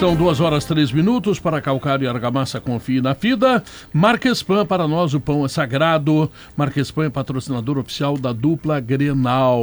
São 0.00 0.16
duas 0.16 0.40
horas 0.40 0.64
três 0.64 0.90
minutos 0.90 1.38
para 1.38 1.60
calcário 1.60 2.06
e 2.06 2.08
argamassa 2.08 2.58
confie 2.58 3.02
na 3.02 3.14
FIDA. 3.14 3.62
Marquespan, 3.92 4.64
para 4.64 4.88
nós 4.88 5.12
o 5.12 5.20
pão 5.20 5.44
é 5.44 5.48
sagrado. 5.48 6.32
Marquespan 6.56 7.04
é 7.04 7.10
patrocinador 7.10 7.76
oficial 7.76 8.16
da 8.16 8.32
dupla 8.32 8.80
Grenal. 8.80 9.62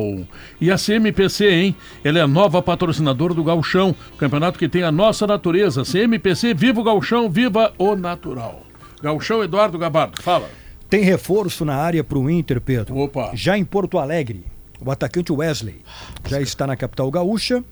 E 0.61 0.69
a 0.69 0.77
CMPC, 0.77 1.49
hein? 1.49 1.75
Ela 2.03 2.19
é 2.19 2.21
a 2.21 2.27
nova 2.27 2.61
patrocinadora 2.61 3.33
do 3.33 3.43
Gauchão, 3.43 3.95
campeonato 4.19 4.59
que 4.59 4.69
tem 4.69 4.83
a 4.83 4.91
nossa 4.91 5.25
natureza. 5.25 5.81
CMPC, 5.83 6.53
viva 6.53 6.81
o 6.81 6.83
Gauchão, 6.83 7.27
viva 7.27 7.73
o 7.75 7.95
natural. 7.95 8.61
Gauchão 9.01 9.43
Eduardo 9.43 9.79
Gabardo, 9.79 10.21
fala. 10.21 10.47
Tem 10.87 11.01
reforço 11.01 11.65
na 11.65 11.77
área 11.77 12.03
para 12.03 12.19
o 12.19 12.29
Inter, 12.29 12.61
Pedro. 12.61 12.95
Opa. 12.95 13.31
Já 13.33 13.57
em 13.57 13.65
Porto 13.65 13.97
Alegre, 13.97 14.45
o 14.79 14.91
atacante 14.91 15.31
Wesley 15.31 15.81
já 16.27 16.39
está 16.39 16.67
na 16.67 16.75
capital 16.75 17.09
gaúcha. 17.09 17.63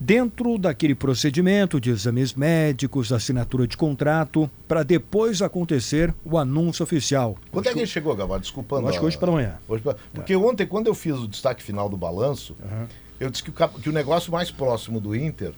Dentro 0.00 0.56
daquele 0.56 0.94
procedimento 0.94 1.78
de 1.78 1.90
exames 1.90 2.32
médicos, 2.34 3.12
assinatura 3.12 3.66
de 3.66 3.76
contrato, 3.76 4.50
para 4.66 4.82
depois 4.82 5.42
acontecer 5.42 6.14
o 6.24 6.38
anúncio 6.38 6.82
oficial. 6.82 7.36
Quando 7.52 7.68
é 7.68 7.72
que 7.72 7.78
ele 7.78 7.86
chegou, 7.86 8.16
Gabar? 8.16 8.40
Desculpando. 8.40 8.88
Acho 8.88 8.98
que 8.98 9.04
hoje 9.04 9.18
pela 9.18 9.32
manhã. 9.32 9.58
Hoje 9.68 9.82
pra- 9.82 9.96
Porque 10.14 10.34
ontem, 10.34 10.66
quando 10.66 10.86
eu 10.86 10.94
fiz 10.94 11.16
o 11.16 11.28
destaque 11.28 11.62
final 11.62 11.88
do 11.88 11.96
balanço, 11.98 12.56
eu 13.20 13.28
disse 13.28 13.42
que 13.44 13.50
o, 13.50 13.52
cap- 13.52 13.78
que 13.78 13.90
o 13.90 13.92
negócio 13.92 14.32
mais 14.32 14.50
próximo 14.50 14.98
do 14.98 15.14
Inter 15.14 15.52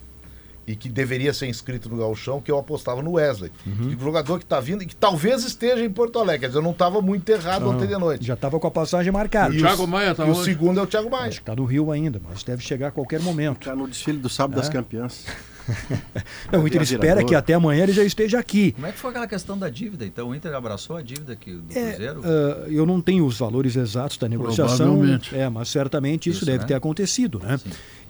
e 0.67 0.77
que 0.77 0.89
deveria 0.89 1.33
ser 1.33 1.47
inscrito 1.49 1.89
no 1.89 1.97
Gauchão, 1.97 2.41
que 2.41 2.51
eu 2.51 2.59
apostava 2.59 3.03
no 3.03 3.13
Wesley. 3.13 3.51
Uhum. 3.67 3.89
O 3.89 4.01
jogador 4.01 4.39
que 4.39 4.45
está 4.45 4.61
vindo 4.61 4.83
e 4.83 4.87
que 4.87 4.95
talvez 4.95 5.45
esteja 5.45 5.85
em 5.85 5.91
Porto 5.91 6.19
Alegre. 6.19 6.41
Quer 6.41 6.47
dizer, 6.49 6.59
eu 6.59 6.63
não 6.63 6.71
estava 6.71 7.01
muito 7.03 7.29
errado 7.29 7.69
ontem 7.69 7.87
de 7.87 7.97
noite. 7.97 8.25
Já 8.25 8.35
estava 8.35 8.59
com 8.61 8.67
a 8.67 8.71
passagem 8.71 9.13
marcada. 9.13 9.55
E 9.55 9.59
Thiago 9.59 9.85
o, 9.85 9.89
Maia 9.89 10.15
tá 10.15 10.27
e 10.27 10.31
o 10.31 10.35
segundo 10.35 10.79
é 10.79 10.83
o 10.83 10.87
Thiago 10.87 11.11
Maia. 11.11 11.29
Acho 11.29 11.39
que 11.39 11.43
está 11.43 11.57
no 11.57 11.65
Rio 11.65 11.91
ainda, 11.91 12.21
mas 12.29 12.43
deve 12.43 12.63
chegar 12.63 12.89
a 12.89 12.91
qualquer 12.91 13.21
momento. 13.21 13.65
Tá 13.65 13.75
no 13.75 13.89
desfile 13.89 14.19
do 14.19 14.29
sábado 14.29 14.57
das 14.57 14.69
É. 14.69 14.73
campeãs. 14.73 15.25
Não, 16.53 16.63
o 16.63 16.67
Inter 16.67 16.83
espera 16.83 17.25
que 17.25 17.35
até 17.35 17.55
amanhã 17.55 17.83
ele 17.85 17.93
já 17.93 18.03
esteja 18.05 18.39
aqui. 18.39 18.73
Como 18.73 18.87
é 18.87 18.93
que 18.93 18.99
foi 18.99 19.11
aquela 19.11 19.27
questão 19.27 19.57
da 19.59 19.69
dívida? 19.69 20.05
Então 20.05 20.29
o 20.31 20.35
Inter 20.35 20.55
abraçou 20.55 20.97
a 20.97 21.03
dívida 21.03 21.37
que, 21.37 21.53
do 21.53 21.73
É, 21.77 21.91
Cruzeiro? 21.93 22.21
ah, 22.25 22.67
eu 22.69 22.85
não 22.87 23.01
tenho 23.01 23.25
os 23.25 23.39
valores 23.39 23.77
exatos 23.77 24.17
da 24.17 24.29
negociação, 24.29 25.01
é, 25.33 25.49
mas 25.49 25.69
certamente 25.69 26.29
isso, 26.31 26.39
Isso, 26.39 26.47
deve 26.47 26.59
né? 26.61 26.65
ter 26.67 26.75
acontecido, 26.75 27.39
né? 27.39 27.59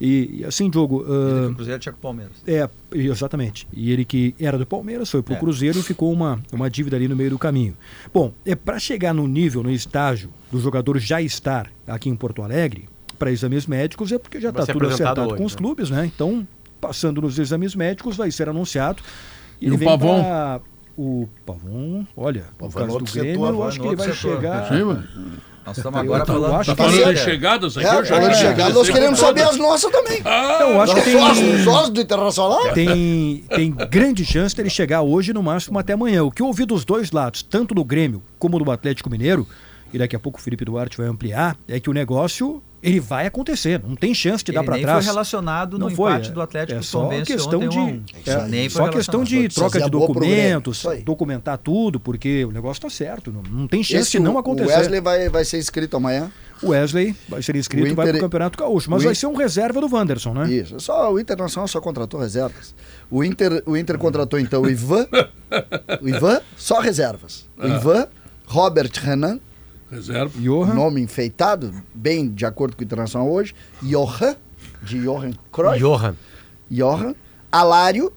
E, 0.01 0.41
e 0.41 0.45
assim, 0.45 0.69
Diogo, 0.69 1.05
que 1.05 1.51
o 1.51 1.55
Cruzeiro 1.55 1.79
tinha 1.81 1.93
com 1.93 1.99
o 1.99 2.03
Palmeiras. 2.03 2.33
É, 2.47 2.69
exatamente. 2.93 3.69
E 3.73 3.93
ele 3.93 4.05
que 4.05 4.35
era 4.41 4.59
do 4.59 4.67
Palmeiras, 4.67 5.11
foi 5.11 5.23
pro 5.23 5.35
É. 5.35 5.37
Cruzeiro 5.39 5.79
e 5.79 5.83
ficou 5.83 6.13
uma, 6.13 6.41
uma 6.53 6.69
dívida 6.69 6.97
ali 6.97 7.07
no 7.07 7.15
meio 7.15 7.31
do 7.31 7.39
caminho. 7.39 7.77
Bom, 8.13 8.33
é 8.45 8.55
para 8.55 8.79
chegar 8.79 9.13
no 9.15 9.27
nível, 9.29 9.63
no 9.63 9.71
estágio 9.71 10.31
do 10.51 10.59
jogador 10.61 10.99
já 10.99 11.21
estar 11.23 11.71
aqui 11.87 12.09
em 12.09 12.17
Porto 12.17 12.43
Alegre, 12.43 12.89
para 13.19 13.31
exames 13.31 13.67
médicos, 13.67 14.11
é 14.11 14.19
porque 14.19 14.41
já 14.41 14.49
está 14.49 14.67
tudo 14.67 14.89
acertado 14.89 15.21
hoje, 15.29 15.37
com 15.37 15.45
os 15.45 15.53
né? 15.53 15.59
clubes, 15.59 15.91
né? 15.91 16.11
Então, 16.13 16.47
passando 16.83 17.23
nos 17.23 17.39
exames 17.39 17.75
médicos, 17.77 18.17
vai 18.17 18.31
ser 18.33 18.49
anunciado. 18.49 19.01
E 19.61 19.67
Ele 19.67 19.77
o 19.77 19.79
vem 19.79 19.89
Pavon? 19.89 20.23
pra- 20.23 20.61
O 20.99 21.27
Pavon, 21.47 22.05
olha, 22.15 22.45
no 22.61 22.69
Pavon 22.69 22.81
é 22.81 22.83
caso 22.87 22.99
do 22.99 23.05
Grêmio, 23.11 23.33
setor, 23.33 23.55
eu 23.55 23.63
acho 23.65 23.79
no 23.79 23.83
que 23.83 23.89
ele 23.89 23.97
vai 23.97 24.13
setor. 24.13 24.35
chegar. 24.37 24.69
Sim, 24.69 24.83
mano. 24.85 25.05
Nós 25.65 25.77
estamos 25.79 26.01
agora 26.01 26.23
eu 26.23 26.27
falando. 26.27 26.55
acho 26.57 26.71
Tá 26.71 26.75
que 26.75 26.83
falando 26.91 26.99
sim. 27.07 27.15
das 27.15 27.19
chegadas 27.25 27.77
aqui? 27.79 27.87
É, 27.87 27.91
eu 27.95 28.05
já 28.05 28.15
falando 28.17 28.33
de 28.33 28.37
dizer 28.37 28.75
nós 28.75 28.91
queremos 28.91 29.21
que- 29.21 29.25
saber 29.27 29.43
as 29.43 29.57
nossas 29.57 29.91
também. 29.93 30.19
Então, 30.19 30.71
eu 30.73 30.81
acho 30.83 30.95
que 30.97 31.01
tem... 31.03 31.15
do 31.93 32.01
Internacional? 32.01 32.61
tem, 32.75 33.45
tem 33.49 33.71
grande 33.71 34.25
chance 34.25 34.55
dele 34.57 34.69
chegar 34.69 35.01
hoje, 35.03 35.33
no 35.33 35.43
máximo 35.43 35.79
até 35.79 35.93
amanhã. 35.93 36.25
O 36.25 36.31
que 36.33 36.43
eu 36.43 36.47
ouvi 36.47 36.65
dos 36.67 36.85
dois 36.85 37.11
lados, 37.13 37.43
tanto 37.43 37.75
do 37.75 37.85
Grêmio 37.85 38.21
como 38.39 38.59
do 38.59 38.69
Atlético 38.71 39.09
Mineiro, 39.09 39.47
e 39.95 39.99
daqui 39.99 40.17
a 40.17 40.19
pouco 40.21 40.39
o 40.41 40.43
Felipe 40.43 40.65
Duarte 40.65 40.99
vai 40.99 41.07
ampliar, 41.07 41.57
é 41.69 41.79
que 41.79 41.89
o 41.89 41.93
negócio 41.95 42.61
ele 42.83 42.99
vai 42.99 43.27
acontecer. 43.27 43.81
Não 43.87 43.95
tem 43.95 44.13
chance 44.13 44.43
de 44.43 44.51
dar 44.51 44.65
para 44.65 44.79
trás. 44.79 45.05
foi 45.05 45.13
relacionado 45.13 45.79
Não 45.79 45.89
no 45.89 45.95
foi, 45.95 46.11
empate 46.13 46.31
é- 46.31 46.33
do 46.33 46.41
Atlético 46.43 46.79
é 46.81 46.83
só 46.83 47.09
questão 47.09 47.69
de 47.69 47.79
um 47.79 48.03
é, 48.27 48.69
só 48.69 48.89
questão 48.89 49.23
de 49.23 49.49
troca 49.49 49.81
de 49.81 49.89
documentos, 49.89 50.85
documentar 51.05 51.59
tudo, 51.59 52.01
porque 52.01 52.45
o 52.45 52.51
negócio 52.51 52.85
está 52.87 52.91
certo. 52.91 53.31
Não, 53.31 53.43
não 53.43 53.69
tem 53.69 53.83
chance 53.83 54.03
Esse, 54.03 54.11
de 54.13 54.19
não 54.19 54.37
acontecer. 54.37 54.73
O 54.73 54.77
Wesley 54.77 55.01
vai, 55.01 55.29
vai 55.29 55.45
ser 55.45 55.59
inscrito 55.59 55.97
amanhã. 55.97 56.31
O 56.63 56.69
Wesley 56.69 57.15
vai 57.29 57.43
ser 57.43 57.57
inscrito 57.57 57.89
e 57.89 57.93
vai 57.95 58.09
para 58.09 58.17
o 58.17 58.21
Campeonato 58.21 58.59
Gaúcho, 58.59 58.91
mas 58.91 59.03
o 59.03 59.07
vai 59.07 59.15
ser 59.15 59.27
um 59.27 59.35
reserva 59.35 59.81
do 59.81 59.93
Wanderson, 59.93 60.33
né? 60.33 60.51
Isso. 60.51 60.79
Só, 60.81 61.13
o 61.13 61.19
Internacional 61.19 61.67
só 61.69 61.81
contratou 61.81 62.21
reservas. 62.21 62.75
O 63.11 63.23
Inter, 63.25 63.63
o 63.67 63.77
Inter 63.77 63.99
contratou 63.99 64.39
então 64.39 64.63
o 64.63 64.71
Ivan. 64.71 65.07
o 66.01 66.09
Ivan, 66.09 66.41
só 66.57 66.81
reservas. 66.81 67.49
O 67.59 67.67
Ivan, 67.67 68.07
Robert 68.47 68.93
Renan, 68.95 69.41
Reserva. 69.93 70.33
Johan, 70.41 70.75
nome 70.75 71.01
enfeitado, 71.03 71.73
bem 71.95 72.29
de 72.29 72.47
acordo 72.47 72.75
com 72.77 72.83
o 72.83 72.85
Internacional 72.85 73.31
hoje. 73.31 73.55
Johan, 73.83 74.35
de 74.83 74.99
Johan 75.03 75.33
Cruyff. 75.53 75.79
Johan. 75.79 76.17
Johan, 76.71 77.15
Alário 77.51 78.11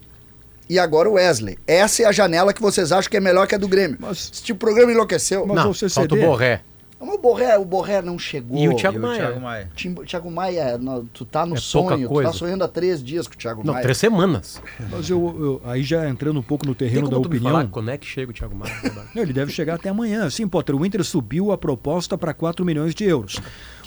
e 0.69 0.80
agora 0.80 1.09
o 1.09 1.13
Wesley. 1.13 1.57
Essa 1.67 2.03
é 2.03 2.05
a 2.05 2.11
janela 2.11 2.53
que 2.53 2.61
vocês 2.61 2.91
acham 2.91 3.11
que 3.11 3.17
é 3.17 3.19
melhor 3.19 3.45
que 3.47 3.53
a 3.55 3.57
do 3.57 3.67
Grêmio. 3.67 3.97
Mas- 3.99 4.32
Este 4.34 4.53
programa 4.53 4.91
enlouqueceu. 4.91 5.45
Mas 5.45 5.55
Não, 5.57 5.73
CCD 5.73 5.93
falta 5.93 6.15
o 6.15 6.19
Borré. 6.19 6.61
Mas 7.05 7.15
o 7.15 7.17
Borré, 7.17 7.57
o 7.57 7.63
Borré 7.65 8.01
não 8.01 8.17
chegou. 8.17 8.57
E 8.57 8.67
o 8.67 8.75
Thiago 8.75 8.97
E 8.97 8.99
o 8.99 9.01
Maia. 9.01 9.19
Thiago 9.19 9.39
Maia. 9.41 9.71
Tim- 9.75 9.93
Thiago 9.93 10.31
Maia, 10.31 10.77
não, 10.77 11.05
tu 11.05 11.23
tá 11.25 11.45
no 11.45 11.55
É 11.55 11.59
sonho, 11.59 12.07
tu 12.09 12.21
tá 12.23 12.33
sonhando 12.33 12.63
há 12.63 12.67
três 12.67 13.03
dias 13.03 13.27
com 13.27 13.33
o 13.33 13.37
Thiago 13.37 13.61
Não, 13.63 13.73
Maia. 13.73 13.83
três 13.83 13.97
semanas. 13.97 14.61
Mas 14.91 15.09
eu, 15.09 15.61
eu- 15.63 15.69
aí 15.69 15.83
já 15.83 16.09
entrando 16.09 16.39
um 16.39 16.43
pouco 16.43 16.65
no 16.65 16.73
Tem 16.75 16.87
terreno 16.87 17.07
da 17.09 17.15
como 17.15 17.27
opinião. 17.27 17.51
falar 17.51 17.67
quando 17.67 17.89
é 17.91 17.97
que 17.97 18.05
chega 18.07 18.31
o 18.31 18.33
Thiago 18.33 18.55
Maia? 18.55 18.73
Não, 19.13 19.21
ele 19.21 19.33
deve 19.33 19.51
chegar 19.51 19.75
até 19.75 19.89
amanhã. 19.89 20.29
Sim, 20.29 20.47
Potter, 20.47 20.75
o 20.75 20.85
Inter 20.85 21.03
subiu 21.03 21.51
a 21.51 21.57
proposta 21.57 22.17
para 22.17 22.33
4 22.33 22.65
milhões 22.65 22.95
de 22.95 23.03
euros. 23.03 23.39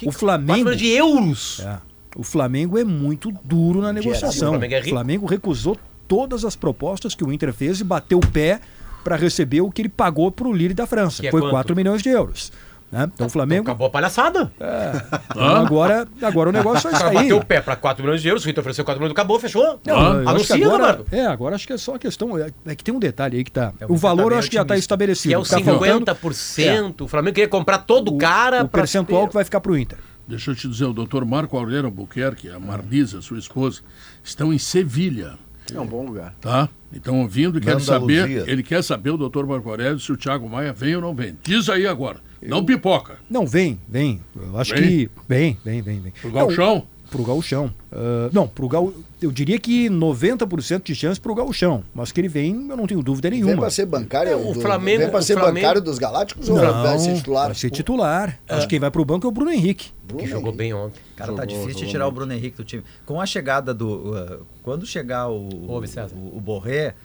o 0.05 0.11
Flamengo. 0.11 0.63
4 0.63 0.75
de 0.77 0.87
euros. 0.87 1.59
É, 1.59 1.77
o 2.15 2.23
Flamengo 2.23 2.77
é 2.77 2.83
muito 2.83 3.31
duro 3.43 3.81
na 3.81 3.91
negociação. 3.93 4.49
O 4.49 4.51
Flamengo 4.53 4.73
é 4.73 4.77
rico. 4.79 4.89
Flamengo 4.89 5.25
recusou 5.25 5.77
todas 6.07 6.43
as 6.45 6.55
propostas 6.55 7.13
que 7.13 7.23
o 7.23 7.31
Inter 7.31 7.53
fez 7.53 7.79
e 7.79 7.83
bateu 7.83 8.17
o 8.17 8.27
pé 8.27 8.59
para 9.03 9.15
receber 9.15 9.61
o 9.61 9.69
que 9.71 9.81
ele 9.81 9.89
pagou 9.89 10.31
para 10.31 10.47
o 10.47 10.51
Lille 10.53 10.73
da 10.73 10.85
França. 10.87 11.21
Que 11.21 11.27
é 11.27 11.31
Foi 11.31 11.39
quanto? 11.41 11.51
4 11.51 11.75
milhões 11.75 12.01
de 12.01 12.09
euros. 12.09 12.51
Né? 12.91 13.09
Então 13.13 13.27
o 13.27 13.29
Flamengo. 13.29 13.63
Acabou 13.63 13.87
a 13.87 13.89
palhaçada. 13.89 14.51
então 15.31 15.55
agora, 15.55 16.07
agora 16.21 16.49
o 16.49 16.51
negócio 16.51 16.87
O 16.87 16.91
vai 16.91 16.99
cara 16.99 17.13
sair. 17.13 17.15
bateu 17.23 17.37
o 17.37 17.45
pé 17.45 17.61
para 17.61 17.75
4 17.75 18.03
milhões 18.03 18.21
de 18.21 18.27
euros, 18.27 18.45
o 18.45 18.49
Inter 18.49 18.61
ofereceu 18.61 18.83
4 18.85 18.99
milhões, 18.99 19.11
acabou, 19.11 19.39
fechou. 19.39 19.63
Não, 19.85 20.23
que 20.23 20.29
Anuncia, 20.29 20.55
agora, 20.55 20.69
Leonardo. 20.77 21.05
é, 21.11 21.25
agora 21.25 21.55
acho 21.55 21.67
que 21.67 21.73
é 21.73 21.77
só 21.77 21.95
a 21.95 21.99
questão. 21.99 22.37
É, 22.37 22.51
é 22.65 22.75
que 22.75 22.83
tem 22.83 22.93
um 22.93 22.99
detalhe 22.99 23.37
aí 23.37 23.43
que 23.43 23.51
tá. 23.51 23.73
É, 23.79 23.85
o 23.87 23.95
valor 23.95 24.33
acho 24.33 24.49
que 24.49 24.55
já 24.55 24.63
está 24.63 24.77
estabelecido. 24.77 25.29
Que 25.29 25.35
é 25.35 25.37
o 25.37 25.43
Tá 25.43 25.59
faltando 25.59 26.05
50%. 26.05 27.01
O 27.01 27.07
Flamengo 27.07 27.35
queria 27.35 27.47
comprar 27.49 27.79
todo 27.79 28.13
o 28.13 28.17
cara 28.17 28.63
o 28.63 28.67
pra 28.69 28.81
percentual 28.81 29.23
ter- 29.23 29.27
que 29.29 29.33
vai 29.35 29.43
ficar 29.43 29.59
pro 29.61 29.77
Inter. 29.77 29.97
Deixa 30.27 30.51
eu 30.51 30.55
te 30.55 30.67
dizer, 30.67 30.85
o 30.85 30.93
doutor 30.93 31.25
Marco 31.25 31.57
Aurélio 31.57 31.85
Albuquerque, 31.85 32.49
a 32.49 32.59
Marlisa, 32.59 33.19
sua 33.21 33.39
esposa, 33.39 33.81
estão 34.23 34.53
em 34.53 34.59
Sevilha, 34.59 35.33
É 35.75 35.79
um 35.79 35.85
bom 35.85 36.05
lugar. 36.05 36.35
tá? 36.41 36.69
Então 36.91 37.21
ouvindo 37.21 37.57
e 37.59 37.61
quer 37.61 37.79
saber, 37.79 38.47
ele 38.49 38.63
quer 38.63 38.83
saber, 38.83 39.11
o 39.11 39.17
doutor 39.17 39.45
Marco 39.45 39.69
Aurélio, 39.69 39.99
se 39.99 40.11
o 40.11 40.17
Thiago 40.17 40.49
Maia 40.49 40.73
vem 40.73 40.95
ou 40.95 41.01
não 41.01 41.13
vem. 41.13 41.37
Diz 41.43 41.69
aí 41.69 41.85
agora, 41.85 42.17
não 42.41 42.65
pipoca. 42.65 43.17
Não, 43.29 43.45
vem, 43.45 43.79
vem. 43.87 44.21
Eu 44.35 44.57
acho 44.57 44.73
Vem? 44.73 44.83
que. 44.83 45.09
Vem, 45.27 45.57
vem, 45.63 45.81
vem, 45.81 45.99
vem. 45.99 46.11
Pro 46.19 46.29
Não, 46.29 46.35
Galchão? 46.47 46.87
Pro 47.09 47.23
gauchão. 47.23 47.73
Ah, 47.91 48.29
não, 48.31 48.47
pro 48.47 48.67
gal... 48.67 48.93
eu 49.21 49.31
diria 49.31 49.59
que 49.59 49.89
90% 49.89 50.83
de 50.83 50.95
chance 50.95 51.19
pro 51.19 51.33
gauchão. 51.35 51.83
Mas 51.93 52.11
que 52.11 52.21
ele 52.21 52.27
vem, 52.27 52.67
eu 52.69 52.77
não 52.77 52.85
tenho 52.87 53.01
dúvida 53.01 53.29
Vem 53.29 53.41
nenhuma. 53.41 53.61
pra 53.63 53.69
ser 53.69 53.85
bancário. 53.85 54.31
É, 54.31 54.35
o 54.35 54.53
do- 54.53 54.61
Flamengo- 54.61 54.99
Vem 54.99 55.09
pra 55.09 55.19
o 55.19 55.23
ser 55.23 55.33
Flamengo- 55.33 55.55
bancário 55.55 55.81
dos 55.81 55.97
Galácticos 55.99 56.49
ou 56.49 56.55
Não, 56.57 56.83
vai 56.83 56.99
ser 56.99 57.15
titular? 57.15 57.45
Vai 57.47 57.55
ser 57.55 57.69
titular. 57.69 58.39
Acho 58.47 58.61
que 58.61 58.67
quem 58.67 58.79
vai 58.79 58.91
pro 58.91 59.03
banco 59.03 59.25
é 59.25 59.29
o 59.29 59.31
Bruno 59.31 59.51
Henrique. 59.51 59.91
Bruno 60.07 60.23
Que 60.23 60.29
jogou 60.29 60.51
bem 60.51 60.73
ontem. 60.73 60.99
Cara, 61.15 61.33
tá 61.33 61.41
Jogou, 61.43 61.47
difícil 61.47 61.67
de 61.67 61.73
jogou 61.79 61.91
tirar 61.91 62.05
o 62.05 62.07
muito. 62.07 62.15
Bruno 62.15 62.33
Henrique 62.33 62.57
do 62.57 62.63
time. 62.63 62.83
Com 63.05 63.19
a 63.19 63.25
chegada 63.25 63.73
do. 63.73 64.13
uh, 64.13 64.45
quando 64.63 64.85
chegar 64.85 65.27
o, 65.29 65.85
César. 65.87 66.15
o, 66.15 66.37
o 66.37 66.39
Borré. 66.39 66.95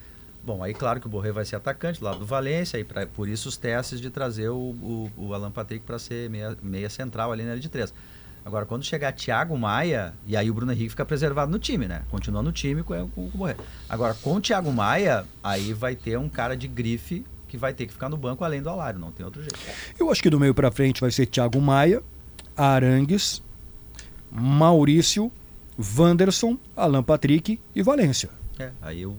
Bom, 0.47 0.63
aí 0.63 0.75
claro 0.75 1.01
que 1.01 1.07
o 1.07 1.09
Borré 1.09 1.33
vai 1.33 1.45
ser 1.47 1.57
atacante 1.57 2.05
lá 2.05 2.13
do 2.13 2.27
Valência, 2.27 2.77
e 2.79 2.85
pra- 2.85 3.07
por 3.07 3.27
isso 3.27 3.49
os 3.49 3.57
testes 3.57 3.99
de 3.99 4.11
trazer 4.11 4.51
o, 4.51 4.55
o, 4.57 5.11
o 5.17 5.33
Alan 5.33 5.51
Patrick 5.51 5.83
para 5.87 5.99
ser 5.99 6.29
meia, 6.29 6.55
meia 6.63 6.91
central 6.91 7.33
ali 7.33 7.43
na 7.43 7.51
área 7.53 7.61
de 7.63 7.69
três. 7.71 7.95
Agora, 8.45 8.67
quando 8.67 8.85
chegar 8.85 9.11
Thiago 9.13 9.57
Maia, 9.57 10.13
e 10.27 10.37
aí 10.37 10.51
o 10.51 10.55
Bruno 10.55 10.71
Henrique 10.73 10.91
fica 10.91 11.05
preservado 11.05 11.51
no 11.51 11.59
time, 11.59 11.89
né? 11.89 12.03
Continua 12.11 12.43
no 12.43 12.53
time 12.53 12.83
com, 12.83 12.95
com, 13.09 13.09
com 13.09 13.23
o 13.23 13.39
Borré. 13.39 13.57
Agora, 13.89 14.13
com 14.15 14.35
o 14.37 14.41
Thiago 14.41 14.71
Maia, 14.71 15.25
aí 15.43 15.73
vai 15.73 15.97
ter 15.97 16.19
um 16.19 16.29
cara 16.29 16.55
de 16.57 16.69
grife 16.69 17.25
que 17.49 17.57
vai 17.57 17.73
ter 17.73 17.87
que 17.87 17.93
ficar 17.93 18.09
no 18.09 18.17
banco 18.17 18.45
além 18.45 18.61
do 18.61 18.69
Alário, 18.69 18.99
não 19.01 19.11
tem 19.13 19.25
outro 19.25 19.41
jeito. 19.41 19.59
Eu 19.99 20.11
acho 20.11 20.23
que 20.23 20.29
do 20.29 20.39
meio 20.39 20.53
pra 20.55 20.71
frente 20.71 21.01
vai 21.01 21.11
ser 21.11 21.25
Thiago 21.27 21.61
Maia, 21.61 22.03
Arangues, 22.57 23.43
Maurício, 24.31 25.31
Wanderson, 25.99 26.59
Alan 26.77 27.03
Patrick 27.03 27.59
e 27.75 27.83
Valência. 27.83 28.29
É, 28.59 28.71
aí 28.83 29.07
o 29.07 29.17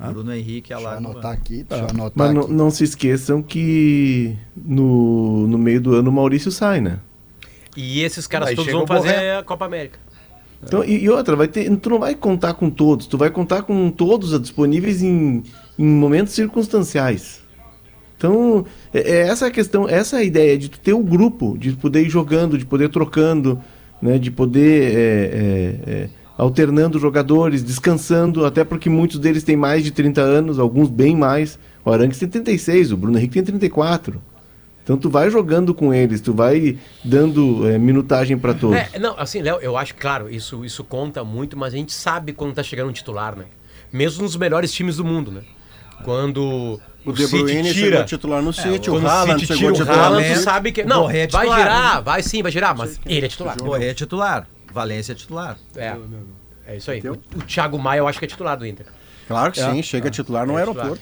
Ah. 0.00 0.12
Bruno 0.12 0.32
Henrique 0.32 0.72
e 0.72 0.74
Deixa 0.74 0.74
eu 0.74 0.78
Alário 0.86 1.00
no 1.02 1.10
anotar 1.10 1.32
aqui, 1.32 1.64
deixa 1.64 1.82
eu 1.82 1.86
Tá. 1.88 1.92
anotar 1.94 2.12
Mas 2.14 2.32
não, 2.34 2.42
aqui. 2.42 2.52
não 2.52 2.70
se 2.70 2.84
esqueçam 2.84 3.42
que 3.42 4.36
no, 4.56 5.48
no 5.48 5.58
meio 5.58 5.80
do 5.80 5.94
ano 5.94 6.08
o 6.10 6.12
Maurício 6.12 6.52
sai, 6.52 6.80
né? 6.80 7.00
E 7.80 8.02
esses 8.02 8.26
caras 8.26 8.48
Aí 8.48 8.56
todos 8.56 8.72
vão 8.72 8.82
o 8.82 8.86
Borré. 8.86 9.12
fazer 9.12 9.30
a 9.36 9.42
Copa 9.44 9.64
América. 9.64 10.00
Então, 10.60 10.82
e, 10.82 11.04
e 11.04 11.08
outra, 11.08 11.36
vai 11.36 11.46
ter, 11.46 11.70
tu 11.76 11.90
não 11.90 12.00
vai 12.00 12.12
contar 12.12 12.54
com 12.54 12.68
todos, 12.68 13.06
tu 13.06 13.16
vai 13.16 13.30
contar 13.30 13.62
com 13.62 13.88
todos 13.88 14.38
disponíveis 14.40 15.00
em, 15.00 15.44
em 15.78 15.86
momentos 15.86 16.34
circunstanciais. 16.34 17.40
Então, 18.16 18.66
é, 18.92 18.98
é 18.98 19.28
essa 19.28 19.46
a 19.46 19.50
questão, 19.52 19.88
essa 19.88 20.16
é 20.16 20.20
a 20.20 20.24
ideia 20.24 20.58
de 20.58 20.68
tu 20.68 20.80
ter 20.80 20.92
o 20.92 21.04
grupo, 21.04 21.56
de 21.56 21.70
poder 21.74 22.02
ir 22.02 22.10
jogando, 22.10 22.58
de 22.58 22.66
poder 22.66 22.88
trocando, 22.88 23.62
né, 24.02 24.18
de 24.18 24.32
poder 24.32 24.96
é, 24.96 24.98
é, 24.98 25.92
é, 25.92 26.08
alternando 26.36 26.98
jogadores, 26.98 27.62
descansando, 27.62 28.44
até 28.44 28.64
porque 28.64 28.90
muitos 28.90 29.20
deles 29.20 29.44
têm 29.44 29.56
mais 29.56 29.84
de 29.84 29.92
30 29.92 30.20
anos, 30.20 30.58
alguns 30.58 30.90
bem 30.90 31.14
mais. 31.14 31.56
O 31.84 31.92
Arangues 31.92 32.18
tem 32.18 32.28
36, 32.28 32.90
o 32.90 32.96
Bruno 32.96 33.16
Henrique 33.18 33.34
tem 33.34 33.44
34. 33.44 34.20
Então 34.88 34.96
tu 34.96 35.10
vai 35.10 35.28
jogando 35.28 35.74
com 35.74 35.92
eles, 35.92 36.18
tu 36.18 36.32
vai 36.32 36.78
dando 37.04 37.68
é, 37.68 37.76
minutagem 37.76 38.38
para 38.38 38.54
todos. 38.54 38.78
É, 38.78 38.98
não, 38.98 39.14
assim, 39.20 39.42
Léo, 39.42 39.58
eu 39.60 39.76
acho, 39.76 39.94
claro, 39.94 40.30
isso, 40.30 40.64
isso 40.64 40.82
conta 40.82 41.22
muito, 41.22 41.58
mas 41.58 41.74
a 41.74 41.76
gente 41.76 41.92
sabe 41.92 42.32
quando 42.32 42.54
tá 42.54 42.62
chegando 42.62 42.88
um 42.88 42.92
titular, 42.92 43.36
né? 43.36 43.44
Mesmo 43.92 44.22
nos 44.22 44.34
melhores 44.34 44.72
times 44.72 44.96
do 44.96 45.04
mundo, 45.04 45.30
né? 45.30 45.42
Quando 46.04 46.80
O 47.04 47.12
De 47.12 47.26
Bruyne 47.26 47.74
chegou 47.74 48.00
a 48.00 48.04
titular 48.04 48.40
no 48.40 48.50
City, 48.50 48.88
o 48.88 48.94
quando 48.94 49.06
Haaland 49.06 49.40
City 49.40 49.58
tira 49.58 49.72
o 49.72 49.74
titular 49.74 50.10
no 50.10 50.16
Haaland, 50.16 50.38
sabe 50.38 50.72
que... 50.72 50.80
o 50.80 50.88
Não, 50.88 51.10
é 51.10 51.26
vai 51.26 51.44
titular, 51.44 51.58
girar, 51.58 52.02
vai 52.02 52.22
sim, 52.22 52.42
vai 52.42 52.50
girar, 52.50 52.74
mas 52.74 52.98
ele 53.04 53.26
é 53.26 53.28
titular. 53.28 53.58
Borré 53.58 53.88
é 53.88 53.94
titular, 53.94 54.48
Valência 54.72 55.12
é 55.12 55.14
titular. 55.14 55.58
É. 55.76 55.94
É 56.66 56.76
isso 56.76 56.90
aí. 56.90 57.02
O, 57.06 57.12
o 57.12 57.42
Thiago 57.42 57.78
Maia 57.78 57.98
eu 57.98 58.08
acho 58.08 58.18
que 58.18 58.24
é 58.24 58.28
titular 58.28 58.56
do 58.56 58.66
Inter. 58.66 58.86
Claro 59.28 59.52
que 59.52 59.60
sim, 59.60 59.82
chega 59.82 60.10
titular 60.10 60.46
no 60.46 60.54
É 60.54 60.60
aeroporto. 60.60 61.00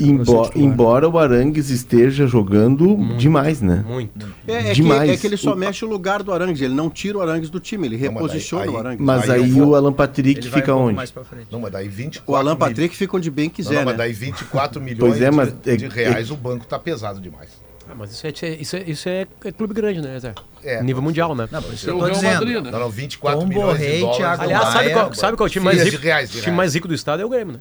Embo- 0.00 0.50
embora 0.54 1.08
o 1.08 1.18
Arangues 1.18 1.68
esteja 1.70 2.26
jogando 2.26 2.96
demais, 3.18 3.60
né? 3.60 3.84
Muito. 3.86 4.26
É, 4.48 4.52
é 4.54 4.62
que, 4.68 4.74
Demais. 4.76 5.10
é 5.10 5.16
que 5.16 5.26
ele 5.26 5.36
só 5.36 5.52
O- 5.52 5.56
mexe 5.56 5.84
o 5.84 5.88
lugar 5.88 6.22
do 6.22 6.32
Arangues, 6.32 6.60
ele 6.62 6.72
não 6.72 6.88
tira 6.88 7.18
o 7.18 7.20
Arangues 7.20 7.50
do 7.50 7.60
time, 7.60 7.86
ele 7.86 7.96
Não, 7.98 8.12
mas 8.12 8.14
reposiciona 8.22 8.64
aí- 8.64 8.70
o 8.70 8.78
Arangues. 8.78 9.04
Mas 9.04 9.28
Aí 9.28 9.42
aí, 9.42 9.50
vou- 9.50 9.68
o 9.70 9.74
Alan 9.74 9.92
Patrick 9.92 10.40
Ele 10.40 10.48
vai 10.48 10.60
fica 10.60 10.74
um 10.74 10.84
onde? 10.84 10.94
mais 10.96 11.10
pra 11.10 11.24
frente. 11.24 11.48
Não, 11.50 11.60
mas 11.60 11.72
daí 11.72 11.88
24 11.88 12.32
O 12.32 12.36
Alan 12.36 12.50
mil- 12.52 12.56
Patrick 12.58 12.96
fica 12.96 13.16
onde 13.16 13.30
bem 13.30 13.46
Não, 13.46 13.50
quiser, 13.54 13.74
não, 13.74 13.84
mas 13.84 13.92
né? 13.94 13.98
daí 13.98 14.12
24 14.12 14.80
milhões 14.80 15.10
Pois 15.10 15.20
é, 15.22 15.30
mas 15.30 15.52
de, 15.52 15.70
é- 15.70 15.76
de 15.76 15.86
reais 15.88 16.30
o 16.30 16.36
banco 16.36 16.64
tá 16.66 16.78
pesado 16.78 17.20
demais. 17.20 17.50
Ah, 17.88 17.94
mas 17.96 18.12
isso 18.12 18.26
é, 18.26 18.30
isso 18.30 18.76
é, 18.76 18.82
isso 18.82 19.08
é, 19.08 19.26
é 19.44 19.52
clube 19.52 19.74
grande, 19.74 20.00
né, 20.00 20.18
Zé? 20.18 20.34
É, 20.62 20.82
Nível 20.82 21.02
mundial, 21.02 21.34
né? 21.34 21.46
Não, 21.50 21.62
por 21.62 21.74
isso 21.74 21.88
eu 21.90 21.98
tô 21.98 22.08
dizendo. 22.10 22.32
Madrid, 22.34 22.62
né? 22.64 22.70
Não, 22.70 22.78
não, 22.80 22.90
24 22.90 23.40
Tom 23.40 23.46
milhões 23.46 23.66
Borré, 23.78 23.90
de 23.92 24.00
dólares. 24.00 24.16
Thiago 24.16 24.42
Aliás, 24.42 24.64
sabe 24.64 24.74
Maia, 24.76 24.92
qual, 24.94 25.14
sabe 25.14 25.36
qual 25.36 25.46
é 25.46 25.48
o 25.48 25.52
time 25.52 25.64
mais 25.66 25.82
rico? 25.82 26.02
reais, 26.02 26.30
time 26.30 26.42
reais. 26.42 26.56
mais 26.56 26.74
rico 26.74 26.88
do 26.88 26.94
estado 26.94 27.22
é 27.22 27.24
o 27.24 27.28
Grêmio, 27.28 27.54
né? 27.54 27.60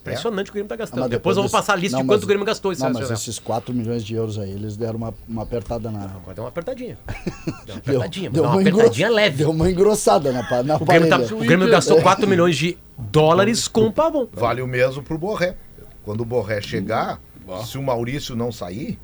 Impressionante 0.00 0.44
o 0.44 0.44
que 0.46 0.50
o 0.50 0.54
Grêmio 0.54 0.68
tá 0.68 0.76
gastando. 0.76 1.00
Mas 1.00 1.10
depois, 1.10 1.36
eu 1.36 1.42
vou 1.42 1.50
passar 1.52 1.74
a 1.74 1.76
lista 1.76 1.96
Não, 1.96 2.02
de 2.02 2.06
mas 2.08 2.16
quanto 2.16 2.24
o 2.24 2.26
Grêmio 2.26 2.46
gastou 2.46 2.72
esse 2.72 2.82
Não, 2.82 2.90
mas 2.90 3.10
esses 3.10 3.38
4 3.38 3.74
milhões 3.74 4.02
de 4.02 4.14
euros 4.14 4.38
aí, 4.38 4.50
eles 4.50 4.74
deram 4.76 4.96
uma, 4.96 5.14
uma 5.28 5.42
apertada 5.42 5.90
na. 5.90 6.04
Agora 6.04 6.34
deu 6.34 6.44
uma 6.44 6.48
apertadinha. 6.48 6.98
Deu 7.06 7.14
uma 7.44 7.54
Deu, 7.64 7.76
apertadinha, 7.76 8.30
mas 8.30 8.32
deu 8.34 8.42
deu 8.42 8.50
uma 8.52 8.60
engro- 8.62 8.70
apertadinha 8.78 9.10
leve. 9.10 9.36
Deu 9.38 9.50
uma 9.50 9.70
engrossada 9.70 10.32
na, 10.32 10.62
na 10.62 10.76
O 10.76 10.84
Grêmio, 10.84 11.08
tá- 11.10 11.18
o 11.18 11.38
Grêmio 11.38 11.68
gastou 11.70 12.00
4 12.00 12.26
milhões 12.26 12.56
de 12.56 12.78
dólares 12.96 13.68
com 13.68 13.82
o 13.86 13.92
Pavon. 13.92 14.26
Vale 14.32 14.62
o 14.62 14.66
mesmo 14.66 15.02
pro 15.02 15.18
Borré. 15.18 15.56
Quando 16.02 16.22
o 16.22 16.24
Borré 16.24 16.62
chegar, 16.62 17.20
se 17.66 17.76
o 17.76 17.82
Maurício 17.82 18.34
não 18.34 18.50
sair, 18.50 18.98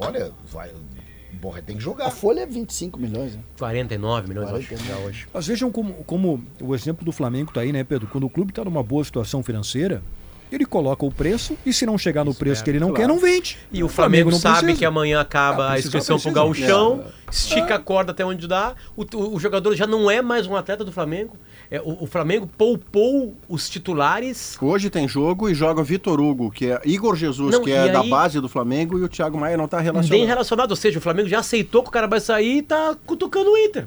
olha, 0.00 0.32
vai, 0.52 0.68
o 0.70 1.36
Borré 1.40 1.60
tem 1.62 1.76
que 1.76 1.80
A 1.82 1.84
jogar. 1.84 2.10
folha 2.10 2.40
é 2.40 2.46
25 2.46 2.98
milhões, 2.98 3.34
né? 3.36 3.42
49 3.58 4.28
milhões, 4.28 4.50
eu 4.50 4.56
acho, 4.56 4.68
49. 4.68 4.88
já 5.02 5.06
hoje. 5.08 5.26
Mas 5.32 5.46
vejam 5.46 5.70
como, 5.70 5.94
como 6.04 6.42
o 6.60 6.74
exemplo 6.74 7.04
do 7.04 7.12
Flamengo 7.12 7.52
tá 7.52 7.60
aí, 7.60 7.72
né, 7.72 7.84
Pedro? 7.84 8.08
Quando 8.08 8.24
o 8.24 8.30
clube 8.30 8.50
está 8.50 8.64
numa 8.64 8.82
boa 8.82 9.04
situação 9.04 9.42
financeira, 9.42 10.02
ele 10.52 10.66
coloca 10.66 11.06
o 11.06 11.12
preço 11.12 11.56
e 11.64 11.72
se 11.72 11.86
não 11.86 11.96
chegar 11.96 12.24
no 12.24 12.34
preço 12.34 12.64
que 12.64 12.70
ele 12.70 12.80
não 12.80 12.92
quer, 12.92 13.06
não 13.06 13.20
vende. 13.20 13.56
E 13.70 13.84
o 13.84 13.88
Flamengo, 13.88 14.32
não 14.32 14.38
sabe 14.38 14.58
precisa. 14.58 14.78
que 14.80 14.84
amanhã 14.84 15.20
acaba 15.20 15.68
Ah, 15.68 15.72
a 15.74 15.78
inscrição 15.78 16.18
pro 16.18 16.32
precisa. 16.32 16.66
gauchão, 16.66 17.04
estica 17.30 17.76
a 17.76 17.78
corda 17.78 18.10
até 18.10 18.24
onde 18.24 18.48
dá. 18.48 18.74
O, 18.96 19.02
o- 19.16 19.34
o 19.36 19.38
jogador 19.38 19.76
já 19.76 19.86
não 19.86 20.10
é 20.10 20.20
mais 20.20 20.48
um 20.48 20.56
atleta 20.56 20.84
do 20.84 20.90
Flamengo. 20.90 21.36
É, 21.70 21.80
o, 21.80 22.02
o 22.02 22.06
Flamengo 22.06 22.48
poupou 22.58 23.36
os 23.48 23.68
titulares. 23.68 24.56
Hoje 24.60 24.90
tem 24.90 25.06
jogo 25.06 25.48
e 25.48 25.54
joga 25.54 25.82
Vitor 25.84 26.20
Hugo, 26.20 26.50
que 26.50 26.66
é 26.66 26.80
Igor 26.84 27.14
Jesus, 27.14 27.52
Não, 27.54 27.62
que 27.62 27.70
é 27.70 27.86
e 27.86 27.92
da 27.92 28.00
aí- 28.00 28.10
base 28.10 28.40
do 28.40 28.48
Flamengo, 28.48 28.98
e 28.98 29.02
o 29.04 29.08
Thiago 29.08 29.38
Maia 29.38 29.56
não 29.56 29.68
tá 29.68 29.78
relacionado. 29.78 30.10
Bem 30.10 30.26
relacionado, 30.26 30.70
ou 30.70 30.76
seja, 30.76 30.98
o 30.98 31.02
Flamengo 31.02 31.28
já 31.28 31.38
aceitou 31.38 31.82
que 31.82 31.88
o 31.88 31.92
cara 31.92 32.08
vai 32.08 32.20
sair 32.20 32.58
e 32.58 32.62
tá 32.62 32.96
cutucando 33.06 33.50
o 33.52 33.56
Inter. 33.56 33.86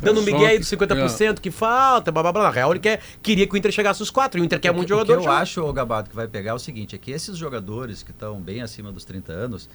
Dando 0.00 0.20
um 0.20 0.24
Só 0.24 0.30
migué 0.30 0.46
aí 0.46 0.52
que- 0.54 0.58
dos 0.60 0.68
50% 0.68 1.40
que 1.40 1.50
falta, 1.50 2.12
blá 2.12 2.22
blá 2.22 2.32
blá. 2.32 2.42
Na 2.44 2.50
real, 2.50 2.70
ele 2.72 2.78
quer, 2.80 3.00
queria 3.22 3.46
que 3.48 3.54
o 3.54 3.56
Inter 3.56 3.72
chegasse 3.72 4.00
aos 4.02 4.10
quatro. 4.10 4.38
e 4.38 4.42
O 4.42 4.44
Inter 4.44 4.60
quer 4.60 4.72
muito 4.72 4.86
o 4.86 4.88
jogador. 4.90 5.20
que 5.20 5.26
eu 5.26 5.32
acho, 5.32 5.60
ô 5.62 5.72
Gabato, 5.72 6.10
que 6.10 6.16
vai 6.16 6.28
pegar 6.28 6.50
é 6.52 6.54
o 6.54 6.58
seguinte, 6.58 6.94
é 6.94 6.98
que 6.98 7.10
esses 7.10 7.36
jogadores 7.36 8.02
que 8.02 8.10
estão 8.12 8.38
bem 8.40 8.60
acima 8.62 8.92
dos 8.92 9.04
30 9.04 9.32
anos, 9.32 9.68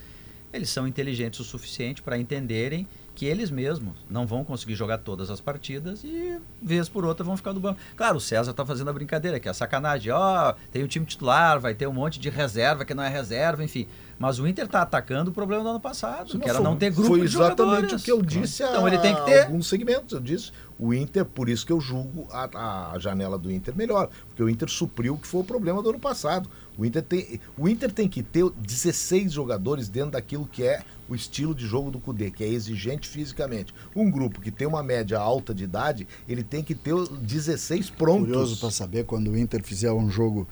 eles 0.54 0.70
são 0.70 0.88
inteligentes 0.88 1.40
o 1.40 1.44
suficiente 1.44 2.02
para 2.02 2.18
entenderem 2.18 2.88
que 3.16 3.26
eles 3.26 3.50
mesmos 3.52 3.98
não 4.10 4.26
vão 4.26 4.44
conseguir 4.44 4.76
jogar 4.76 5.00
todas 5.00 5.30
as 5.30 5.42
partidas 5.42 6.04
e, 6.04 6.40
vez 6.62 6.88
por 6.88 7.04
outra, 7.06 7.24
vão 7.24 7.36
ficar 7.36 7.52
do 7.54 7.60
banco. 7.60 7.80
Claro, 7.98 8.18
o 8.18 8.22
César 8.22 8.54
tá 8.54 8.66
fazendo 8.66 8.90
a 8.90 8.94
brincadeira, 8.94 9.40
que 9.40 9.48
é 9.48 9.52
a 9.52 9.54
sacanagem. 9.54 10.12
Ó, 10.12 10.54
tem 10.72 10.84
o 10.84 10.88
time 10.88 11.06
titular, 11.06 11.60
vai 11.60 11.74
ter 11.74 11.88
um 11.88 11.94
monte 11.94 12.20
de 12.20 12.30
reserva 12.30 12.86
que 12.86 12.94
não 12.94 13.04
é 13.04 13.10
reserva, 13.10 13.64
enfim. 13.64 13.88
Mas 14.18 14.38
o 14.40 14.46
Inter 14.48 14.68
tá 14.68 14.82
atacando 14.82 15.32
o 15.32 15.34
problema 15.34 15.64
do 15.64 15.70
ano 15.70 15.80
passado, 15.80 16.38
que 16.40 16.44
era 16.50 16.56
foi- 16.56 16.64
não 16.64 16.76
ter 16.76 16.92
grupo 16.92 17.08
Foi 17.08 17.20
de 17.22 17.26
exatamente 17.28 17.70
jogadores. 17.72 18.02
o 18.02 18.04
que 18.06 18.12
eu 18.12 18.22
disse 18.22 18.64
Então 18.64 18.86
ele 18.88 18.98
tem 19.00 19.16
que 19.16 19.22
ter. 19.26 19.44
alguns 19.46 19.68
segmentos. 19.68 20.12
Eu 20.14 20.20
disse, 20.20 20.52
o 20.78 20.94
Inter, 20.94 21.24
por 21.24 21.48
isso 21.48 21.66
que 21.66 21.72
eu 21.72 21.80
julgo 21.80 22.28
a, 22.32 22.92
a 22.94 23.00
janela 23.00 23.38
do 23.38 23.50
Inter 23.52 23.74
melhor. 23.76 24.10
Porque 24.28 24.44
o 24.44 24.50
Inter 24.50 24.70
supriu 24.70 25.14
o 25.14 25.18
que 25.18 25.26
foi 25.28 25.40
o 25.42 25.44
problema 25.46 25.82
do 25.82 25.90
ano 25.90 26.00
passado. 26.00 26.50
O 26.78 26.86
Inter 26.86 27.02
tem, 27.02 27.40
o 27.58 27.68
Inter 27.70 27.92
tem 27.92 28.08
que 28.10 28.22
ter 28.22 28.50
16 28.58 29.32
jogadores 29.32 29.88
dentro 29.88 30.12
daquilo 30.12 30.46
que 30.52 30.64
é 30.64 30.82
o 31.10 31.16
estilo 31.16 31.56
de 31.56 31.66
jogo 31.66 31.90
do 31.90 32.00
Cudê, 32.00 32.30
que 32.30 32.44
é 32.44 32.48
exigente 32.48 33.08
fisicamente. 33.08 33.74
Um 33.96 34.10
grupo 34.10 34.40
que 34.40 34.52
tem 34.52 34.68
uma 34.68 34.84
média 34.84 35.18
alta 35.18 35.54
de 35.54 35.64
idade, 35.64 36.08
ele 36.28 36.44
tem 36.44 36.64
que 36.64 36.76
ter 36.76 36.94
16 37.22 37.90
prontos. 37.90 38.28
Curioso 38.28 38.58
para 38.58 38.72
saber 38.72 39.06
quando 39.06 39.32
o 39.32 39.38
Inter 39.38 39.64
fizer 39.64 39.92
um 39.92 40.10
jogo 40.10 40.48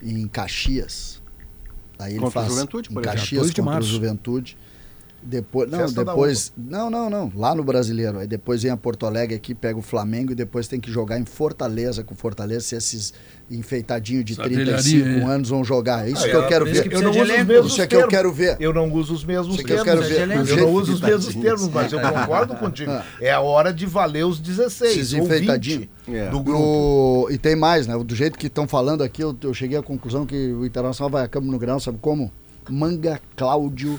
em 0.00 0.26
Caxias. 0.28 1.20
Aí 1.98 2.12
ele 2.12 2.20
Contra 2.20 2.42
faz 2.42 2.52
Juventude, 2.52 2.88
por 2.88 3.02
em. 3.02 3.16
Caxias 3.16 3.42
2 3.42 3.54
de 3.54 3.60
contra 3.60 3.72
o. 3.72 3.86
Juventude. 3.86 4.56
Depois, 5.28 5.68
não, 5.68 5.80
Festa 5.80 6.04
depois, 6.04 6.52
não, 6.56 6.88
não, 6.88 7.10
não, 7.10 7.32
lá 7.34 7.52
no 7.52 7.64
Brasileiro. 7.64 8.18
Aí 8.20 8.28
depois 8.28 8.62
vem 8.62 8.70
a 8.70 8.76
Porto 8.76 9.06
Alegre 9.06 9.34
aqui, 9.34 9.56
pega 9.56 9.76
o 9.76 9.82
Flamengo 9.82 10.30
e 10.30 10.34
depois 10.36 10.68
tem 10.68 10.78
que 10.78 10.88
jogar 10.88 11.18
em 11.18 11.24
Fortaleza 11.24 12.04
com 12.04 12.14
Fortaleza, 12.14 12.60
se 12.60 12.76
esses 12.76 13.12
enfeitadinhos 13.50 14.24
de 14.24 14.32
Essa 14.34 14.42
35 14.42 15.04
velharia, 15.04 15.22
é. 15.22 15.34
anos 15.34 15.48
vão 15.48 15.64
jogar. 15.64 16.06
É 16.06 16.10
isso 16.12 16.24
Ah, 16.24 16.28
que 16.28 16.36
eu 16.36 16.42
é, 16.44 16.48
quero 16.48 16.64
por 16.64 16.72
isso 16.72 16.82
ver. 16.82 16.88
que 16.88 16.94
Eu 16.96 17.02
não 17.02 17.10
uso 17.10 17.20
os 17.22 17.28
mesmos 17.46 17.72
Isso 17.72 17.82
é 17.82 17.86
que 17.86 17.94
eu 17.94 17.98
termos. 17.98 18.14
quero 18.14 18.32
ver. 18.32 18.56
Eu 18.60 18.72
não 18.72 18.92
uso 18.92 19.14
os 19.14 19.24
mesmos 19.24 19.54
Isso 19.56 19.64
que 19.64 19.72
eu 19.72 19.84
termos. 19.84 20.06
quero 20.06 20.28
ver. 20.28 20.50
Eu 20.50 20.56
não 20.58 20.72
uso 20.72 20.92
os 20.94 21.00
mesmos 21.00 21.34
termos, 21.34 21.68
mas 21.68 21.92
eu 21.92 22.00
concordo 22.00 22.54
contigo. 22.58 22.92
É 23.20 23.30
a 23.32 23.40
hora 23.40 23.72
de 23.72 23.84
valer 23.86 24.24
os 24.26 24.38
16 24.38 24.96
Esses 24.96 25.12
ou 25.12 25.20
20 25.22 25.26
enfeitadinhos. 25.26 25.88
É. 26.08 26.28
do 26.30 26.40
grupo. 26.40 26.62
O- 26.62 27.28
e 27.30 27.36
tem 27.38 27.56
mais, 27.56 27.86
né? 27.88 27.96
Do 27.98 28.14
jeito 28.14 28.38
que 28.38 28.46
estão 28.46 28.68
falando 28.68 29.02
aqui, 29.02 29.22
eu, 29.24 29.36
eu 29.42 29.52
cheguei 29.52 29.76
à 29.76 29.82
conclusão 29.82 30.24
que 30.24 30.52
o 30.52 30.64
Internacional 30.64 31.10
vai 31.10 31.24
a 31.24 31.28
campo 31.28 31.48
no 31.50 31.58
grão, 31.58 31.80
sabe 31.80 31.98
como? 32.00 32.30
Manga, 32.70 33.20
Cláudio, 33.36 33.98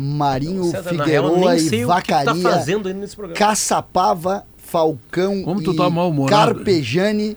Marinho, 0.00 0.64
César, 0.70 0.90
Figueroa 0.90 1.56
e 1.58 1.84
o 1.84 1.88
tá 1.88 1.94
Vacaria, 1.94 2.34
fazendo 2.42 2.86
aí 2.86 2.94
nesse 2.94 3.16
programa. 3.16 3.36
Caçapava, 3.36 4.44
Falcão 4.56 5.42
Como 5.42 5.60
tu 5.62 5.72
e 5.72 5.76
tá 5.76 5.90
mal-humorado? 5.90 6.54
Carpejani. 6.54 7.36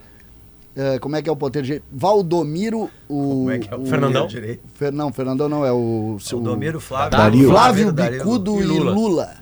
eh, 0.75 0.99
como 0.99 1.15
é 1.15 1.21
que 1.23 1.29
é 1.29 1.31
o 1.31 1.35
ponteiro 1.35 1.65
direito? 1.65 1.85
Valdomiro, 1.91 2.89
o. 3.09 3.17
Como 3.29 3.51
é 3.51 3.57
que 3.59 3.73
é 3.73 3.75
o 3.75 3.85
Fernandão? 3.85 4.27
direito? 4.27 4.61
Fer- 4.75 4.91
não, 4.91 5.11
Fernandão 5.11 5.49
não, 5.49 5.65
é 5.65 5.71
o. 5.71 6.17
O 6.33 6.39
Domiro 6.39 6.79
Flávio. 6.79 7.17
Dario. 7.17 7.49
Flávio 7.49 7.91
Dario 7.91 8.17
Bicudo 8.19 8.59
e 8.59 8.63
Lula. 8.63 9.35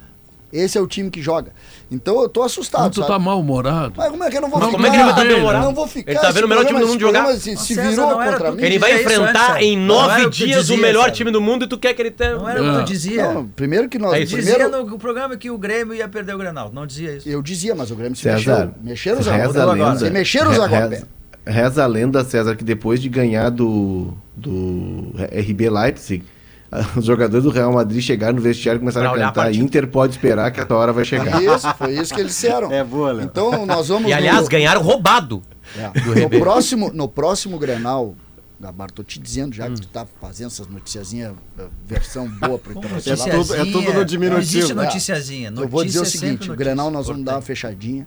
Esse 0.51 0.78
é 0.78 0.82
o 0.82 0.88
time 0.88 1.09
que 1.11 1.22
joga. 1.22 1.51
Então 1.92 2.22
eu 2.22 2.30
tô 2.30 2.44
assustado. 2.44 2.82
Como 2.82 2.92
tu 2.92 3.02
sabe? 3.02 3.08
tá 3.14 3.18
mal-humorado? 3.20 3.94
Mas 3.98 4.10
como 4.12 4.24
é 4.24 4.30
que 4.30 4.38
eu 4.38 4.42
não 4.42 4.50
vou 4.50 4.60
Mas 4.60 4.68
ficar? 4.70 4.78
como 4.78 4.88
é 4.88 4.90
que 4.92 4.96
ele 4.96 5.04
vai 5.06 5.16
tá 5.16 5.24
bem-humorado? 5.26 5.66
Não 5.66 5.74
vou 5.74 5.88
ficar. 5.88 6.12
Ele 6.12 6.20
tá 6.20 6.30
vendo 6.32 6.44
o 6.44 6.48
melhor 6.48 6.66
time 6.66 6.80
do 6.80 6.88
mundo 6.88 7.00
jogar? 7.00 7.34
Se, 7.36 7.58
se 7.58 7.74
virou 7.74 8.10
contra 8.12 8.52
mim. 8.52 8.64
Ele 8.64 8.78
vai 8.80 9.02
enfrentar 9.02 9.64
em 9.64 9.76
nove 9.78 10.30
dias 10.30 10.70
o 10.70 10.78
melhor 10.78 11.10
time 11.12 11.32
do 11.32 11.42
mundo 11.42 11.66
e 11.66 11.68
tu 11.68 11.78
quer 11.78 11.94
que 11.96 12.02
ele 12.02 12.12
tenha. 12.12 12.36
Não 12.36 12.48
era 12.48 12.62
o 12.62 12.64
que 12.64 12.70
É. 12.70 12.84
tu 12.84 12.86
dizia. 12.86 13.34
Não, 13.34 13.48
primeiro 13.48 13.90
que 13.90 13.98
nós. 13.98 14.14
É 14.14 14.26
primeiro, 14.26 14.70
dizia 14.70 14.70
no 14.70 15.00
programa 15.00 15.36
que 15.36 15.50
o 15.50 15.58
Grêmio 15.58 15.94
ia 15.96 16.08
perder 16.08 16.36
o 16.36 16.38
Grenal. 16.38 16.70
Não 16.72 16.86
dizia 16.86 17.16
isso. 17.16 17.28
Eu 17.28 17.42
dizia, 17.42 17.74
mas 17.74 17.90
o 17.90 17.96
Grêmio 17.96 18.16
se 18.16 18.22
César, 18.24 18.72
mexeu. 18.84 18.84
Mexeram 18.84 19.20
os 19.20 19.26
reza 19.28 19.60
a 19.60 19.64
aguapés. 19.64 19.84
lenda. 19.86 20.00
Se 20.06 20.10
mexeram 20.12 20.52
os. 20.52 20.58
Reza, 20.58 21.08
reza 21.48 21.84
a 21.84 21.88
lenda, 21.88 22.24
César, 22.24 22.56
que 22.56 22.64
depois 22.64 23.02
de 23.02 23.10
ganhar 23.10 23.50
do, 23.50 24.14
do 24.36 25.12
RB 25.36 25.70
Leipzig, 25.72 26.24
os 26.95 27.05
jogadores 27.05 27.43
do 27.43 27.49
Real 27.49 27.72
Madrid 27.74 28.01
chegaram 28.01 28.36
no 28.36 28.41
vestiário 28.41 28.78
e 28.78 28.80
começaram 28.80 29.11
Pra 29.11 29.20
a 29.20 29.24
a 29.24 29.28
cantar 29.30 29.43
partida. 29.45 29.63
Inter 29.63 29.88
pode 29.88 30.13
esperar 30.13 30.51
que 30.51 30.59
a 30.59 30.65
tua 30.65 30.78
hora 30.78 30.93
vai 30.93 31.03
chegar. 31.05 31.41
Isso, 31.41 31.74
foi 31.76 31.93
isso 31.97 32.13
que 32.13 32.22
eles 32.22 32.32
disseram. 32.34 32.72
É 32.72 32.84
boa, 32.84 33.11
Léo. 33.11 33.26
Então 33.26 33.65
nós 33.65 33.88
vamos. 33.88 34.09
E 34.09 34.13
aliás, 34.13 34.43
no, 34.43 34.47
ganharam 34.49 34.82
roubado. 34.82 35.41
é, 35.78 36.22
no 36.22 36.30
próximo, 36.39 36.91
no 36.93 37.07
próximo 37.07 37.57
Grenal, 37.57 38.15
Gabar, 38.59 38.91
tô 38.91 39.03
te 39.03 39.20
dizendo 39.20 39.55
já 39.55 39.67
Hum. 39.67 39.74
que 39.76 39.82
tu 39.82 39.88
tá 39.88 40.05
fazendo 40.20 40.47
essas 40.47 40.67
noticiazinhas, 40.67 41.34
eh, 41.57 41.63
versão 41.86 42.28
boa 42.28 42.59
pro 42.59 42.74
É 42.74 42.78
Internacional. 42.78 43.30
tudo- 43.43 43.55
é 43.55 43.65
tudo 43.65 43.93
no 43.93 44.03
diminutivo, 44.05 44.34
Não 44.34 44.39
existe 44.39 44.74
né? 44.74 44.84
noticiazinha. 44.84 45.53
Eu 45.55 45.67
vou 45.67 45.84
dizer 45.86 45.99
o 45.99 46.01
Notícia 46.01 46.17
é 46.17 46.20
seguinte, 46.20 46.43
o 46.43 46.47
notícia. 46.49 46.55
Grenal 46.55 46.91
nós 46.91 47.07
vamos 47.07 47.24
dar 47.24 47.36
uma 47.36 47.41
fechadinha, 47.41 48.05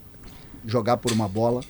jogar 0.67 0.99
por 0.99 1.11
uma 1.11 1.27
bola, 1.27 1.63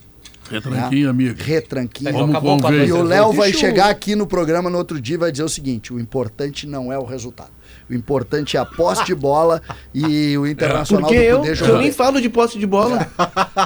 Retranquinho, 0.50 1.08
amigo. 1.10 1.34
retranquinho. 1.42 2.12
Vamos 2.12 2.30
acabou 2.30 2.58
com 2.58 2.66
a 2.66 2.70
conver. 2.70 2.86
E 2.88 2.92
o 2.92 3.02
Léo 3.02 3.32
vai 3.32 3.50
eu- 3.50 3.54
chegar 3.54 3.88
aqui 3.90 4.14
no 4.14 4.26
programa 4.26 4.68
no 4.68 4.76
outro 4.78 5.00
dia 5.00 5.14
e 5.14 5.18
vai 5.18 5.30
dizer 5.32 5.44
o 5.44 5.48
seguinte: 5.48 5.92
o 5.92 5.98
importante 6.00 6.66
não 6.66 6.92
é 6.92 6.98
o 6.98 7.04
resultado. 7.04 7.50
O 7.90 7.94
importante 7.94 8.56
é 8.56 8.60
a 8.60 8.64
posse 8.64 9.04
de 9.04 9.14
bola 9.14 9.60
e 9.94 10.36
o 10.38 10.46
Internacional 10.46 11.08
Porque 11.08 11.18
do 11.20 11.24
eu, 11.24 11.36
poder 11.38 11.50
eu 11.50 11.54
jogar. 11.56 11.78
nem 11.78 11.92
falo 11.92 12.20
de 12.20 12.28
posse 12.28 12.58
de 12.58 12.66
bola. 12.66 13.06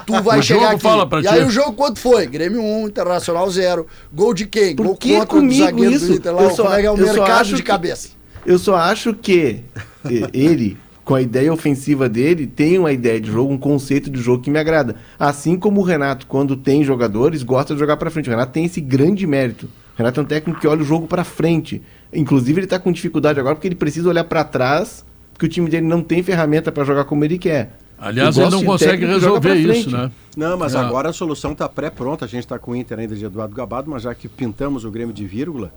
Tu 0.07 0.23
vai 0.23 0.39
O 0.39 0.43
chegar 0.43 0.61
jogo 0.61 0.73
aqui. 0.75 0.83
fala 0.83 1.07
pra 1.09 1.19
e 1.21 1.23
ti. 1.23 1.29
aí 1.29 1.45
o 1.45 1.51
jogo 1.51 1.73
quanto 1.75 1.99
foi? 1.99 2.27
Grêmio 2.27 2.63
1, 2.63 2.87
Internacional 2.89 3.49
0. 3.51 3.87
Gol 4.13 4.33
de 4.35 4.47
quem? 4.47 4.75
Por 4.77 4.87
Gol 4.87 4.97
que 4.97 5.11
contra 5.13 5.27
comigo 5.27 5.61
do 5.61 5.65
zagueiro 5.67 5.93
isso? 5.93 6.07
do 6.07 6.15
Inter 6.15 6.35
lá. 6.35 6.43
Eu 6.43 6.51
só- 6.51 6.63
Como 6.65 6.75
é 6.75 6.81
que 6.81 6.87
é 6.87 6.91
o 6.91 6.97
eu 6.97 7.05
mercado 7.05 7.31
acho 7.41 7.57
de 7.57 7.63
que- 7.63 7.69
cabeça? 7.69 8.09
Eu 8.45 8.59
só 8.59 8.77
acho 8.77 9.13
que 9.15 9.61
ele, 10.33 10.77
com 11.07 11.15
a 11.15 11.23
ideia 11.23 11.53
ofensiva 11.53 12.09
dele, 12.09 12.49
tem 12.49 12.81
uma 12.81 12.91
ideia 12.91 13.21
de 13.21 13.31
jogo, 13.31 13.53
um 13.53 13.57
conceito 13.57 14.11
de 14.11 14.21
jogo 14.21 14.43
que 14.43 14.51
me 14.51 14.59
agrada. 14.59 14.97
Assim 15.17 15.57
como 15.57 15.81
o 15.81 15.85
Renato, 15.85 16.27
quando 16.27 16.57
tem 16.57 16.83
jogadores, 16.83 17.45
gosta 17.45 17.75
de 17.75 17.79
jogar 17.79 17.97
pra 17.97 18.11
frente. 18.11 18.27
O 18.29 18.31
Renato 18.33 18.51
tem 18.51 18.65
esse 18.65 18.81
grande 18.81 19.25
mérito. 19.25 19.67
O 19.67 19.99
Renato 19.99 20.19
é 20.19 20.23
um 20.25 20.27
técnico 20.27 20.59
que 20.61 20.67
olha 20.67 20.83
o 20.83 20.85
jogo 20.85 21.07
pra 21.07 21.23
frente. 21.23 21.81
Inclusive, 22.13 22.59
ele 22.61 22.67
tá 22.67 22.81
com 22.81 22.91
dificuldade 22.91 23.39
agora 23.39 23.55
porque 23.55 23.69
ele 23.69 23.77
precisa 23.77 24.09
olhar 24.09 24.25
pra 24.25 24.43
trás, 24.43 25.05
porque 25.33 25.47
o 25.47 25.49
time 25.49 25.71
dele 25.71 25.87
não 25.87 26.03
tem 26.03 26.25
ferramenta 26.25 26.73
pra 26.73 26.83
jogar 26.83 27.05
como 27.05 27.25
ele 27.25 27.39
quer. 27.39 27.79
Aliás, 27.97 28.37
ele 28.37 28.51
não 28.51 28.65
consegue 28.65 29.07
resolver 29.07 29.55
isso, 29.55 29.89
né? 29.93 30.11
Não, 30.37 30.59
mas 30.59 30.75
É. 30.75 30.79
agora 30.79 31.11
a 31.11 31.13
solução 31.13 31.53
está 31.53 31.69
pré-pronta. 31.69 32.25
A 32.25 32.29
gente 32.29 32.41
está 32.41 32.59
com 32.59 32.73
o 32.73 32.77
Inter 32.77 32.99
ainda 32.99 33.15
de 33.15 33.25
Eduardo 33.25 33.55
Gabado, 33.55 33.89
mas 33.89 34.03
já 34.03 34.13
que 34.13 34.29
pintamos 34.29 34.85
o 34.85 34.91
Grêmio 34.91 35.15
de 35.15 35.25
vírgula, 35.25 35.73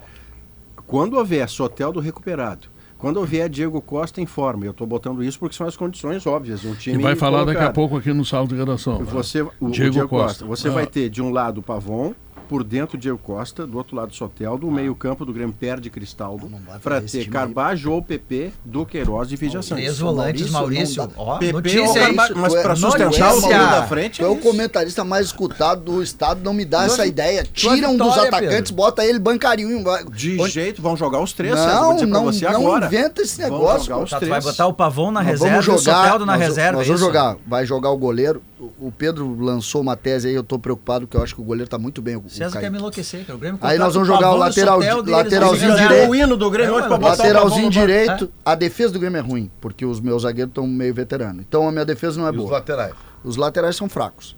quando 0.87 1.17
houver 1.17 1.47
Soteldo 1.47 1.99
recuperado, 1.99 2.67
Quando 2.99 3.23
vier 3.23 3.47
Diego 3.49 3.81
Costa, 3.81 4.19
informe. 4.19 4.65
Eu 4.67 4.71
estou 4.71 4.85
botando 4.85 5.23
isso 5.23 5.39
porque 5.39 5.55
são 5.55 5.65
as 5.65 5.77
condições 5.77 6.27
óbvias. 6.27 6.65
Um 6.65 6.73
E 6.73 6.75
time 6.75 7.01
vai 7.01 7.15
falar 7.15 7.39
daqui 7.45 7.51
a 7.51 7.53
colocado. 7.71 7.73
pouco 7.75 7.95
aqui 7.97 8.11
no 8.11 8.25
saldo 8.25 8.53
de 8.53 8.59
redação. 8.59 9.03
Você, 9.05 9.41
o 9.41 9.51
o 9.61 9.71
Diego 9.71 9.91
Diego, 9.91 10.09
Costa. 10.09 10.45
Costa. 10.45 10.45
Você 10.45 10.67
Ah. 10.67 10.71
vai 10.71 10.85
ter 10.85 11.09
de 11.09 11.21
um 11.21 11.31
lado 11.31 11.59
o 11.59 11.63
Pavon, 11.63 12.13
por 12.49 12.63
dentro 12.63 12.97
Diego 12.97 13.17
Costa, 13.19 13.67
do 13.67 13.77
outro 13.77 13.95
lado 13.95 14.13
Soteldo, 14.15 14.67
o 14.67 14.71
meio-campo 14.71 15.23
do 15.23 15.31
Grêmio 15.31 15.53
perde 15.57 15.89
Cristaldo, 15.91 16.49
vai 16.67 16.79
para 16.79 16.99
ter. 16.99 17.29
Carbajo 17.29 17.91
ou 17.91 18.01
PP, 18.01 18.51
Duqueiroz 18.65 19.31
e 19.31 19.35
Vigia 19.35 19.59
Três 19.61 19.65
Santos. 19.85 19.99
volantes, 19.99 20.49
Maurício, 20.49 20.97
Maurício. 21.03 21.11
Ó, 21.15 21.37
PP 21.37 21.51
notícia 21.53 22.11
mas 22.35 22.53
é- 22.55 22.61
para 22.63 22.75
sustentar 22.75 23.07
o. 23.09 23.19
Maurício 23.41 23.49
da 23.49 23.83
frente, 23.87 24.21
é 24.21 24.25
é 24.25 24.27
o 24.27 24.35
comentarista 24.37 25.03
mais 25.03 25.27
escutado 25.27 25.81
do 25.83 26.01
estado, 26.01 26.41
não 26.43 26.53
me 26.53 26.65
dá 26.65 26.85
essa 26.85 27.05
ideia. 27.05 27.43
Tira 27.53 27.87
um 27.87 27.95
dos 27.95 28.17
atacantes, 28.17 28.49
Pedro. 28.71 28.73
bota 28.75 29.05
ele 29.05 29.19
bancarinho. 29.19 29.83
De 30.11 30.37
Onde- 30.39 30.51
jeito, 30.51 30.81
vão 30.81 30.97
jogar 30.97 31.21
os 31.21 31.31
três, 31.33 31.53
César, 31.55 31.75
Não, 31.81 31.93
dizer 31.93 32.07
pra 32.07 32.19
não, 32.19 32.25
você 32.25 32.45
não 32.49 32.61
agora. 32.61 32.85
inventa 32.87 33.21
esse 33.21 33.41
Vão 33.41 33.51
negócio. 33.59 33.85
jogar 33.85 33.97
pô. 33.97 34.03
os 34.05 34.09
Tá, 34.09 34.17
três. 34.17 34.29
vai 34.31 34.41
botar 34.41 34.65
o 34.67 34.73
Pavon 34.73 35.11
na 35.11 35.21
reserva 35.21 35.45
vamos 35.61 35.65
e 35.67 35.69
o 35.69 35.77
jogar, 35.77 36.03
Soteldo 36.03 36.25
na 36.25 36.35
reserva. 36.35 36.77
Nós 36.79 36.81
é 36.81 36.87
vamos 36.87 37.01
isso? 37.01 37.05
jogar. 37.07 37.37
Vai 37.45 37.65
jogar 37.65 37.89
o 37.91 37.97
goleiro. 37.97 38.41
O 38.77 38.91
Pedro 38.91 39.37
lançou 39.39 39.81
uma 39.81 39.95
tese 39.95 40.27
aí, 40.27 40.33
eu 40.35 40.43
tô 40.43 40.59
preocupado, 40.59 41.05
porque 41.07 41.15
eu 41.15 41.23
acho 41.23 41.33
que 41.33 41.39
o 41.41 41.43
goleiro 41.43 41.69
tá 41.69 41.77
muito 41.77 42.01
bem. 42.01 42.21
César 42.39 42.59
quer 42.59 42.71
me 42.71 42.77
enlouquecer, 42.77 43.25
cara. 43.25 43.35
O 43.35 43.39
Grêmio 43.39 43.59
Aí 43.61 43.77
nós 43.77 43.93
vamos 43.93 44.09
o 44.09 44.13
jogar 44.13 44.31
o 44.31 44.35
e 44.35 44.39
lateral- 44.39 44.75
Soteldo 44.81 45.09
e 45.09 45.13
eles 45.13 45.23
lateralzinho 45.23 45.75
direito. 45.77 46.09
o 46.09 46.15
hino 46.15 46.37
do 46.37 46.49
Grêmio 46.49 46.79
É, 46.79 46.87
o 46.87 46.99
Lateralzinho 47.01 47.69
direito, 47.69 48.31
a 48.45 48.55
defesa 48.55 48.93
do 48.93 48.99
Grêmio 48.99 49.17
é 49.19 49.21
ruim, 49.21 49.51
porque 49.61 49.85
os 49.85 49.99
meus 49.99 50.23
zagueiros 50.23 50.51
estão 50.51 50.65
meio 50.67 50.93
veteranos. 50.93 51.43
Então 51.47 51.67
a 51.67 51.71
minha 51.71 51.85
defesa 51.85 52.19
não 52.19 52.25
é 52.27 52.31
E 52.31 52.31
os 52.31 52.37
boa. 52.37 52.51
laterais. 52.53 52.93
Os 53.23 53.35
laterais 53.37 53.75
são 53.75 53.87
fracos. 53.87 54.35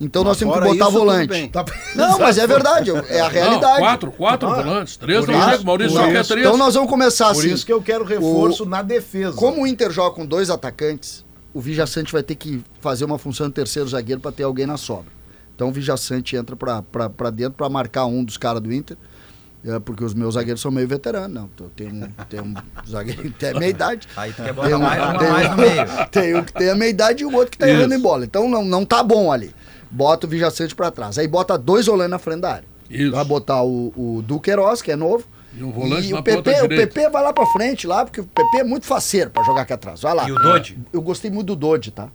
Então 0.00 0.24
nós 0.24 0.36
temos 0.36 0.54
que 0.54 0.60
botar 0.64 0.84
isso, 0.86 0.90
volante. 0.90 1.48
Tá- 1.48 1.64
Não, 1.94 2.18
mas 2.18 2.36
é 2.36 2.44
verdade, 2.44 2.90
é 3.08 3.20
a 3.20 3.28
realidade. 3.28 3.74
Não, 3.74 3.78
quatro, 3.78 4.10
quatro 4.10 4.48
volantes. 4.48 4.96
Três 4.96 5.24
por 5.24 5.30
não 5.32 5.40
chega. 5.50 5.62
Maurício 5.62 5.96
por 5.96 6.04
só 6.06 6.10
quer 6.12 6.26
três. 6.26 6.46
Então 6.46 6.56
nós 6.56 6.74
vamos 6.74 6.90
começar 6.90 7.26
Por 7.26 7.38
assim. 7.38 7.52
isso 7.52 7.64
que 7.64 7.72
eu 7.72 7.80
quero 7.80 8.04
reforço 8.04 8.64
na 8.66 8.82
defesa. 8.82 9.36
Como 9.36 9.62
o 9.62 9.66
Inter 9.66 9.92
joga 9.92 10.12
com 10.16 10.26
dois 10.26 10.50
atacantes, 10.50 11.24
o 11.54 11.60
Vijaçante 11.60 12.12
vai 12.12 12.22
ter 12.24 12.34
que 12.34 12.64
fazer 12.80 13.04
uma 13.04 13.16
função 13.18 13.46
de 13.46 13.52
terceiro 13.52 13.88
zagueiro 13.88 14.20
para 14.20 14.32
ter 14.32 14.42
alguém 14.42 14.66
na 14.66 14.76
sobra. 14.76 15.12
Então 15.62 15.68
o 15.70 15.72
Vijaçante 15.72 16.34
entra 16.34 16.56
para 16.56 17.30
dentro 17.30 17.52
para 17.52 17.68
marcar 17.68 18.04
um 18.06 18.24
dos 18.24 18.36
caras 18.36 18.60
do 18.60 18.72
Inter. 18.72 18.96
é, 19.64 19.78
porque 19.78 20.02
os 20.02 20.12
meus 20.12 20.34
zagueiros 20.34 20.60
são 20.60 20.72
meio 20.72 20.88
veteranos. 20.88 21.32
Não, 21.32 21.48
eu 21.60 21.68
tenho, 21.76 21.94
um- 21.94 22.08
tenho 22.28 22.42
um 22.44 22.54
zagueiro 22.90 23.22
que 23.22 23.30
tem 23.30 23.50
a 23.50 23.54
meia 23.60 23.70
idade. 23.70 24.08
Aí 24.16 24.32
tu 24.32 24.38
quer 24.42 24.44
Tem 24.46 24.52
botar 24.54 24.76
um, 24.76 24.80
mais, 24.80 25.02
uma 25.04 25.18
tem 25.20 25.28
um- 25.28 25.30
mais 25.32 25.50
no 25.50 25.56
meio. 25.56 25.86
tem 26.10 26.34
um 26.34 26.42
que 26.42 26.52
tem 26.52 26.68
a 26.70 26.74
meia 26.74 26.90
idade 26.90 27.22
e 27.22 27.26
o 27.26 27.32
outro 27.32 27.52
que 27.52 27.58
tá 27.58 27.68
Isso. 27.68 27.78
errando 27.78 27.94
em 27.94 28.00
bola. 28.00 28.24
Então 28.24 28.48
não, 28.48 28.64
não 28.64 28.84
tá 28.84 29.04
bom 29.04 29.30
ali. 29.30 29.54
Bota 29.88 30.26
o 30.26 30.28
Vijaçante 30.28 30.74
para 30.74 30.90
trás. 30.90 31.16
Aí 31.16 31.28
bota 31.28 31.56
dois 31.56 31.86
olhando 31.86 32.10
na 32.10 32.18
frente 32.18 32.40
da 32.40 32.54
área. 32.54 32.64
Isso. 32.90 33.12
Vai 33.12 33.24
botar 33.24 33.62
o, 33.62 33.92
o 33.96 34.20
Duqueiroz, 34.26 34.82
que 34.82 34.90
é 34.90 34.96
novo. 34.96 35.24
E 35.56 35.62
o 35.62 35.70
volante 35.70 36.08
e 36.08 36.14
o 36.14 36.22
PP, 36.24 36.62
o. 36.62 36.68
PP 36.68 37.08
vai 37.10 37.22
lá 37.22 37.32
pra 37.32 37.46
frente, 37.46 37.86
lá, 37.86 38.04
porque 38.04 38.20
o 38.20 38.24
PP 38.24 38.58
é 38.58 38.64
muito 38.64 38.84
faceiro 38.84 39.30
pra 39.30 39.44
jogar 39.44 39.62
aqui 39.62 39.72
atrás. 39.72 40.00
Vai 40.00 40.12
lá. 40.14 40.28
E 40.28 40.32
o 40.32 40.34
Dodge? 40.40 40.76
Eu 40.92 41.00
gostei 41.02 41.30
muito 41.30 41.46
do 41.48 41.56
Dodge, 41.56 41.92
tá? 41.92 42.08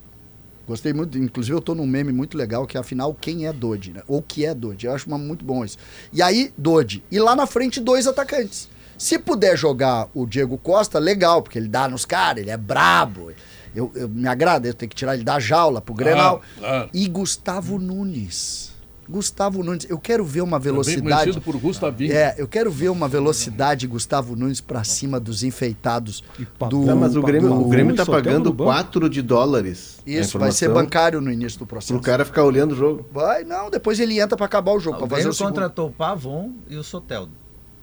Gostei 0.67 0.91
muito, 0.91 1.17
inclusive 1.17 1.55
eu 1.55 1.61
tô 1.61 1.73
num 1.73 1.87
meme 1.87 2.11
muito 2.11 2.37
legal 2.37 2.67
que 2.67 2.75
é, 2.75 2.79
afinal 2.79 3.13
quem 3.13 3.45
é 3.47 3.53
Dodge, 3.53 3.93
né? 3.93 4.01
Ou 4.07 4.21
que 4.21 4.45
é 4.45 4.53
Dodge. 4.53 4.85
Eu 4.85 4.93
acho 4.93 5.07
uma- 5.07 5.17
muito 5.17 5.45
bom 5.45 5.63
isso. 5.63 5.77
E 6.11 6.21
aí, 6.21 6.51
Dodge. 6.57 7.01
E 7.09 7.17
lá 7.19 7.35
na 7.35 7.47
frente, 7.47 7.79
dois 7.79 8.05
atacantes. 8.05 8.67
Se 8.97 9.17
puder 9.17 9.55
jogar 9.57 10.09
o 10.13 10.25
Diego 10.25 10.57
Costa, 10.57 10.99
legal, 10.99 11.41
porque 11.41 11.57
ele 11.57 11.67
dá 11.69 11.87
nos 11.87 12.03
caras, 12.03 12.41
ele 12.41 12.49
é 12.51 12.57
brabo. 12.57 13.31
Eu, 13.75 13.91
eu- 13.95 14.09
me 14.09 14.27
agrada, 14.27 14.67
eu 14.67 14.73
tenho 14.73 14.89
que 14.89 14.95
tirar 14.95 15.13
ele 15.13 15.23
da 15.23 15.39
jaula 15.39 15.79
pro 15.79 15.93
Grenal. 15.93 16.41
claro. 16.57 16.89
E 16.93 17.07
Gustavo 17.07 17.77
Nunes. 17.79 18.71
Gustavo 19.09 19.63
Nunes, 19.63 19.85
eu 19.89 19.97
quero 19.97 20.25
ver 20.25 20.41
uma 20.41 20.57
Também 20.59 20.71
velocidade. 20.73 21.09
conhecido 21.31 21.41
por 21.41 21.57
Gustavinho. 21.57 22.11
É, 22.13 22.35
eu 22.37 22.47
quero 22.47 22.69
ver 22.69 22.89
uma 22.89 23.07
velocidade 23.07 23.87
Gustavo 23.87 24.35
Nunes 24.35 24.59
pra 24.59 24.83
cima 24.83 25.19
dos 25.19 25.43
enfeitados 25.43 26.23
do. 26.69 26.79
Não, 26.81 26.95
mas 26.97 27.15
o 27.15 27.21
Grêmio, 27.21 27.49
do- 27.49 27.61
o 27.61 27.69
Grêmio 27.69 27.95
tá 27.95 28.05
pagando 28.05 28.45
no 28.45 28.53
banco. 28.53 28.69
4 28.71 29.09
de 29.09 29.21
dólares. 29.21 29.99
Isso, 30.05 30.37
vai 30.37 30.51
ser 30.51 30.69
bancário 30.69 31.21
no 31.21 31.31
início 31.31 31.59
do 31.59 31.65
processo. 31.65 31.93
Pro 31.93 32.01
cara 32.01 32.25
ficar 32.25 32.43
olhando 32.43 32.73
o 32.73 32.75
jogo. 32.75 33.05
Vai, 33.11 33.43
não, 33.43 33.69
depois 33.69 33.99
ele 33.99 34.19
entra 34.19 34.35
pra 34.35 34.45
acabar 34.45 34.71
o 34.73 34.79
jogo, 34.79 35.03
O 35.03 35.07
Grêmio 35.07 35.29
o 35.29 35.33
segundo. 35.33 35.53
contratou 35.53 35.87
o 35.87 35.91
Pavon 35.91 36.51
e 36.69 36.75
o 36.75 36.83
Soteldo. 36.83 37.31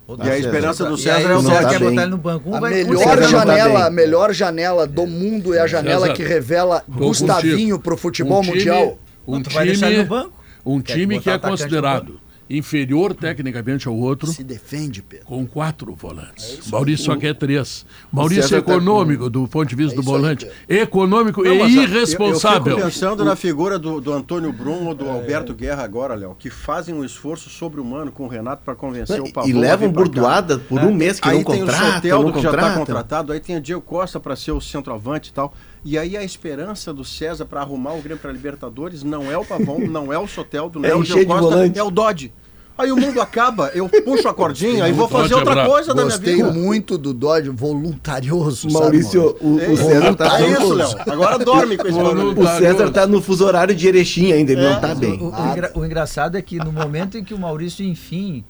O 0.06 0.16
E 0.22 0.28
a 0.30 0.38
esperança 0.38 0.84
do 0.84 0.98
César 0.98 1.30
é 1.30 1.34
o 1.34 1.38
o 1.38 1.42
César 1.42 1.62
tá 1.62 1.68
quer 1.70 1.78
bem. 1.80 1.88
botar 1.88 2.02
ele 2.02 2.10
no 2.10 2.18
banco. 2.18 2.50
Um 2.50 2.54
A 2.56 2.60
melhor 2.60 3.16
tá 3.16 3.22
janela, 3.26 3.72
bem. 3.78 3.82
a 3.84 3.90
melhor 3.90 4.32
janela 4.34 4.86
do 4.86 5.06
mundo 5.06 5.54
é 5.54 5.60
a 5.60 5.66
janela 5.66 6.02
César, 6.02 6.12
que 6.12 6.22
revela 6.22 6.84
Gustavinho 6.86 7.56
contigo. 7.56 7.78
pro 7.78 7.96
futebol 7.96 8.40
Um 8.40 8.42
time- 8.42 8.56
mundial. 8.58 8.98
Um 9.26 9.40
Tu 9.42 9.48
vai 9.48 9.64
deixar 9.64 9.86
ele 9.86 9.96
no 10.02 10.04
time, 10.04 10.18
banco? 10.20 10.43
Um 10.64 10.80
Quer 10.80 10.94
time 10.94 11.20
que 11.20 11.30
é 11.30 11.38
considerado 11.38 12.20
inferior 12.48 13.14
tecnicamente 13.14 13.88
ao 13.88 13.96
outro, 13.96 14.26
Se 14.30 14.44
defende, 14.44 15.00
Pedro. 15.00 15.24
com 15.24 15.46
quatro 15.46 15.94
volantes. 15.94 16.60
Maurício 16.70 17.06
só 17.06 17.16
quer 17.16 17.34
três. 17.34 17.86
Maurício 18.12 18.54
é 18.54 18.60
tá 18.60 18.70
econômico 18.72 19.30
do 19.30 19.48
ponto 19.48 19.66
de 19.66 19.74
vista 19.74 19.94
É 19.94 19.96
do 19.96 20.02
aí, 20.02 20.06
volante. 20.06 20.44
Pedro. 20.44 20.82
Econômico 20.82 21.42
Não, 21.42 21.66
e 21.66 21.78
irresponsável. 21.84 22.72
Eu, 22.72 22.78
eu 22.80 22.90
fico 22.90 23.00
pensando 23.00 23.24
na 23.24 23.34
figura 23.34 23.78
do, 23.78 23.98
do 23.98 24.12
Antônio 24.12 24.52
Brum 24.52 24.86
ou 24.88 24.94
do 24.94 25.08
Alberto 25.08 25.54
Guerra 25.54 25.84
agora, 25.84 26.14
Léo, 26.14 26.36
que 26.38 26.50
fazem 26.50 26.94
um 26.94 27.02
esforço 27.02 27.48
sobre-humano 27.48 28.12
com 28.12 28.24
o 28.24 28.28
Renato 28.28 28.62
para 28.62 28.74
convencer 28.74 29.22
o 29.22 29.32
Pavão. 29.32 29.48
E 29.48 29.52
levam 29.54 29.90
burdoada 29.90 30.58
por 30.58 30.78
É. 30.80 30.84
um 30.84 30.92
mês 30.92 31.18
que 31.18 31.26
aí 31.26 31.38
não 31.38 31.44
tem 31.44 31.60
contrata, 31.60 31.88
o 31.88 31.92
Soteldo 31.94 32.24
não 32.26 32.32
que 32.32 32.40
já 32.42 32.50
está 32.50 32.60
contrata. 32.60 32.78
contratado, 32.78 33.32
aí 33.32 33.40
tem 33.40 33.56
o 33.56 33.60
Diego 33.60 33.80
Costa 33.80 34.20
para 34.20 34.36
ser 34.36 34.52
o 34.52 34.60
centroavante 34.60 35.30
e 35.30 35.32
tal. 35.32 35.54
E 35.84 35.98
aí 35.98 36.16
a 36.16 36.24
esperança 36.24 36.92
do 36.94 37.04
César 37.04 37.44
para 37.44 37.60
arrumar 37.60 37.92
o 37.92 38.00
Grêmio 38.00 38.18
para 38.18 38.32
Libertadores 38.32 39.02
não 39.02 39.30
é 39.30 39.36
o 39.36 39.44
Pavão, 39.44 39.78
não 39.86 40.12
é 40.12 40.18
o 40.18 40.26
Soteldo, 40.26 40.78
não 40.80 40.88
é, 40.88 40.92
É 40.92 40.94
o 40.94 41.02
de 41.02 41.26
Costa, 41.26 41.72
é 41.74 41.82
o 41.82 41.90
Dodge. 41.90 42.32
Aí 42.76 42.90
o 42.90 42.96
mundo 42.96 43.20
acaba, 43.20 43.70
eu 43.72 43.88
puxo 43.88 44.26
a 44.26 44.34
cordinha 44.34 44.88
e 44.88 44.92
vou 44.92 45.06
fazer 45.06 45.34
é 45.34 45.36
outra 45.36 45.64
coisa 45.64 45.94
da 45.94 46.04
minha 46.04 46.16
Gostei 46.16 46.34
vida. 46.34 46.50
muito 46.50 46.98
do 46.98 47.14
Dodge 47.14 47.48
voluntarioso, 47.50 48.68
Maurício, 48.68 49.36
sabe, 49.38 49.38
o, 49.46 49.72
o 49.72 49.76
César 49.76 50.14
tá 50.16 50.40
É 50.40 50.50
isso, 50.50 50.60
no, 50.60 50.74
Léo. 50.74 50.88
Agora 51.06 51.38
dorme 51.38 51.76
com 51.76 51.86
esse 51.86 51.96
barulho. 51.96 52.40
o 52.40 52.46
César 52.58 52.90
tá 52.90 53.06
no 53.06 53.22
fuso 53.22 53.44
horário 53.44 53.74
de 53.76 53.86
Erechim 53.86 54.32
ainda, 54.32 54.52
ele 54.52 54.62
não 54.62 54.80
tá 54.80 54.92
bem. 54.92 55.12
O, 55.20 55.26
o 55.30 55.52
engra- 55.52 55.72
o 55.76 55.84
engraçado 55.84 56.36
é 56.36 56.42
que 56.42 56.56
no 56.58 56.72
momento 56.72 57.16
em 57.16 57.22
que 57.22 57.32
o 57.32 57.38
Maurício, 57.38 57.84
enfim, 57.84 58.44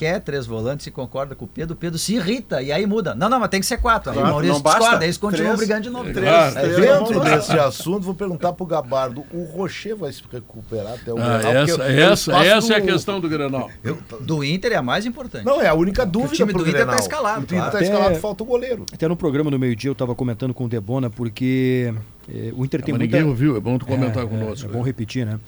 quer 0.00 0.18
três 0.20 0.46
volantes 0.46 0.86
e 0.86 0.90
concorda 0.90 1.34
com 1.34 1.44
o 1.44 1.48
Pedro, 1.48 1.74
o 1.74 1.76
Pedro 1.76 1.98
se 1.98 2.14
irrita 2.14 2.62
e 2.62 2.72
aí 2.72 2.86
muda. 2.86 3.14
Não, 3.14 3.28
não, 3.28 3.38
mas 3.38 3.50
tem 3.50 3.60
que 3.60 3.66
ser 3.66 3.76
quatro. 3.76 4.10
Aí 4.10 4.16
o 4.16 4.20
Quatro, 4.20 4.32
Maurício 4.32 4.62
discorda, 4.62 4.96
aí 4.98 5.04
eles 5.04 5.18
continuam 5.18 5.56
Três? 5.56 5.58
brigando 5.58 5.82
de 5.82 5.90
novo. 5.90 6.10
Claro. 6.10 6.54
Três. 6.54 6.78
É, 6.78 6.98
dentro 6.98 7.20
desse 7.20 7.58
assunto, 7.58 8.00
vou 8.00 8.14
perguntar 8.14 8.54
pro 8.54 8.64
Gabardo. 8.64 9.26
O 9.30 9.44
Rocher 9.44 9.94
vai 9.94 10.10
se 10.10 10.22
recuperar 10.32 10.94
até 10.94 11.12
o 11.12 11.18
Ah, 11.18 11.36
Grenal? 11.38 11.62
essa 11.64 11.76
o 11.78 11.82
essa, 11.82 12.32
essa 12.46 12.72
é 12.72 12.76
a 12.76 12.80
questão 12.80 13.20
do 13.20 13.28
Grenal. 13.28 13.68
Eu- 13.84 13.98
do 14.20 14.42
Inter 14.42 14.72
é 14.72 14.76
a 14.76 14.82
mais 14.82 15.04
importante. 15.04 15.44
Não, 15.44 15.60
é 15.60 15.68
a 15.68 15.74
única 15.74 16.06
dúvida 16.06 16.34
time 16.34 16.50
pro 16.50 16.62
do 16.62 16.68
Inter 16.70 16.80
Grenal. 16.80 16.94
tá 16.94 17.00
escalado, 17.02 17.40
O 17.40 17.42
Inter 17.44 17.58
claro. 17.58 17.72
tá 17.72 17.78
Até- 17.78 17.86
escalado, 17.86 18.14
falta 18.16 18.42
o 18.42 18.46
goleiro. 18.46 18.86
Até 18.94 19.06
no 19.06 19.16
programa 19.16 19.50
do 19.50 19.58
meio-dia 19.58 19.90
eu 19.90 19.92
estava 19.92 20.14
comentando 20.14 20.54
com 20.54 20.64
o 20.64 20.68
Debona, 20.68 21.10
porque 21.10 21.92
eh, 22.26 22.52
o 22.56 22.64
Inter 22.64 22.80
tem 22.82 22.94
Mas 22.94 23.00
muita... 23.00 23.16
ninguém 23.18 23.28
ouviu, 23.30 23.54
é 23.54 23.60
bom 23.60 23.76
tu 23.78 23.84
comentar 23.84 24.24
É, 24.24 24.26
conosco. 24.26 24.66
É, 24.66 24.70
é 24.70 24.72
bom 24.72 24.80
repetir, 24.82 25.26
né? 25.26 25.38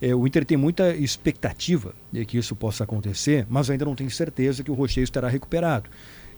É, 0.00 0.14
o 0.14 0.26
Inter 0.26 0.44
tem 0.44 0.56
muita 0.56 0.94
expectativa 0.94 1.94
de 2.12 2.24
que 2.24 2.38
isso 2.38 2.54
possa 2.54 2.84
acontecer, 2.84 3.46
mas 3.48 3.70
ainda 3.70 3.84
não 3.84 3.94
tem 3.94 4.08
certeza 4.08 4.62
que 4.62 4.70
o 4.70 4.74
Rocheio 4.74 5.04
estará 5.04 5.28
recuperado. 5.28 5.88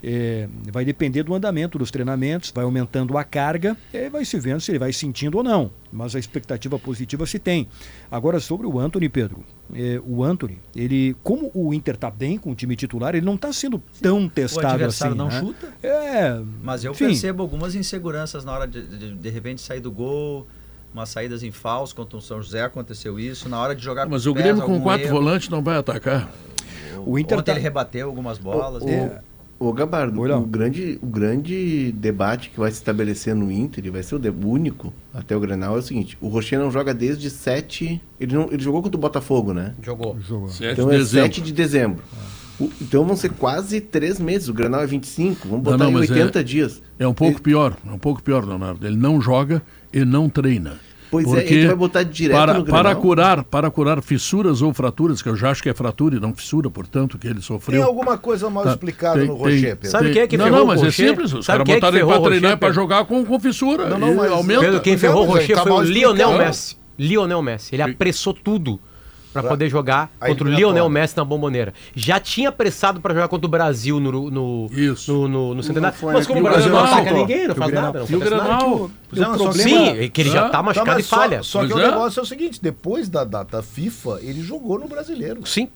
É, 0.00 0.48
vai 0.70 0.84
depender 0.84 1.24
do 1.24 1.34
andamento 1.34 1.76
dos 1.76 1.90
treinamentos, 1.90 2.52
vai 2.54 2.62
aumentando 2.62 3.18
a 3.18 3.24
carga, 3.24 3.76
e 3.92 3.96
aí 3.96 4.08
vai 4.08 4.24
se 4.24 4.38
vendo 4.38 4.60
se 4.60 4.70
ele 4.70 4.78
vai 4.78 4.92
sentindo 4.92 5.38
ou 5.38 5.42
não. 5.42 5.72
Mas 5.90 6.14
a 6.14 6.20
expectativa 6.20 6.78
positiva 6.78 7.26
se 7.26 7.40
tem. 7.40 7.66
Agora, 8.08 8.38
sobre 8.38 8.64
o 8.68 8.78
Anthony, 8.78 9.08
Pedro, 9.08 9.42
é, 9.74 10.00
o 10.06 10.22
Anthony, 10.22 10.60
ele, 10.76 11.16
como 11.24 11.50
o 11.52 11.74
Inter 11.74 11.96
está 11.96 12.12
bem 12.12 12.38
com 12.38 12.52
o 12.52 12.54
time 12.54 12.76
titular, 12.76 13.16
ele 13.16 13.26
não 13.26 13.34
está 13.34 13.52
sendo 13.52 13.82
tão 14.00 14.26
O 14.26 14.30
testado 14.30 14.68
adversário 14.68 15.14
assim. 15.14 15.18
não 15.18 15.26
né? 15.28 15.40
chuta, 15.40 15.74
É, 15.82 16.40
mas 16.62 16.84
eu 16.84 16.92
enfim, 16.92 17.06
percebo 17.06 17.42
algumas 17.42 17.74
inseguranças 17.74 18.44
na 18.44 18.52
hora 18.52 18.68
de, 18.68 18.86
de, 18.86 19.14
de 19.16 19.30
repente 19.30 19.60
sair 19.60 19.80
do 19.80 19.90
gol, 19.90 20.46
umas 20.92 21.08
saídas 21.08 21.42
em 21.42 21.50
falso 21.50 21.94
contra 21.94 22.16
o 22.18 22.20
São 22.20 22.40
José 22.42 22.62
aconteceu 22.62 23.18
isso, 23.18 23.48
na 23.48 23.58
hora 23.60 23.74
de 23.74 23.82
jogar 23.82 24.08
Mas 24.08 24.24
com 24.24 24.30
o 24.30 24.34
pés, 24.34 24.44
Grêmio 24.44 24.62
com 24.62 24.80
quatro 24.80 25.06
erro. 25.06 25.14
volantes 25.16 25.48
não 25.48 25.62
vai 25.62 25.76
atacar. 25.76 26.30
O 27.06 27.18
Inter 27.18 27.38
Ontem 27.38 27.46
tá- 27.46 27.52
ele 27.52 27.60
rebateu 27.60 28.06
algumas 28.08 28.38
bolas. 28.38 28.82
O- 28.82 28.86
né? 28.86 29.20
Ô 29.60 29.72
Gabardo, 29.72 30.20
Oi, 30.20 30.28
Léo. 30.28 30.38
o 30.38 30.46
grande, 30.46 30.98
o 31.02 31.06
grande 31.06 31.90
debate 31.92 32.48
que 32.50 32.60
vai 32.60 32.70
se 32.70 32.76
estabelecer 32.76 33.34
no 33.34 33.50
Inter, 33.50 33.84
e 33.86 33.90
vai 33.90 34.04
ser 34.04 34.14
o 34.14 34.18
de- 34.18 34.28
único 34.30 34.94
até 35.12 35.36
o 35.36 35.40
Grenal, 35.40 35.74
é 35.74 35.78
o 35.80 35.82
seguinte, 35.82 36.16
o 36.20 36.28
Rocher 36.28 36.60
não 36.60 36.70
joga 36.70 36.94
desde 36.94 37.28
7... 37.28 38.00
Ele, 38.20 38.36
não, 38.36 38.48
ele 38.52 38.62
jogou 38.62 38.80
contra 38.82 38.96
o 38.96 39.00
Botafogo, 39.00 39.52
né? 39.52 39.74
Jogou. 39.82 40.16
jogou. 40.20 40.48
7 40.48 40.72
Então 40.74 40.88
de 40.88 40.94
é 40.94 40.98
dezembro. 40.98 41.26
7 41.26 41.40
de 41.40 41.52
dezembro. 41.52 42.04
O- 42.60 42.70
então 42.80 43.04
vão 43.04 43.16
ser 43.16 43.30
quase 43.32 43.80
três 43.80 44.20
meses. 44.20 44.48
O 44.48 44.54
Grenal 44.54 44.80
é 44.82 44.86
25. 44.86 45.48
Vamos 45.48 45.64
Não, 45.64 45.72
botar 45.72 45.84
não, 45.84 45.90
em 45.90 45.94
mas 45.94 46.08
80 46.10 46.42
dias. 46.44 46.80
É 46.96 47.06
um 47.08 47.14
pouco 47.14 47.40
pior, 47.42 47.76
é 47.84 47.90
um 47.90 47.98
pouco 47.98 48.22
pior, 48.22 48.44
Leonardo. 48.44 48.86
Ele 48.86 48.96
não 48.96 49.20
joga 49.20 49.60
e 49.92 50.04
não 50.04 50.28
treina. 50.28 50.76
Pois 51.10 51.26
é, 51.26 51.30
Porque 51.40 51.54
ele 51.54 51.66
vai 51.68 51.74
botar 51.76 52.02
direto 52.02 52.36
para, 52.36 52.52
no 52.54 52.64
para 52.66 52.94
curar, 52.94 53.42
para 53.42 53.70
curar 53.70 54.02
fissuras 54.02 54.60
ou 54.60 54.74
fraturas, 54.74 55.22
que 55.22 55.28
eu 55.30 55.34
já 55.34 55.50
acho 55.50 55.62
que 55.62 55.70
é 55.70 55.72
fratura 55.72 56.16
e 56.16 56.20
não 56.20 56.34
fissura, 56.34 56.68
portanto, 56.68 57.16
que 57.16 57.26
ele 57.26 57.36
Tem 57.36 57.42
sofreu. 57.42 57.82
alguma 57.82 58.18
coisa 58.18 58.50
mal 58.50 58.62
Tá, 58.64 58.72
explicada 58.72 59.18
tem- 59.20 59.26
no 59.28 59.34
tem- 59.36 59.42
Rocher, 59.44 59.76
Pedro? 59.76 59.90
Sabe 59.90 60.12
quem 60.12 60.20
é 60.22 60.26
que 60.26 60.36
não, 60.36 60.44
ferrou 60.44 60.58
não, 60.58 60.64
o 60.66 60.68
mas 60.68 60.82
Rocher? 60.82 61.04
é 61.06 61.08
simples. 61.08 61.32
Os 61.32 61.46
caras 61.46 61.62
é 61.62 61.64
que 61.64 61.74
botaram 61.76 61.96
ele 61.96 62.06
para 62.06 62.20
treinar 62.20 62.58
para 62.58 62.72
jogar 62.74 63.04
com, 63.06 63.24
com 63.24 63.40
fissura. 63.40 63.88
Não, 63.88 63.98
não, 63.98 64.14
mas- 64.16 64.30
aumenta. 64.30 64.60
Pedro, 64.60 64.80
quem 64.82 64.92
Não, 64.92 65.00
ferrou 65.00 65.22
o 65.22 65.30
Rocher 65.30 65.56
tá 65.56 65.62
foi 65.62 65.72
o 65.72 65.80
Lionel. 65.80 66.36
Messi. 66.36 66.76
Lionel 66.98 67.40
Messi. 67.42 67.74
Ele 67.74 67.82
apressou 67.82 68.34
tudo 68.34 68.78
pra 69.40 69.48
Pra- 69.48 69.56
poder 69.56 69.68
jogar 69.68 70.10
contra 70.18 70.46
o. 70.46 70.50
Lionel 70.50 70.88
Messi 70.88 71.16
na 71.16 71.24
bomboneira. 71.24 71.72
Já 71.94 72.18
tinha 72.20 72.50
pressado 72.52 73.00
pra 73.00 73.14
jogar 73.14 73.28
contra 73.28 73.46
o 73.46 73.50
Brasil 73.50 73.98
no, 74.00 74.30
no, 74.30 74.70
Isso. 74.72 75.12
no, 75.12 75.28
no, 75.28 75.54
no 75.56 75.62
centenário. 75.62 75.96
Mas 76.02 76.26
né? 76.26 76.34
como 76.34 76.40
o 76.40 76.50
Brasil 76.50 76.70
não 76.72 76.78
ataca 76.84 77.10
ninguém, 77.12 77.46
não 77.46 77.54
o 77.54 77.58
faz 77.58 77.72
nada. 77.72 77.98
Não 78.00 78.06
E 78.08 78.14
o 78.14 78.18
problema- 78.20 79.52
Sim, 79.54 79.88
é 80.00 80.08
que 80.08 80.20
ele 80.20 80.30
já 80.30 80.48
tá 80.48 80.62
machucado 80.62 81.00
e 81.00 81.02
só- 81.02 81.16
falha. 81.16 81.42
Só, 81.42 81.66
que 81.66 81.72
o 81.72 81.78
é. 81.78 81.88
negócio 81.90 82.20
é 82.20 82.22
o 82.22 82.26
seguinte: 82.26 82.60
depois 82.62 83.08
da 83.08 83.24
data 83.24 83.62
FIFA, 83.62 84.18
ele 84.22 84.42
jogou 84.42 84.78
no 84.78 84.86
brasileiro. 84.88 85.46
Sim, 85.46 85.68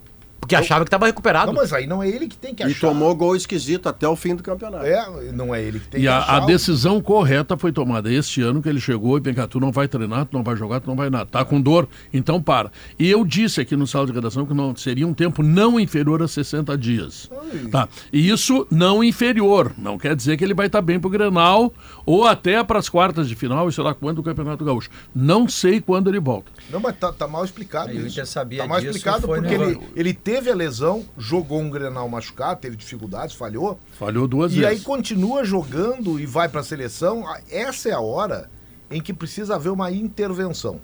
porque 0.43 0.57
achava 0.57 0.85
que 0.85 0.91
tava 0.91 1.07
recuperado. 1.07 1.47
Não, 1.53 1.55
mas 1.61 1.73
aí 1.73 1.87
não 1.87 2.03
é 2.03 2.09
ele 2.09 2.27
que 2.27 2.37
tem 2.37 2.53
que 2.53 2.65
E 2.65 2.67
achar. 2.67 2.89
tomou 2.89 3.15
gol 3.15 3.37
esquisito 3.37 3.89
até 3.89 4.09
o 4.09 4.17
fim 4.17 4.35
do 4.35 4.43
campeonato. 4.43 4.85
É, 4.85 5.33
não 5.33 5.55
é 5.55 5.63
ele 5.63 5.79
que 5.79 5.87
tem 5.87 6.01
E 6.01 6.03
que 6.03 6.09
a, 6.09 6.19
achar. 6.19 6.41
a 6.41 6.43
o- 6.43 6.47
decisão 6.47 7.01
correta 7.01 7.57
foi 7.57 7.71
tomada 7.71 8.13
este 8.13 8.43
ano 8.43 8.61
que 8.61 8.69
ele 8.69 8.81
chegou 8.81 9.17
e 9.17 9.21
vem 9.21 9.33
cá, 9.33 9.47
tu 9.47 9.61
não 9.61 9.71
vai 9.71 9.87
treinar, 9.87 10.27
tu 10.27 10.37
não 10.37 10.43
vai 10.43 10.57
jogar, 10.57 10.81
tu 10.81 10.89
não 10.89 10.97
vai 10.97 11.09
nada. 11.09 11.27
Tá 11.27 11.45
com 11.45 11.61
dor, 11.61 11.89
então 12.13 12.43
para. 12.43 12.73
E 12.99 13.09
eu 13.09 13.25
disse 13.25 13.61
aqui 13.61 13.77
no 13.77 13.87
sala 13.87 14.05
de 14.07 14.13
redação 14.13 14.45
que 14.45 14.53
não 14.53 14.75
seria 14.75 15.07
um 15.07 15.15
tempo 15.15 15.45
não 15.45 15.79
inferior 15.79 16.21
a 16.25 16.27
60 16.29 16.77
dias. 16.77 17.31
Tá. 17.71 17.89
E 18.13 18.29
isso 18.29 18.67
não 18.69 19.03
inferior. 19.05 19.73
Não 19.79 19.97
quer 19.97 20.17
dizer 20.17 20.37
que 20.37 20.43
ele 20.43 20.55
vai 20.55 20.67
estar 20.67 20.83
bem 20.83 20.99
pro 20.99 21.09
Grenal 21.09 21.73
ou 22.05 22.27
até 22.27 22.65
para 22.65 22.81
as 22.81 22.89
quartas 22.89 23.29
de 23.29 23.37
final, 23.37 23.69
e 23.69 23.73
sei 23.73 23.85
lá 23.85 23.95
quando 23.95 24.17
do 24.17 24.23
Campeonato 24.25 24.65
Gaúcho. 24.65 24.91
Não 25.15 25.49
sei 25.49 25.81
quando 25.81 26.11
ele 26.11 26.19
volta. 26.19 26.51
Não, 26.69 26.81
mas 26.81 26.97
tá, 26.99 27.13
tá 27.13 27.29
mal 27.29 27.45
explicado 27.45 27.93
o 27.93 27.95
isso. 27.97 28.09
Inter 28.09 28.27
sabia 28.27 28.59
tá 28.63 28.67
mal 28.67 28.81
disso, 28.81 28.91
explicado 28.97 29.27
foi 29.29 29.41
porque 29.41 29.57
no- 29.57 29.65
ele, 29.65 29.81
ele 29.95 30.13
teve 30.33 30.51
a 30.51 30.55
lesão, 30.55 31.05
jogou 31.19 31.61
um 31.61 31.69
Grenal 31.69 32.09
machucado, 32.09 32.61
teve 32.61 32.75
dificuldades, 32.77 33.35
falhou. 33.35 33.79
Falhou 33.99 34.27
duas 34.27 34.53
E 34.55 34.65
aí 34.65 34.71
vezes. 34.71 34.85
continua 34.85 35.45
jogando 35.45 36.19
e 36.19 36.25
vai 36.25 36.49
pra 36.49 36.63
seleção. 36.63 37.27
Ah, 37.29 37.39
Essa 37.51 37.91
é 37.91 37.93
a 37.93 38.01
hora 38.01 38.51
em 38.91 39.01
que 39.01 39.13
precisa 39.13 39.57
haver 39.57 39.71
uma 39.71 39.91
intervenção. 39.91 40.81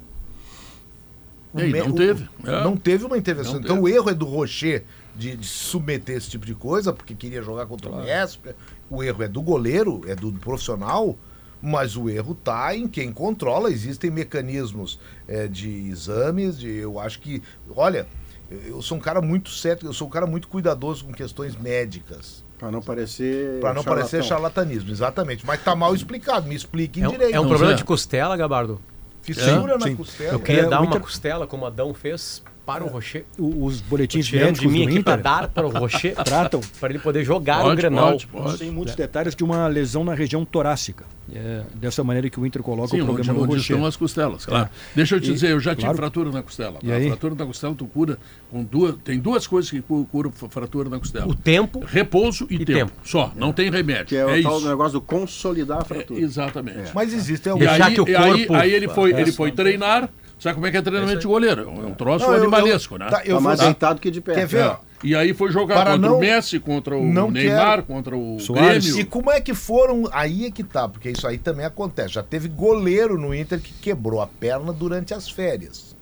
E 1.55 1.63
aí, 1.63 1.73
me- 1.73 1.79
não 1.81 1.89
o- 1.91 1.95
teve. 1.95 2.29
É. 2.45 2.63
Não 2.63 2.77
teve 2.77 3.05
uma 3.07 3.17
intervenção. 3.17 3.55
Não 3.55 3.61
então 3.61 3.77
teve. 3.77 3.89
o 3.91 3.95
erro 3.95 4.11
é 4.11 4.15
do 4.15 4.27
Rocher 4.27 4.85
de, 5.17 5.35
de 5.37 5.47
submeter 5.47 6.17
esse 6.17 6.29
tipo 6.29 6.45
de 6.45 6.55
coisa, 6.55 6.93
porque 6.93 7.15
queria 7.15 7.43
jogar 7.43 7.65
contra 7.67 7.91
o 7.91 8.03
Esper. 8.03 8.55
O 8.91 9.03
erro 9.03 9.23
é 9.23 9.29
do 9.29 9.41
goleiro, 9.41 10.03
é 10.07 10.15
do 10.15 10.31
profissional, 10.33 11.19
mas 11.61 11.97
o 11.97 12.09
erro 12.11 12.35
tá 12.35 12.77
em 12.77 12.87
quem 12.87 13.11
controla. 13.13 13.71
Existem 13.71 14.11
mecanismos 14.11 15.01
é, 15.27 15.49
de 15.49 15.89
exames, 15.89 16.59
de 16.59 16.69
eu 16.69 17.01
acho 17.01 17.19
que. 17.21 17.43
Olha, 17.75 18.07
eu- 18.51 18.61
eu 18.77 18.83
sou 18.83 18.97
um 18.99 19.01
cara 19.01 19.21
muito 19.21 19.51
cético, 19.51 19.87
eu 19.87 19.93
sou 19.93 20.07
um 20.07 20.11
cara 20.11 20.27
muito 20.27 20.49
cuidadoso 20.49 21.05
com 21.05 21.13
questões 21.13 21.57
médicas. 21.57 22.45
Pra 22.59 22.71
não 22.73 22.83
parecer. 22.83 23.61
Pra 23.61 23.73
não 23.73 23.83
charlatão. 23.83 23.95
parecer 23.95 24.25
charlatanismo, 24.25 24.91
exatamente. 24.91 25.47
Mas 25.47 25.63
tá 25.63 25.77
mal 25.77 25.95
explicado, 25.95 26.49
me 26.49 26.55
explique 26.57 27.01
É 27.03 27.09
um, 27.09 27.13
direito. 27.13 27.35
é 27.35 27.39
um 27.39 27.43
Não, 27.45 27.49
problema 27.51 27.73
Zé. 27.73 27.77
de 27.79 27.85
costela, 27.85 28.37
Gabardo. 28.37 28.81
Fissura 29.23 29.77
na 29.79 29.87
sim. 29.87 29.95
costela. 29.95 30.33
Eu 30.33 30.41
queria 30.41 30.63
É, 30.63 30.69
dar 30.69 30.81
uma 30.81 30.99
costela 30.99 31.47
como 31.47 31.67
Adão 31.67 31.93
fez 31.95 32.43
para 32.69 32.85
o 32.85 32.87
Rocher. 32.89 33.25
O- 33.39 33.65
Os 33.65 33.81
boletins 33.81 34.27
Tirando 34.27 34.59
de 34.61 34.67
médicos 34.69 34.73
mim 34.73 34.83
do 34.85 34.89
aqui 34.91 35.03
para 35.03 35.17
dar 35.23 35.49
para 35.49 35.67
o 35.67 35.71
Rocher, 35.71 36.15
tratam 36.23 36.61
para 36.79 36.91
ele 36.91 36.99
poder 36.99 37.25
jogar 37.25 37.61
o 37.61 37.63
Pode, 37.63 37.77
Grenal. 37.77 38.11
pode, 38.11 38.27
pode. 38.27 38.59
sem 38.59 38.71
muitos 38.71 38.95
detalhes 38.95 39.35
de 39.35 39.43
uma 39.43 39.67
lesão 39.69 40.05
na 40.05 40.13
região 40.13 40.45
torácica. 40.45 41.07
É 41.35 41.63
dessa 41.75 42.05
maneira 42.05 42.29
que 42.29 42.39
o 42.39 42.45
Inter 42.45 42.63
coloca 42.63 42.89
Sim, 42.89 43.01
o 43.01 43.05
onde, 43.05 43.15
problema 43.15 43.33
no 43.35 43.45
onde 43.45 43.55
Rocher. 43.57 43.75
estão 43.77 43.87
as 43.87 43.97
costelas, 43.97 44.45
claro. 44.45 44.69
Deixa 44.95 45.17
eu 45.17 45.21
te 45.21 45.31
E- 45.31 45.33
dizer, 45.33 45.51
eu 45.51 45.61
já 45.61 45.71
tive 45.73 45.83
claro. 45.85 45.97
fratura 45.97 46.31
na 46.31 46.43
costela. 46.43 46.79
E 46.83 46.93
A 46.93 46.97
aí? 46.97 47.07
fratura 47.09 47.35
na 47.35 47.47
costela 47.47 47.75
tu 47.75 47.87
cura 47.87 48.19
com 48.51 48.63
duas. 48.63 48.97
Tem 49.03 49.19
duas 49.19 49.47
coisas 49.47 49.71
que 49.71 49.81
cu- 49.81 50.07
curam 50.13 50.31
fratura 50.31 50.91
na 50.91 50.99
costela. 50.99 51.27
O 51.27 51.35
tempo 51.35 51.83
Repouso 51.87 52.47
e, 52.51 52.57
E 52.57 52.65
tempo. 52.67 52.73
tempo. 52.79 52.93
Só, 53.03 53.33
não 53.35 53.51
tem 53.53 53.71
remédio. 53.71 54.07
Que 54.07 54.17
é 54.17 54.25
o 54.27 54.29
é 54.31 54.43
tal 54.43 54.59
isso. 54.59 54.69
negócio 54.69 54.93
do 54.93 55.01
consolidar 55.01 55.79
a 55.79 55.81
É, 55.81 55.85
fratura. 55.85 56.21
exatamente. 56.21 56.91
Mas 56.95 57.13
existem 57.15 57.51
E 57.51 57.53
alguns. 57.53 57.69
Deixar 57.69 57.87
aí, 57.87 57.95
que 57.95 58.01
o 58.03 58.09
e 58.09 58.15
aí, 58.17 58.47
aí 58.51 58.73
ele 58.75 58.89
foi, 58.89 59.13
É, 59.15 59.21
ele 59.23 59.33
foi 59.33 59.53
treinar. 59.53 60.09
Sabe 60.39 60.55
como 60.55 60.67
é 60.67 60.71
que 60.71 60.77
é 60.77 60.83
treinamento 60.83 61.21
de 61.21 61.27
goleiro? 61.27 61.63
É 61.63 61.67
um 61.87 61.95
troço 61.95 62.25
Não, 62.27 62.35
eu- 62.35 62.43
animalesco, 62.43 62.95
eu- 62.95 62.99
né? 62.99 63.09
tá, 63.09 63.23
eu 63.25 63.37
Tá 63.37 63.41
mais 63.41 63.59
deitado 63.61 64.01
que 64.01 64.11
de 64.11 64.21
pé. 64.21 64.35
Quer 64.35 64.47
ver? 64.47 64.63
ó? 64.67 64.77
E 65.03 65.15
aí 65.15 65.33
foi 65.33 65.51
jogar 65.53 65.75
Para 65.77 65.93
contra 65.93 66.09
não- 66.11 66.17
o 66.17 66.21
Messi, 66.21 66.59
contra 66.61 66.97
o 66.97 67.05
não 67.05 67.31
Neymar, 67.31 67.71
quero- 67.71 67.83
contra 67.85 68.17
o 68.17 68.39
Soares. 68.41 68.85
E 68.87 68.91
Grêmio. 68.91 69.07
como 69.07 69.31
é 69.31 69.41
que 69.41 69.55
foram. 69.55 70.09
Aí 70.13 70.47
é 70.47 70.51
que 70.51 70.65
tá, 70.65 70.89
porque 70.89 71.11
isso 71.11 71.27
aí 71.27 71.39
também 71.39 71.65
acontece. 71.67 72.15
Já 72.15 72.23
teve 72.23 72.49
goleiro 72.49 73.17
no 73.19 73.35
Inter 73.35 73.61
que 73.61 73.73
quebrou 73.75 74.21
a 74.21 74.27
perna 74.27 74.73
durante 74.73 75.15
as 75.15 75.29
férias. 75.31 75.97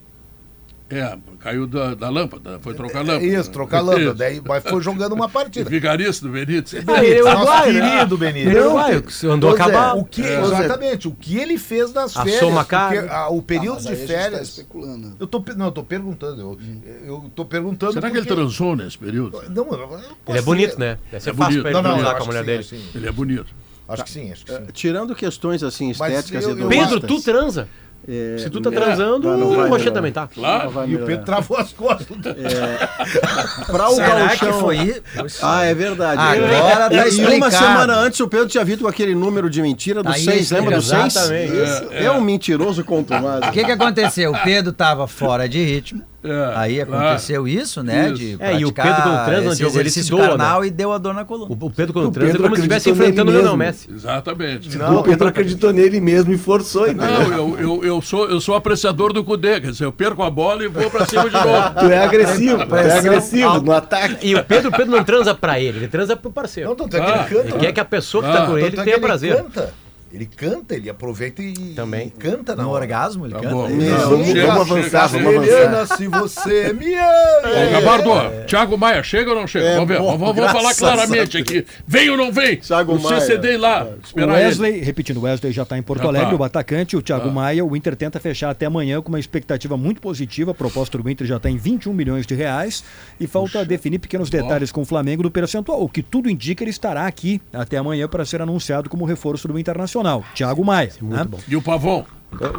É, 0.88 1.18
caiu 1.40 1.66
da, 1.66 1.94
da 1.96 2.08
lâmpada, 2.08 2.60
foi 2.60 2.72
trocar 2.72 3.00
lâmpada. 3.04 3.24
Isso, 3.26 3.50
trocar 3.50 3.80
lâmpada. 3.80 4.14
Daí, 4.14 4.40
mas 4.46 4.62
foi 4.62 4.80
jogando 4.80 5.14
uma 5.14 5.28
partida. 5.28 5.68
Vigarista 5.68 6.24
do 6.24 6.32
Benítez. 6.32 6.84
Ah, 6.86 7.04
ele 7.04 7.18
é 7.18 7.22
Nosso 7.22 7.36
uruguaio, 7.38 7.72
né? 7.72 7.90
querido 7.96 8.16
Benítez. 8.18 8.56
Ele 8.56 8.96
é 8.96 9.00
que 9.02 9.12
se 9.12 9.26
andou 9.26 9.50
a 9.50 9.56
Pois 9.56 9.68
é, 9.74 9.92
o 9.94 10.04
que, 10.04 10.22
É. 10.22 10.40
Exatamente, 10.40 11.08
o 11.08 11.10
que 11.10 11.38
ele 11.38 11.58
fez 11.58 11.92
nas 11.92 12.12
Assou 12.16 12.24
férias. 12.24 12.42
uma 12.44 12.64
cara. 12.64 13.00
porque, 13.00 13.12
ah, 13.12 13.28
o 13.30 13.42
período 13.42 13.78
aí 13.88 13.96
de 13.96 14.02
a 14.04 14.06
tá 14.06 14.12
férias. 14.22 14.48
especulando. 14.48 15.16
Eu 15.18 15.26
tô, 15.26 15.42
não, 15.56 15.66
eu 15.66 15.72
tô 15.72 15.82
perguntando. 15.82 16.40
Eu, 16.40 16.58
eu 17.04 17.30
tô 17.34 17.44
perguntando. 17.44 17.92
Será 17.92 18.08
que 18.08 18.16
ele 18.18 18.24
porque- 18.24 18.40
transou 18.40 18.76
nesse 18.76 18.96
período? 18.96 19.42
Não, 19.50 19.64
eu- 19.66 19.72
eu 19.72 19.88
posso 19.88 20.04
Ele 20.28 20.38
é 20.38 20.42
bonito, 20.42 20.78
né? 20.78 20.98
Deve 21.10 21.24
ser 21.24 21.30
É 21.30 21.32
fácil 21.34 21.44
bonito. 21.46 21.62
pra 21.62 21.70
ele 21.72 21.82
Não, 21.82 21.96
não, 22.02 22.14
com 22.16 22.22
a 22.22 22.26
mulher 22.26 22.44
dele. 22.44 22.62
sim. 22.62 22.80
Ele 22.94 23.08
é 23.08 23.12
bonito. 23.12 23.46
Acho 23.88 24.02
que 24.04 24.10
sim, 24.10 24.32
acho 24.32 24.44
que 24.44 24.52
sim. 24.52 24.58
Tirando 24.72 25.14
questões 25.14 25.62
assim 25.62 25.90
estéticas 25.90 26.44
e 26.44 26.54
Pedro, 26.68 27.00
tu 27.00 27.20
transa. 27.22 27.68
É, 28.08 28.38
Se 28.38 28.50
tu 28.50 28.60
tá 28.60 28.70
É, 28.70 28.72
transando, 28.72 29.28
o 29.28 29.68
Rocher 29.68 29.92
também 29.92 30.12
tá. 30.12 30.26
Claro. 30.26 30.72
E 30.86 30.96
o. 30.96 31.04
Pedro 31.04 31.24
travou 31.24 31.56
as 31.58 31.72
costas. 31.72 32.06
Pra 33.66 33.88
o 33.88 33.94
Será 33.94 34.28
que 34.28 34.44
gauchão- 34.44 34.60
foi 34.60 34.76
isso? 34.78 35.02
Ah, 35.42 35.64
é 35.64 35.74
verdade. 35.74 36.20
Agora 36.20 36.90
tá 36.90 37.08
e, 37.08 37.20
e 37.20 37.36
uma 37.36 37.50
semana 37.50 37.94
antes 37.96 38.20
o 38.20 38.28
Pedro 38.28 38.46
tinha 38.48 38.64
vindo 38.64 38.80
com 38.82 38.88
aquele 38.88 39.14
número 39.14 39.48
de 39.50 39.60
mentira 39.62 40.02
do 40.02 40.10
Tá 40.10 40.14
6, 40.18 40.52
aí, 40.52 40.58
lembra 40.60 40.76
do 40.76 40.82
6? 40.82 41.16
exatamente. 41.16 41.52
É, 41.92 42.10
um 42.10 42.20
mentiroso 42.20 42.84
contumaz. 42.84 43.48
O 43.48 43.52
que, 43.52 43.64
que 43.64 43.72
aconteceu? 43.72 44.32
O 44.32 44.38
Pedro 44.42 44.70
estava 44.70 45.06
fora 45.06 45.48
de 45.48 45.62
ritmo. 45.64 46.02
É, 46.24 46.52
Aí 46.56 46.84
claro. 46.84 47.04
aconteceu 47.06 47.46
isso, 47.46 47.82
né? 47.82 48.06
Isso. 48.08 48.14
De 48.16 48.36
É, 48.40 48.58
e 48.58 48.64
o 48.64 48.72
Pedro 48.72 48.94
quando 49.02 49.24
transa, 49.26 49.48
esse 49.48 49.56
Diogo, 49.58 49.78
ele 49.78 49.90
se 49.90 50.10
doa, 50.10 50.28
carnal 50.28 50.64
e 50.64 50.70
deu 50.70 50.92
a 50.92 50.98
dor 50.98 51.14
na 51.14 51.24
coluna. 51.24 51.54
O, 51.54 51.66
o 51.66 51.70
Pedro 51.70 51.92
quando 51.92 52.06
O 52.08 52.10
transa 52.10 52.34
é 52.34 52.36
como 52.36 52.48
se 52.54 52.60
estivesse 52.62 52.90
enfrentando 52.90 53.30
o 53.30 53.34
Lionel. 53.34 53.56
Messi. 53.56 53.88
Exatamente. 53.92 54.76
o 54.76 55.02
Pedro 55.02 55.28
acreditou 55.28 55.72
nele 55.72 56.00
mesmo 56.00 56.32
e 56.32 56.38
forçou, 56.38 56.88
entendeu? 56.88 57.28
Não, 57.28 57.32
eu, 57.38 57.58
eu, 57.60 57.84
eu, 57.84 58.02
sou, 58.02 58.28
eu 58.28 58.40
sou 58.40 58.54
apreciador 58.54 59.12
do 59.12 59.22
Cudê, 59.22 59.60
quer 59.60 59.70
dizer, 59.70 59.84
eu 59.84 59.92
perco 59.92 60.22
a 60.22 60.30
bola 60.30 60.64
e 60.64 60.68
vou 60.68 60.90
pra 60.90 61.06
cima 61.06 61.24
de 61.28 61.32
novo. 61.32 61.46
Tu 61.78 61.84
é 61.86 62.04
agressivo, 62.04 62.66
tu 62.66 62.74
é 62.74 62.98
agressivo 62.98 63.60
no 63.60 63.72
ataque. 63.72 64.26
E 64.26 64.34
o 64.34 64.42
Pedro, 64.44 64.70
Pedro 64.72 64.96
não 64.96 65.04
transa 65.04 65.34
pra 65.34 65.60
ele, 65.60 65.78
ele 65.78 65.88
transa 65.88 66.16
pro 66.16 66.30
parceiro. 66.30 66.70
Não, 66.70 66.76
tanto 66.76 66.96
é 66.96 67.00
que 67.00 67.06
Ah, 67.10 67.14
ele 67.30 67.34
canta. 67.42 67.48
Ele 67.54 67.58
quer 67.66 67.72
que 67.72 67.80
a 67.80 67.84
pessoa 67.84 68.22
que 68.22 68.30
Ah, 68.30 68.32
tá 68.32 68.46
com 68.46 68.58
ele 68.58 68.66
é 68.78 68.82
tenha 68.82 68.96
ele 68.96 69.00
prazer. 69.00 69.36
canta. 69.36 69.72
Ele 70.12 70.24
canta, 70.24 70.74
ele 70.74 70.88
aproveita 70.88 71.42
e, 71.42 71.52
Também. 71.74 72.06
e 72.06 72.10
canta 72.10 72.54
na 72.54 72.62
No 72.62 72.70
hora. 72.70 72.84
orgasmo, 72.84 73.26
ele 73.26 73.34
Tá 73.34 73.40
canta. 73.40 73.54
bom. 73.54 73.68
Ele- 73.68 73.90
Não, 73.90 74.10
vamos- 74.10 74.26
chega, 74.28 74.46
vamos 74.46 74.70
avançar, 74.70 75.08
chega, 75.10 75.24
vamos. 75.24 75.48
Helena, 75.48 75.86
se 75.86 76.06
você 76.08 76.72
me 76.72 76.94
ama. 76.94 77.08
Ô, 77.68 77.70
Gabardo, 77.72 78.10
Thiago 78.46 78.78
Maia, 78.78 79.02
chega 79.02 79.30
ou 79.30 79.36
não 79.36 79.46
chega? 79.46 79.66
É 79.66 79.74
vamos 79.74 79.88
ver, 79.88 79.98
bom, 79.98 80.16
vamos, 80.16 80.52
falar 80.52 80.74
claramente 80.74 81.36
aqui. 81.36 81.66
Vem 81.86 82.08
ou 82.08 82.16
não 82.16 82.32
vem? 82.32 82.56
Thiago 82.56 82.94
o 82.94 83.02
Maia. 83.02 83.20
CCD 83.20 83.56
lá, 83.56 83.84
O 83.84 83.98
esperar 84.06 84.36
ele. 84.38 84.46
Wesley, 84.46 84.80
repetindo, 84.80 85.16
o 85.18 85.22
Wesley 85.22 85.52
já 85.52 85.64
está 85.64 85.76
em 85.76 85.82
Porto 85.82 86.02
Já 86.02 86.08
Alegre, 86.08 86.30
tá. 86.30 86.36
o 86.36 86.44
atacante, 86.44 86.96
o 86.96 87.02
Thiago 87.02 87.30
Maia, 87.30 87.64
o 87.64 87.76
Inter 87.76 87.96
tenta 87.96 88.20
fechar 88.20 88.50
até 88.50 88.66
amanhã 88.66 89.02
com 89.02 89.08
uma 89.08 89.18
expectativa 89.20 89.76
muito 89.76 90.00
positiva. 90.00 90.52
A 90.52 90.54
proposta 90.54 90.96
do 90.96 91.10
Inter 91.10 91.26
já 91.26 91.36
está 91.36 91.50
em 91.50 91.56
21 91.56 91.92
milhões 91.92 92.26
de 92.26 92.34
reais 92.34 92.84
e 93.18 93.26
falta 93.26 93.64
definir 93.64 93.98
pequenos 93.98 94.30
detalhes 94.30 94.70
com 94.70 94.82
o 94.82 94.84
Flamengo 94.84 95.24
do 95.24 95.30
percentual. 95.30 95.82
O 95.82 95.88
que 95.88 96.00
tudo 96.02 96.30
indica, 96.30 96.62
ele 96.62 96.70
estará 96.70 97.06
aqui 97.06 97.40
até 97.52 97.76
amanhã 97.76 98.06
para 98.08 98.24
ser 98.24 98.40
anunciado 98.40 98.88
como 98.88 99.04
reforço 99.04 99.48
do 99.48 99.58
Internacional. 99.58 99.96
Thiago 100.34 100.64
Maia. 100.64 100.90
né? 101.02 101.26
E 101.48 101.56
o 101.56 101.62
Pavão? 101.62 102.04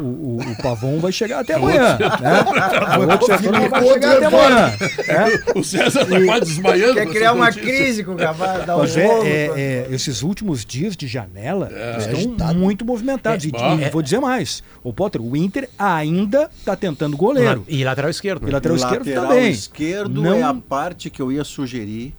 o- 0.02 0.38
o 0.40 0.62
Pavon 0.62 0.98
vai 0.98 1.12
chegar 1.12 1.40
até 1.40 1.54
amanhã. 1.54 1.96
né? 1.98 2.98
O 2.98 3.02
outro 3.12 3.26
setor 3.26 3.68
vai 3.68 3.82
Outro 3.84 3.92
chegar 3.94 4.16
até 4.16 4.24
setor. 4.30 4.40
amanhã. 4.40 4.76
né? 5.06 5.42
O 5.54 5.62
César 5.62 6.06
tá 6.06 6.24
quase 6.24 6.44
desmaiando. 6.46 6.94
Quer 6.94 7.06
criar 7.06 7.32
uma 7.34 7.44
notícia. 7.46 7.62
crise 7.62 8.02
com 8.02 8.12
o 8.12 8.16
Gabardo, 8.16 8.66
dar 8.66 8.76
um 8.76 8.80
Mas 8.80 8.96
é, 8.96 9.06
é, 9.06 9.86
é, 9.90 9.94
esses 9.94 10.22
últimos 10.22 10.64
dias 10.64 10.96
de 10.96 11.06
janela 11.06 11.70
estão 11.98 12.14
agitado. 12.18 12.58
muito 12.58 12.84
movimentados. 12.84 13.44
É, 13.44 13.48
e, 13.48 13.86
e 13.86 13.90
vou 13.90 14.02
dizer 14.02 14.18
mais: 14.18 14.64
o 14.82 14.92
Potter, 14.92 15.20
o 15.22 15.36
Inter 15.36 15.68
ainda 15.78 16.50
está 16.58 16.74
tentando 16.74 17.16
goleiro. 17.16 17.64
E 17.68 17.84
lateral 17.84 18.10
esquerdo. 18.10 18.44
E 18.44 18.46
né? 18.46 18.52
lateral 18.52 18.76
esquerdo 18.76 19.06
lateral 19.06 19.28
também. 19.28 19.50
esquerdo 19.50 20.22
Não- 20.22 20.34
é 20.34 20.42
a 20.42 20.54
parte 20.54 21.08
que 21.10 21.20
eu 21.22 21.30
ia 21.30 21.44
sugerir 21.44 22.14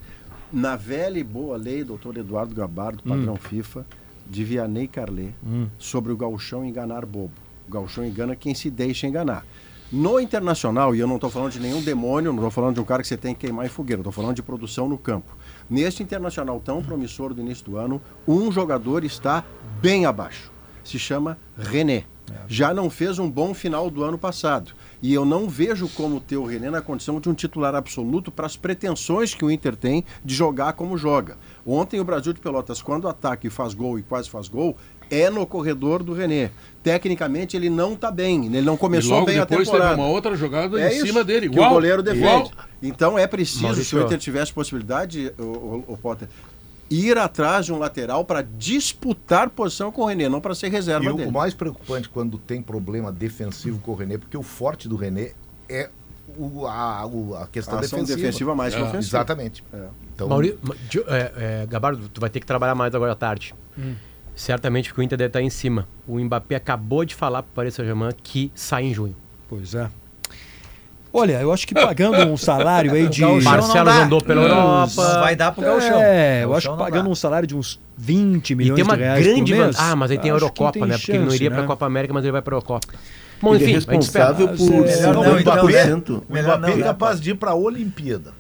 na 0.53 0.75
velha 0.75 1.19
e 1.19 1.23
boa 1.23 1.57
lei, 1.57 1.83
doutor 1.83 2.15
Eduardo 2.15 2.55
Gabardo, 2.55 3.03
padrão 3.03 3.35
FIFA, 3.35 3.85
de 4.29 4.43
Vianney 4.43 4.87
Carlet, 4.87 5.33
sobre 5.77 6.11
o 6.11 6.17
gauchão 6.17 6.63
enganar 6.63 7.05
bobo. 7.05 7.33
O 7.67 7.71
gauchão 7.71 8.05
engana 8.05 8.35
quem 8.35 8.53
se 8.53 8.69
deixa 8.69 9.07
enganar. 9.07 9.45
No 9.91 10.19
internacional, 10.19 10.93
e 10.93 10.99
eu 10.99 11.07
não 11.07 11.15
estou 11.15 11.31
falando 11.31 11.51
de 11.51 11.59
nenhum 11.59 11.81
demônio, 11.81 12.31
não 12.31 12.37
estou 12.37 12.51
falando 12.51 12.75
de 12.75 12.79
um 12.79 12.85
cara 12.85 13.01
que 13.01 13.07
você 13.07 13.17
tem 13.17 13.33
que 13.33 13.41
queimar 13.41 13.65
em 13.65 13.69
fogueira, 13.69 14.01
estou 14.01 14.13
falando 14.13 14.35
de 14.35 14.43
produção 14.43 14.87
no 14.87 14.99
campo. 14.99 15.35
Neste 15.67 16.03
internacional 16.03 16.59
tão 16.59 16.83
promissor 16.83 17.33
do 17.33 17.41
início 17.41 17.65
do 17.65 17.75
ano, 17.75 17.99
um 18.27 18.51
jogador 18.51 19.03
está 19.03 19.43
bem 19.81 20.05
abaixo. 20.05 20.51
Se 20.83 20.99
chama 20.99 21.39
René. 21.57 22.05
Já 22.47 22.71
não 22.73 22.89
fez 22.89 23.17
um 23.17 23.29
bom 23.29 23.53
final 23.53 23.89
do 23.89 24.03
ano 24.03 24.17
passado. 24.17 24.73
E 25.01 25.13
eu 25.13 25.25
não 25.25 25.49
vejo 25.49 25.87
como 25.89 26.19
ter 26.19 26.37
o 26.37 26.45
René 26.45 26.69
na 26.69 26.81
condição 26.81 27.19
de 27.19 27.29
um 27.29 27.33
titular 27.33 27.73
absoluto 27.73 28.31
para 28.31 28.45
as 28.45 28.55
pretensões 28.55 29.33
que 29.33 29.43
o 29.43 29.49
Inter 29.49 29.75
tem 29.75 30.03
de 30.23 30.35
jogar 30.35 30.73
como 30.73 30.97
joga. 30.97 31.37
Ontem 31.71 31.99
o 31.99 32.03
Brasil 32.03 32.33
de 32.33 32.39
Pelotas, 32.39 32.81
quando 32.81 33.07
ataca 33.07 33.45
e 33.45 33.49
faz 33.49 33.73
gol 33.75 33.99
e 33.99 34.01
quase 34.01 34.27
faz 34.29 34.47
gol, 34.47 34.75
é 35.11 35.29
no 35.29 35.45
corredor 35.45 36.01
do 36.01 36.13
René. 36.13 36.49
Tecnicamente 36.81 37.55
ele 37.55 37.69
não 37.69 37.95
tá 37.95 38.09
bem, 38.09 38.45
ele 38.47 38.61
não 38.61 38.73
E 38.73 38.77
começou 38.77 39.11
logo 39.15 39.25
bem 39.27 39.37
a 39.37 39.45
depois 39.45 39.67
temporada. 39.67 39.91
teve 39.91 40.01
uma 40.01 40.09
outra 40.09 40.35
jogada 40.35 40.81
É 40.81 40.91
em 40.91 40.97
isso, 40.97 41.05
cima 41.07 41.23
dele. 41.23 41.47
que 41.49 41.59
o 41.59 41.69
goleiro 41.69 42.01
defende. 42.01 42.25
igual. 42.25 42.51
Então 42.81 43.19
é 43.19 43.27
preciso, 43.27 43.83
se 43.83 43.95
o 43.95 44.01
Inter 44.03 44.17
tivesse 44.17 44.51
possibilidade, 44.51 45.31
o, 45.37 45.43
o- 45.43 45.83
o 45.89 45.97
Potter, 45.97 46.27
ir 46.89 47.17
atrás 47.19 47.67
de 47.67 47.73
um 47.73 47.77
lateral 47.77 48.25
para 48.25 48.41
disputar 48.41 49.49
posição 49.51 49.91
com 49.91 50.01
o 50.01 50.05
René, 50.05 50.27
não 50.27 50.41
para 50.41 50.55
ser 50.55 50.67
E 50.67 50.69
reserva 50.71 51.11
o, 51.11 51.13
dele. 51.17 51.29
o 51.29 51.31
mais 51.31 51.53
preocupante 51.53 52.09
quando 52.09 52.37
tem 52.39 52.61
problema 52.63 53.11
defensivo 53.11 53.77
com 53.79 53.91
o 53.91 53.95
René, 53.95 54.17
porque 54.17 54.35
o 54.37 54.41
forte 54.41 54.87
do 54.87 54.95
René 54.95 55.33
é 55.69 55.89
o- 56.39 56.67
a, 56.67 57.03
a 57.43 57.47
questão 57.47 57.77
A 57.77 57.81
ação 57.81 57.99
defensiva. 57.99 58.17
defensiva 58.17 58.55
mais 58.55 58.73
que 58.73 58.79
É. 58.79 58.83
ofensiva. 58.83 59.17
Exatamente. 59.17 59.63
Então, 60.15 60.27
Mauri... 60.27 60.57
Ma- 60.61 60.75
Gio- 60.89 61.05
é, 61.07 61.31
é, 61.63 61.65
Gabardo, 61.67 62.07
tu 62.09 62.19
vai 62.21 62.29
ter 62.29 62.39
que 62.39 62.45
trabalhar 62.45 62.75
mais 62.75 62.93
agora 62.95 63.11
à 63.11 63.15
tarde. 63.15 63.53
Certamente 64.35 64.89
porque 64.89 65.01
o 65.01 65.03
Inter 65.03 65.17
deve 65.17 65.27
estar 65.29 65.41
em 65.41 65.49
cima. 65.49 65.87
O 66.07 66.17
Mbappé 66.19 66.55
acabou 66.55 67.03
de 67.03 67.13
falar 67.13 67.43
para 67.43 67.49
o 67.51 67.53
Paris 67.55 67.73
Saint-Germain 67.73 68.11
que 68.23 68.51
sai 68.55 68.85
em 68.85 68.93
junho. 68.93 69.15
Pois 69.49 69.73
é. 69.75 69.89
Olha, 71.11 71.41
eu 71.41 71.51
acho 71.51 71.67
que 71.67 71.73
pagando 71.73 72.17
um 72.31 72.37
salário 72.37 72.93
aí 72.93 73.09
de. 73.09 73.25
Marcelo 73.25 73.89
andou 73.89 74.21
pela 74.23 74.43
Europa. 74.43 75.19
vai 75.19 75.35
dar 75.35 75.51
pro 75.51 75.63
Gauchão. 75.63 75.99
É, 75.99 76.43
eu 76.43 76.53
acho 76.53 76.71
que 76.71 76.77
pagando 76.77 77.05
dá. 77.05 77.09
um 77.09 77.15
salário 77.15 77.47
de 77.47 77.55
uns 77.55 77.79
20 77.97 78.51
E 78.51 78.55
milhões 78.55 78.75
tem 78.75 78.83
uma 78.85 78.95
de 78.95 79.01
reais 79.03 79.25
grande 79.25 79.51
por 79.51 79.57
mês. 79.59 79.75
vantagem. 79.75 79.91
Ah, 79.91 79.95
mas 79.95 80.11
aí 80.11 80.17
tem 80.19 80.29
a 80.29 80.33
que 80.35 80.43
Eurocopa, 80.43 80.85
né? 80.85 80.97
Porque 80.97 81.11
ele 81.11 81.17
não 81.19 81.25
chance, 81.25 81.35
iria 81.37 81.49
para 81.49 81.59
a 81.59 81.61
né? 81.63 81.67
Copa 81.67 81.85
América, 81.87 82.13
mas 82.13 82.23
ele 82.23 82.31
vai 82.31 82.41
para 82.43 82.53
a 82.53 82.57
Eurocopa. 82.57 82.87
Bom, 83.41 83.55
Ele 83.55 83.63
é 83.63 83.67
enfim, 83.69 83.79
gente 83.79 84.01
espera. 84.03 84.27
responsável 84.33 84.47
por 84.49 84.69
não, 84.69 85.39
então, 85.39 85.63
Mbappé, 85.65 85.85
50%. 85.87 86.09
o 86.29 86.33
Melhor 86.33 86.57
Mbappé 86.57 86.67
não, 86.67 86.73
é 86.73 86.77
né, 86.77 86.83
capaz 86.83 87.21
de 87.21 87.31
ir 87.31 87.35
para 87.35 87.51
a 87.51 87.55
Olimpíada. 87.55 88.33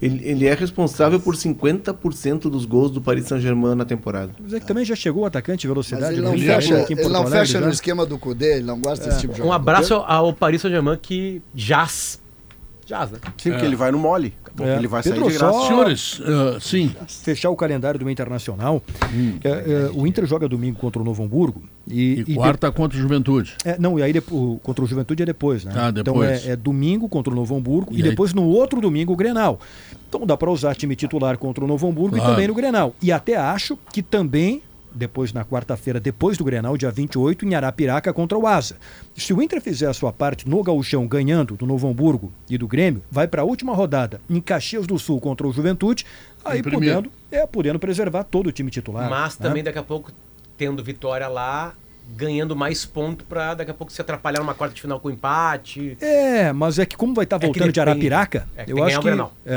Ele, 0.00 0.20
ele 0.28 0.46
é 0.46 0.54
responsável 0.54 1.20
por 1.20 1.34
50% 1.34 2.50
dos 2.50 2.64
gols 2.64 2.90
do 2.90 3.00
Paris 3.00 3.26
Saint-Germain 3.26 3.74
na 3.74 3.84
temporada. 3.84 4.32
Mas 4.42 4.52
é 4.52 4.60
que 4.60 4.66
também 4.66 4.84
já 4.84 4.96
chegou 4.96 5.22
o 5.22 5.26
atacante 5.26 5.62
de 5.62 5.68
Mas 5.68 5.72
velocidade. 5.74 6.14
ele 6.14 6.22
não 6.22 6.32
né? 6.32 6.36
Ele 6.38 6.50
é 6.50 6.54
fecha, 6.56 6.78
aqui 6.80 6.94
em 6.94 6.98
ele 6.98 7.08
não 7.08 7.26
fecha 7.26 7.60
no 7.60 7.70
esquema 7.70 8.04
do 8.04 8.18
Cudê, 8.18 8.56
ele 8.56 8.64
não 8.66 8.80
gosta 8.80 9.06
desse 9.06 9.20
tipo 9.20 9.32
de 9.34 9.40
Um 9.40 9.44
jogador. 9.44 9.56
abraço 9.62 9.94
ao 9.94 10.32
Paris 10.32 10.60
Saint-Germain 10.60 10.98
que 11.00 11.40
jaz. 11.54 12.20
Jaz, 12.84 13.12
né? 13.12 13.18
Sim, 13.38 13.52
porque 13.52 13.64
ele 13.64 13.76
vai 13.76 13.92
no 13.92 13.98
mole. 13.98 14.34
É. 14.60 14.76
Ele 14.76 14.86
vai 14.86 15.02
Pedro, 15.02 15.20
sair 15.24 15.32
de 15.32 15.38
graça. 15.38 15.52
só- 15.58 15.66
Senhores, 15.68 16.20
ah, 16.24 16.58
sim. 16.60 16.94
Fechar 17.08 17.50
o 17.50 17.56
calendário 17.56 17.98
do 17.98 18.10
Internacional. 18.10 18.82
É, 19.42 19.48
é, 19.48 19.90
o 19.94 20.06
Inter 20.06 20.26
joga 20.26 20.46
domingo 20.48 20.78
contra 20.78 21.00
o 21.00 21.04
Novo 21.04 21.22
Hamburgo. 21.22 21.62
E, 21.88 22.24
E 22.28 22.32
e 22.32 22.34
quarta 22.34 22.70
contra 22.70 22.96
o 22.96 23.00
Juventude. 23.00 23.54
de- 23.64 23.70
é, 23.70 23.76
não, 23.78 23.98
e 23.98 24.02
aí 24.02 24.12
depo- 24.12 24.60
contra 24.62 24.84
o 24.84 24.86
Juventude 24.86 25.22
é 25.22 25.26
depois, 25.26 25.64
né? 25.64 25.72
Ah, 25.74 25.90
depois. 25.90 26.40
Então 26.40 26.50
é, 26.50 26.52
é 26.52 26.56
domingo 26.56 27.08
contra 27.08 27.32
o 27.32 27.36
Novo 27.36 27.56
Hamburgo 27.56 27.92
E 27.92 27.98
e, 28.00 28.02
aí- 28.02 28.10
depois 28.10 28.32
no 28.34 28.44
outro 28.44 28.80
domingo 28.80 29.12
o 29.12 29.16
Grenal. 29.16 29.58
Então 30.08 30.24
dá 30.26 30.36
para 30.36 30.50
usar 30.50 30.74
time 30.74 30.94
titular 30.94 31.38
contra 31.38 31.64
o 31.64 31.66
Novo 31.66 31.88
Hamburgo 31.88 32.16
Claro. 32.16 32.30
e 32.30 32.34
também 32.34 32.46
no 32.48 32.54
Grenal. 32.54 32.94
E 33.02 33.10
até 33.10 33.36
acho 33.36 33.76
que 33.92 34.02
também 34.02 34.62
depois 34.94 35.32
na 35.32 35.44
quarta-feira, 35.44 36.00
depois 36.00 36.38
do 36.38 36.44
Grenal, 36.44 36.76
dia 36.76 36.90
28, 36.90 37.44
em 37.44 37.54
Arapiraca 37.54 38.12
contra 38.12 38.38
o 38.38 38.46
Asa. 38.46 38.76
Se 39.16 39.32
o 39.32 39.42
Inter 39.42 39.60
fizer 39.60 39.88
a 39.88 39.94
sua 39.94 40.12
parte 40.12 40.48
no 40.48 40.62
gauchão 40.62 41.06
ganhando 41.06 41.56
do 41.56 41.66
Novo 41.66 41.88
Hamburgo 41.88 42.32
e 42.48 42.56
do 42.56 42.66
Grêmio, 42.66 43.02
vai 43.10 43.26
para 43.26 43.42
a 43.42 43.44
última 43.44 43.74
rodada 43.74 44.20
em 44.28 44.40
Caxias 44.40 44.86
do 44.86 44.98
Sul 44.98 45.20
contra 45.20 45.46
o 45.46 45.52
Juventude, 45.52 46.06
aí 46.44 46.62
podendo, 46.62 47.10
é, 47.30 47.46
podendo 47.46 47.78
preservar 47.78 48.24
todo 48.24 48.48
o 48.48 48.52
time 48.52 48.70
titular. 48.70 49.08
Mas 49.08 49.38
né? 49.38 49.48
também 49.48 49.62
daqui 49.62 49.78
a 49.78 49.82
pouco, 49.82 50.12
tendo 50.56 50.82
vitória 50.82 51.28
lá, 51.28 51.74
ganhando 52.14 52.54
mais 52.54 52.84
ponto 52.84 53.24
para 53.24 53.54
daqui 53.54 53.70
a 53.70 53.74
pouco 53.74 53.92
se 53.92 54.00
atrapalhar 54.00 54.40
numa 54.40 54.54
quarta 54.54 54.74
de 54.74 54.80
final 54.82 55.00
com 55.00 55.10
empate. 55.10 55.96
É, 56.00 56.52
mas 56.52 56.78
é 56.78 56.84
que 56.86 56.96
como 56.96 57.14
vai 57.14 57.24
estar 57.24 57.38
que 57.38 57.46
voltando 57.46 57.64
de 57.64 57.72
depende. 57.72 57.90
Arapiraca, 57.90 58.46
É 58.56 58.64
eu 58.68 58.84
acho 58.84 59.00
que 59.00 59.08
é, 59.08 59.10
Ganhar 59.12 59.26
o 59.26 59.30
Grenal. 59.30 59.32
é. 59.46 59.56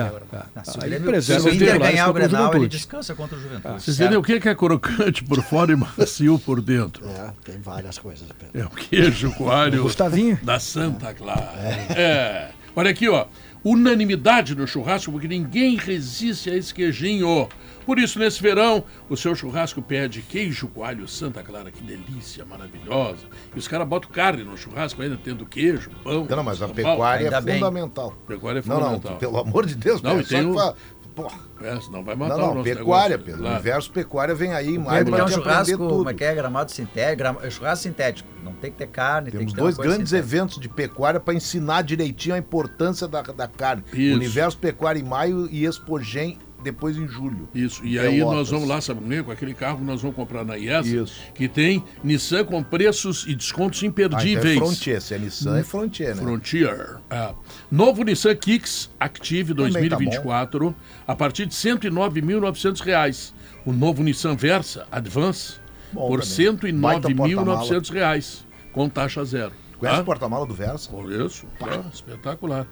Ah, 0.56 0.64
se 0.64 0.78
o 0.78 0.82
Grêmio- 0.82 1.80
ganhar 1.80 2.10
o 2.10 2.14
Grenal, 2.14 2.42
ele 2.44 2.48
Juventude. 2.54 2.68
descansa 2.78 3.14
contra 3.14 3.38
o 3.38 3.42
Juventude. 3.42 3.82
Vocês 3.84 4.00
entendem 4.00 4.18
o 4.18 4.24
que 4.24 4.34
é 4.34 4.56
crocante 4.56 5.24
por 5.24 5.42
fora 5.44 5.72
e 5.72 5.76
macio 5.76 6.40
por 6.40 6.62
dentro? 6.62 7.06
É, 7.08 7.32
tem 7.44 7.60
várias 7.60 7.98
coisas, 8.00 8.28
Pedro. 8.40 8.60
É 8.62 8.66
o 8.66 8.70
queijo 8.70 9.32
coalho 9.34 9.84
Gustavinho. 9.84 10.40
da 10.42 10.60
Santa 10.60 11.14
Clara. 11.14 11.52
É. 11.96 12.50
Olha 12.76 12.92
aqui, 12.92 13.08
ó. 13.10 13.26
Unanimidade 13.64 14.54
no 14.56 14.68
churrasco, 14.68 15.12
porque 15.12 15.28
ninguém 15.28 15.76
resiste 15.76 16.52
a 16.52 16.56
esse 16.56 16.72
queijinho. 16.72 17.50
Por 17.84 17.98
isso, 17.98 18.20
nesse 18.20 18.42
verão, 18.42 18.84
o 19.10 19.18
seu 19.18 19.36
churrasco 19.36 19.82
pede 19.82 20.22
queijo 20.22 20.68
coalho 20.68 21.08
Santa 21.08 21.42
Clara. 21.42 21.72
Que 21.72 21.82
delícia 21.82 22.46
maravilhosa. 22.46 23.26
E 23.56 23.58
os 23.60 23.68
caras 23.68 23.88
botam 23.88 24.10
carne 24.12 24.44
no 24.44 24.56
churrasco 24.56 25.02
ainda, 25.02 25.18
tendo 25.24 25.46
queijo, 25.46 25.90
pão. 26.04 26.28
Não, 26.30 26.44
mas 26.44 26.62
a 26.62 26.68
pecuária 26.68 27.28
é 27.28 27.42
fundamental. 27.42 28.16
Pecuária 28.28 28.60
é 28.60 28.64
Não, 28.68 28.76
não, 28.76 28.84
fundamental. 28.86 29.18
pelo 29.18 29.38
amor 29.40 29.66
de 29.66 29.76
Deus, 29.76 30.02
Não, 30.02 30.12
cara, 30.12 30.24
só 30.24 30.30
tem 30.30 30.76
Porra. 31.16 31.40
É, 31.62 31.80
senão 31.80 32.04
vai 32.04 32.14
matar 32.16 32.38
Não, 32.38 32.44
o 32.44 32.48
não, 32.50 32.54
nosso 32.56 32.64
pecuária, 32.70 33.10
negócio. 33.18 33.26
Pedro. 33.26 33.40
Claro. 33.42 33.54
O 33.54 33.56
universo 33.56 33.92
pecuária 33.92 34.36
vem 34.36 34.54
aí, 34.54 34.66
Tem 34.68 34.78
mais 34.80 35.04
que 35.06 35.10
pra 35.10 35.18
ter 35.18 35.24
um 35.24 35.26
te 35.28 35.32
churrasco, 35.34 35.62
aprender 35.62 35.78
tudo. 35.78 35.98
como 35.98 36.10
é 36.10 36.14
que 36.14 36.24
é? 36.26 36.36
Gramado 36.36 36.72
sintético, 36.72 37.18
gra- 37.18 37.38
é 37.42 37.50
churrasco 37.50 37.84
sintético. 37.84 38.30
Não 38.44 38.52
tem 38.54 38.70
que 38.72 38.78
ter 38.78 38.88
carne, 38.88 39.32
tem 39.32 39.40
Temos 39.40 39.54
que 39.54 39.58
ter 39.58 39.62
dois 39.64 39.78
grandes 39.78 40.10
sintética. 40.10 40.18
eventos 40.18 40.60
de 40.60 40.68
pecuária 40.70 41.20
para 41.20 41.34
ensinar 41.34 41.82
direitinho 41.84 42.36
a 42.36 42.38
importância 42.38 43.08
da, 43.08 43.22
da 43.22 43.48
carne. 43.48 43.84
Isso. 43.94 44.16
Universo 44.16 44.58
Pecuária 44.58 45.00
em 45.00 45.04
maio 45.04 45.48
e 45.50 45.66
Expogem 45.66 46.38
depois 46.64 46.98
em 46.98 47.08
julho. 47.08 47.48
Isso, 47.54 47.86
e 47.86 47.96
Em 47.96 48.00
aí 48.00 48.18
Pelotas. 48.18 48.38
nós 48.38 48.50
vamos 48.50 48.68
lá, 48.68 48.82
sabe, 48.82 49.24
com 49.24 49.32
aquele 49.32 49.54
carro 49.54 49.78
que 49.80 49.84
nós 49.84 50.02
vamos 50.02 50.16
comprar 50.16 50.44
na 50.44 50.58
IES, 50.58 50.88
Isso. 50.88 51.22
que 51.34 51.48
tem 51.48 51.84
Nissan 52.04 52.44
com 52.44 52.64
preços 52.64 53.26
e 53.28 53.36
descontos 53.36 53.84
Ah, 53.84 53.86
então 53.88 54.06
imperdíveis. 54.06 54.56
é 54.56 54.60
Frontier. 54.60 55.02
Se 55.02 55.14
é 55.14 55.20
Nissan, 55.20 55.58
é 55.60 55.64
Frontier, 55.64 56.16
né? 56.16 56.22
Frontier. 56.22 56.98
é. 57.10 57.34
Novo 57.72 58.04
Nissan 58.04 58.36
Kicks 58.36 58.90
Active 59.00 59.54
Também 59.54 59.72
tá 59.72 59.80
2024 59.80 60.76
a 61.08 61.16
partir 61.16 61.46
de 61.46 61.54
109.900 61.54 62.80
reais. 62.82 63.34
O 63.66 63.72
novo 63.74 64.04
Nissan 64.04 64.36
Versa 64.36 64.88
Advance 64.92 65.56
Bom 65.92 66.08
por. 66.08 66.20
R$ 66.20 66.72
Baita 66.74 67.10
109.900 67.10 67.90
reais 67.92 68.46
com 68.72 68.90
taxa 68.90 69.24
zero. 69.24 69.52
Conhece 69.80 69.98
tá? 69.98 70.02
o 70.02 70.06
porta-mala 70.06 70.46
do 70.46 70.54
Versa? 70.54 70.90
Conheço, 70.90 71.46
tá, 71.60 71.84
espetacular. 71.94 72.68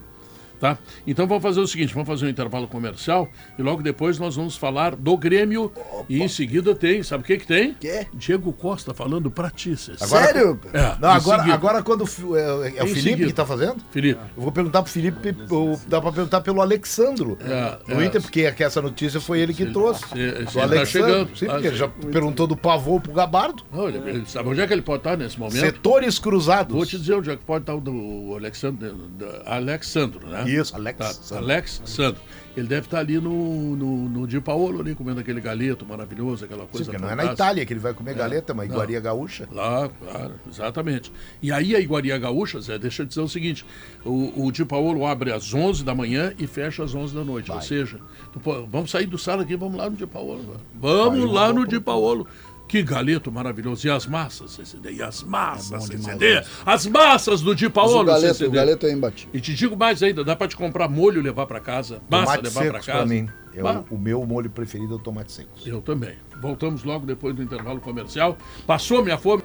Tá? 0.64 0.77
Então 1.06 1.27
vamos 1.27 1.44
fazer 1.44 1.60
o 1.60 1.68
seguinte, 1.68 1.94
vamos 1.94 2.07
fazer 2.07 2.26
um 2.26 2.30
intervalo 2.30 2.69
comercial 2.69 3.27
e 3.60 3.61
logo 3.61 3.84
depois 3.84 4.18
nós 4.18 4.38
vamos 4.38 4.56
falar 4.56 4.95
do 4.95 5.18
Grêmio 5.18 5.69
e 6.07 6.23
em 6.23 6.27
seguida 6.30 6.73
tem, 6.73 7.03
sabe 7.03 7.22
o 7.22 7.26
que 7.27 7.35
que 7.38 7.45
tem? 7.45 7.73
Quê? 7.73 8.07
Diego 8.14 8.53
Costa 8.53 8.94
falando 8.94 9.30
pra. 9.30 9.52
Agora- 9.99 10.23
Sério? 10.26 10.57
É, 10.72 10.95
Não, 11.02 11.10
agora, 11.10 11.40
seguida. 11.40 11.53
agora 11.53 11.84
quando 11.84 12.03
o 12.03 12.06
Fi- 12.06 12.23
é, 12.38 12.77
é 12.77 12.84
o 12.84 12.88
Felipe 12.88 13.02
seguida. 13.02 13.27
que 13.27 13.34
tá 13.34 13.45
fazendo? 13.45 13.76
Felipe. 13.91 14.22
Eu 14.38 14.41
vou 14.44 14.53
perguntar 14.53 14.81
pro 14.84 14.90
Felipe, 14.90 15.35
ou 15.49 15.77
dá 15.85 15.99
pra 15.99 16.14
perguntar 16.14 16.40
pelo 16.40 16.61
Alexandro 16.61 17.38
É, 17.41 17.94
do 17.94 18.02
é. 18.02 18.06
Inter, 18.06 18.22
porque 18.22 18.44
é 18.44 18.52
que 18.53 18.64
essa 18.64 18.81
notícia 18.81 19.19
foi 19.19 19.41
ele 19.41 19.53
que 19.53 19.65
trouxe. 19.65 19.99
se- 20.07 20.07
se 20.49 20.60
ele 20.60 20.68
do 20.69 20.76
tá 20.76 20.85
chegando. 20.85 21.38
Sim, 21.38 21.48
Ah, 21.48 21.52
porque 21.56 21.68
ele 21.68 21.72
sim. 21.76 21.80
já 21.80 21.88
perguntou 21.90 22.48
do 22.48 22.56
pavô 22.56 23.02
pro 23.02 23.11
Gabardo. 23.11 23.64
Não, 23.69 23.90
ele, 23.90 23.98
ele 24.10 24.23
sabe 24.27 24.48
onde 24.48 24.61
é 24.61 24.65
que 24.68 24.72
ele 24.72 24.81
pode 24.81 24.99
estar 25.02 25.18
nesse 25.18 25.38
momento? 25.38 25.60
Setores 25.60 26.18
cruzados. 26.19 26.73
Vou 26.73 26.85
te 26.85 26.98
dizer 26.98 27.15
onde 27.15 27.30
é 27.31 27.35
que 27.35 27.44
pode 27.44 27.64
estar 27.64 27.76
o 27.76 27.81
do 27.81 28.34
Alexandre, 28.38 28.90
do 28.91 29.26
Alexandro, 29.45 30.26
né? 30.27 30.53
Isso, 30.54 30.76
Alex 30.76 30.98
Tá, 30.98 31.14
Sandro. 31.14 31.44
Alex 31.44 31.82
Sandro. 31.86 32.22
Ele 32.56 32.68
deve 32.68 32.86
estar 32.86 33.00
ali 33.00 33.20
no, 33.20 33.76
no, 33.76 34.10
no 34.10 34.28
Di 34.28 34.40
Paolo, 34.40 34.80
ali, 34.80 34.94
comendo 34.94 35.20
aquele 35.20 35.42
galeto 35.42 35.86
maravilhoso, 35.86 36.46
aquela 36.46 36.64
Sim, 36.64 36.70
coisa 36.72 36.92
porque 36.92 37.02
não 37.04 37.10
é 37.10 37.16
na. 37.16 37.34
Itália 37.34 37.66
que 37.66 37.74
ele 37.74 37.80
vai 37.80 37.96
comer 37.96 38.14
galeta, 38.14 38.54
mas 38.54 38.70
iguaria 38.70 39.00
gaúcha. 39.00 39.48
Lá, 39.52 39.90
claro, 39.90 40.34
exatamente. 40.48 41.12
E 41.42 41.52
aí 41.52 41.76
a 41.76 41.80
Iguaria 41.80 42.16
Gaúcha, 42.18 42.62
Zé, 42.62 42.78
deixa 42.78 43.02
eu 43.02 43.08
dizer 43.08 43.22
o 43.22 43.28
seguinte: 43.28 43.66
o, 44.06 44.46
o 44.46 44.52
Di 44.52 44.64
Paolo 44.64 45.06
abre 45.06 45.32
às 45.32 45.52
11 45.52 45.84
da 45.84 45.96
manhã 45.96 46.32
e 46.38 46.46
fecha 46.46 46.84
às 46.84 46.94
11 46.94 47.16
da 47.16 47.24
noite. 47.24 47.52
Ou 47.52 47.62
seja, 47.62 48.00
tu 48.32 48.40
vamos 48.70 48.92
sair 48.92 49.08
do 49.08 49.18
sala 49.18 49.42
aqui, 49.42 49.56
vamos 49.56 49.78
lá 49.78 49.90
no 49.90 49.96
Di 49.96 50.06
Paolo. 50.06 50.56
Vamos 50.76 51.34
lá 51.34 51.52
no 51.52 51.66
Di 51.66 51.80
Paolo. 51.80 52.28
Que 52.74 52.82
galeto 52.82 53.32
maravilhoso. 53.32 53.86
E 53.86 53.90
as 53.91 54.08
massas, 54.08 54.50
CCD? 54.54 54.94
E 54.94 55.04
as 55.04 55.22
massas, 55.22 55.84
CCD? 55.84 56.44
As 56.66 56.88
massas 56.88 57.40
do 57.40 57.54
Di 57.54 57.70
Paolo, 57.70 58.00
o 58.02 58.04
galeto, 58.04 58.34
CCD. 58.34 58.50
o 58.50 58.52
galeto 58.52 58.88
é 58.88 58.91
imbatível. 58.91 59.30
E 59.32 59.40
te 59.40 59.54
digo 59.54 59.78
mais 59.78 60.02
ainda, 60.02 60.24
dá 60.24 60.36
pra 60.36 60.48
te 60.48 60.56
comprar 60.58 60.90
molho 60.90 61.20
e 61.20 61.24
levar 61.24 61.45
pra 61.45 61.60
casa, 61.60 62.02
massa 62.10 62.26
Tomate 62.41 62.44
levar 62.45 62.72
pra 62.72 62.80
casa. 62.80 62.91
pra 62.98 63.06
mim. 63.06 63.30
Eu- 63.54 63.64
Bah, 63.64 63.84
o 63.91 63.95
meu 63.95 64.26
molho 64.26 64.50
preferido 64.50 64.94
é 64.94 64.98
o 64.98 65.00
tomate 65.00 65.32
secos. 65.32 65.68
eu 65.68 65.82
também. 65.82 66.16
Voltamos 66.41 66.84
logo 66.84 67.06
depois 67.06 67.36
do 67.36 67.44
intervalo 67.44 67.80
comercial. 67.80 68.36
Passou 68.66 69.04
minha 69.04 69.20
fome. 69.20 69.44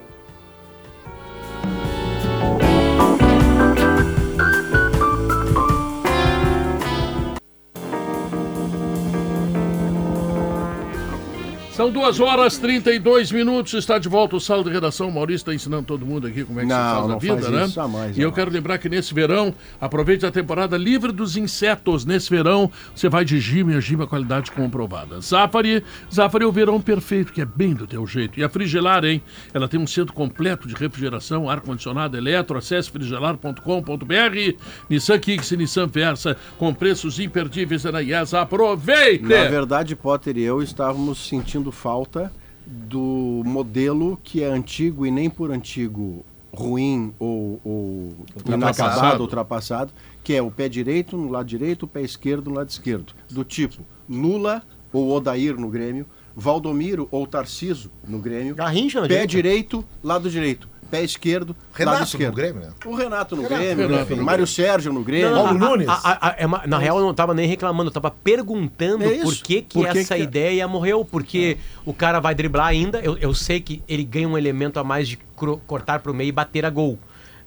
São 11.79 11.93
duas 11.93 12.19
horas 12.19 12.59
32 12.59 13.31
minutos. 13.31 13.73
Está 13.73 14.01
de 14.01 14.09
volta 14.09 14.35
o 14.35 14.41
sala 14.41 14.65
de 14.65 14.71
redação. 14.71 15.09
O 15.09 15.13
Maurício 15.13 15.43
está 15.43 15.55
ensinando 15.55 15.85
todo 15.85 16.05
mundo 16.05 16.27
aqui 16.27 16.43
como 16.43 16.59
é 16.59 16.65
que 16.65 16.69
se 16.69 16.75
Não, 16.77 16.95
faz 17.03 17.11
a 17.13 17.19
vida, 17.19 17.41
faz 17.41 17.49
né? 17.51 17.65
isso, 17.67 17.75
jamais, 17.75 18.17
e 18.17 18.21
eu 18.21 18.23
jamais. 18.23 18.35
quero 18.35 18.51
lembrar 18.51 18.79
que 18.79 18.89
nesse 18.89 19.15
verão, 19.15 19.55
aproveite 19.81 20.27
a 20.27 20.31
temporada 20.33 20.77
livre 20.77 21.13
dos 21.13 21.37
insetos. 21.37 22.05
Nesse 22.05 22.29
verão, 22.29 22.69
você 22.93 23.09
vai 23.09 23.25
de 23.25 23.39
Gima 23.39 23.75
e 23.75 23.77
a 23.77 23.81
Gima 23.81 24.09
qualidade 24.09 24.51
comprovada. 24.51 25.21
Zafari, 25.21 25.85
Zafari 26.13 26.43
é 26.43 26.49
o 26.49 26.51
verão 26.51 26.81
perfeito, 26.81 27.33
que 27.33 27.41
é 27.41 27.45
bem 27.45 27.75
do 27.75 27.87
teu 27.87 28.05
jeito. 28.09 28.41
E 28.41 28.43
a 28.43 28.49
Frigelar, 28.49 29.05
hein? 29.05 29.23
Ela 29.55 29.69
tem 29.69 29.79
um 29.79 29.87
centro 29.87 30.13
completo 30.13 30.67
de 30.67 30.75
refrigeração, 30.75 31.49
ar-condicionado, 31.49 32.17
eletro. 32.17 32.59
Acesse 32.59 32.91
frigelar.com.br. 32.91 34.57
Nissan 34.91 35.19
Kicks 35.21 35.53
e 35.53 35.57
Nissan 35.57 35.87
Versa, 35.87 36.37
com 36.59 36.75
preços 36.75 37.21
imperdíveis 37.21 37.85
é 37.85 37.93
na 37.93 38.03
IES. 38.03 38.35
Aproveite! 38.35 39.23
Na 39.23 39.45
verdade, 39.45 39.95
Potter 39.95 40.37
e 40.37 40.43
eu 40.43 40.61
estávamos 40.61 41.25
sentindo 41.29 41.68
falta 41.73 42.33
do 42.67 43.43
modelo 43.47 44.19
que 44.23 44.43
é 44.43 44.47
antigo 44.47 45.07
e 45.07 45.11
nem 45.11 45.31
por 45.31 45.51
antigo 45.51 46.25
ruim 46.53 47.13
ou, 47.19 47.61
ou 47.65 48.15
Ultrapassado. 48.37 48.55
inacabado, 48.55 49.23
ultrapassado, 49.23 49.93
que 50.23 50.35
é 50.35 50.43
o 50.43 50.51
pé 50.51 50.69
direito 50.69 51.17
no 51.17 51.31
lado 51.31 51.47
direito, 51.47 51.85
o 51.85 51.89
pé 51.89 52.03
esquerdo 52.03 52.51
no 52.51 52.57
lado 52.57 52.69
esquerdo. 52.69 53.15
Do 53.31 53.45
tipo 53.45 53.83
Lula 54.09 54.63
ou 54.93 55.11
Odair 55.11 55.57
no 55.59 55.69
Grêmio, 55.69 56.07
Valdomiro 56.35 57.09
ou 57.11 57.27
Tarciso 57.27 57.91
no 58.07 58.19
Grêmio, 58.19 58.55
Garrincha 58.55 59.01
pé 59.03 59.07
direita. 59.09 59.27
direito, 59.27 59.85
lado 60.03 60.31
direito, 60.31 60.69
pé 60.91 61.03
esquerdo, 61.03 61.49
lado 61.55 61.79
Renato 61.79 61.99
no 61.99 62.05
esquerdo. 62.05 62.35
Grêmio, 62.35 62.61
né? 62.63 62.69
O 62.85 62.95
Renato 62.95 63.37
no 63.37 63.43
Renato, 63.43 63.63
Grêmio, 63.63 63.89
Renato 63.89 64.17
no 64.17 64.23
Mário 64.25 64.47
Sérgio 64.47 64.93
no 64.93 65.03
Grêmio. 65.05 65.31
Não, 65.31 65.37
não, 65.37 65.45
Paulo 65.59 65.65
a- 65.65 65.69
Nunes. 65.71 65.89
a- 65.89 65.93
a- 66.03 66.29
a- 66.31 66.35
é 66.39 66.47
uma- 66.47 66.63
na 66.67 66.79
real, 66.79 66.99
eu 66.99 67.05
não 67.05 67.15
tava 67.15 67.35
nem 67.35 67.47
reclamando, 67.47 67.89
eu 67.89 67.95
tava 67.95 68.11
perguntando 68.11 69.05
É 69.05 69.19
por 69.23 69.35
que, 69.37 69.63
que 69.63 69.75
Por 69.75 69.89
que 69.89 69.99
essa 69.99 70.17
que- 70.17 70.23
ideia 70.23 70.67
morreu. 70.67 71.05
Porque 71.05 71.59
o 71.85 71.93
cara 71.93 72.21
vai 72.21 72.35
driblar 72.35 72.67
ainda. 72.67 73.01
Eu, 73.01 73.17
eu 73.19 73.35
sei 73.35 73.61
que 73.61 73.83
ele 73.89 74.05
ganha 74.05 74.29
um 74.29 74.37
elemento 74.39 74.79
a 74.81 74.85
mais 74.85 75.09
de 75.09 75.17
cro- 75.37 75.61
cortar 75.67 76.01
pro 76.01 76.13
meio 76.15 76.29
e 76.29 76.33
bater 76.33 76.65
a 76.65 76.71
gol. 76.71 76.99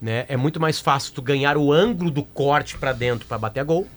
Né? 0.02 0.26
É 0.28 0.36
muito 0.36 0.60
mais 0.60 0.80
fácil 0.80 1.14
tu 1.14 1.22
ganhar 1.22 1.58
o 1.58 1.72
ângulo 1.72 2.10
do 2.10 2.24
corte 2.24 2.78
pra 2.78 2.92
dentro 2.92 3.28
pra 3.28 3.38
bater 3.38 3.60
a 3.60 3.64
gol 3.64 3.88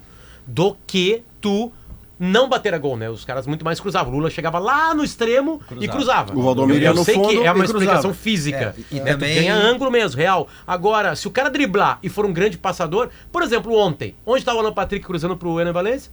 do 0.46 0.76
que 0.86 1.22
tu 1.40 1.72
não 2.18 2.48
bater 2.48 2.72
a 2.74 2.78
gol, 2.78 2.96
né? 2.96 3.10
Os 3.10 3.24
caras 3.24 3.46
muito 3.46 3.64
mais 3.64 3.80
cruzavam. 3.80 4.12
O 4.12 4.16
Lula 4.16 4.30
chegava 4.30 4.58
lá 4.58 4.94
no 4.94 5.02
extremo 5.04 5.60
e 5.80 5.88
cruzava. 5.88 6.36
O 6.36 6.42
Valdomiro 6.42 6.78
eu, 6.78 6.82
ia 6.82 6.88
eu 6.90 6.94
no 6.94 7.04
sei 7.04 7.14
fundo 7.14 7.28
que 7.28 7.36
é 7.38 7.40
uma 7.52 7.54
cruzava. 7.64 7.78
explicação 7.78 8.14
física. 8.14 8.74
É, 8.78 8.94
e 8.96 9.00
né? 9.00 9.12
também- 9.12 9.34
Tu 9.34 9.40
ganha 9.40 9.54
ângulo 9.56 9.90
mesmo, 9.90 10.16
real. 10.20 10.48
Agora, 10.66 11.16
se 11.16 11.26
o 11.26 11.30
cara 11.30 11.50
driblar 11.50 11.98
e 12.02 12.08
for 12.08 12.24
um 12.24 12.32
grande 12.32 12.56
passador, 12.56 13.10
por 13.32 13.42
exemplo, 13.42 13.76
ontem, 13.76 14.14
onde 14.24 14.38
estava 14.40 14.58
o 14.58 14.60
Alan 14.60 14.72
Patrick 14.72 15.04
cruzando 15.04 15.36
pro 15.36 15.60
Ener 15.60 15.72
Valencia? 15.72 16.10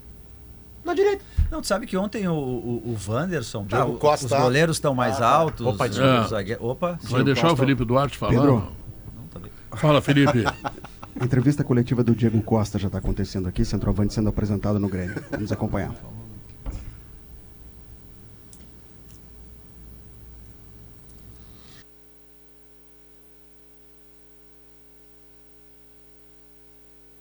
Na 0.83 0.95
direita. 0.95 1.23
Não, 1.51 1.61
tu 1.61 1.67
sabe 1.67 1.85
que 1.85 1.95
ontem 1.95 2.27
o, 2.27 2.33
o, 2.33 2.97
o 3.07 3.11
Wanderson, 3.11 3.67
ah, 3.71 3.85
o- 3.85 3.97
Costa. 3.97 4.25
os 4.25 4.31
goleiros 4.31 4.77
estão 4.77 4.95
mais 4.95 5.21
altos. 5.21 5.63
Opa, 5.67 5.87
desculpa. 5.87 6.23
zague- 6.27 6.57
Opa, 6.59 6.97
Vai 7.03 7.23
deixar 7.23 7.51
o 7.51 7.55
Felipe 7.55 7.85
Duarte 7.85 8.17
falar? 8.17 8.31
Pedro. 8.33 8.67
Não, 9.15 9.27
tá. 9.41 9.77
Fala, 9.77 10.01
Felipe. 10.01 10.43
A 11.19 11.25
entrevista 11.25 11.63
coletiva 11.63 12.03
do 12.03 12.15
Diego 12.15 12.41
Costa 12.41 12.79
já 12.79 12.87
está 12.87 12.99
acontecendo 12.99 13.47
aqui, 13.47 13.63
centroavante 13.65 14.13
sendo 14.13 14.29
apresentado 14.29 14.79
no 14.79 14.87
Grêmio. 14.87 15.23
Vamos 15.29 15.51
acompanhar. 15.51 15.93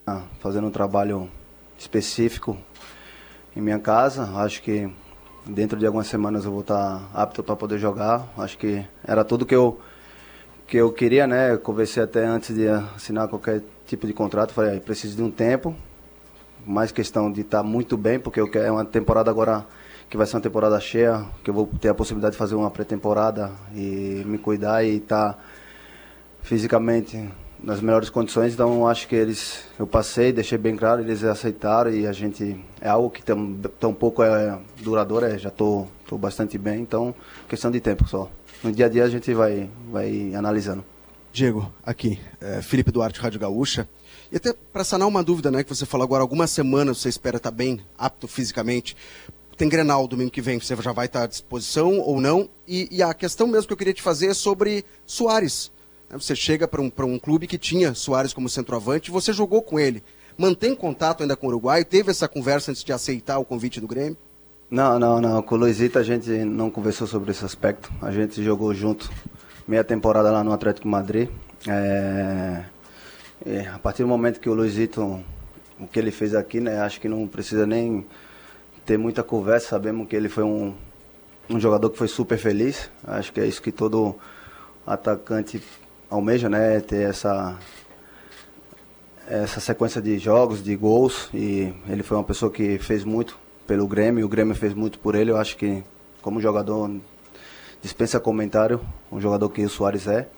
Ah, 0.06 0.22
fazendo 0.40 0.66
um 0.66 0.70
trabalho 0.70 1.30
específico 1.78 2.56
em 3.54 3.60
minha 3.60 3.78
casa. 3.78 4.24
Acho 4.36 4.62
que 4.62 4.92
dentro 5.46 5.78
de 5.78 5.86
algumas 5.86 6.06
semanas 6.06 6.44
eu 6.44 6.50
vou 6.50 6.62
estar 6.62 7.10
apto 7.12 7.42
para 7.42 7.56
poder 7.56 7.78
jogar. 7.78 8.26
Acho 8.38 8.56
que 8.56 8.84
era 9.04 9.24
tudo 9.24 9.44
que 9.44 9.54
eu 9.54 9.80
que 10.66 10.76
eu 10.76 10.92
queria, 10.92 11.26
né? 11.26 11.52
Eu 11.52 11.58
conversei 11.58 12.00
até 12.00 12.24
antes 12.24 12.54
de 12.54 12.68
assinar 12.68 13.26
qualquer 13.26 13.60
tipo 13.90 14.06
de 14.06 14.12
contrato. 14.12 14.52
Falei, 14.52 14.78
preciso 14.80 15.16
de 15.16 15.22
um 15.22 15.30
tempo, 15.30 15.74
mais 16.64 16.92
questão 16.92 17.30
de 17.30 17.40
estar 17.40 17.62
muito 17.62 17.96
bem, 17.96 18.18
porque 18.18 18.40
eu 18.40 18.48
quero 18.48 18.66
é 18.66 18.70
uma 18.70 18.84
temporada 18.84 19.30
agora 19.30 19.66
que 20.08 20.16
vai 20.16 20.26
ser 20.26 20.36
uma 20.36 20.42
temporada 20.42 20.78
cheia, 20.80 21.24
que 21.44 21.50
eu 21.50 21.54
vou 21.54 21.66
ter 21.80 21.88
a 21.88 21.94
possibilidade 21.94 22.32
de 22.32 22.38
fazer 22.38 22.54
uma 22.54 22.70
pré-temporada 22.70 23.50
e 23.74 24.22
me 24.26 24.38
cuidar 24.38 24.84
e 24.84 24.96
estar 24.96 25.38
fisicamente 26.42 27.28
nas 27.62 27.80
melhores 27.80 28.08
condições, 28.08 28.54
então 28.54 28.88
acho 28.88 29.06
que 29.06 29.14
eles 29.14 29.64
eu 29.78 29.86
passei, 29.86 30.32
deixei 30.32 30.56
bem 30.56 30.74
claro, 30.74 31.02
eles 31.02 31.22
aceitaram 31.22 31.90
e 31.92 32.06
a 32.06 32.12
gente 32.12 32.58
é 32.80 32.88
algo 32.88 33.10
que 33.10 33.22
tão, 33.22 33.54
tão 33.78 33.92
pouco 33.92 34.22
é 34.22 34.58
duradouro, 34.78 35.26
é, 35.26 35.36
já 35.36 35.50
tô, 35.50 35.86
tô 36.08 36.16
bastante 36.16 36.56
bem, 36.56 36.80
então 36.80 37.14
questão 37.48 37.70
de 37.70 37.78
tempo 37.78 38.08
só. 38.08 38.30
No 38.64 38.72
dia 38.72 38.86
a 38.86 38.88
dia 38.88 39.04
a 39.04 39.08
gente 39.08 39.32
vai 39.34 39.68
vai 39.92 40.34
analisando. 40.34 40.82
Diego, 41.32 41.72
aqui, 41.84 42.18
é, 42.40 42.60
Felipe 42.60 42.90
Duarte, 42.90 43.20
Rádio 43.20 43.38
Gaúcha. 43.38 43.88
E 44.32 44.36
até 44.36 44.52
para 44.72 44.84
sanar 44.84 45.06
uma 45.06 45.22
dúvida, 45.22 45.50
né, 45.50 45.62
que 45.62 45.74
você 45.74 45.86
falou 45.86 46.04
agora, 46.04 46.22
algumas 46.22 46.50
semanas 46.50 46.98
você 46.98 47.08
espera 47.08 47.36
estar 47.36 47.50
bem, 47.50 47.80
apto 47.96 48.26
fisicamente. 48.26 48.96
Tem 49.56 49.68
Grenal 49.68 50.08
domingo 50.08 50.30
que 50.30 50.40
vem, 50.40 50.58
você 50.58 50.74
já 50.74 50.92
vai 50.92 51.06
estar 51.06 51.24
à 51.24 51.26
disposição 51.26 51.98
ou 51.98 52.20
não? 52.20 52.48
E, 52.66 52.88
e 52.90 53.02
a 53.02 53.12
questão 53.12 53.46
mesmo 53.46 53.66
que 53.66 53.72
eu 53.72 53.76
queria 53.76 53.92
te 53.92 54.02
fazer 54.02 54.28
é 54.28 54.34
sobre 54.34 54.84
Soares. 55.04 55.70
né? 56.08 56.18
Você 56.18 56.34
chega 56.34 56.66
para 56.66 56.80
um, 56.80 56.90
um 56.98 57.18
clube 57.18 57.46
que 57.46 57.58
tinha 57.58 57.94
Soares 57.94 58.32
como 58.32 58.48
centroavante 58.48 59.10
você 59.10 59.32
jogou 59.32 59.62
com 59.62 59.78
ele. 59.78 60.02
Mantém 60.38 60.74
contato 60.74 61.22
ainda 61.22 61.36
com 61.36 61.46
o 61.46 61.50
Uruguai? 61.50 61.84
Teve 61.84 62.10
essa 62.10 62.26
conversa 62.26 62.70
antes 62.70 62.82
de 62.82 62.92
aceitar 62.92 63.38
o 63.38 63.44
convite 63.44 63.80
do 63.80 63.86
Grêmio? 63.86 64.16
Não, 64.70 64.98
não, 64.98 65.20
não. 65.20 65.42
Com 65.42 65.56
o 65.56 65.58
Luizito 65.58 65.98
a 65.98 66.02
gente 66.02 66.30
não 66.30 66.70
conversou 66.70 67.06
sobre 67.06 67.32
esse 67.32 67.44
aspecto. 67.44 67.92
A 68.00 68.10
gente 68.10 68.42
jogou 68.42 68.72
junto 68.72 69.10
meia 69.70 69.84
temporada 69.84 70.32
lá 70.32 70.42
no 70.42 70.52
Atlético 70.52 70.88
Madrid. 70.88 71.28
É, 71.68 72.64
e 73.46 73.60
a 73.60 73.78
partir 73.78 74.02
do 74.02 74.08
momento 74.08 74.40
que 74.40 74.48
o 74.48 74.52
Luizito, 74.52 75.22
o 75.78 75.86
que 75.86 75.96
ele 75.96 76.10
fez 76.10 76.34
aqui, 76.34 76.58
né, 76.60 76.80
acho 76.80 77.00
que 77.00 77.08
não 77.08 77.24
precisa 77.28 77.64
nem 77.64 78.04
ter 78.84 78.98
muita 78.98 79.22
conversa. 79.22 79.68
Sabemos 79.68 80.08
que 80.08 80.16
ele 80.16 80.28
foi 80.28 80.42
um, 80.42 80.74
um 81.48 81.60
jogador 81.60 81.88
que 81.88 81.96
foi 81.96 82.08
super 82.08 82.36
feliz. 82.36 82.90
Acho 83.06 83.32
que 83.32 83.40
é 83.40 83.46
isso 83.46 83.62
que 83.62 83.70
todo 83.70 84.16
atacante 84.84 85.62
almeja, 86.10 86.48
né, 86.48 86.80
ter 86.80 87.08
essa 87.08 87.56
essa 89.28 89.60
sequência 89.60 90.02
de 90.02 90.18
jogos, 90.18 90.60
de 90.60 90.74
gols, 90.74 91.30
e 91.32 91.72
ele 91.88 92.02
foi 92.02 92.16
uma 92.16 92.24
pessoa 92.24 92.50
que 92.50 92.80
fez 92.80 93.04
muito 93.04 93.38
pelo 93.64 93.86
Grêmio, 93.86 94.26
o 94.26 94.28
Grêmio 94.28 94.56
fez 94.56 94.74
muito 94.74 94.98
por 94.98 95.14
ele. 95.14 95.30
Eu 95.30 95.36
acho 95.36 95.56
que, 95.56 95.84
como 96.20 96.40
jogador, 96.40 96.90
dispensa 97.82 98.20
comentário, 98.20 98.80
um 99.10 99.20
jogador 99.20 99.48
que 99.48 99.64
o 99.64 99.68
Soares 99.68 100.06
é. 100.06 100.28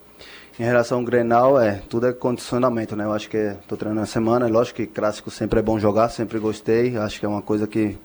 Em 0.59 0.65
relação 0.65 0.99
ao 0.99 1.05
Grenal, 1.05 1.59
é, 1.59 1.83
tudo 1.89 2.07
é 2.07 2.13
condicionamento, 2.13 2.95
né? 2.95 3.05
Eu 3.05 3.13
acho 3.13 3.29
que 3.29 3.37
estou 3.37 3.77
treinando 3.77 4.03
a 4.03 4.07
semana, 4.07 4.47
é 4.47 4.51
lógico 4.51 4.77
que 4.77 4.87
clássico 4.87 5.31
sempre 5.31 5.59
é 5.59 5.63
bom 5.63 5.79
jogar, 5.79 6.11
sempre 6.11 6.39
gostei, 6.39 6.97
acho 6.97 7.19
que 7.19 7.25
é 7.25 7.29
uma 7.29 7.41
coisa 7.41 7.67
que 7.67 7.99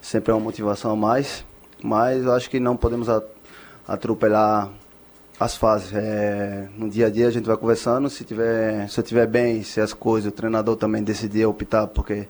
sempre 0.00 0.30
é 0.30 0.34
uma 0.34 0.40
motivação 0.40 0.92
a 0.92 0.96
mais, 0.96 1.44
mas 1.82 2.24
eu 2.24 2.32
acho 2.32 2.48
que 2.48 2.60
não 2.60 2.76
podemos 2.76 3.08
atropelar 3.86 4.70
as 5.40 5.56
fases. 5.56 5.92
É, 5.92 6.68
no 6.76 6.88
dia 6.88 7.06
a 7.06 7.10
dia 7.10 7.26
a 7.26 7.30
gente 7.30 7.46
vai 7.46 7.56
conversando, 7.56 8.08
se, 8.08 8.24
tiver, 8.24 8.88
se 8.88 9.00
eu 9.00 9.02
estiver 9.02 9.26
bem, 9.26 9.62
se 9.62 9.80
as 9.80 9.92
coisas, 9.92 10.30
o 10.32 10.34
treinador 10.34 10.76
também 10.76 11.02
decidir 11.02 11.46
optar, 11.46 11.88
porque 11.88 12.28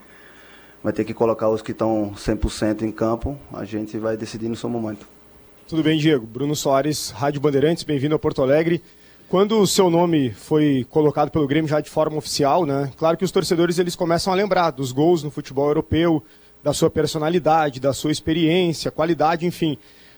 vai 0.83 0.93
ter 0.93 1.05
que 1.05 1.13
colocar 1.13 1.49
os 1.51 1.61
que 1.61 1.73
estão 1.73 2.13
100% 2.17 2.83
em 2.83 2.91
campo, 2.91 3.39
a 3.53 3.65
gente 3.65 3.99
vai 3.99 4.17
decidir 4.17 4.49
no 4.49 4.57
seu 4.57 4.71
momento. 4.71 5.18
Tudo 5.69 5.83
bem, 5.83 5.99
Diego? 5.99 6.27
Bruno 6.27 6.57
Soares, 6.57 7.11
Rádio 7.11 7.43
Bandeirantes, 7.43 7.85
bem-vindo 7.85 8.15
a 8.15 8.19
Porto 8.19 8.41
Alegre. 8.41 8.83
Quando 9.29 9.61
o 9.61 9.67
seu 9.67 9.91
nome 9.91 10.31
foi 10.31 10.87
colocado 10.89 11.31
pelo 11.31 11.47
Grêmio 11.47 11.69
já 11.69 11.79
de 11.79 11.91
forma 11.91 12.17
oficial, 12.17 12.65
né? 12.65 12.91
Claro 12.97 13.19
que 13.19 13.25
os 13.25 13.31
torcedores 13.31 13.79
eles 13.79 13.95
começam 13.95 14.33
a 14.33 14.37
lembrar 14.37 14.71
dos 14.71 14.93
gols 14.93 15.23
no 15.23 15.31
futebol 15.31 15.67
europeu, 15.67 16.25
da 16.65 16.73
sua 16.73 16.89
personalidade, 16.89 17.81
da 17.81 17.93
sua 17.93 18.11
experiência, 18.11 18.91
qualidade, 18.91 19.45
enfim. 19.45 19.77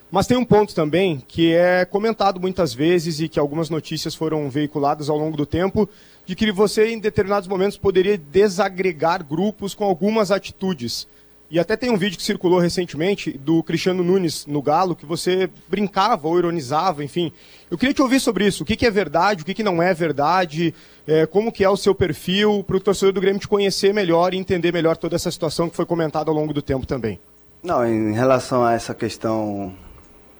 Mas 0.09 0.28
tem 0.28 0.36
um 0.36 0.44
ponto 0.44 0.72
também 0.72 1.20
que 1.27 1.52
é 1.52 1.85
comentado 1.85 2.39
muitas 2.39 2.72
vezes 2.72 3.18
e 3.18 3.28
que 3.28 3.40
algumas 3.40 3.68
notícias 3.68 4.14
foram 4.14 4.48
veiculadas 4.48 5.10
ao 5.10 5.18
longo 5.18 5.36
do 5.36 5.44
tempo, 5.44 5.89
de 6.24 6.36
que 6.36 6.52
você 6.52 6.93
em 6.93 7.01
determinados 7.01 7.48
momentos 7.48 7.77
poderia 7.77 8.16
desagregar 8.16 9.27
grupos 9.27 9.74
com 9.74 9.82
algumas 9.82 10.31
atitudes. 10.31 11.09
E 11.51 11.59
até 11.59 11.77
tem 11.77 11.90
um 11.90 11.97
vídeo 11.97 12.16
que 12.16 12.22
circulou 12.22 12.60
recentemente 12.60 13.36
do 13.36 13.60
Cristiano 13.64 14.05
Nunes 14.05 14.47
no 14.47 14.62
Galo, 14.62 14.94
que 14.94 15.05
você 15.05 15.51
brincava 15.68 16.28
ou 16.28 16.39
ironizava, 16.39 17.02
enfim. 17.02 17.32
Eu 17.68 17.77
queria 17.77 17.93
te 17.93 18.01
ouvir 18.01 18.20
sobre 18.20 18.47
isso. 18.47 18.62
O 18.62 18.66
que, 18.66 18.77
que 18.77 18.86
é 18.86 18.90
verdade, 18.90 19.43
o 19.43 19.44
que, 19.44 19.52
que 19.52 19.62
não 19.64 19.82
é 19.82 19.93
verdade, 19.93 20.72
é, 21.09 21.27
como 21.27 21.51
que 21.51 21.64
é 21.64 21.68
o 21.68 21.77
seu 21.77 21.93
perfil, 21.93 22.62
para 22.62 22.77
o 22.77 22.81
torcedor 22.81 23.12
do 23.12 23.20
Grêmio 23.20 23.40
te 23.40 23.48
conhecer 23.48 23.93
melhor 23.93 24.32
e 24.32 24.36
entender 24.36 24.72
melhor 24.72 24.97
toda 24.97 25.16
essa 25.16 25.28
situação 25.28 25.68
que 25.68 25.74
foi 25.74 25.85
comentada 25.85 26.31
ao 26.31 26.36
longo 26.36 26.55
do 26.55 26.62
tempo 26.62 26.86
também. 26.86 27.18
Não, 27.60 27.85
em 27.85 28.12
relação 28.12 28.64
a 28.64 28.72
essa 28.74 28.94
questão 28.94 29.74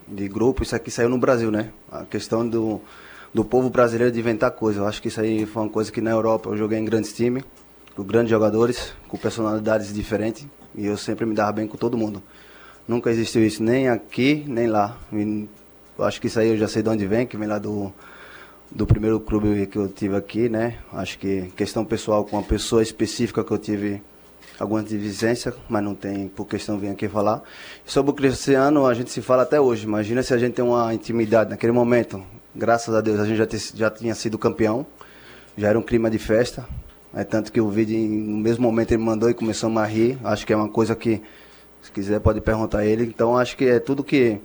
de 0.07 0.29
grupo, 0.29 0.63
isso 0.63 0.77
aqui 0.77 0.93
saiu 0.93 1.09
no 1.09 1.19
Brasil, 1.19 1.51
né? 1.51 1.71
A 1.91 2.05
questão 2.05 2.49
do, 2.49 2.81
do 3.35 3.45
povo 3.45 3.69
brasileiro 3.69 4.13
de 4.13 4.21
inventar 4.21 4.53
coisas. 4.53 4.81
Eu 4.81 4.87
acho 4.87 5.03
que 5.03 5.09
isso 5.09 5.21
aí 5.21 5.45
foi 5.45 5.65
uma 5.65 5.69
coisa 5.69 5.91
que 5.91 6.01
na 6.01 6.13
Europa 6.13 6.51
eu 6.51 6.57
joguei 6.57 6.79
em 6.79 6.85
grandes 6.85 7.13
times, 7.13 7.43
com 7.97 8.05
grandes 8.05 8.31
jogadores, 8.31 8.95
com 9.09 9.19
personalidades 9.19 9.93
diferentes, 9.93 10.47
e 10.75 10.87
eu 10.87 10.97
sempre 10.97 11.25
me 11.27 11.35
dava 11.35 11.53
bem 11.53 11.67
com 11.67 11.77
todo 11.77 11.97
mundo. 11.97 12.23
Nunca 12.87 13.11
existiu 13.11 13.45
isso 13.45 13.63
nem 13.63 13.89
aqui, 13.89 14.45
nem 14.49 14.67
lá. 14.67 14.97
E 15.13 15.49
eu 15.99 16.05
acho 16.05 16.21
que 16.21 16.27
isso 16.27 16.41
aí 16.41 16.49
eu 16.49 16.57
já 16.57 16.67
sei 16.69 16.83
de 16.83 16.89
onde 16.89 17.07
vem, 17.07 17.27
que 17.27 17.37
vem 17.37 17.47
lá 17.47 17.59
do, 17.59 17.93
do 18.71 18.87
primeiro 18.87 19.21
clube 19.21 19.67
que 19.67 19.77
eu 19.77 19.89
tive 19.89 20.17
aqui, 20.17 20.49
né? 20.49 20.79
Acho 20.93 21.19
que 21.19 21.53
questão 21.57 21.85
pessoal 21.85 22.25
com 22.25 22.37
uma 22.37 22.43
pessoa 22.43 22.83
específica 22.83 23.45
que 23.45 23.51
eu 23.51 23.59
tive 23.59 24.03
algumas 24.59 24.85
divergências, 24.87 25.55
mas 25.69 25.83
não 25.83 25.95
tem 25.95 26.29
por 26.29 26.47
questão 26.47 26.79
vir 26.79 26.89
aqui 26.89 27.09
falar. 27.09 27.43
Sobre 27.87 28.11
o 28.11 28.15
Cristiano, 28.15 28.87
a 28.87 28.93
gente 28.95 29.11
se 29.11 29.23
fala 29.23 29.43
até 29.45 29.61
hoje. 29.61 29.85
Imagina 29.85 30.23
se 30.23 30.35
a 30.35 30.39
gente 30.39 30.55
tem 30.55 30.65
uma 30.65 30.93
intimidade 30.93 31.51
naquele 31.51 31.73
momento. 31.73 32.23
Graças 32.55 32.95
a 32.95 33.01
Deus 33.01 33.21
a 33.21 33.25
gente 33.25 33.37
já, 33.39 33.47
te- 33.47 33.73
já 33.77 33.91
tinha 33.91 34.15
sido 34.15 34.37
campeão, 34.37 34.85
já 35.57 35.69
era 35.69 35.79
um 35.79 35.83
clima 35.83 36.11
de 36.11 36.19
festa. 36.19 36.67
É 37.15 37.25
tanto 37.25 37.53
que 37.53 37.61
o 37.61 37.69
vídeo, 37.69 37.99
no 37.99 38.39
mesmo 38.39 38.63
momento, 38.63 38.93
ele 38.93 39.03
mandou 39.03 39.29
e 39.29 39.35
começamos 39.35 39.83
a 39.83 39.85
rir. 39.85 40.19
Acho 40.23 40.47
que 40.47 40.53
é 40.53 40.57
uma 40.57 40.69
coisa 40.69 40.95
que, 40.95 41.21
se 41.83 41.91
quiser, 41.91 42.21
pode 42.21 42.41
perguntar 42.41 42.79
a 42.79 42.87
ele. 42.87 43.05
Então, 43.05 43.37
acho 43.37 43.57
que 43.57 43.65
é 43.65 43.81
tudo 43.81 44.05
que 44.05 44.41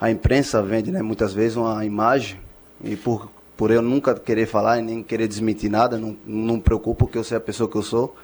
a 0.00 0.10
imprensa 0.10 0.62
vende, 0.62 0.90
né, 0.90 1.00
muitas 1.02 1.32
vezes 1.32 1.56
uma 1.56 1.84
imagem. 1.84 2.40
E 2.82 2.96
por 2.96 3.28
por 3.58 3.72
eu 3.72 3.82
nunca 3.82 4.14
querer 4.14 4.46
falar 4.46 4.78
e 4.78 4.82
nem 4.82 5.02
querer 5.02 5.26
desmentir 5.26 5.68
nada, 5.68 5.98
não, 5.98 6.16
não 6.24 6.54
me 6.54 6.60
preocupo 6.60 7.06
porque 7.06 7.18
eu 7.18 7.24
sei 7.24 7.36
a 7.36 7.40
pessoa 7.40 7.68
que 7.68 7.74
eu 7.74 7.82
sou, 7.82 8.14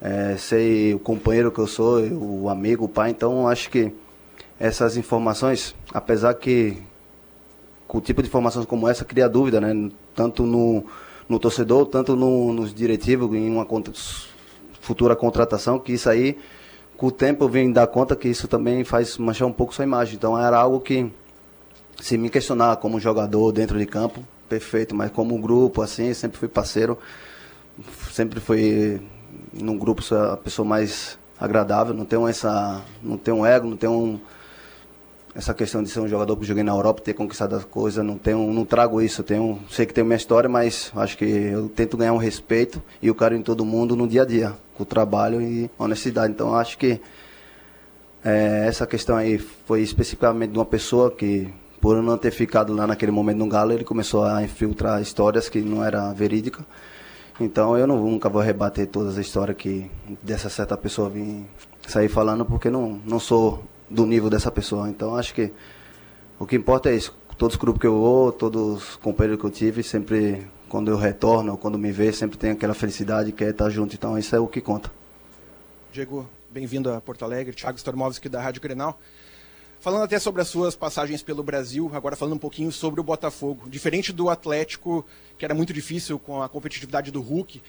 é, 0.00 0.36
sei 0.38 0.94
o 0.94 1.00
companheiro 1.00 1.50
que 1.50 1.58
eu 1.58 1.66
sou, 1.66 2.00
o 2.00 2.48
amigo, 2.48 2.84
o 2.84 2.88
pai, 2.88 3.10
então 3.10 3.48
acho 3.48 3.68
que 3.70 3.92
essas 4.58 4.96
informações, 4.96 5.74
apesar 5.92 6.32
que 6.34 6.80
com 7.88 7.98
o 7.98 8.00
tipo 8.00 8.22
de 8.22 8.28
informações 8.28 8.66
como 8.66 8.88
essa 8.88 9.04
cria 9.04 9.28
dúvida, 9.28 9.60
né, 9.60 9.90
tanto 10.14 10.44
no, 10.44 10.84
no 11.28 11.38
torcedor, 11.38 11.86
tanto 11.86 12.16
no, 12.16 12.52
nos 12.52 12.74
diretivos, 12.74 13.34
em 13.34 13.50
uma 13.50 13.64
contra, 13.64 13.92
futura 14.80 15.14
contratação, 15.14 15.78
que 15.78 15.92
isso 15.92 16.08
aí, 16.08 16.38
com 16.96 17.06
o 17.06 17.12
tempo 17.12 17.44
eu 17.44 17.48
vim 17.48 17.70
dar 17.70 17.86
conta 17.86 18.16
que 18.16 18.28
isso 18.28 18.48
também 18.48 18.84
faz 18.84 19.18
manchar 19.18 19.46
um 19.46 19.52
pouco 19.52 19.74
sua 19.74 19.84
imagem, 19.84 20.14
então 20.14 20.38
era 20.38 20.56
algo 20.56 20.80
que 20.80 21.10
se 22.00 22.16
me 22.16 22.30
questionar 22.30 22.76
como 22.76 22.98
jogador 22.98 23.52
dentro 23.52 23.78
de 23.78 23.84
campo, 23.84 24.24
perfeito, 24.48 24.94
mas 24.94 25.10
como 25.10 25.38
grupo, 25.38 25.82
assim, 25.82 26.14
sempre 26.14 26.38
fui 26.38 26.48
parceiro, 26.48 26.98
sempre 28.10 28.40
fui 28.40 29.00
num 29.52 29.76
grupo 29.76 30.02
a 30.14 30.36
pessoa 30.36 30.66
mais 30.66 31.18
agradável, 31.38 31.94
não 31.94 32.04
tenho 32.04 32.26
essa, 32.26 32.82
não 33.02 33.16
tenho 33.16 33.44
ego, 33.44 33.68
não 33.68 33.76
tenho 33.76 33.92
um, 33.92 34.20
essa 35.38 35.54
questão 35.54 35.84
de 35.84 35.88
ser 35.88 36.00
um 36.00 36.08
jogador 36.08 36.36
que 36.36 36.44
joguei 36.44 36.64
na 36.64 36.72
Europa, 36.72 37.00
ter 37.00 37.14
conquistado 37.14 37.54
as 37.54 37.64
coisas, 37.64 38.04
não 38.04 38.18
tenho, 38.18 38.52
não 38.52 38.64
trago 38.64 39.00
isso, 39.00 39.22
tenho, 39.22 39.60
sei 39.70 39.86
que 39.86 39.94
tenho 39.94 40.04
minha 40.04 40.16
história, 40.16 40.48
mas 40.48 40.90
acho 40.96 41.16
que 41.16 41.24
eu 41.24 41.68
tento 41.68 41.96
ganhar 41.96 42.12
um 42.12 42.16
respeito 42.16 42.82
e 43.00 43.08
o 43.08 43.14
carinho 43.14 43.38
em 43.38 43.44
todo 43.44 43.64
mundo 43.64 43.94
no 43.94 44.08
dia 44.08 44.22
a 44.22 44.24
dia, 44.24 44.52
com 44.74 44.82
o 44.82 44.86
trabalho 44.86 45.40
e 45.40 45.70
honestidade. 45.78 46.32
Então 46.32 46.56
acho 46.56 46.76
que 46.76 47.00
é, 48.24 48.64
essa 48.66 48.84
questão 48.84 49.16
aí 49.16 49.38
foi 49.38 49.80
especificamente 49.80 50.50
de 50.50 50.58
uma 50.58 50.66
pessoa 50.66 51.08
que 51.08 51.48
por 51.80 52.02
não 52.02 52.18
ter 52.18 52.32
ficado 52.32 52.74
lá 52.74 52.84
naquele 52.84 53.12
momento 53.12 53.38
no 53.38 53.46
Galo, 53.46 53.72
ele 53.72 53.84
começou 53.84 54.24
a 54.24 54.42
infiltrar 54.42 55.00
histórias 55.00 55.48
que 55.48 55.60
não 55.60 55.84
era 55.84 56.12
verídica. 56.12 56.66
Então 57.38 57.78
eu 57.78 57.86
não, 57.86 57.96
nunca 57.96 58.28
vou 58.28 58.42
rebater 58.42 58.88
todas 58.88 59.16
as 59.16 59.24
histórias 59.24 59.56
que 59.56 59.88
dessa 60.20 60.48
certa 60.48 60.76
pessoa 60.76 61.08
vim 61.08 61.46
sair 61.86 62.08
falando, 62.08 62.44
porque 62.44 62.68
não, 62.68 63.00
não 63.06 63.20
sou 63.20 63.62
do 63.90 64.06
nível 64.06 64.30
dessa 64.30 64.50
pessoa. 64.50 64.88
Então 64.88 65.16
acho 65.16 65.34
que 65.34 65.52
o 66.38 66.46
que 66.46 66.56
importa 66.56 66.90
é 66.90 66.96
isso. 66.96 67.16
Todos 67.36 67.54
os 67.54 67.60
grupos 67.60 67.80
que 67.80 67.86
eu 67.86 67.98
vou, 67.98 68.32
todos 68.32 68.78
os 68.78 68.96
companheiros 68.96 69.40
que 69.40 69.46
eu 69.46 69.50
tive, 69.50 69.82
sempre 69.82 70.46
quando 70.68 70.90
eu 70.90 70.96
retorno, 70.96 71.56
quando 71.56 71.78
me 71.78 71.92
vê, 71.92 72.12
sempre 72.12 72.36
tem 72.36 72.50
aquela 72.50 72.74
felicidade 72.74 73.32
que 73.32 73.44
é 73.44 73.50
estar 73.50 73.70
junto. 73.70 73.94
Então 73.94 74.18
isso 74.18 74.34
é 74.34 74.40
o 74.40 74.46
que 74.46 74.60
conta. 74.60 74.90
Diego, 75.92 76.28
bem-vindo 76.50 76.92
a 76.92 77.00
Porto 77.00 77.24
Alegre. 77.24 77.54
Thiago 77.54 77.78
Stormovski 77.78 78.28
da 78.28 78.40
Rádio 78.40 78.60
Grenal. 78.60 78.98
Falando 79.80 80.02
até 80.02 80.18
sobre 80.18 80.42
as 80.42 80.48
suas 80.48 80.74
passagens 80.74 81.22
pelo 81.22 81.42
Brasil, 81.42 81.88
agora 81.94 82.16
falando 82.16 82.34
um 82.34 82.38
pouquinho 82.38 82.72
sobre 82.72 83.00
o 83.00 83.04
Botafogo. 83.04 83.68
Diferente 83.68 84.12
do 84.12 84.28
Atlético, 84.28 85.06
que 85.38 85.44
era 85.44 85.54
muito 85.54 85.72
difícil 85.72 86.18
com 86.18 86.42
a 86.42 86.48
competitividade 86.48 87.12
do 87.12 87.20
Hulk, 87.20 87.62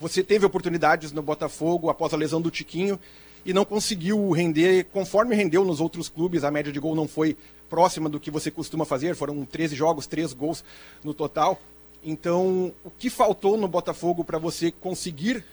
você 0.00 0.22
teve 0.22 0.46
oportunidades 0.46 1.10
no 1.10 1.20
Botafogo 1.20 1.90
após 1.90 2.14
a 2.14 2.16
lesão 2.16 2.40
do 2.40 2.50
Tiquinho 2.50 2.98
e 3.44 3.52
não 3.52 3.64
conseguiu 3.64 4.30
render 4.30 4.84
conforme 4.92 5.34
rendeu 5.34 5.64
nos 5.64 5.80
outros 5.80 6.08
clubes. 6.08 6.44
A 6.44 6.50
média 6.50 6.72
de 6.72 6.80
gol 6.80 6.94
não 6.94 7.08
foi 7.08 7.36
próxima 7.68 8.08
do 8.08 8.20
que 8.20 8.30
você 8.30 8.50
costuma 8.50 8.84
fazer, 8.84 9.14
foram 9.14 9.44
13 9.44 9.74
jogos, 9.74 10.06
3 10.06 10.32
gols 10.32 10.64
no 11.02 11.14
total. 11.14 11.60
Então, 12.04 12.72
o 12.84 12.90
que 12.90 13.08
faltou 13.08 13.56
no 13.56 13.68
Botafogo 13.68 14.24
para 14.24 14.38
você 14.38 14.70
conseguir 14.70 15.44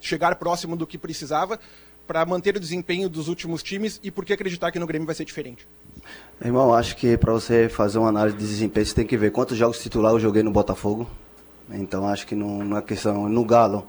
chegar 0.00 0.36
próximo 0.36 0.76
do 0.76 0.86
que 0.86 0.96
precisava 0.96 1.58
para 2.06 2.24
manter 2.24 2.56
o 2.56 2.60
desempenho 2.60 3.08
dos 3.08 3.28
últimos 3.28 3.62
times 3.62 3.98
e 4.02 4.10
por 4.10 4.24
que 4.24 4.32
acreditar 4.32 4.70
que 4.70 4.78
no 4.78 4.86
Grêmio 4.86 5.06
vai 5.06 5.14
ser 5.14 5.24
diferente? 5.24 5.66
Irmão, 6.44 6.72
acho 6.72 6.96
que 6.96 7.16
para 7.16 7.32
você 7.32 7.68
fazer 7.68 7.98
uma 7.98 8.08
análise 8.08 8.36
de 8.36 8.46
desempenho, 8.46 8.86
você 8.86 8.94
tem 8.94 9.06
que 9.06 9.16
ver 9.16 9.32
quantos 9.32 9.56
jogos 9.56 9.78
titular 9.78 10.12
eu 10.12 10.20
joguei 10.20 10.42
no 10.42 10.50
Botafogo. 10.50 11.08
Então 11.70 12.06
acho 12.06 12.26
que 12.26 12.34
não, 12.34 12.62
não 12.62 12.76
é 12.76 12.82
questão. 12.82 13.28
No 13.28 13.44
Galo, 13.44 13.86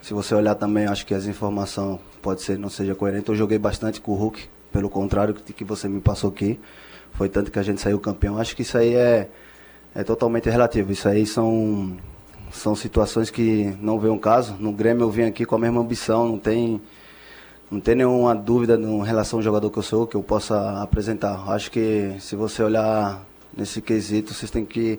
se 0.00 0.14
você 0.14 0.34
olhar 0.34 0.54
também, 0.54 0.86
acho 0.86 1.04
que 1.04 1.14
as 1.14 1.26
informações 1.26 1.98
pode 2.18 2.42
ser 2.42 2.58
não 2.58 2.68
seja 2.68 2.94
coerente. 2.94 3.28
Eu 3.28 3.34
joguei 3.34 3.58
bastante 3.58 4.00
com 4.00 4.12
o 4.12 4.14
Hulk, 4.14 4.48
pelo 4.72 4.90
contrário 4.90 5.34
que, 5.34 5.52
que 5.52 5.64
você 5.64 5.88
me 5.88 6.00
passou 6.00 6.30
aqui. 6.30 6.58
Foi 7.12 7.28
tanto 7.28 7.50
que 7.50 7.58
a 7.58 7.62
gente 7.62 7.80
saiu 7.80 7.98
campeão. 7.98 8.38
Acho 8.38 8.54
que 8.54 8.62
isso 8.62 8.76
aí 8.76 8.94
é, 8.94 9.28
é 9.94 10.04
totalmente 10.04 10.48
relativo. 10.48 10.92
Isso 10.92 11.08
aí 11.08 11.26
são, 11.26 11.96
são 12.52 12.76
situações 12.76 13.30
que 13.30 13.74
não 13.80 13.98
vê 13.98 14.08
um 14.08 14.18
caso. 14.18 14.56
No 14.58 14.72
Grêmio 14.72 15.04
eu 15.04 15.10
vim 15.10 15.22
aqui 15.22 15.44
com 15.44 15.54
a 15.54 15.58
mesma 15.58 15.80
ambição, 15.80 16.28
não 16.28 16.38
tem 16.38 16.80
não 17.70 17.80
tem 17.80 17.96
nenhuma 17.96 18.34
dúvida 18.34 18.76
em 18.76 19.02
relação 19.04 19.38
ao 19.38 19.42
jogador 19.42 19.68
que 19.70 19.78
eu 19.78 19.82
sou, 19.82 20.06
que 20.06 20.16
eu 20.16 20.22
possa 20.22 20.80
apresentar. 20.80 21.44
Acho 21.50 21.70
que 21.70 22.14
se 22.18 22.34
você 22.34 22.62
olhar 22.62 23.22
nesse 23.54 23.82
quesito, 23.82 24.32
vocês 24.32 24.50
têm 24.50 24.64
que 24.64 24.98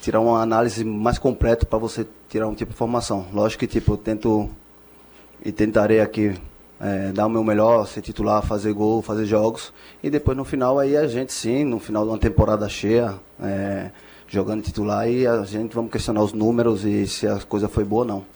tirar 0.00 0.20
uma 0.20 0.40
análise 0.40 0.84
mais 0.84 1.18
completa 1.18 1.66
para 1.66 1.78
você 1.78 2.06
tirar 2.28 2.48
um 2.48 2.54
tipo 2.54 2.72
de 2.72 2.78
formação. 2.78 3.26
Lógico 3.32 3.60
que 3.60 3.66
tipo, 3.66 3.92
eu 3.92 3.96
tento 3.98 4.48
e 5.44 5.52
tentarei 5.52 6.00
aqui 6.00 6.34
é, 6.80 7.12
dar 7.12 7.26
o 7.26 7.30
meu 7.30 7.42
melhor, 7.42 7.86
ser 7.86 8.02
titular, 8.02 8.44
fazer 8.44 8.72
gol, 8.72 9.02
fazer 9.02 9.24
jogos. 9.24 9.72
E 10.02 10.10
depois 10.10 10.36
no 10.36 10.44
final 10.44 10.78
aí 10.78 10.96
a 10.96 11.06
gente 11.06 11.32
sim, 11.32 11.64
no 11.64 11.78
final 11.78 12.04
de 12.04 12.10
uma 12.10 12.18
temporada 12.18 12.68
cheia, 12.68 13.18
é, 13.40 13.90
jogando 14.28 14.62
titular 14.62 15.08
e 15.08 15.26
a 15.26 15.42
gente 15.44 15.74
vamos 15.74 15.90
questionar 15.90 16.22
os 16.22 16.32
números 16.32 16.84
e 16.84 17.06
se 17.06 17.26
a 17.26 17.40
coisa 17.40 17.68
foi 17.68 17.84
boa 17.84 18.02
ou 18.02 18.08
não. 18.08 18.26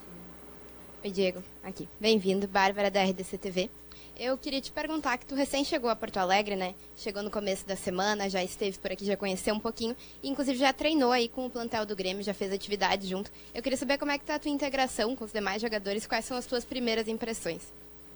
Oi, 1.04 1.10
Diego. 1.10 1.42
Aqui. 1.62 1.88
Bem-vindo, 2.00 2.46
Bárbara 2.46 2.90
da 2.90 3.02
RDC 3.02 3.38
TV. 3.38 3.70
Eu 4.18 4.36
queria 4.36 4.60
te 4.60 4.70
perguntar 4.70 5.16
que 5.16 5.24
tu 5.26 5.34
recém 5.34 5.64
chegou 5.64 5.88
a 5.88 5.96
Porto 5.96 6.18
Alegre, 6.18 6.54
né? 6.54 6.74
Chegou 6.94 7.22
no 7.22 7.30
começo 7.30 7.66
da 7.66 7.74
semana, 7.74 8.28
já 8.28 8.44
esteve 8.44 8.78
por 8.78 8.92
aqui, 8.92 9.06
já 9.06 9.16
conheceu 9.16 9.54
um 9.54 9.58
pouquinho, 9.58 9.96
e 10.22 10.28
inclusive 10.28 10.58
já 10.58 10.72
treinou 10.72 11.10
aí 11.10 11.28
com 11.28 11.46
o 11.46 11.50
plantel 11.50 11.86
do 11.86 11.96
Grêmio, 11.96 12.22
já 12.22 12.34
fez 12.34 12.52
atividade 12.52 13.08
junto. 13.08 13.30
Eu 13.54 13.62
queria 13.62 13.78
saber 13.78 13.96
como 13.96 14.10
é 14.10 14.18
que 14.18 14.24
tá 14.24 14.34
a 14.34 14.38
tua 14.38 14.50
integração 14.50 15.16
com 15.16 15.24
os 15.24 15.32
demais 15.32 15.62
jogadores, 15.62 16.06
quais 16.06 16.26
são 16.26 16.36
as 16.36 16.44
tuas 16.44 16.64
primeiras 16.64 17.08
impressões? 17.08 17.72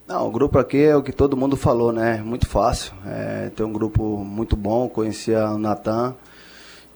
Não, 0.06 0.28
o 0.28 0.30
grupo 0.30 0.58
aqui 0.58 0.82
é 0.84 0.94
o 0.94 1.02
que 1.02 1.12
todo 1.12 1.36
mundo 1.36 1.56
falou, 1.56 1.92
né? 1.92 2.18
Muito 2.18 2.46
fácil. 2.46 2.92
É, 3.04 3.50
tem 3.50 3.64
um 3.64 3.72
grupo 3.72 4.18
muito 4.18 4.54
bom, 4.54 4.88
conhecia 4.88 5.48
o 5.50 5.58
Natan, 5.58 6.14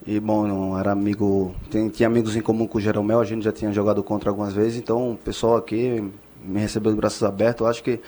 e 0.07 0.21
bom, 0.21 0.79
era 0.79 0.93
amigo, 0.93 1.55
tem, 1.71 1.89
tinha 1.89 2.07
amigos 2.07 2.37
em 2.37 2.43
comum 2.43 2.67
com 2.67 2.79
o 2.79 2.81
Jeromel, 2.81 3.21
a 3.21 3.25
gente 3.25 3.43
já 3.45 3.53
tinha 3.53 3.73
jogado 3.73 4.03
contra 4.05 4.31
algumas 4.31 4.53
vezes, 4.53 4.79
então 4.79 5.13
o 5.13 5.17
pessoal 5.17 5.57
aqui 5.57 6.11
me 6.43 6.61
recebeu 6.61 6.93
de 6.93 6.99
braços 6.99 7.23
abertos. 7.23 7.63
Eu 7.63 7.67
acho 7.67 7.83
que 7.83 7.99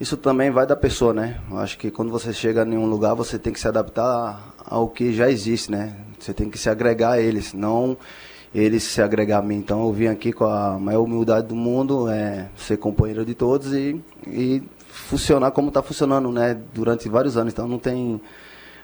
isso 0.00 0.16
também 0.16 0.50
vai 0.50 0.66
da 0.66 0.74
pessoa, 0.74 1.12
né? 1.12 1.40
Eu 1.50 1.58
acho 1.58 1.78
que 1.78 1.90
quando 1.90 2.10
você 2.10 2.32
chega 2.32 2.64
em 2.64 2.76
um 2.76 2.86
lugar, 2.86 3.14
você 3.14 3.38
tem 3.38 3.52
que 3.52 3.60
se 3.60 3.68
adaptar 3.68 4.54
ao 4.64 4.88
que 4.88 5.12
já 5.12 5.30
existe, 5.30 5.70
né? 5.70 5.94
Você 6.18 6.32
tem 6.34 6.50
que 6.50 6.58
se 6.58 6.68
agregar 6.68 7.12
a 7.12 7.20
eles, 7.20 7.52
não 7.52 7.96
eles 8.54 8.82
se 8.84 9.02
agregar 9.02 9.38
a 9.38 9.42
mim. 9.42 9.56
Então 9.56 9.84
eu 9.84 9.92
vim 9.92 10.06
aqui 10.06 10.32
com 10.32 10.44
a 10.44 10.78
maior 10.78 11.02
humildade 11.02 11.48
do 11.48 11.56
mundo, 11.56 12.08
é, 12.08 12.48
ser 12.56 12.76
companheiro 12.76 13.24
de 13.24 13.34
todos 13.34 13.72
e, 13.72 14.00
e 14.26 14.62
funcionar 14.88 15.50
como 15.50 15.68
está 15.68 15.82
funcionando, 15.82 16.30
né? 16.30 16.56
Durante 16.72 17.08
vários 17.08 17.36
anos. 17.36 17.52
Então 17.52 17.68
não 17.68 17.78
tem. 17.78 18.20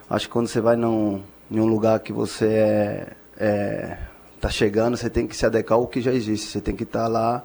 Acho 0.08 0.26
que 0.26 0.32
quando 0.32 0.48
você 0.48 0.60
vai 0.60 0.76
num 0.76 1.20
em 1.50 1.58
um 1.58 1.66
lugar 1.66 1.98
que 2.00 2.12
você 2.12 2.46
é, 2.46 3.06
é, 3.36 3.98
tá 4.40 4.48
chegando, 4.48 4.96
você 4.96 5.10
tem 5.10 5.26
que 5.26 5.36
se 5.36 5.44
adequar 5.44 5.78
ao 5.78 5.86
que 5.86 6.00
já 6.00 6.12
existe. 6.12 6.46
Você 6.46 6.60
tem 6.60 6.76
que 6.76 6.84
estar 6.84 7.02
tá 7.02 7.08
lá 7.08 7.42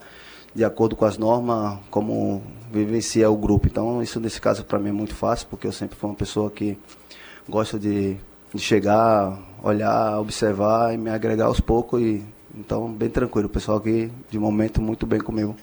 de 0.54 0.64
acordo 0.64 0.96
com 0.96 1.06
as 1.06 1.18
normas, 1.18 1.80
como 1.90 2.42
vivencia 2.84 3.30
o 3.30 3.38
grupo. 3.38 3.68
Então, 3.68 4.02
isso 4.02 4.20
nesse 4.20 4.42
caso 4.42 4.64
para 4.64 4.80
mim 4.80 4.90
é 4.90 4.94
muito 4.94 5.16
fácil, 5.16 5.48
porque 5.50 5.68
eu 5.68 5.72
sempre 5.72 5.96
fui 5.96 6.10
uma 6.10 6.16
pessoa 6.16 6.50
que 6.50 6.78
gosta 7.48 7.80
de, 7.80 8.18
de 8.54 8.62
chegar, 8.62 9.40
olhar, 9.64 10.20
observar 10.20 10.94
e 10.94 10.98
me 10.98 11.10
agregar 11.10 11.46
aos 11.46 11.60
poucos. 11.60 12.02
E, 12.02 12.24
então, 12.58 12.92
bem 12.92 13.10
tranquilo. 13.10 13.48
O 13.48 13.52
pessoal 13.52 13.78
aqui, 13.78 14.12
de 14.30 14.40
momento, 14.40 14.82
muito 14.82 15.06
bem 15.06 15.20
comigo. 15.20 15.56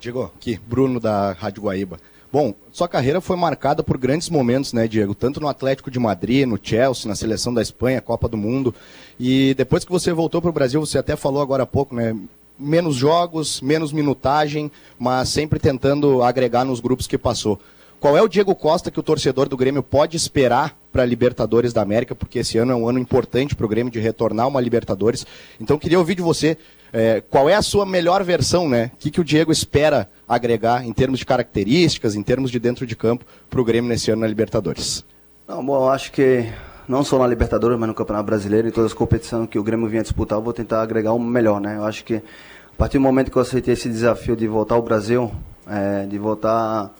Diego, 0.00 0.32
aqui, 0.36 0.58
Bruno 0.66 1.00
da 1.00 1.32
Rádio 1.32 1.62
Guaíba. 1.62 1.98
Bom, 2.30 2.54
sua 2.70 2.86
carreira 2.86 3.22
foi 3.22 3.36
marcada 3.36 3.82
por 3.82 3.96
grandes 3.96 4.28
momentos, 4.28 4.74
né, 4.74 4.86
Diego? 4.86 5.14
Tanto 5.14 5.40
no 5.40 5.48
Atlético 5.48 5.90
de 5.90 5.98
Madrid, 5.98 6.46
no 6.46 6.58
Chelsea, 6.62 7.08
na 7.08 7.14
seleção 7.14 7.54
da 7.54 7.62
Espanha, 7.62 8.02
Copa 8.02 8.28
do 8.28 8.36
Mundo. 8.36 8.74
E 9.18 9.54
depois 9.54 9.82
que 9.82 9.90
você 9.90 10.12
voltou 10.12 10.42
para 10.42 10.50
o 10.50 10.52
Brasil, 10.52 10.78
você 10.78 10.98
até 10.98 11.16
falou 11.16 11.40
agora 11.40 11.62
há 11.62 11.66
pouco, 11.66 11.94
né? 11.94 12.14
Menos 12.58 12.96
jogos, 12.96 13.60
menos 13.60 13.92
minutagem, 13.92 14.70
mas 14.98 15.28
sempre 15.28 15.58
tentando 15.58 16.22
agregar 16.22 16.64
nos 16.64 16.80
grupos 16.80 17.06
que 17.06 17.16
passou. 17.16 17.60
Qual 18.00 18.16
é 18.16 18.22
o 18.22 18.28
Diego 18.28 18.54
Costa 18.54 18.90
que 18.90 19.00
o 19.00 19.02
torcedor 19.02 19.48
do 19.48 19.56
Grêmio 19.56 19.82
pode 19.82 20.16
esperar 20.16 20.76
para 20.92 21.02
a 21.02 21.06
Libertadores 21.06 21.72
da 21.72 21.82
América? 21.82 22.14
Porque 22.14 22.38
esse 22.38 22.56
ano 22.56 22.70
é 22.70 22.76
um 22.76 22.88
ano 22.88 22.98
importante 22.98 23.56
para 23.56 23.66
o 23.66 23.68
Grêmio 23.68 23.92
de 23.92 23.98
retornar 23.98 24.46
uma 24.46 24.60
Libertadores. 24.60 25.26
Então, 25.60 25.78
queria 25.78 25.98
ouvir 25.98 26.14
de 26.14 26.22
você 26.22 26.56
é, 26.92 27.20
qual 27.28 27.48
é 27.48 27.54
a 27.54 27.62
sua 27.62 27.84
melhor 27.84 28.22
versão, 28.22 28.68
né? 28.68 28.92
O 28.94 28.98
que, 28.98 29.10
que 29.10 29.20
o 29.20 29.24
Diego 29.24 29.50
espera 29.50 30.08
agregar 30.28 30.86
em 30.86 30.92
termos 30.92 31.18
de 31.18 31.26
características, 31.26 32.14
em 32.14 32.22
termos 32.22 32.52
de 32.52 32.60
dentro 32.60 32.86
de 32.86 32.94
campo, 32.94 33.24
para 33.50 33.60
o 33.60 33.64
Grêmio 33.64 33.88
nesse 33.88 34.12
ano 34.12 34.22
na 34.22 34.28
Libertadores? 34.28 35.04
Não, 35.46 35.64
bom, 35.64 35.88
acho 35.88 36.12
que 36.12 36.46
não 36.88 37.04
só 37.04 37.18
na 37.18 37.26
Libertadores, 37.26 37.78
mas 37.78 37.88
no 37.88 37.94
Campeonato 37.94 38.24
Brasileiro, 38.24 38.68
em 38.68 38.70
todas 38.70 38.92
as 38.92 38.96
competições 38.96 39.48
que 39.48 39.58
o 39.58 39.62
Grêmio 39.62 39.86
vinha 39.86 40.02
disputar, 40.02 40.38
eu 40.38 40.42
vou 40.42 40.52
tentar 40.52 40.80
agregar 40.80 41.12
o 41.12 41.18
melhor, 41.18 41.60
né? 41.60 41.76
Eu 41.76 41.84
acho 41.84 42.02
que 42.02 42.14
a 42.16 42.76
partir 42.78 42.96
do 42.96 43.02
momento 43.02 43.30
que 43.30 43.36
eu 43.36 43.42
aceitei 43.42 43.74
esse 43.74 43.88
desafio 43.88 44.34
de 44.34 44.46
voltar 44.48 44.76
ao 44.76 44.82
Brasil, 44.82 45.30
é, 45.66 46.06
de 46.06 46.18
voltar 46.18 46.90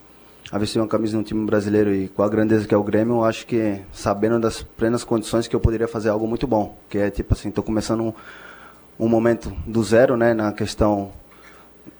a 0.50 0.58
vestir 0.58 0.78
uma 0.78 0.88
camisa 0.88 1.12
de 1.12 1.18
um 1.18 1.22
time 1.22 1.44
brasileiro 1.46 1.94
e 1.94 2.08
com 2.08 2.22
a 2.22 2.28
grandeza 2.28 2.66
que 2.66 2.74
é 2.74 2.76
o 2.76 2.82
Grêmio, 2.82 3.16
eu 3.16 3.24
acho 3.24 3.46
que 3.46 3.80
sabendo 3.92 4.38
das 4.38 4.62
plenas 4.62 5.04
condições 5.04 5.46
que 5.46 5.56
eu 5.56 5.60
poderia 5.60 5.88
fazer 5.88 6.10
algo 6.10 6.26
muito 6.26 6.46
bom, 6.46 6.76
que 6.88 6.98
é 6.98 7.10
tipo 7.10 7.32
assim, 7.34 7.48
estou 7.48 7.64
começando 7.64 8.02
um, 8.02 8.12
um 8.98 9.08
momento 9.08 9.52
do 9.66 9.82
zero, 9.82 10.16
né, 10.16 10.34
na 10.34 10.52
questão 10.52 11.12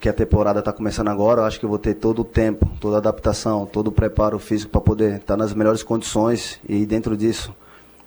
que 0.01 0.09
a 0.09 0.12
temporada 0.12 0.59
está 0.59 0.73
começando 0.73 1.09
agora, 1.09 1.43
eu 1.43 1.44
acho 1.44 1.59
que 1.59 1.65
eu 1.65 1.69
vou 1.69 1.78
ter 1.78 1.94
todo 1.94 2.20
o 2.20 2.24
tempo, 2.24 2.70
toda 2.81 2.97
a 2.97 2.98
adaptação, 2.98 3.66
todo 3.66 3.89
o 3.89 3.93
preparo 3.93 4.39
físico 4.39 4.70
para 4.73 4.81
poder 4.81 5.16
estar 5.16 5.36
nas 5.36 5.55
melhores 5.55 5.82
condições 5.82 6.60
e 6.69 6.85
dentro 6.85 7.16
disso, 7.16 7.55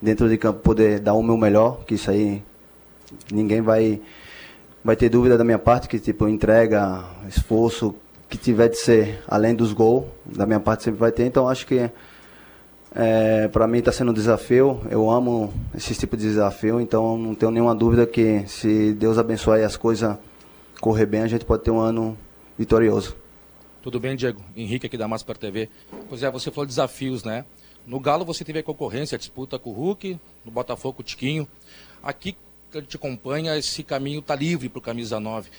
dentro 0.02 0.28
de 0.28 0.38
campo, 0.38 0.60
poder 0.60 1.00
dar 1.00 1.14
o 1.14 1.22
meu 1.22 1.38
melhor, 1.38 1.84
que 1.86 1.96
isso 1.96 2.10
aí 2.10 2.44
ninguém 3.32 3.62
vai 3.62 4.02
vai 4.84 4.96
ter 4.96 5.10
dúvida 5.10 5.38
da 5.38 5.44
minha 5.44 5.60
parte, 5.60 5.88
que 5.88 6.00
tipo, 6.00 6.28
entrega, 6.28 7.04
esforço, 7.28 7.94
que 8.28 8.38
tiver 8.38 8.68
de 8.68 8.78
ser 8.78 9.22
além 9.28 9.54
dos 9.54 9.74
gols, 9.74 10.06
da 10.26 10.46
minha 10.46 10.60
parte 10.60 10.84
sempre 10.84 11.00
vai 11.00 11.12
ter, 11.12 11.26
então 11.26 11.48
acho 11.48 11.68
que 11.68 11.92
é, 12.94 13.48
para 13.48 13.68
mim 13.68 13.78
está 13.78 13.92
sendo 13.92 14.12
um 14.12 14.14
desafio, 14.14 14.82
eu 14.90 15.10
amo 15.10 15.54
esse 15.76 15.94
tipo 15.94 16.18
de 16.18 16.24
desafio, 16.24 16.82
então 16.82 17.18
não 17.18 17.36
tenho 17.36 17.52
nenhuma 17.52 17.76
dúvida 17.76 18.08
que 18.08 18.44
se 18.48 18.94
Deus 18.94 19.18
abençoar 19.18 19.60
e 19.60 19.64
as 19.64 19.78
coisas 19.78 20.18
correr 20.80 21.06
bem, 21.06 21.22
a 21.22 21.28
gente 21.28 21.46
pode 21.46 21.64
ter 21.64 21.72
um 21.72 21.80
ano 21.80 22.18
vitorioso. 22.58 23.16
Tudo 23.82 24.00
bem, 24.00 24.16
Diego? 24.16 24.42
Henrique 24.56 24.88
aqui 24.88 24.98
da 24.98 25.08
Maspar 25.08 25.38
TV. 25.38 25.70
Pois 26.08 26.22
é, 26.22 26.30
você 26.30 26.52
falou 26.52 26.66
de 26.66 26.70
desafios, 26.70 27.24
né? 27.24 27.46
No 27.86 28.00
Galo 28.00 28.26
você 28.26 28.44
teve 28.44 28.60
a 28.60 28.64
concorrência, 28.64 29.16
a 29.16 29.20
disputa 29.20 29.58
com 29.58 29.72
o 29.72 29.74
Hulk, 29.74 30.20
no 30.46 30.52
Botafogo 30.52 31.02
o 31.02 31.04
Tiquinho. 31.04 31.48
Aqui 32.02 32.36
que 32.72 32.78
a 32.78 32.82
gente 32.82 32.96
acompanha, 32.96 33.58
esse 33.58 33.84
caminho 33.84 34.20
está 34.20 34.36
livre 34.36 34.70
para 34.70 34.80
o 34.80 34.82
camisa 34.82 35.20
9. 35.20 35.50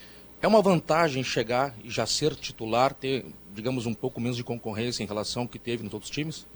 É 0.40 0.48
uma 0.48 0.62
vantagem 0.62 1.22
chegar 1.22 1.74
e 1.84 1.90
já 1.90 2.06
ser 2.06 2.34
titular, 2.34 2.94
ter, 2.94 3.24
digamos, 3.54 3.86
um 3.86 3.94
pouco 3.94 4.20
menos 4.20 4.36
de 4.36 4.42
concorrência 4.42 5.02
em 5.02 5.06
relação 5.06 5.42
ao 5.42 5.48
que 5.48 5.58
teve 5.58 5.84
nos 5.84 5.92
outros 5.92 6.10
times? 6.10 6.46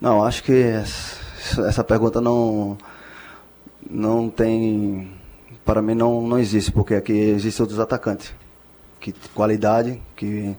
Não, 0.00 0.24
acho 0.24 0.42
que 0.42 0.52
essa 0.52 1.66
essa 1.66 1.84
pergunta 1.84 2.20
não 2.20 2.76
não 3.88 4.28
tem 4.28 5.10
para 5.64 5.80
mim 5.80 5.94
não, 5.94 6.26
não 6.26 6.38
existe, 6.38 6.72
porque 6.72 6.94
aqui 6.94 7.12
existem 7.12 7.62
outros 7.62 7.78
atacantes. 7.78 8.34
Que 8.98 9.12
qualidade, 9.34 10.02
que, 10.16 10.56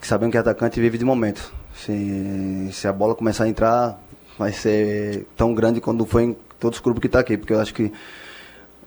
que 0.00 0.06
sabem 0.06 0.30
que 0.30 0.36
atacante 0.36 0.78
vive 0.78 0.98
de 0.98 1.04
momento. 1.04 1.52
Se, 1.76 2.70
se 2.72 2.88
a 2.88 2.92
bola 2.92 3.14
começar 3.14 3.44
a 3.44 3.48
entrar, 3.48 4.00
vai 4.38 4.52
ser 4.52 5.26
tão 5.36 5.54
grande 5.54 5.80
quando 5.80 6.04
foi 6.04 6.24
em 6.24 6.36
todos 6.58 6.78
os 6.78 6.82
clubes 6.82 7.00
que 7.00 7.06
está 7.06 7.20
aqui, 7.20 7.36
porque 7.36 7.52
eu 7.52 7.60
acho 7.60 7.74
que 7.74 7.92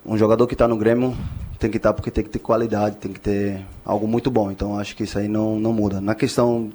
um 0.06 0.18
jogador 0.18 0.48
que 0.48 0.53
está 0.53 0.68
no 0.68 0.78
Grêmio 0.78 1.16
tem 1.60 1.70
que 1.70 1.78
estar 1.78 1.90
tá 1.90 1.94
porque 1.94 2.10
tem 2.10 2.24
que 2.24 2.30
ter 2.30 2.40
qualidade, 2.40 2.98
tem 2.98 3.11
que 3.11 3.20
ter 3.20 3.66
algo 3.86 4.07
muito 4.07 4.32
bom. 4.32 4.49
Então 4.49 4.78
acho 4.78 4.95
que 4.95 5.03
isso 5.03 5.20
aí 5.20 5.28
não, 5.28 5.60
não 5.60 5.74
muda. 5.74 6.02
Na 6.02 6.16
questão 6.16 6.72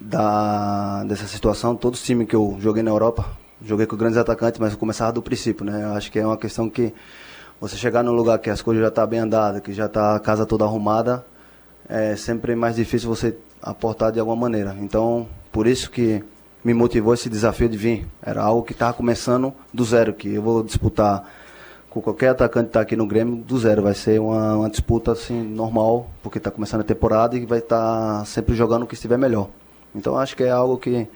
da, 0.00 1.04
dessa 1.04 1.26
situação, 1.26 1.76
todos 1.76 2.00
os 2.00 2.06
times 2.06 2.26
que 2.26 2.34
eu 2.34 2.56
joguei 2.60 2.82
na 2.82 2.90
Europa, 2.90 3.26
joguei 3.62 3.86
com 3.86 3.96
grandes 3.96 4.16
atacantes, 4.16 4.58
mas 4.58 4.72
eu 4.72 4.78
começava 4.78 5.12
do 5.12 5.20
princípio, 5.20 5.64
né? 5.64 5.84
Eu 5.84 5.92
acho 5.94 6.10
que 6.10 6.18
é 6.18 6.26
uma 6.26 6.38
questão 6.38 6.70
que 6.70 6.94
você 7.60 7.76
chegar 7.76 8.02
num 8.02 8.12
lugar 8.12 8.38
que 8.38 8.48
as 8.48 8.62
coisas 8.62 8.80
já 8.82 8.88
estão 8.88 9.04
tá 9.04 9.10
bem 9.10 9.20
andadas, 9.20 9.60
que 9.60 9.72
já 9.72 9.86
está 9.86 10.16
a 10.16 10.20
casa 10.20 10.46
toda 10.46 10.64
arrumada, 10.64 11.24
é 11.90 12.14
sempre 12.14 12.54
mais 12.54 12.76
difícil 12.76 13.08
você 13.08 13.36
aportar 13.60 14.12
de 14.12 14.20
alguma 14.20 14.36
maneira. 14.36 14.76
Então, 14.80 15.28
por 15.50 15.66
isso 15.66 15.90
que 15.90 16.22
me 16.64 16.72
motivou 16.72 17.12
esse 17.12 17.28
desafio 17.28 17.68
de 17.68 17.76
vir. 17.76 18.06
Era 18.22 18.42
algo 18.42 18.62
que 18.62 18.72
estava 18.72 18.92
começando 18.92 19.52
do 19.74 19.84
zero, 19.84 20.14
que 20.14 20.34
eu 20.34 20.42
vou 20.42 20.62
disputar 20.62 21.28
com 21.88 22.00
qualquer 22.00 22.28
atacante 22.28 22.66
que 22.66 22.70
está 22.70 22.80
aqui 22.80 22.94
no 22.94 23.06
Grêmio 23.06 23.36
do 23.36 23.58
zero. 23.58 23.82
Vai 23.82 23.94
ser 23.94 24.20
uma, 24.20 24.56
uma 24.56 24.70
disputa 24.70 25.12
assim 25.12 25.42
normal, 25.42 26.08
porque 26.22 26.38
está 26.38 26.50
começando 26.50 26.82
a 26.82 26.84
temporada 26.84 27.36
e 27.36 27.44
vai 27.44 27.58
estar 27.58 28.20
tá 28.20 28.24
sempre 28.24 28.54
jogando 28.54 28.84
o 28.84 28.86
que 28.86 28.94
estiver 28.94 29.18
melhor. 29.18 29.48
Então 29.92 30.16
acho 30.16 30.36
que 30.36 30.44
é 30.44 30.50
algo 30.50 30.78
que 30.78 31.08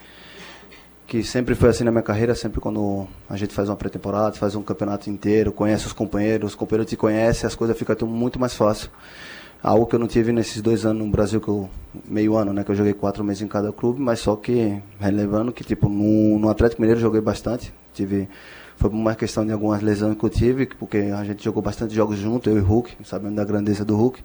que 1.07 1.23
sempre 1.23 1.55
foi 1.55 1.69
assim 1.69 1.85
na 1.85 1.91
minha 1.91 2.03
carreira, 2.03 2.35
sempre 2.35 2.63
quando 2.63 3.07
a 3.29 3.37
gente 3.37 3.53
faz 3.53 3.69
uma 3.69 3.77
pré-temporada, 3.77 4.37
faz 4.37 4.55
um 4.55 4.63
campeonato 4.63 5.11
inteiro, 5.11 5.53
conhece 5.53 5.87
os 5.87 5.93
companheiros, 5.93 6.53
os 6.53 6.55
companheiros 6.57 6.89
te 6.89 6.97
conhecem, 6.97 7.47
as 7.47 7.55
coisas 7.55 7.77
ficam 7.77 8.09
muito 8.09 8.41
mais 8.41 8.55
fácil. 8.55 8.89
Algo 9.65 9.87
que 9.87 9.95
eu 9.95 9.99
não 9.99 10.07
tive 10.07 10.31
nesses 10.31 10.61
dois 10.61 10.85
anos 10.85 11.03
no 11.03 11.11
Brasil, 11.11 11.41
que 11.41 11.49
eu, 11.49 11.71
meio 12.07 12.37
ano, 12.37 12.53
né, 12.53 12.63
que 12.63 12.71
eu 12.71 12.75
joguei 12.75 12.93
quatro 12.93 13.25
meses 13.25 13.41
em 13.41 13.49
cada 13.49 13.73
clube, 13.73 13.99
mas 13.99 14.21
só 14.21 14.37
que, 14.37 14.79
relevando 15.01 15.51
que, 15.53 15.65
tipo, 15.65 15.89
no, 15.89 16.39
no 16.39 16.51
Atlético 16.51 16.83
Mineiro 16.83 17.01
joguei 17.01 17.23
bastante, 17.23 17.73
tive 17.95 18.29
foi 18.77 18.91
uma 18.91 19.15
questão 19.15 19.47
de 19.47 19.53
algumas 19.53 19.81
lesões 19.81 20.19
que 20.19 20.25
eu 20.25 20.29
tive, 20.29 20.67
porque 20.67 20.99
a 20.99 21.25
gente 21.25 21.43
jogou 21.43 21.63
bastante 21.63 21.95
jogos 21.95 22.19
junto, 22.19 22.51
eu 22.51 22.59
e 22.59 22.61
Hulk, 22.61 22.95
sabendo 23.05 23.37
da 23.37 23.45
grandeza 23.45 23.87
do 23.87 23.97
Hulk. 23.97 24.21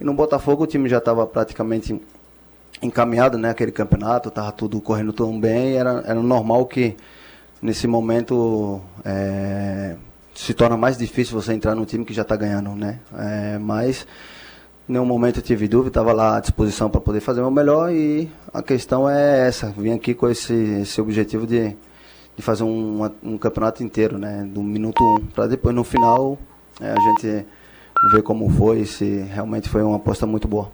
E 0.00 0.04
no 0.04 0.14
Botafogo 0.14 0.62
o 0.62 0.66
time 0.68 0.88
já 0.88 0.98
estava 0.98 1.26
praticamente 1.26 2.00
encaminhado, 2.80 3.36
né, 3.36 3.50
aquele 3.50 3.72
campeonato, 3.72 4.28
estava 4.28 4.52
tudo 4.52 4.80
correndo 4.80 5.12
tão 5.12 5.40
bem, 5.40 5.74
era, 5.74 6.04
era 6.06 6.22
normal 6.22 6.66
que 6.66 6.94
nesse 7.60 7.88
momento 7.88 8.80
é, 9.04 9.96
se 10.36 10.54
torna 10.54 10.76
mais 10.76 10.96
difícil 10.96 11.34
você 11.34 11.52
entrar 11.52 11.74
num 11.74 11.84
time 11.84 12.04
que 12.04 12.14
já 12.14 12.22
está 12.22 12.36
ganhando, 12.36 12.76
né? 12.76 13.00
É, 13.18 13.58
mas 13.58 14.06
nenhum 14.88 15.04
momento 15.04 15.38
eu 15.38 15.42
tive 15.42 15.68
dúvida, 15.68 15.88
estava 15.88 16.12
lá 16.12 16.36
à 16.36 16.40
disposição 16.40 16.88
para 16.88 17.00
poder 17.00 17.20
fazer 17.20 17.40
o 17.40 17.44
meu 17.44 17.50
melhor 17.50 17.92
e 17.92 18.30
a 18.52 18.62
questão 18.62 19.08
é 19.08 19.46
essa, 19.46 19.68
vim 19.76 19.92
aqui 19.92 20.14
com 20.14 20.28
esse, 20.28 20.54
esse 20.54 21.00
objetivo 21.00 21.46
de 21.46 21.76
de 22.38 22.42
fazer 22.42 22.62
um, 22.62 23.04
um 23.20 23.36
campeonato 23.36 23.82
inteiro, 23.82 24.16
né? 24.16 24.48
Do 24.48 24.62
minuto 24.62 25.02
um, 25.02 25.26
para 25.26 25.48
depois 25.48 25.74
no 25.74 25.82
final 25.82 26.38
é, 26.80 26.92
a 26.92 27.00
gente 27.00 27.44
ver 28.12 28.22
como 28.22 28.48
foi, 28.48 28.84
se 28.84 29.22
realmente 29.22 29.68
foi 29.68 29.82
uma 29.82 29.96
aposta 29.96 30.24
muito 30.24 30.46
boa. 30.46 30.70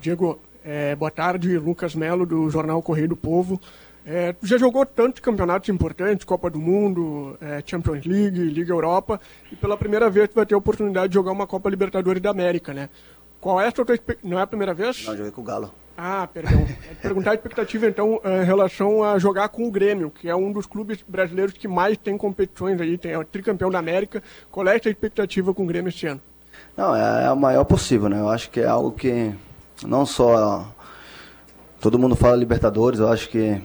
Diego, 0.00 0.38
é, 0.64 0.94
boa 0.94 1.10
tarde, 1.10 1.58
Lucas 1.58 1.96
Melo 1.96 2.24
do 2.24 2.48
Jornal 2.48 2.80
Correio 2.82 3.08
do 3.08 3.16
Povo. 3.16 3.60
É, 4.06 4.34
já 4.42 4.56
jogou 4.56 4.84
tantos 4.86 5.20
campeonatos 5.20 5.68
importantes, 5.68 6.24
Copa 6.24 6.48
do 6.48 6.58
Mundo, 6.58 7.36
é, 7.40 7.62
Champions 7.64 8.04
League, 8.04 8.38
Liga 8.38 8.72
Europa, 8.72 9.20
e 9.52 9.56
pela 9.56 9.76
primeira 9.76 10.08
vez 10.08 10.28
tu 10.28 10.34
vai 10.34 10.46
ter 10.46 10.54
a 10.54 10.58
oportunidade 10.58 11.08
de 11.08 11.14
jogar 11.14 11.32
uma 11.32 11.46
Copa 11.46 11.68
Libertadores 11.68 12.22
da 12.22 12.30
América, 12.30 12.72
né? 12.72 12.88
Qual 13.40 13.60
é 13.60 13.68
a 13.68 13.72
tua 13.72 13.86
Não 14.22 14.38
é 14.38 14.42
a 14.42 14.46
primeira 14.46 14.74
vez? 14.74 15.04
Não, 15.06 15.16
joguei 15.16 15.32
com 15.32 15.40
o 15.40 15.44
Galo. 15.44 15.72
Ah, 15.96 16.26
perdão. 16.32 16.66
É 16.90 16.94
perguntar 16.94 17.32
a 17.32 17.34
expectativa, 17.34 17.86
então, 17.86 18.20
em 18.24 18.44
relação 18.44 19.04
a 19.04 19.18
jogar 19.18 19.48
com 19.50 19.68
o 19.68 19.70
Grêmio, 19.70 20.10
que 20.10 20.28
é 20.28 20.34
um 20.34 20.50
dos 20.50 20.64
clubes 20.64 21.04
brasileiros 21.06 21.54
que 21.54 21.68
mais 21.68 21.98
tem 21.98 22.16
competições 22.16 22.80
aí, 22.80 22.96
tem 22.96 23.12
é 23.12 23.18
o 23.18 23.24
tricampeão 23.24 23.70
da 23.70 23.78
América. 23.78 24.22
Qual 24.50 24.66
é 24.66 24.72
a 24.72 24.76
expectativa 24.76 25.52
com 25.52 25.64
o 25.64 25.66
Grêmio 25.66 25.90
este 25.90 26.06
ano? 26.06 26.20
Não, 26.76 26.96
é, 26.96 27.24
é 27.24 27.26
a 27.26 27.34
maior 27.34 27.64
possível, 27.64 28.08
né? 28.08 28.18
Eu 28.18 28.30
acho 28.30 28.50
que 28.50 28.60
é 28.60 28.66
algo 28.66 28.92
que 28.92 29.34
não 29.86 30.06
só 30.06 30.66
todo 31.80 31.98
mundo 31.98 32.16
fala 32.16 32.36
Libertadores, 32.36 33.00
eu 33.00 33.08
acho 33.08 33.28
que 33.28 33.60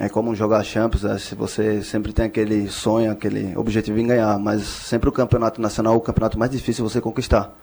é 0.00 0.08
como 0.08 0.34
jogar 0.34 0.62
Champions, 0.64 1.02
né? 1.02 1.18
se 1.18 1.34
você 1.34 1.82
sempre 1.82 2.12
tem 2.12 2.26
aquele 2.26 2.68
sonho, 2.68 3.10
aquele 3.10 3.56
objetivo 3.56 3.98
em 3.98 4.06
ganhar, 4.06 4.38
mas 4.38 4.62
sempre 4.62 5.08
o 5.08 5.12
campeonato 5.12 5.60
nacional 5.60 5.94
é 5.94 5.96
o 5.96 6.00
campeonato 6.00 6.38
mais 6.38 6.50
difícil 6.50 6.88
você 6.88 7.00
conquistar 7.00 7.54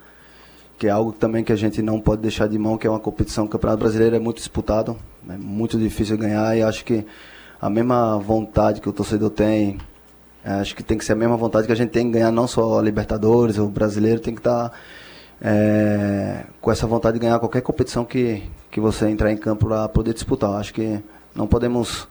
que 0.81 0.87
é 0.87 0.89
algo 0.89 1.11
também 1.11 1.43
que 1.43 1.53
a 1.53 1.55
gente 1.55 1.79
não 1.79 2.01
pode 2.01 2.23
deixar 2.23 2.47
de 2.47 2.57
mão, 2.57 2.75
que 2.75 2.87
é 2.87 2.89
uma 2.89 2.99
competição. 2.99 3.45
O 3.45 3.47
Campeonato 3.47 3.77
Brasileiro 3.81 4.15
é 4.15 4.19
muito 4.19 4.37
disputado, 4.37 4.97
é 5.29 5.37
muito 5.37 5.77
difícil 5.77 6.17
ganhar 6.17 6.57
e 6.57 6.63
acho 6.63 6.83
que 6.83 7.05
a 7.61 7.69
mesma 7.69 8.17
vontade 8.17 8.81
que 8.81 8.89
o 8.89 8.91
torcedor 8.91 9.29
tem, 9.29 9.77
é, 10.43 10.53
acho 10.53 10.75
que 10.75 10.81
tem 10.81 10.97
que 10.97 11.05
ser 11.05 11.13
a 11.13 11.15
mesma 11.15 11.37
vontade 11.37 11.67
que 11.67 11.71
a 11.71 11.75
gente 11.75 11.91
tem 11.91 12.07
de 12.07 12.13
ganhar 12.13 12.31
não 12.31 12.47
só 12.47 12.79
a 12.79 12.81
Libertadores, 12.81 13.59
o 13.59 13.67
brasileiro 13.67 14.19
tem 14.19 14.33
que 14.33 14.39
estar 14.39 14.69
tá, 14.69 14.75
é, 15.39 16.45
com 16.59 16.71
essa 16.71 16.87
vontade 16.87 17.13
de 17.13 17.19
ganhar 17.19 17.37
qualquer 17.37 17.61
competição 17.61 18.03
que, 18.03 18.41
que 18.71 18.79
você 18.79 19.07
entrar 19.07 19.31
em 19.31 19.37
campo 19.37 19.67
para 19.67 19.87
poder 19.87 20.15
disputar. 20.15 20.53
Acho 20.53 20.73
que 20.73 20.99
não 21.35 21.45
podemos, 21.45 22.07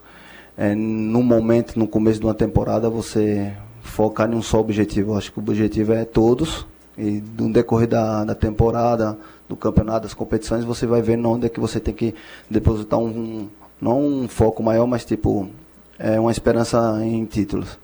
é, 0.57 0.75
num 0.75 1.23
momento, 1.23 1.77
no 1.77 1.87
começo 1.87 2.19
de 2.19 2.25
uma 2.25 2.33
temporada, 2.33 2.89
você 2.89 3.53
focar 3.81 4.31
em 4.31 4.35
um 4.35 4.41
só 4.41 4.59
objetivo. 4.59 5.17
Acho 5.17 5.31
que 5.31 5.39
o 5.39 5.41
objetivo 5.41 5.93
é 5.93 6.05
todos 6.05 6.65
e 6.97 7.23
no 7.37 7.51
decorrer 7.51 7.87
da, 7.87 8.23
da 8.23 8.35
temporada, 8.35 9.17
do 9.47 9.55
campeonato, 9.55 10.01
das 10.03 10.13
competições, 10.13 10.63
você 10.63 10.85
vai 10.85 11.01
vendo 11.01 11.29
onde 11.29 11.47
é 11.47 11.49
que 11.49 11.59
você 11.59 11.79
tem 11.79 11.93
que 11.93 12.13
depositar 12.49 12.99
um, 12.99 13.07
um 13.07 13.49
não 13.81 13.99
um 13.99 14.27
foco 14.27 14.61
maior, 14.61 14.85
mas 14.85 15.03
tipo, 15.03 15.49
é 15.97 16.19
uma 16.19 16.31
esperança 16.31 16.99
em 17.03 17.25
títulos. 17.25 17.79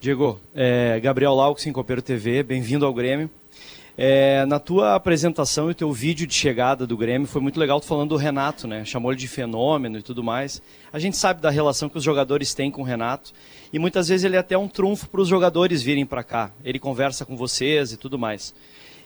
Diego, 0.00 0.38
é, 0.54 1.00
Gabriel 1.00 1.32
Laux, 1.32 1.64
Copeiro 1.72 2.02
TV, 2.02 2.42
bem-vindo 2.42 2.84
ao 2.84 2.92
Grêmio. 2.92 3.30
É, 3.96 4.44
na 4.46 4.58
tua 4.58 4.96
apresentação 4.96 5.68
e 5.68 5.70
o 5.70 5.74
teu 5.74 5.92
vídeo 5.92 6.26
de 6.26 6.34
chegada 6.34 6.84
do 6.84 6.96
Grêmio 6.96 7.28
foi 7.28 7.40
muito 7.40 7.60
legal 7.60 7.80
tu 7.80 7.86
falando 7.86 8.08
do 8.08 8.16
Renato, 8.16 8.66
né? 8.66 8.84
Chamou 8.84 9.12
ele 9.12 9.20
de 9.20 9.28
fenômeno 9.28 9.96
e 9.96 10.02
tudo 10.02 10.20
mais. 10.20 10.60
A 10.92 10.98
gente 10.98 11.16
sabe 11.16 11.40
da 11.40 11.48
relação 11.48 11.88
que 11.88 11.96
os 11.96 12.02
jogadores 12.02 12.52
têm 12.54 12.72
com 12.72 12.82
o 12.82 12.84
Renato 12.84 13.32
e 13.72 13.78
muitas 13.78 14.08
vezes 14.08 14.24
ele 14.24 14.34
é 14.34 14.40
até 14.40 14.58
um 14.58 14.66
trunfo 14.66 15.08
para 15.08 15.20
os 15.20 15.28
jogadores 15.28 15.80
virem 15.80 16.04
para 16.04 16.24
cá. 16.24 16.50
Ele 16.64 16.80
conversa 16.80 17.24
com 17.24 17.36
vocês 17.36 17.92
e 17.92 17.96
tudo 17.96 18.18
mais. 18.18 18.52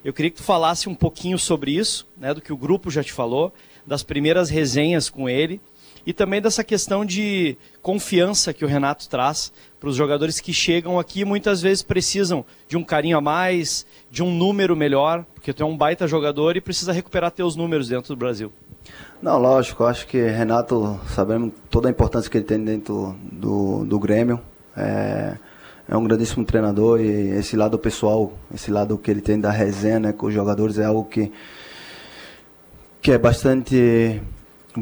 Eu 0.03 0.15
queria 0.15 0.31
que 0.31 0.39
tu 0.39 0.43
falasse 0.43 0.89
um 0.89 0.95
pouquinho 0.95 1.39
sobre 1.39 1.73
isso, 1.73 2.07
né, 2.17 2.33
do 2.33 2.41
que 2.41 2.53
o 2.53 2.57
grupo 2.57 2.91
já 2.91 3.05
te 3.05 3.13
falou, 3.13 3.53
das 3.87 4.03
primeiras 4.03 4.49
resenhas 4.49 5.11
com 5.11 5.29
ele 5.29 5.61
e 6.07 6.15
também 6.15 6.41
dessa 6.41 6.65
questão 6.65 7.05
de 7.05 7.59
confiança 7.89 8.53
que 8.53 8.67
o 8.67 8.69
Renato 8.69 9.09
traz 9.09 9.51
para 9.81 9.89
os 9.89 9.97
jogadores 9.97 10.41
que 10.41 10.53
chegam 10.53 10.99
aqui 10.99 11.25
muitas 11.25 11.63
vezes 11.63 11.83
precisam 11.83 12.45
de 12.69 12.77
um 12.77 12.85
carinho 12.85 13.17
a 13.17 13.21
mais, 13.23 13.87
de 14.11 14.23
um 14.23 14.31
número 14.31 14.77
melhor, 14.77 15.25
porque 15.35 15.55
tu 15.55 15.63
é 15.63 15.67
um 15.67 15.75
baita 15.75 16.07
jogador 16.07 16.55
e 16.55 16.61
precisa 16.61 16.93
recuperar 16.93 17.31
teus 17.31 17.57
números 17.57 17.89
dentro 17.89 18.15
do 18.15 18.19
Brasil. 18.19 18.53
Não, 19.23 19.39
lógico, 19.39 19.85
acho 19.85 20.07
que 20.07 20.19
Renato, 20.23 21.01
sabemos 21.09 21.51
toda 21.71 21.89
a 21.89 21.91
importância 21.91 22.31
que 22.31 22.37
ele 22.37 22.45
tem 22.45 22.63
dentro 22.63 23.17
do, 23.23 23.87
do 23.87 23.99
Grêmio. 23.99 24.39
É, 24.77 25.39
é 25.89 25.97
um 25.97 26.05
grandíssimo 26.05 26.45
treinador 26.45 27.01
e 27.01 27.39
esse 27.39 27.57
lado 27.57 27.79
pessoal, 27.79 28.35
esse 28.55 28.71
lado 28.71 28.99
que 28.99 29.11
ele 29.11 29.23
tem 29.23 29.41
da 29.41 29.51
resenha 29.51 29.99
né, 29.99 30.13
com 30.13 30.27
os 30.27 30.35
jogadores 30.35 30.77
é 30.79 30.85
algo 30.85 31.07
que, 31.07 31.33
que 33.01 33.13
é 33.13 33.17
bastante 33.17 34.21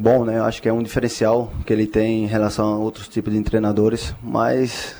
bom, 0.00 0.24
né? 0.24 0.40
Acho 0.40 0.60
que 0.62 0.68
é 0.68 0.72
um 0.72 0.82
diferencial 0.82 1.52
que 1.64 1.72
ele 1.72 1.86
tem 1.86 2.24
em 2.24 2.26
relação 2.26 2.74
a 2.74 2.78
outros 2.78 3.08
tipos 3.08 3.32
de 3.32 3.42
treinadores, 3.42 4.14
mas 4.22 4.96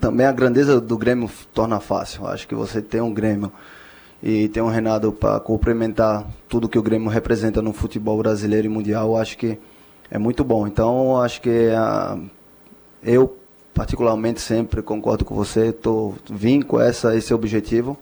também 0.00 0.26
a 0.26 0.32
grandeza 0.32 0.80
do 0.80 0.96
Grêmio 0.96 1.30
torna 1.52 1.80
fácil. 1.80 2.26
Acho 2.26 2.46
que 2.46 2.54
você 2.54 2.80
tem 2.80 3.00
um 3.00 3.12
Grêmio 3.12 3.52
e 4.22 4.48
tem 4.48 4.62
um 4.62 4.68
Renato 4.68 5.12
para 5.12 5.40
complementar 5.40 6.26
tudo 6.48 6.68
que 6.68 6.78
o 6.78 6.82
Grêmio 6.82 7.08
representa 7.08 7.60
no 7.60 7.72
futebol 7.72 8.18
brasileiro 8.18 8.66
e 8.66 8.70
mundial, 8.70 9.16
acho 9.16 9.36
que 9.36 9.58
é 10.10 10.18
muito 10.18 10.44
bom. 10.44 10.66
Então, 10.66 11.20
acho 11.20 11.40
que 11.40 11.70
a, 11.70 12.18
eu 13.02 13.36
particularmente 13.74 14.40
sempre 14.40 14.82
concordo 14.82 15.24
com 15.24 15.34
você, 15.34 15.72
tô 15.72 16.14
vim 16.30 16.62
com 16.62 16.80
essa 16.80 17.14
esse 17.14 17.34
objetivo 17.34 17.96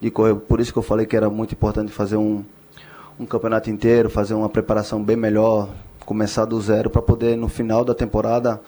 de 0.00 0.10
correr, 0.10 0.36
por 0.36 0.60
isso 0.60 0.72
que 0.72 0.78
eu 0.78 0.82
falei 0.82 1.06
que 1.06 1.16
era 1.16 1.28
muito 1.28 1.52
importante 1.52 1.90
fazer 1.90 2.16
um 2.16 2.44
um 3.18 3.26
campeonato 3.26 3.70
inteiro, 3.70 4.08
fazer 4.08 4.34
uma 4.34 4.48
preparação 4.48 5.02
bem 5.02 5.16
melhor, 5.16 5.68
começar 6.04 6.44
do 6.44 6.60
zero 6.60 6.88
para 6.88 7.02
poder 7.02 7.36
no 7.36 7.48
final 7.48 7.84
da 7.84 7.94
temporada 7.94 8.60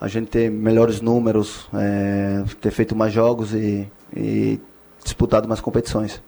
a 0.00 0.08
gente 0.08 0.28
ter 0.28 0.50
melhores 0.50 1.00
números, 1.00 1.66
é, 1.72 2.44
ter 2.60 2.70
feito 2.70 2.94
mais 2.94 3.12
jogos 3.12 3.54
e, 3.54 3.88
e 4.14 4.60
disputado 5.02 5.48
mais 5.48 5.60
competições. 5.60 6.22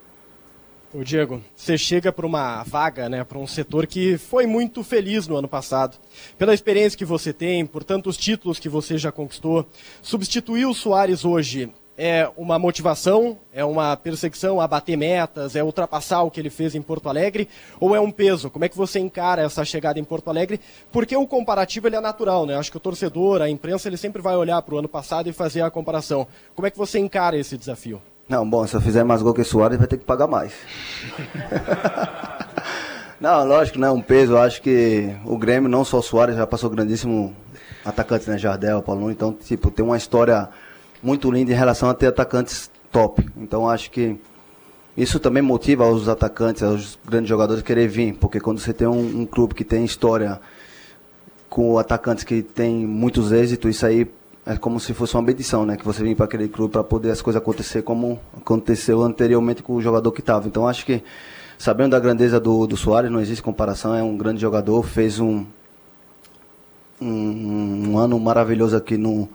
O 0.92 1.04
Diego, 1.04 1.42
você 1.54 1.76
chega 1.76 2.10
para 2.10 2.24
uma 2.24 2.62
vaga, 2.62 3.10
né, 3.10 3.22
para 3.22 3.36
um 3.36 3.46
setor 3.46 3.86
que 3.86 4.16
foi 4.16 4.46
muito 4.46 4.82
feliz 4.82 5.28
no 5.28 5.36
ano 5.36 5.46
passado. 5.46 5.98
Pela 6.38 6.54
experiência 6.54 6.96
que 6.96 7.04
você 7.04 7.30
tem, 7.30 7.66
por 7.66 7.84
tantos 7.84 8.16
títulos 8.16 8.58
que 8.58 8.70
você 8.70 8.96
já 8.96 9.12
conquistou, 9.12 9.66
substituir 10.00 10.64
o 10.64 10.72
Soares 10.72 11.26
hoje 11.26 11.70
é 12.00 12.30
uma 12.36 12.60
motivação, 12.60 13.36
é 13.52 13.64
uma 13.64 13.96
perseguição 13.96 14.60
a 14.60 14.68
bater 14.68 14.96
metas, 14.96 15.56
é 15.56 15.64
ultrapassar 15.64 16.22
o 16.22 16.30
que 16.30 16.38
ele 16.38 16.48
fez 16.48 16.76
em 16.76 16.80
Porto 16.80 17.08
Alegre, 17.08 17.48
ou 17.80 17.96
é 17.96 18.00
um 18.00 18.12
peso? 18.12 18.48
Como 18.48 18.64
é 18.64 18.68
que 18.68 18.76
você 18.76 19.00
encara 19.00 19.42
essa 19.42 19.64
chegada 19.64 19.98
em 19.98 20.04
Porto 20.04 20.30
Alegre? 20.30 20.60
Porque 20.92 21.16
o 21.16 21.26
comparativo 21.26 21.88
ele 21.88 21.96
é 21.96 22.00
natural, 22.00 22.46
né? 22.46 22.56
Acho 22.56 22.70
que 22.70 22.76
o 22.76 22.80
torcedor, 22.80 23.42
a 23.42 23.50
imprensa, 23.50 23.88
ele 23.88 23.96
sempre 23.96 24.22
vai 24.22 24.36
olhar 24.36 24.62
para 24.62 24.76
o 24.76 24.78
ano 24.78 24.88
passado 24.88 25.28
e 25.28 25.32
fazer 25.32 25.62
a 25.62 25.72
comparação. 25.72 26.28
Como 26.54 26.68
é 26.68 26.70
que 26.70 26.78
você 26.78 27.00
encara 27.00 27.36
esse 27.36 27.58
desafio? 27.58 28.00
Não, 28.28 28.48
bom, 28.48 28.64
se 28.64 28.76
eu 28.76 28.80
fizer 28.80 29.02
mais 29.02 29.20
gol 29.20 29.34
que 29.34 29.40
o 29.40 29.44
Soares, 29.44 29.76
vai 29.76 29.88
ter 29.88 29.96
que 29.96 30.04
pagar 30.04 30.28
mais. 30.28 30.52
não, 33.20 33.44
lógico, 33.44 33.76
não 33.76 33.88
é 33.88 33.90
um 33.90 34.02
peso. 34.02 34.34
Eu 34.34 34.38
acho 34.38 34.62
que 34.62 35.16
o 35.24 35.36
Grêmio, 35.36 35.68
não 35.68 35.84
só 35.84 35.98
o 35.98 36.02
Soares, 36.02 36.36
já 36.36 36.46
passou 36.46 36.70
grandíssimo 36.70 37.34
atacante, 37.84 38.30
né? 38.30 38.38
Jardel, 38.38 38.82
Paulo, 38.82 39.10
então, 39.10 39.32
tipo, 39.32 39.68
tem 39.68 39.84
uma 39.84 39.96
história 39.96 40.48
muito 41.02 41.30
linda 41.30 41.52
em 41.52 41.54
relação 41.54 41.88
a 41.88 41.94
ter 41.94 42.06
atacantes 42.06 42.70
top. 42.90 43.28
Então 43.36 43.68
acho 43.68 43.90
que 43.90 44.16
isso 44.96 45.20
também 45.20 45.42
motiva 45.42 45.86
os 45.88 46.08
atacantes, 46.08 46.62
os 46.62 46.98
grandes 47.06 47.28
jogadores 47.28 47.62
a 47.62 47.64
querer 47.64 47.86
vir, 47.86 48.14
porque 48.14 48.40
quando 48.40 48.58
você 48.58 48.72
tem 48.72 48.86
um, 48.86 49.20
um 49.20 49.26
clube 49.26 49.54
que 49.54 49.64
tem 49.64 49.84
história 49.84 50.40
com 51.48 51.78
atacantes 51.78 52.24
que 52.24 52.42
tem 52.42 52.86
muitos 52.86 53.32
êxitos, 53.32 53.76
isso 53.76 53.86
aí 53.86 54.06
é 54.44 54.56
como 54.56 54.80
se 54.80 54.94
fosse 54.94 55.14
uma 55.14 55.22
bendição, 55.22 55.64
né? 55.64 55.76
Que 55.76 55.84
você 55.84 56.02
vem 56.02 56.14
para 56.14 56.24
aquele 56.24 56.48
clube 56.48 56.72
para 56.72 56.82
poder 56.82 57.10
as 57.10 57.22
coisas 57.22 57.40
acontecer 57.40 57.82
como 57.82 58.18
aconteceu 58.36 59.02
anteriormente 59.02 59.62
com 59.62 59.74
o 59.74 59.82
jogador 59.82 60.10
que 60.10 60.20
estava. 60.20 60.48
Então 60.48 60.66
acho 60.66 60.84
que 60.84 61.02
sabendo 61.58 61.90
da 61.90 62.00
grandeza 62.00 62.40
do, 62.40 62.66
do 62.66 62.76
Soares, 62.76 63.10
não 63.10 63.20
existe 63.20 63.42
comparação, 63.42 63.94
é 63.94 64.02
um 64.02 64.16
grande 64.16 64.40
jogador, 64.40 64.82
fez 64.82 65.20
um, 65.20 65.44
um, 67.00 67.90
um 67.90 67.98
ano 67.98 68.18
maravilhoso 68.18 68.76
aqui 68.76 68.96
no, 68.96 69.28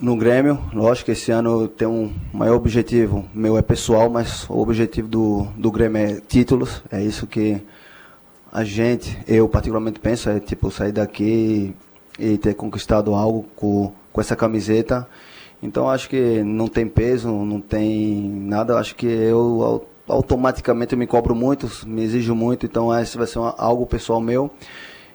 no 0.00 0.16
Grêmio. 0.16 0.58
Lógico 0.72 1.06
que 1.06 1.12
esse 1.12 1.30
ano 1.30 1.68
tenho 1.68 1.90
um 1.90 2.14
maior 2.32 2.56
objetivo, 2.56 3.24
meu 3.32 3.56
é 3.56 3.62
pessoal, 3.62 4.10
mas 4.10 4.48
o 4.48 4.58
objetivo 4.58 5.08
do, 5.08 5.46
do 5.56 5.70
Grêmio 5.70 5.98
é 5.98 6.20
títulos. 6.20 6.82
É 6.90 7.02
isso 7.02 7.26
que 7.26 7.60
a 8.52 8.62
gente, 8.64 9.18
eu 9.26 9.48
particularmente 9.48 9.98
penso, 9.98 10.30
é 10.30 10.38
tipo 10.38 10.70
sair 10.70 10.92
daqui 10.92 11.74
e, 12.18 12.32
e 12.32 12.38
ter 12.38 12.54
conquistado 12.54 13.14
algo 13.14 13.44
com, 13.56 13.92
com 14.12 14.20
essa 14.20 14.36
camiseta. 14.36 15.08
Então 15.62 15.88
acho 15.88 16.08
que 16.08 16.42
não 16.42 16.68
tem 16.68 16.86
peso, 16.86 17.28
não 17.28 17.60
tem 17.60 18.28
nada. 18.28 18.78
Acho 18.78 18.94
que 18.94 19.06
eu 19.06 19.86
automaticamente 20.06 20.94
me 20.94 21.06
cobro 21.06 21.34
muito, 21.34 21.68
me 21.86 22.02
exijo 22.02 22.34
muito. 22.34 22.66
Então 22.66 22.94
esse 22.94 23.16
vai 23.16 23.26
ser 23.26 23.38
uma, 23.38 23.54
algo 23.56 23.86
pessoal 23.86 24.20
meu. 24.20 24.50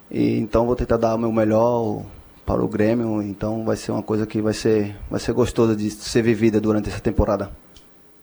E 0.10 0.40
então 0.40 0.66
vou 0.66 0.76
tentar 0.76 0.98
dar 0.98 1.16
o 1.16 1.20
meu 1.20 1.32
melhor 1.32 2.04
para 2.50 2.66
o 2.66 2.68
Grêmio, 2.68 3.22
então 3.22 3.64
vai 3.64 3.76
ser 3.76 3.92
uma 3.92 4.02
coisa 4.02 4.26
que 4.26 4.42
vai 4.42 4.56
ser, 4.56 4.96
vai 5.08 5.20
ser 5.20 5.34
gostosa 5.34 5.76
de 5.76 5.92
ser 5.92 6.24
vivida 6.24 6.60
durante 6.60 6.90
essa 6.90 7.00
temporada. 7.00 7.52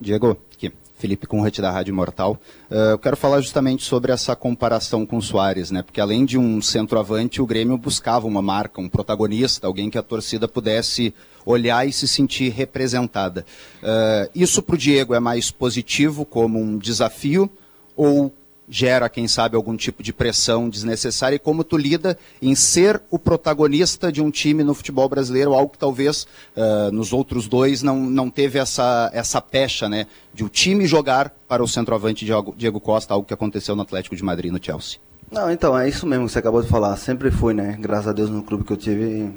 Diego, 0.01 0.37
aqui. 0.53 0.73
Felipe 0.99 1.29
Conrad 1.29 1.57
da 1.59 1.71
Rádio 1.71 1.95
Mortal. 1.95 2.37
Uh, 2.69 2.75
eu 2.93 2.99
quero 2.99 3.17
falar 3.17 3.41
justamente 3.41 3.85
sobre 3.85 4.11
essa 4.11 4.35
comparação 4.35 5.07
com 5.07 5.19
o 5.19 5.23
Soares, 5.23 5.71
né? 5.71 5.83
Porque 5.83 6.01
além 6.01 6.25
de 6.25 6.37
um 6.37 6.61
centroavante, 6.61 7.41
o 7.41 7.47
Grêmio 7.47 7.79
buscava 7.79 8.27
uma 8.27 8.43
marca, 8.43 8.81
um 8.81 8.89
protagonista, 8.89 9.67
alguém 9.67 9.91
que 9.91 9.99
a 9.99 10.03
torcida 10.03 10.49
pudesse 10.49 11.15
olhar 11.45 11.87
e 11.87 11.93
se 11.93 12.09
sentir 12.09 12.49
representada. 12.49 13.47
Uh, 13.81 14.29
isso 14.35 14.61
para 14.61 14.75
o 14.75 14.79
Diego 14.79 15.15
é 15.15 15.21
mais 15.21 15.53
positivo 15.53 16.25
como 16.25 16.59
um 16.59 16.79
desafio 16.79 17.49
ou 17.95 18.33
gera, 18.69 19.09
quem 19.09 19.29
sabe, 19.29 19.57
algum 19.57 19.77
tipo 19.77 20.03
de 20.03 20.13
pressão 20.13 20.69
desnecessária 20.69 21.37
e 21.37 21.39
como 21.39 21.63
tu 21.63 21.77
lida 21.77 22.19
em 22.43 22.55
ser 22.55 23.01
o 23.11 23.19
protagonista 23.19 24.11
de 24.11 24.21
um 24.21 24.31
time 24.31 24.65
no 24.65 24.75
futebol 24.75 25.09
brasileiro, 25.09 25.55
algo 25.55 25.73
que 25.73 25.79
talvez 25.79 26.27
uh, 26.57 26.91
nos 26.93 27.13
outros 27.13 27.47
dois 27.47 27.83
não, 27.83 27.99
não 27.99 28.29
teve 28.29 28.59
essa, 28.59 29.11
essa 29.13 29.41
pecha, 29.41 29.89
né, 29.89 30.07
de 30.35 30.45
o 30.45 30.49
time 30.49 30.87
jogar 30.87 31.31
para 31.49 31.63
o 31.63 31.69
centroavante 31.69 32.25
Diego, 32.25 32.55
Diego 32.57 32.81
Costa, 32.81 33.15
algo 33.15 33.27
que 33.27 33.35
aconteceu 33.35 33.77
no 33.77 33.83
Atlético 33.83 34.17
de 34.17 34.25
Madrid 34.25 34.53
no 34.53 34.63
Chelsea. 34.63 34.99
Não, 35.31 35.51
então, 35.51 35.77
é 35.77 35.89
isso 35.89 36.07
mesmo 36.07 36.27
que 36.27 36.33
você 36.33 36.39
acabou 36.39 36.63
de 36.63 36.69
falar. 36.69 36.97
Sempre 36.97 37.33
fui, 37.33 37.53
né? 37.53 37.77
Graças 37.81 38.09
a 38.09 38.13
Deus 38.13 38.31
no 38.31 38.45
clube 38.45 38.63
que 38.63 38.73
eu 38.73 38.77
tive, 38.77 39.33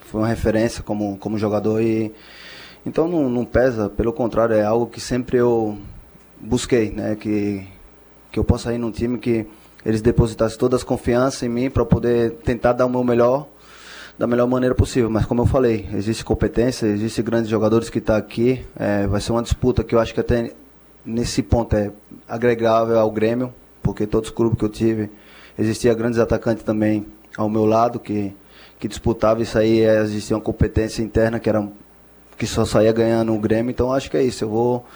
foi 0.00 0.22
uma 0.22 0.28
referência 0.28 0.82
como, 0.82 1.18
como 1.18 1.38
jogador 1.38 1.82
e 1.82 2.12
então 2.84 3.06
não, 3.06 3.28
não 3.28 3.44
pesa, 3.44 3.90
pelo 3.90 4.12
contrário, 4.12 4.54
é 4.54 4.64
algo 4.64 4.86
que 4.86 5.00
sempre 5.00 5.36
eu 5.36 5.78
busquei, 6.40 6.90
né? 6.90 7.14
Que 7.14 7.66
que 8.30 8.38
eu 8.38 8.44
possa 8.44 8.72
ir 8.72 8.78
num 8.78 8.90
time 8.90 9.18
que 9.18 9.46
eles 9.84 10.02
depositassem 10.02 10.58
toda 10.58 10.76
a 10.76 10.80
confiança 10.80 11.46
em 11.46 11.48
mim 11.48 11.70
para 11.70 11.84
poder 11.84 12.32
tentar 12.44 12.72
dar 12.72 12.86
o 12.86 12.88
meu 12.88 13.02
melhor 13.02 13.46
da 14.18 14.26
melhor 14.26 14.46
maneira 14.46 14.74
possível. 14.74 15.08
Mas 15.08 15.24
como 15.24 15.42
eu 15.42 15.46
falei, 15.46 15.88
existe 15.94 16.24
competência, 16.24 16.86
existe 16.86 17.22
grandes 17.22 17.48
jogadores 17.48 17.88
que 17.88 17.98
estão 17.98 18.14
tá 18.14 18.18
aqui. 18.18 18.64
É, 18.76 19.06
vai 19.06 19.20
ser 19.20 19.32
uma 19.32 19.42
disputa 19.42 19.82
que 19.82 19.94
eu 19.94 19.98
acho 19.98 20.12
que 20.12 20.20
até 20.20 20.52
nesse 21.04 21.42
ponto 21.42 21.74
é 21.74 21.90
agregável 22.28 22.98
ao 22.98 23.10
Grêmio, 23.10 23.54
porque 23.82 24.06
todos 24.06 24.28
os 24.28 24.34
clubes 24.34 24.58
que 24.58 24.64
eu 24.64 24.68
tive 24.68 25.10
existia 25.58 25.94
grandes 25.94 26.18
atacantes 26.18 26.62
também 26.62 27.06
ao 27.36 27.48
meu 27.48 27.64
lado 27.64 27.98
que 27.98 28.34
que 28.80 28.88
disputavam 28.88 29.42
isso 29.42 29.58
aí, 29.58 29.82
é, 29.82 30.00
existia 30.00 30.34
uma 30.34 30.42
competência 30.42 31.02
interna 31.02 31.38
que 31.38 31.48
era 31.48 31.68
que 32.38 32.46
só 32.46 32.64
saía 32.64 32.90
ganhando 32.90 33.34
o 33.34 33.38
Grêmio. 33.38 33.70
Então 33.70 33.92
acho 33.92 34.10
que 34.10 34.16
é 34.16 34.22
isso. 34.22 34.44
Eu 34.44 34.48
vou 34.48 34.86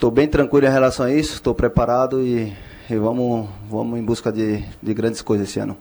Estou 0.00 0.10
bem 0.10 0.26
tranquilo 0.26 0.66
em 0.66 0.70
relação 0.70 1.04
a 1.04 1.14
isso, 1.14 1.34
estou 1.34 1.54
preparado 1.54 2.26
e, 2.26 2.56
e, 2.88 2.96
vamos, 2.96 3.50
vamos 3.68 3.98
em 3.98 4.02
busca 4.02 4.32
de, 4.32 4.64
de 4.82 4.94
grandes 4.94 5.20
coisas 5.20 5.46
esse 5.46 5.60
ano. 5.60 5.76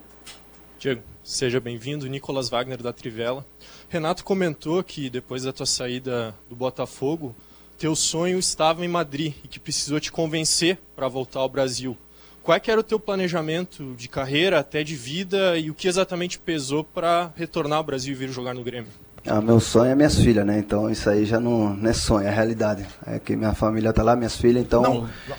Diego, 0.78 1.02
seja 1.24 1.62
bem-vindo, 1.62 2.06
Nicolas 2.06 2.50
Wagner 2.50 2.84
da 2.84 2.92
Trivela. 2.92 3.46
Renato 3.88 4.26
comentou 4.26 4.84
que 4.84 5.10
depois 5.10 5.44
da 5.44 5.54
tua 5.54 5.66
saída 5.66 6.36
do 6.50 6.56
Botafogo, 6.58 7.34
teu 7.78 7.96
sonho 7.96 8.38
estava 8.38 8.84
em 8.84 8.90
Madrid 8.90 9.36
e 9.42 9.48
que 9.48 9.58
precisou 9.58 10.02
te 10.02 10.12
convencer 10.12 10.78
para 10.98 11.08
voltar 11.08 11.40
ao 11.40 11.48
Brasil. 11.48 11.98
Qual 12.44 12.58
é 12.58 12.62
era 12.72 12.82
o 12.82 12.84
teu 12.84 13.00
planejamento 13.00 13.96
de 13.96 14.10
carreira, 14.10 14.60
até 14.60 14.84
de 14.84 14.98
vida, 14.98 15.58
e 15.58 15.72
o 15.72 15.74
que 15.74 15.88
exatamente 15.88 16.38
pesou 16.38 16.84
para 16.84 17.32
retornar 17.38 17.78
ao 17.78 17.86
Brasil 17.86 18.12
e 18.12 18.18
vir 18.18 18.30
jogar 18.30 18.54
no 18.54 18.66
Grêmio? 18.66 18.92
Ah, 19.26 19.42
meu 19.42 19.60
sonho 19.60 19.92
é 19.92 19.96
minhas 19.96 20.18
filhas, 20.18 20.46
né? 20.46 20.60
Então 20.60 20.90
isso 20.90 21.10
aí 21.10 21.26
já 21.26 21.40
não, 21.40 21.76
não 21.76 21.90
é 21.90 21.94
sonho, 21.94 22.28
é 22.28 22.32
realidade. 22.32 22.86
É 23.06 23.20
que 23.20 23.36
minha 23.36 23.54
família 23.54 23.92
tá 23.94 24.04
lá, 24.04 24.16
minhas 24.16 24.36
filhas, 24.36 24.64
então. 24.64 24.82
Não, 24.82 25.02
não. 25.02 25.36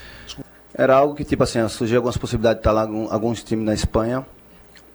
Era 0.73 0.97
algo 0.97 1.15
que, 1.15 1.25
tipo 1.25 1.43
assim, 1.43 1.67
surgiu 1.69 1.99
algumas 1.99 2.17
possibilidades 2.17 2.59
de 2.59 2.61
estar 2.61 2.73
lá 2.73 2.87
em 2.87 3.09
alguns 3.11 3.43
times 3.43 3.67
na 3.67 3.75
Espanha, 3.75 4.25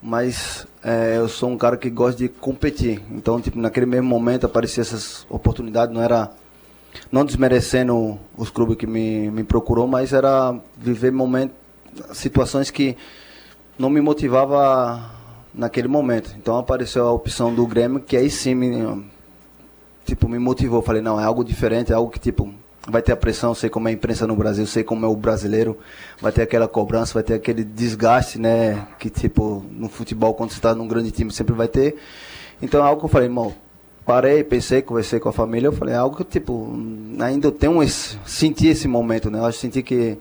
mas 0.02 0.66
é, 0.84 1.18
eu 1.18 1.28
sou 1.28 1.50
um 1.50 1.58
cara 1.58 1.78
que 1.78 1.90
gosta 1.90 2.18
de 2.18 2.30
competir. 2.30 3.04
Então, 3.12 3.42
tipo, 3.42 3.60
naquele 3.60 3.86
mesmo 3.86 4.08
momento 4.08 4.46
apareciam 4.46 4.82
essas 4.82 5.26
oportunidades, 5.30 5.94
não 5.94 6.02
era. 6.02 6.32
Não 7.12 7.26
desmerecendo 7.26 8.18
os 8.38 8.50
clubes 8.50 8.78
que 8.78 8.88
me, 8.88 9.30
me 9.30 9.44
procurou, 9.44 9.86
mas 9.86 10.14
era 10.14 10.58
viver 10.78 11.12
momentos, 11.12 11.56
situações 12.14 12.72
que 12.72 12.96
não 13.78 13.90
me 13.90 14.00
motivava 14.00 15.15
naquele 15.56 15.88
momento. 15.88 16.36
Então 16.38 16.58
apareceu 16.58 17.08
a 17.08 17.12
opção 17.12 17.54
do 17.54 17.66
Grêmio, 17.66 18.00
que 18.00 18.18
aí 18.18 18.30
sim 18.30 18.54
me, 18.56 19.06
tipo, 20.06 20.28
me 20.28 20.38
motivou. 20.38 20.82
Falei, 20.82 21.02
não, 21.02 21.20
é 21.20 21.24
algo 21.24 21.44
diferente, 21.44 21.92
é 21.92 21.96
algo 21.96 22.12
que 22.12 22.20
tipo 22.20 22.54
vai 22.88 23.02
ter 23.02 23.12
a 23.12 23.18
pressão, 23.18 23.56
sei 23.56 23.70
como 23.70 23.88
é 23.88 23.92
a 23.92 23.94
imprensa 23.94 24.28
no 24.28 24.36
Brasil, 24.36 24.66
sei 24.68 24.84
como 24.84 25.06
é 25.06 25.10
o 25.10 25.16
brasileiro, 25.16 25.78
vai 26.22 26.32
ter 26.32 26.44
aquela 26.44 26.68
cobrança, 26.68 27.16
vai 27.16 27.24
ter 27.24 27.34
aquele 27.34 27.64
desgaste, 27.64 28.40
né, 28.40 28.88
que 29.00 29.10
tipo 29.10 29.66
no 29.72 29.90
futebol 29.90 30.36
quando 30.36 30.52
você 30.52 30.58
está 30.58 30.76
num 30.76 30.88
grande 30.88 31.12
time 31.12 31.32
sempre 31.32 31.56
vai 31.56 31.68
ter. 31.68 31.96
Então 32.62 32.84
é 32.84 32.88
algo 32.88 33.00
que 33.00 33.06
eu 33.06 33.10
falei, 33.10 33.28
irmão, 33.28 33.54
parei, 34.06 34.44
pensei, 34.44 34.82
conversei 34.84 35.20
com 35.20 35.30
a 35.30 35.34
família, 35.34 35.68
eu 35.68 35.72
falei, 35.72 35.96
é 35.96 35.98
algo 35.98 36.18
que 36.18 36.24
tipo 36.24 36.78
ainda 37.20 37.48
eu 37.48 37.52
tenho 37.52 37.82
esse, 37.82 38.20
senti 38.24 38.68
esse 38.68 38.88
momento, 38.88 39.32
né? 39.32 39.40
Eu 39.40 39.52
senti 39.52 39.82
que 39.82 40.18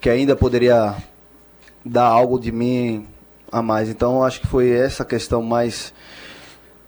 que 0.00 0.10
ainda 0.10 0.34
poderia 0.34 0.96
dar 1.84 2.06
algo 2.06 2.38
de 2.38 2.50
mim 2.50 3.06
a 3.52 3.60
mais. 3.60 3.90
Então 3.90 4.24
acho 4.24 4.40
que 4.40 4.46
foi 4.46 4.70
essa 4.70 5.04
questão 5.04 5.42
mais 5.42 5.92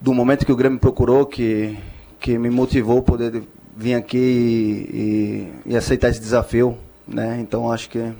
do 0.00 0.12
momento 0.14 0.46
que 0.46 0.52
o 0.52 0.56
Grêmio 0.56 0.78
procurou 0.78 1.26
que 1.26 1.76
que 2.18 2.38
me 2.38 2.48
motivou 2.48 3.02
poder 3.02 3.42
vir 3.76 3.94
aqui 3.94 4.16
e, 4.16 5.68
e, 5.68 5.72
e 5.72 5.76
aceitar 5.76 6.08
esse 6.08 6.20
desafio, 6.20 6.78
né? 7.06 7.38
Então 7.38 7.70
acho 7.70 7.90
que 7.90 8.12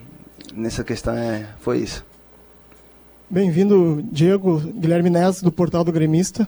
nessa 0.54 0.84
questão 0.84 1.14
é, 1.14 1.48
foi 1.60 1.78
isso. 1.78 2.04
Bem-vindo, 3.30 4.04
Diego 4.12 4.58
Guilherme 4.58 5.08
Nes, 5.08 5.40
do 5.40 5.50
Portal 5.50 5.82
do 5.82 5.90
Gremista. 5.90 6.46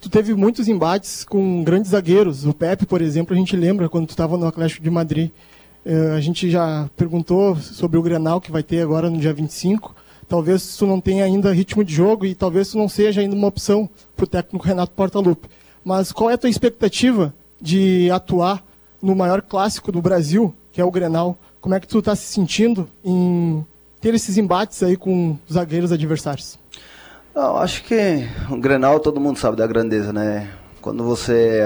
Tu 0.00 0.10
teve 0.10 0.34
muitos 0.34 0.66
embates 0.66 1.24
com 1.24 1.62
grandes 1.62 1.92
zagueiros. 1.92 2.44
O 2.44 2.52
Pepe, 2.52 2.84
por 2.84 3.00
exemplo, 3.00 3.32
a 3.32 3.38
gente 3.38 3.56
lembra 3.56 3.88
quando 3.88 4.06
tu 4.06 4.10
estava 4.10 4.36
no 4.36 4.46
Atlético 4.46 4.82
de 4.82 4.90
Madrid. 4.90 5.30
Eh, 5.84 6.14
a 6.16 6.20
gente 6.20 6.50
já 6.50 6.90
perguntou 6.96 7.56
sobre 7.56 7.96
o 7.96 8.02
Grenal 8.02 8.40
que 8.40 8.50
vai 8.50 8.62
ter 8.62 8.82
agora 8.82 9.08
no 9.08 9.18
dia 9.18 9.32
25. 9.32 9.94
Talvez 10.28 10.76
tu 10.76 10.86
não 10.86 11.00
tenha 11.00 11.24
ainda 11.24 11.52
ritmo 11.52 11.82
de 11.82 11.94
jogo 11.94 12.26
e 12.26 12.34
talvez 12.34 12.70
tu 12.70 12.78
não 12.78 12.88
seja 12.88 13.20
ainda 13.20 13.34
uma 13.34 13.48
opção 13.48 13.88
para 14.14 14.24
o 14.24 14.28
técnico 14.28 14.66
Renato 14.66 14.92
Portaluppi. 14.92 15.48
Mas 15.84 16.12
qual 16.12 16.30
é 16.30 16.34
a 16.34 16.38
tua 16.38 16.50
expectativa 16.50 17.32
de 17.60 18.10
atuar 18.10 18.62
no 19.00 19.16
maior 19.16 19.40
clássico 19.40 19.90
do 19.90 20.02
Brasil, 20.02 20.54
que 20.70 20.80
é 20.80 20.84
o 20.84 20.90
Grenal? 20.90 21.38
Como 21.60 21.74
é 21.74 21.80
que 21.80 21.88
tu 21.88 22.00
está 22.00 22.14
se 22.14 22.26
sentindo 22.26 22.88
em 23.04 23.64
ter 24.00 24.14
esses 24.14 24.36
embates 24.36 24.82
aí 24.82 24.96
com 24.96 25.38
os 25.48 25.54
zagueiros 25.54 25.92
adversários? 25.92 26.58
Não, 27.34 27.56
acho 27.56 27.84
que 27.84 28.28
o 28.50 28.56
Grenal 28.56 29.00
todo 29.00 29.20
mundo 29.20 29.38
sabe 29.38 29.56
da 29.56 29.66
grandeza, 29.66 30.12
né? 30.12 30.50
Quando 30.80 31.04
você 31.04 31.62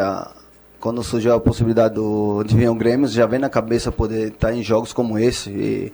quando 0.83 1.03
surgiu 1.05 1.33
a 1.33 1.41
possibilidade 1.41 1.95
do, 1.95 2.43
de 2.43 2.57
vir 2.57 2.67
ao 2.67 2.75
Grêmio, 2.75 3.07
já 3.07 3.25
vem 3.25 3.39
na 3.39 3.49
cabeça 3.49 3.93
poder 3.93 4.33
estar 4.33 4.53
em 4.53 4.65
jogos 4.65 4.93
como 4.93 5.17
esse 5.17 5.49
e, 5.49 5.93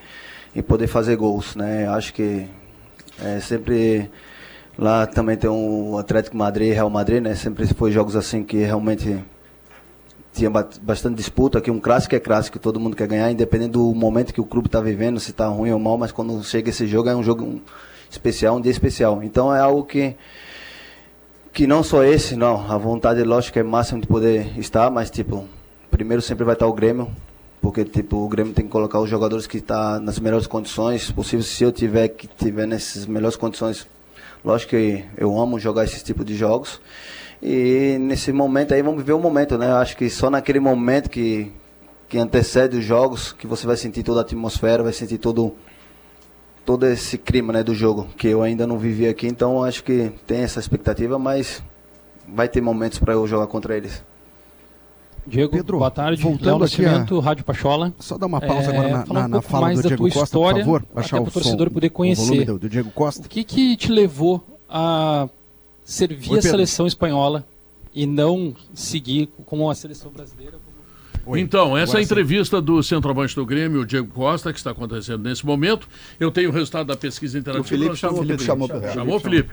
e 0.54 0.62
poder 0.62 0.86
fazer 0.86 1.14
gols, 1.14 1.54
né? 1.54 1.86
Acho 1.88 2.14
que 2.14 2.48
é 3.22 3.40
sempre 3.40 4.10
lá 4.78 5.06
também 5.06 5.36
tem 5.36 5.50
o 5.50 5.98
Atlético 5.98 6.36
Madrid, 6.36 6.72
Real 6.72 6.90
Madrid, 6.90 7.22
né? 7.22 7.34
Sempre 7.34 7.66
foi 7.66 7.90
jogos 7.90 8.14
assim 8.14 8.44
que 8.44 8.58
realmente 8.58 9.18
tinha 10.32 10.50
bastante 10.50 11.16
disputa, 11.16 11.60
que 11.60 11.70
um 11.70 11.80
clássico 11.80 12.14
é 12.14 12.20
clássico, 12.20 12.58
todo 12.58 12.78
mundo 12.78 12.94
quer 12.94 13.08
ganhar, 13.08 13.30
independente 13.30 13.72
do 13.72 13.92
momento 13.92 14.32
que 14.32 14.40
o 14.40 14.44
clube 14.44 14.68
está 14.68 14.80
vivendo, 14.80 15.18
se 15.18 15.32
está 15.32 15.48
ruim 15.48 15.72
ou 15.72 15.80
mal, 15.80 15.98
mas 15.98 16.12
quando 16.12 16.42
chega 16.44 16.70
esse 16.70 16.86
jogo 16.86 17.08
é 17.08 17.16
um 17.16 17.22
jogo 17.22 17.60
especial, 18.08 18.56
um 18.56 18.60
dia 18.60 18.70
especial. 18.70 19.20
Então 19.22 19.54
é 19.54 19.60
algo 19.60 19.84
que 19.84 20.14
que 21.52 21.66
não 21.66 21.82
só 21.82 22.04
esse, 22.04 22.36
não, 22.36 22.70
a 22.70 22.78
vontade 22.78 23.20
lógica 23.24 23.58
é 23.58 23.64
máxima 23.64 24.00
de 24.00 24.06
poder 24.06 24.56
estar, 24.58 24.90
mas 24.92 25.10
tipo, 25.10 25.44
primeiro 25.90 26.22
sempre 26.22 26.44
vai 26.44 26.54
estar 26.54 26.68
o 26.68 26.72
Grêmio, 26.72 27.10
porque 27.60 27.84
tipo, 27.84 28.16
o 28.16 28.28
Grêmio 28.28 28.52
tem 28.52 28.64
que 28.64 28.70
colocar 28.70 29.00
os 29.00 29.10
jogadores 29.10 29.46
que 29.46 29.58
estão 29.58 29.76
tá 29.76 30.00
nas 30.00 30.18
melhores 30.18 30.46
condições 30.46 31.10
possíveis, 31.10 31.46
se 31.46 31.64
eu 31.64 31.72
tiver 31.72 32.08
que 32.08 32.26
tiver 32.26 32.66
nessas 32.66 33.06
melhores 33.06 33.36
condições, 33.36 33.86
lógico 34.44 34.70
que 34.70 35.04
eu 35.16 35.38
amo 35.38 35.58
jogar 35.58 35.84
esse 35.84 36.02
tipo 36.04 36.24
de 36.24 36.36
jogos. 36.36 36.80
E 37.42 37.96
nesse 38.00 38.32
momento 38.32 38.74
aí, 38.74 38.82
vamos 38.82 39.04
ver 39.04 39.12
o 39.12 39.18
momento, 39.18 39.56
né? 39.56 39.72
Acho 39.72 39.96
que 39.96 40.10
só 40.10 40.28
naquele 40.28 40.58
momento 40.58 41.08
que, 41.08 41.52
que 42.08 42.18
antecede 42.18 42.76
os 42.76 42.84
jogos, 42.84 43.32
que 43.32 43.46
você 43.46 43.66
vai 43.66 43.76
sentir 43.76 44.02
toda 44.02 44.20
a 44.20 44.22
atmosfera, 44.22 44.82
vai 44.82 44.92
sentir 44.92 45.18
todo, 45.18 45.54
todo 46.64 46.86
esse 46.86 47.16
clima 47.16 47.52
né, 47.52 47.62
do 47.62 47.74
jogo, 47.74 48.08
que 48.16 48.28
eu 48.28 48.42
ainda 48.42 48.66
não 48.66 48.78
vivi 48.78 49.06
aqui, 49.06 49.28
então 49.28 49.62
acho 49.62 49.84
que 49.84 50.12
tem 50.26 50.40
essa 50.40 50.58
expectativa, 50.58 51.18
mas 51.18 51.62
vai 52.26 52.48
ter 52.48 52.60
momentos 52.60 52.98
para 52.98 53.14
eu 53.14 53.26
jogar 53.26 53.46
contra 53.46 53.76
eles. 53.76 54.02
Diego, 55.28 55.52
Pedro, 55.52 55.78
boa 55.78 55.90
tarde. 55.90 56.22
voltando 56.22 56.44
Léo 56.58 56.64
aqui 56.64 56.82
Nascimento, 56.82 57.18
a- 57.18 57.22
Rádio 57.22 57.44
Pachola. 57.44 57.92
Só 57.98 58.16
dar 58.18 58.26
uma 58.26 58.40
pausa 58.40 58.70
agora 58.70 58.88
na- 58.88 59.06
fala 59.06 59.20
na- 59.20 59.26
um 59.26 59.28
na 59.28 59.42
fala 59.42 59.74
do 59.74 59.82
Diego 59.82 60.02
Costa, 60.04 60.18
por 60.18 60.24
história, 60.24 60.64
favor, 60.64 60.84
baixar 60.94 61.16
até 61.16 61.22
o 61.22 61.24
para 61.24 61.30
o 61.30 61.32
torcedor 61.32 61.68
som, 61.68 61.74
poder 61.74 61.86
o 61.86 61.90
conhecer. 61.90 62.44
do- 62.46 62.58
do 62.58 62.68
Diego 62.68 62.90
Costa. 62.90 63.26
O 63.26 63.28
que, 63.28 63.44
que 63.44 63.76
te 63.76 63.92
levou 63.92 64.44
a 64.68 65.28
servir 65.84 66.32
Oi, 66.32 66.38
a 66.38 66.42
seleção 66.42 66.86
espanhola 66.86 67.46
e 67.94 68.06
não 68.06 68.54
seguir 68.74 69.28
como 69.46 69.70
a 69.70 69.74
seleção 69.74 70.10
brasileira? 70.10 70.56
Então, 71.36 71.76
essa 71.76 71.98
sim. 71.98 72.04
entrevista 72.04 72.58
do 72.58 72.82
centroavante 72.82 73.34
do 73.34 73.44
Grêmio, 73.44 73.82
o 73.82 73.86
Diego 73.86 74.08
Costa, 74.08 74.50
que 74.50 74.58
está 74.58 74.70
acontecendo 74.70 75.22
nesse 75.24 75.44
momento. 75.44 75.86
Eu 76.18 76.30
tenho 76.30 76.48
o 76.48 76.52
resultado 76.54 76.86
da 76.86 76.96
pesquisa 76.96 77.38
interativa. 77.38 77.66
O 77.66 77.68
Felipe 77.68 77.96
chamou, 77.96 78.22
estamos- 78.22 78.26
Felipe 78.26 78.44
chamou, 78.44 78.66
Pedro. 78.68 78.92
Chamou, 78.94 79.20
Felipe? 79.20 79.50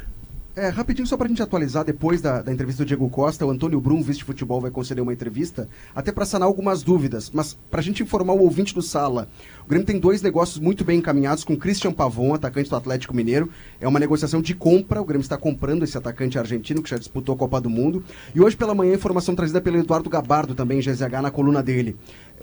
É, 0.57 0.69
rapidinho, 0.69 1.05
só 1.05 1.17
pra 1.17 1.27
gente 1.27 1.43
atualizar, 1.43 1.83
depois 1.83 2.21
da, 2.21 2.41
da 2.41 2.49
entrevista 2.49 2.81
do 2.81 2.87
Diego 2.87 3.09
Costa, 3.09 3.45
o 3.45 3.49
Antônio 3.49 3.81
Brum, 3.81 4.01
vice 4.01 4.19
de 4.19 4.23
futebol, 4.23 4.61
vai 4.61 4.71
conceder 4.71 5.03
uma 5.03 5.11
entrevista, 5.11 5.67
até 5.93 6.13
pra 6.13 6.23
sanar 6.23 6.47
algumas 6.47 6.81
dúvidas. 6.81 7.29
Mas 7.29 7.57
pra 7.69 7.81
gente 7.81 8.01
informar 8.01 8.31
o 8.31 8.39
ouvinte 8.39 8.73
do 8.73 8.81
Sala, 8.81 9.27
o 9.65 9.67
Grêmio 9.67 9.85
tem 9.85 9.99
dois 9.99 10.21
negócios 10.21 10.57
muito 10.57 10.85
bem 10.85 10.99
encaminhados 10.99 11.43
com 11.43 11.57
Christian 11.57 11.91
Pavon, 11.91 12.33
atacante 12.33 12.69
do 12.69 12.75
Atlético 12.77 13.13
Mineiro. 13.13 13.49
É 13.81 13.87
uma 13.87 13.99
negociação 13.99 14.41
de 14.41 14.55
compra, 14.55 15.01
o 15.01 15.05
Grêmio 15.05 15.23
está 15.23 15.37
comprando 15.37 15.83
esse 15.83 15.97
atacante 15.97 16.39
argentino, 16.39 16.81
que 16.81 16.89
já 16.89 16.97
disputou 16.97 17.35
a 17.35 17.37
Copa 17.37 17.59
do 17.59 17.69
Mundo. 17.69 18.01
E 18.33 18.39
hoje 18.39 18.55
pela 18.55 18.73
manhã, 18.73 18.93
informação 18.93 19.35
trazida 19.35 19.59
pelo 19.59 19.77
Eduardo 19.77 20.09
Gabardo, 20.09 20.55
também, 20.55 20.79
GZH, 20.79 21.21
na 21.21 21.31
coluna 21.31 21.61
dele. 21.61 21.97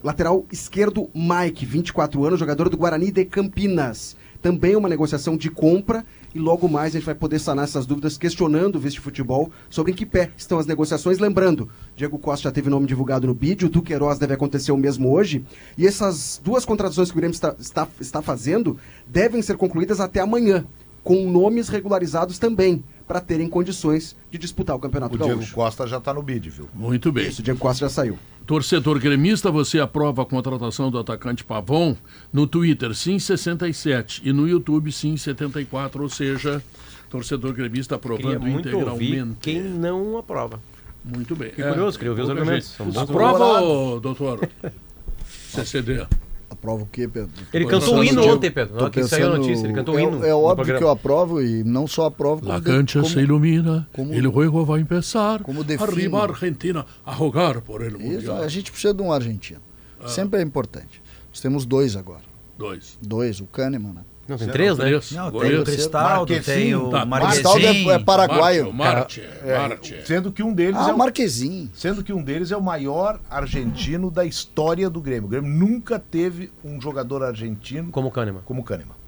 Lateral 0.05 0.45
esquerdo, 0.53 1.09
Mike, 1.15 1.65
24 1.65 2.27
anos, 2.27 2.39
jogador 2.39 2.69
do 2.69 2.77
Guarani 2.77 3.11
de 3.11 3.25
Campinas. 3.25 4.19
Também 4.43 4.75
uma 4.75 4.89
negociação 4.89 5.37
de 5.37 5.49
compra 5.49 6.05
e 6.35 6.39
logo 6.39 6.69
mais 6.69 6.95
a 6.95 6.99
gente 6.99 7.07
vai 7.07 7.15
poder 7.15 7.39
sanar 7.39 7.65
essas 7.65 7.87
dúvidas 7.87 8.17
questionando 8.17 8.77
o 8.77 8.79
vice 8.79 8.99
futebol 8.99 9.51
sobre 9.69 9.93
em 9.93 9.95
que 9.95 10.07
pé 10.07 10.31
estão 10.37 10.59
as 10.59 10.67
negociações. 10.67 11.19
Lembrando, 11.19 11.69
Diego 11.97 12.19
Costa 12.19 12.45
já 12.45 12.53
teve 12.53 12.71
nome 12.71 12.87
divulgado 12.87 13.27
no 13.27 13.35
bid, 13.35 13.67
o 13.67 13.69
Duqueiroz 13.69 14.19
deve 14.19 14.35
acontecer 14.35 14.73
o 14.73 14.77
mesmo 14.77 15.13
hoje. 15.13 15.45
E 15.77 15.87
essas 15.87 16.41
duas 16.43 16.65
contratações 16.65 17.11
que 17.11 17.17
o 17.17 17.21
Grêmio 17.21 17.35
está, 17.35 17.55
está, 17.59 17.89
está 18.01 18.23
fazendo 18.23 18.77
devem 19.07 19.43
ser 19.43 19.57
concluídas 19.57 20.01
até 20.01 20.21
amanhã, 20.21 20.65
com 21.03 21.29
nomes 21.31 21.69
regularizados 21.69 22.39
também, 22.39 22.85
para 23.07 23.21
terem 23.21 23.49
condições 23.49 24.17
de 24.31 24.39
disputar 24.39 24.77
o 24.77 24.79
Campeonato 24.79 25.15
O 25.15 25.19
Diego 25.19 25.35
Gaúcho. 25.35 25.55
Costa 25.55 25.87
já 25.87 25.99
está 25.99 26.15
no 26.15 26.23
bid, 26.23 26.49
viu? 26.49 26.69
Muito 26.73 27.13
bem. 27.13 27.29
Isso, 27.29 27.41
o 27.41 27.45
Diego 27.45 27.59
Costa 27.59 27.81
já 27.87 27.89
saiu. 27.89 28.19
Torcedor 28.47 28.99
gremista, 28.99 29.51
você 29.51 29.79
aprova 29.79 30.23
a 30.23 30.27
contratação 30.27 30.91
do 30.91 30.99
atacante 30.99 31.45
Pavon? 31.45 31.97
No 32.33 32.47
Twitter, 32.47 32.95
sim, 32.95 33.19
67. 33.19 34.23
E 34.25 34.33
no 34.33 34.49
YouTube, 34.49 34.91
sim, 34.91 35.17
74. 35.17 36.03
Ou 36.03 36.09
seja, 36.09 36.63
torcedor 37.11 37.53
gremista 37.53 37.99
Queria 37.99 38.17
aprovando 38.17 38.41
muito 38.43 38.69
ouvir 38.69 39.19
integralmente. 39.19 39.37
quem 39.41 39.61
não 39.61 40.17
aprova. 40.17 40.61
Muito 41.05 41.37
bem. 41.37 41.51
Fiquei 41.51 41.65
curioso, 41.65 41.99
queria 41.99 42.13
ouvir 42.13 42.23
os 42.23 42.31
argumentos. 42.31 42.77
Aprova, 42.97 44.01
doutor? 44.01 44.49
CCD. 45.51 46.07
Aprova 46.63 46.85
o 46.85 46.87
quê, 46.87 47.09
Pedro? 47.09 47.29
Ele 47.53 47.67
cantou 47.67 47.97
o 47.97 48.05
hino 48.05 48.25
ontem, 48.25 48.49
Pedro. 48.49 48.77
hora 48.81 48.89
que 48.91 49.03
saiu 49.03 49.33
a 49.33 49.37
notícia, 49.37 49.67
ele 49.67 49.75
cantou 49.75 49.97
o 49.97 49.99
é, 49.99 50.03
hino 50.05 50.25
É 50.25 50.31
no 50.31 50.37
óbvio 50.39 50.55
programa. 50.57 50.79
que 50.79 50.85
eu 50.85 50.91
aprovo 50.91 51.43
e 51.43 51.65
não 51.65 51.89
só 51.89 52.07
aprovo... 52.07 52.47
La 52.47 52.61
cancha 52.61 53.01
como- 53.01 53.13
se 53.13 53.19
ilumina, 53.19 53.89
como- 53.93 54.15
el 54.15 54.31
juego 54.31 54.65
vai 54.65 54.81
empezar, 54.81 55.43
como 55.43 55.65
defino. 55.65 55.91
arriba 55.91 56.21
a 56.21 56.23
Argentina 56.23 56.87
a 57.05 57.13
rogar 57.13 57.61
por 57.63 57.83
el 57.83 57.97
Isso, 57.97 57.99
mundial. 58.13 58.43
a 58.43 58.47
gente 58.49 58.71
precisa 58.71 58.95
de 58.95 59.03
um 59.03 59.13
argentino. 59.13 59.61
Ah. 60.01 60.07
Sempre 60.07 60.39
é 60.39 60.43
importante. 60.45 61.03
Nós 61.31 61.41
temos 61.41 61.67
dois 61.67 61.97
agora. 61.97 62.23
Dois. 62.57 62.97
Dois, 63.03 63.41
o 63.41 63.47
Kahneman, 63.47 63.95
né? 63.95 64.03
Não, 64.33 64.39
tem 64.39 64.49
três, 64.49 64.79
né? 64.79 64.91
Não, 65.13 65.31
tem 65.31 65.59
o 65.59 65.65
Cristaldo, 65.65 66.41
tem 66.41 66.75
o 66.75 66.91
Tá, 66.91 67.05
Marquezinho. 67.05 67.91
É, 67.91 67.95
é 67.95 67.99
paraguaio. 67.99 68.73
Marte, 68.73 69.21
É. 69.21 70.05
Sendo 70.05 70.33
que 70.33 70.43
um 70.43 70.53
deles 70.53 70.77
Ah, 70.79 70.91
é 70.91 70.93
o, 70.93 70.99
Marquezinho. 70.99 71.71
Sendo 71.75 72.03
que 72.03 72.13
um 72.13 72.23
deles 72.23 72.51
é 72.51 72.57
o 72.57 72.63
maior 72.63 73.21
argentino 73.31 74.11
da 74.11 74.25
história 74.25 74.89
do 74.89 75.01
Grêmio. 75.01 75.27
O 75.27 75.29
Grêmio 75.29 75.51
nunca 75.51 75.99
teve 75.99 76.51
um 76.65 76.81
jogador 76.81 77.23
argentino 77.23 77.91
como 77.91 78.11
Kahneman. 78.11 78.43
Como 78.45 78.63
Kahneman. 78.65 79.02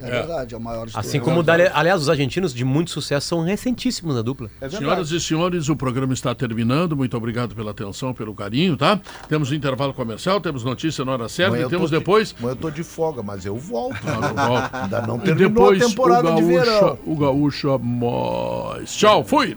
É, 0.00 0.10
verdade, 0.10 0.54
é 0.54 0.58
o 0.58 0.60
maior 0.60 0.86
Assim 0.94 1.18
como, 1.20 1.42
dali- 1.42 1.70
aliás, 1.72 2.00
os 2.02 2.08
argentinos 2.08 2.54
de 2.54 2.64
muito 2.64 2.90
sucesso 2.90 3.28
são 3.28 3.42
recentíssimos 3.42 4.14
na 4.14 4.22
dupla. 4.22 4.48
Senhoras 4.70 5.10
e 5.10 5.20
senhores, 5.20 5.68
o 5.68 5.76
programa 5.76 6.12
está 6.12 6.34
terminando. 6.34 6.96
Muito 6.96 7.16
obrigado 7.16 7.54
pela 7.54 7.70
atenção, 7.72 8.12
pelo 8.14 8.34
carinho, 8.34 8.76
tá? 8.76 9.00
Temos 9.28 9.50
um 9.50 9.54
intervalo 9.54 9.92
comercial, 9.94 10.40
temos 10.40 10.62
notícia 10.64 11.04
na 11.04 11.12
hora 11.12 11.28
certa 11.28 11.58
e 11.58 11.68
temos 11.68 11.90
de- 11.90 11.98
depois. 11.98 12.34
Amanhã 12.38 12.52
eu 12.52 12.56
tô 12.56 12.70
de 12.70 12.82
folga, 12.82 13.22
mas 13.22 13.44
eu 13.44 13.56
volto. 13.56 13.96
Ah, 14.06 14.20
não 14.32 14.46
volta. 14.48 14.82
Ainda 14.82 15.02
não 15.06 15.18
terminou 15.18 15.48
depois 15.50 15.82
a 15.82 15.86
temporada 15.88 16.32
o 16.32 16.36
de 16.36 16.42
verão. 16.42 16.98
O 17.04 17.16
Gaúcha 17.16 17.78
mais. 17.78 18.94
Tchau, 18.94 19.24
fui! 19.24 19.56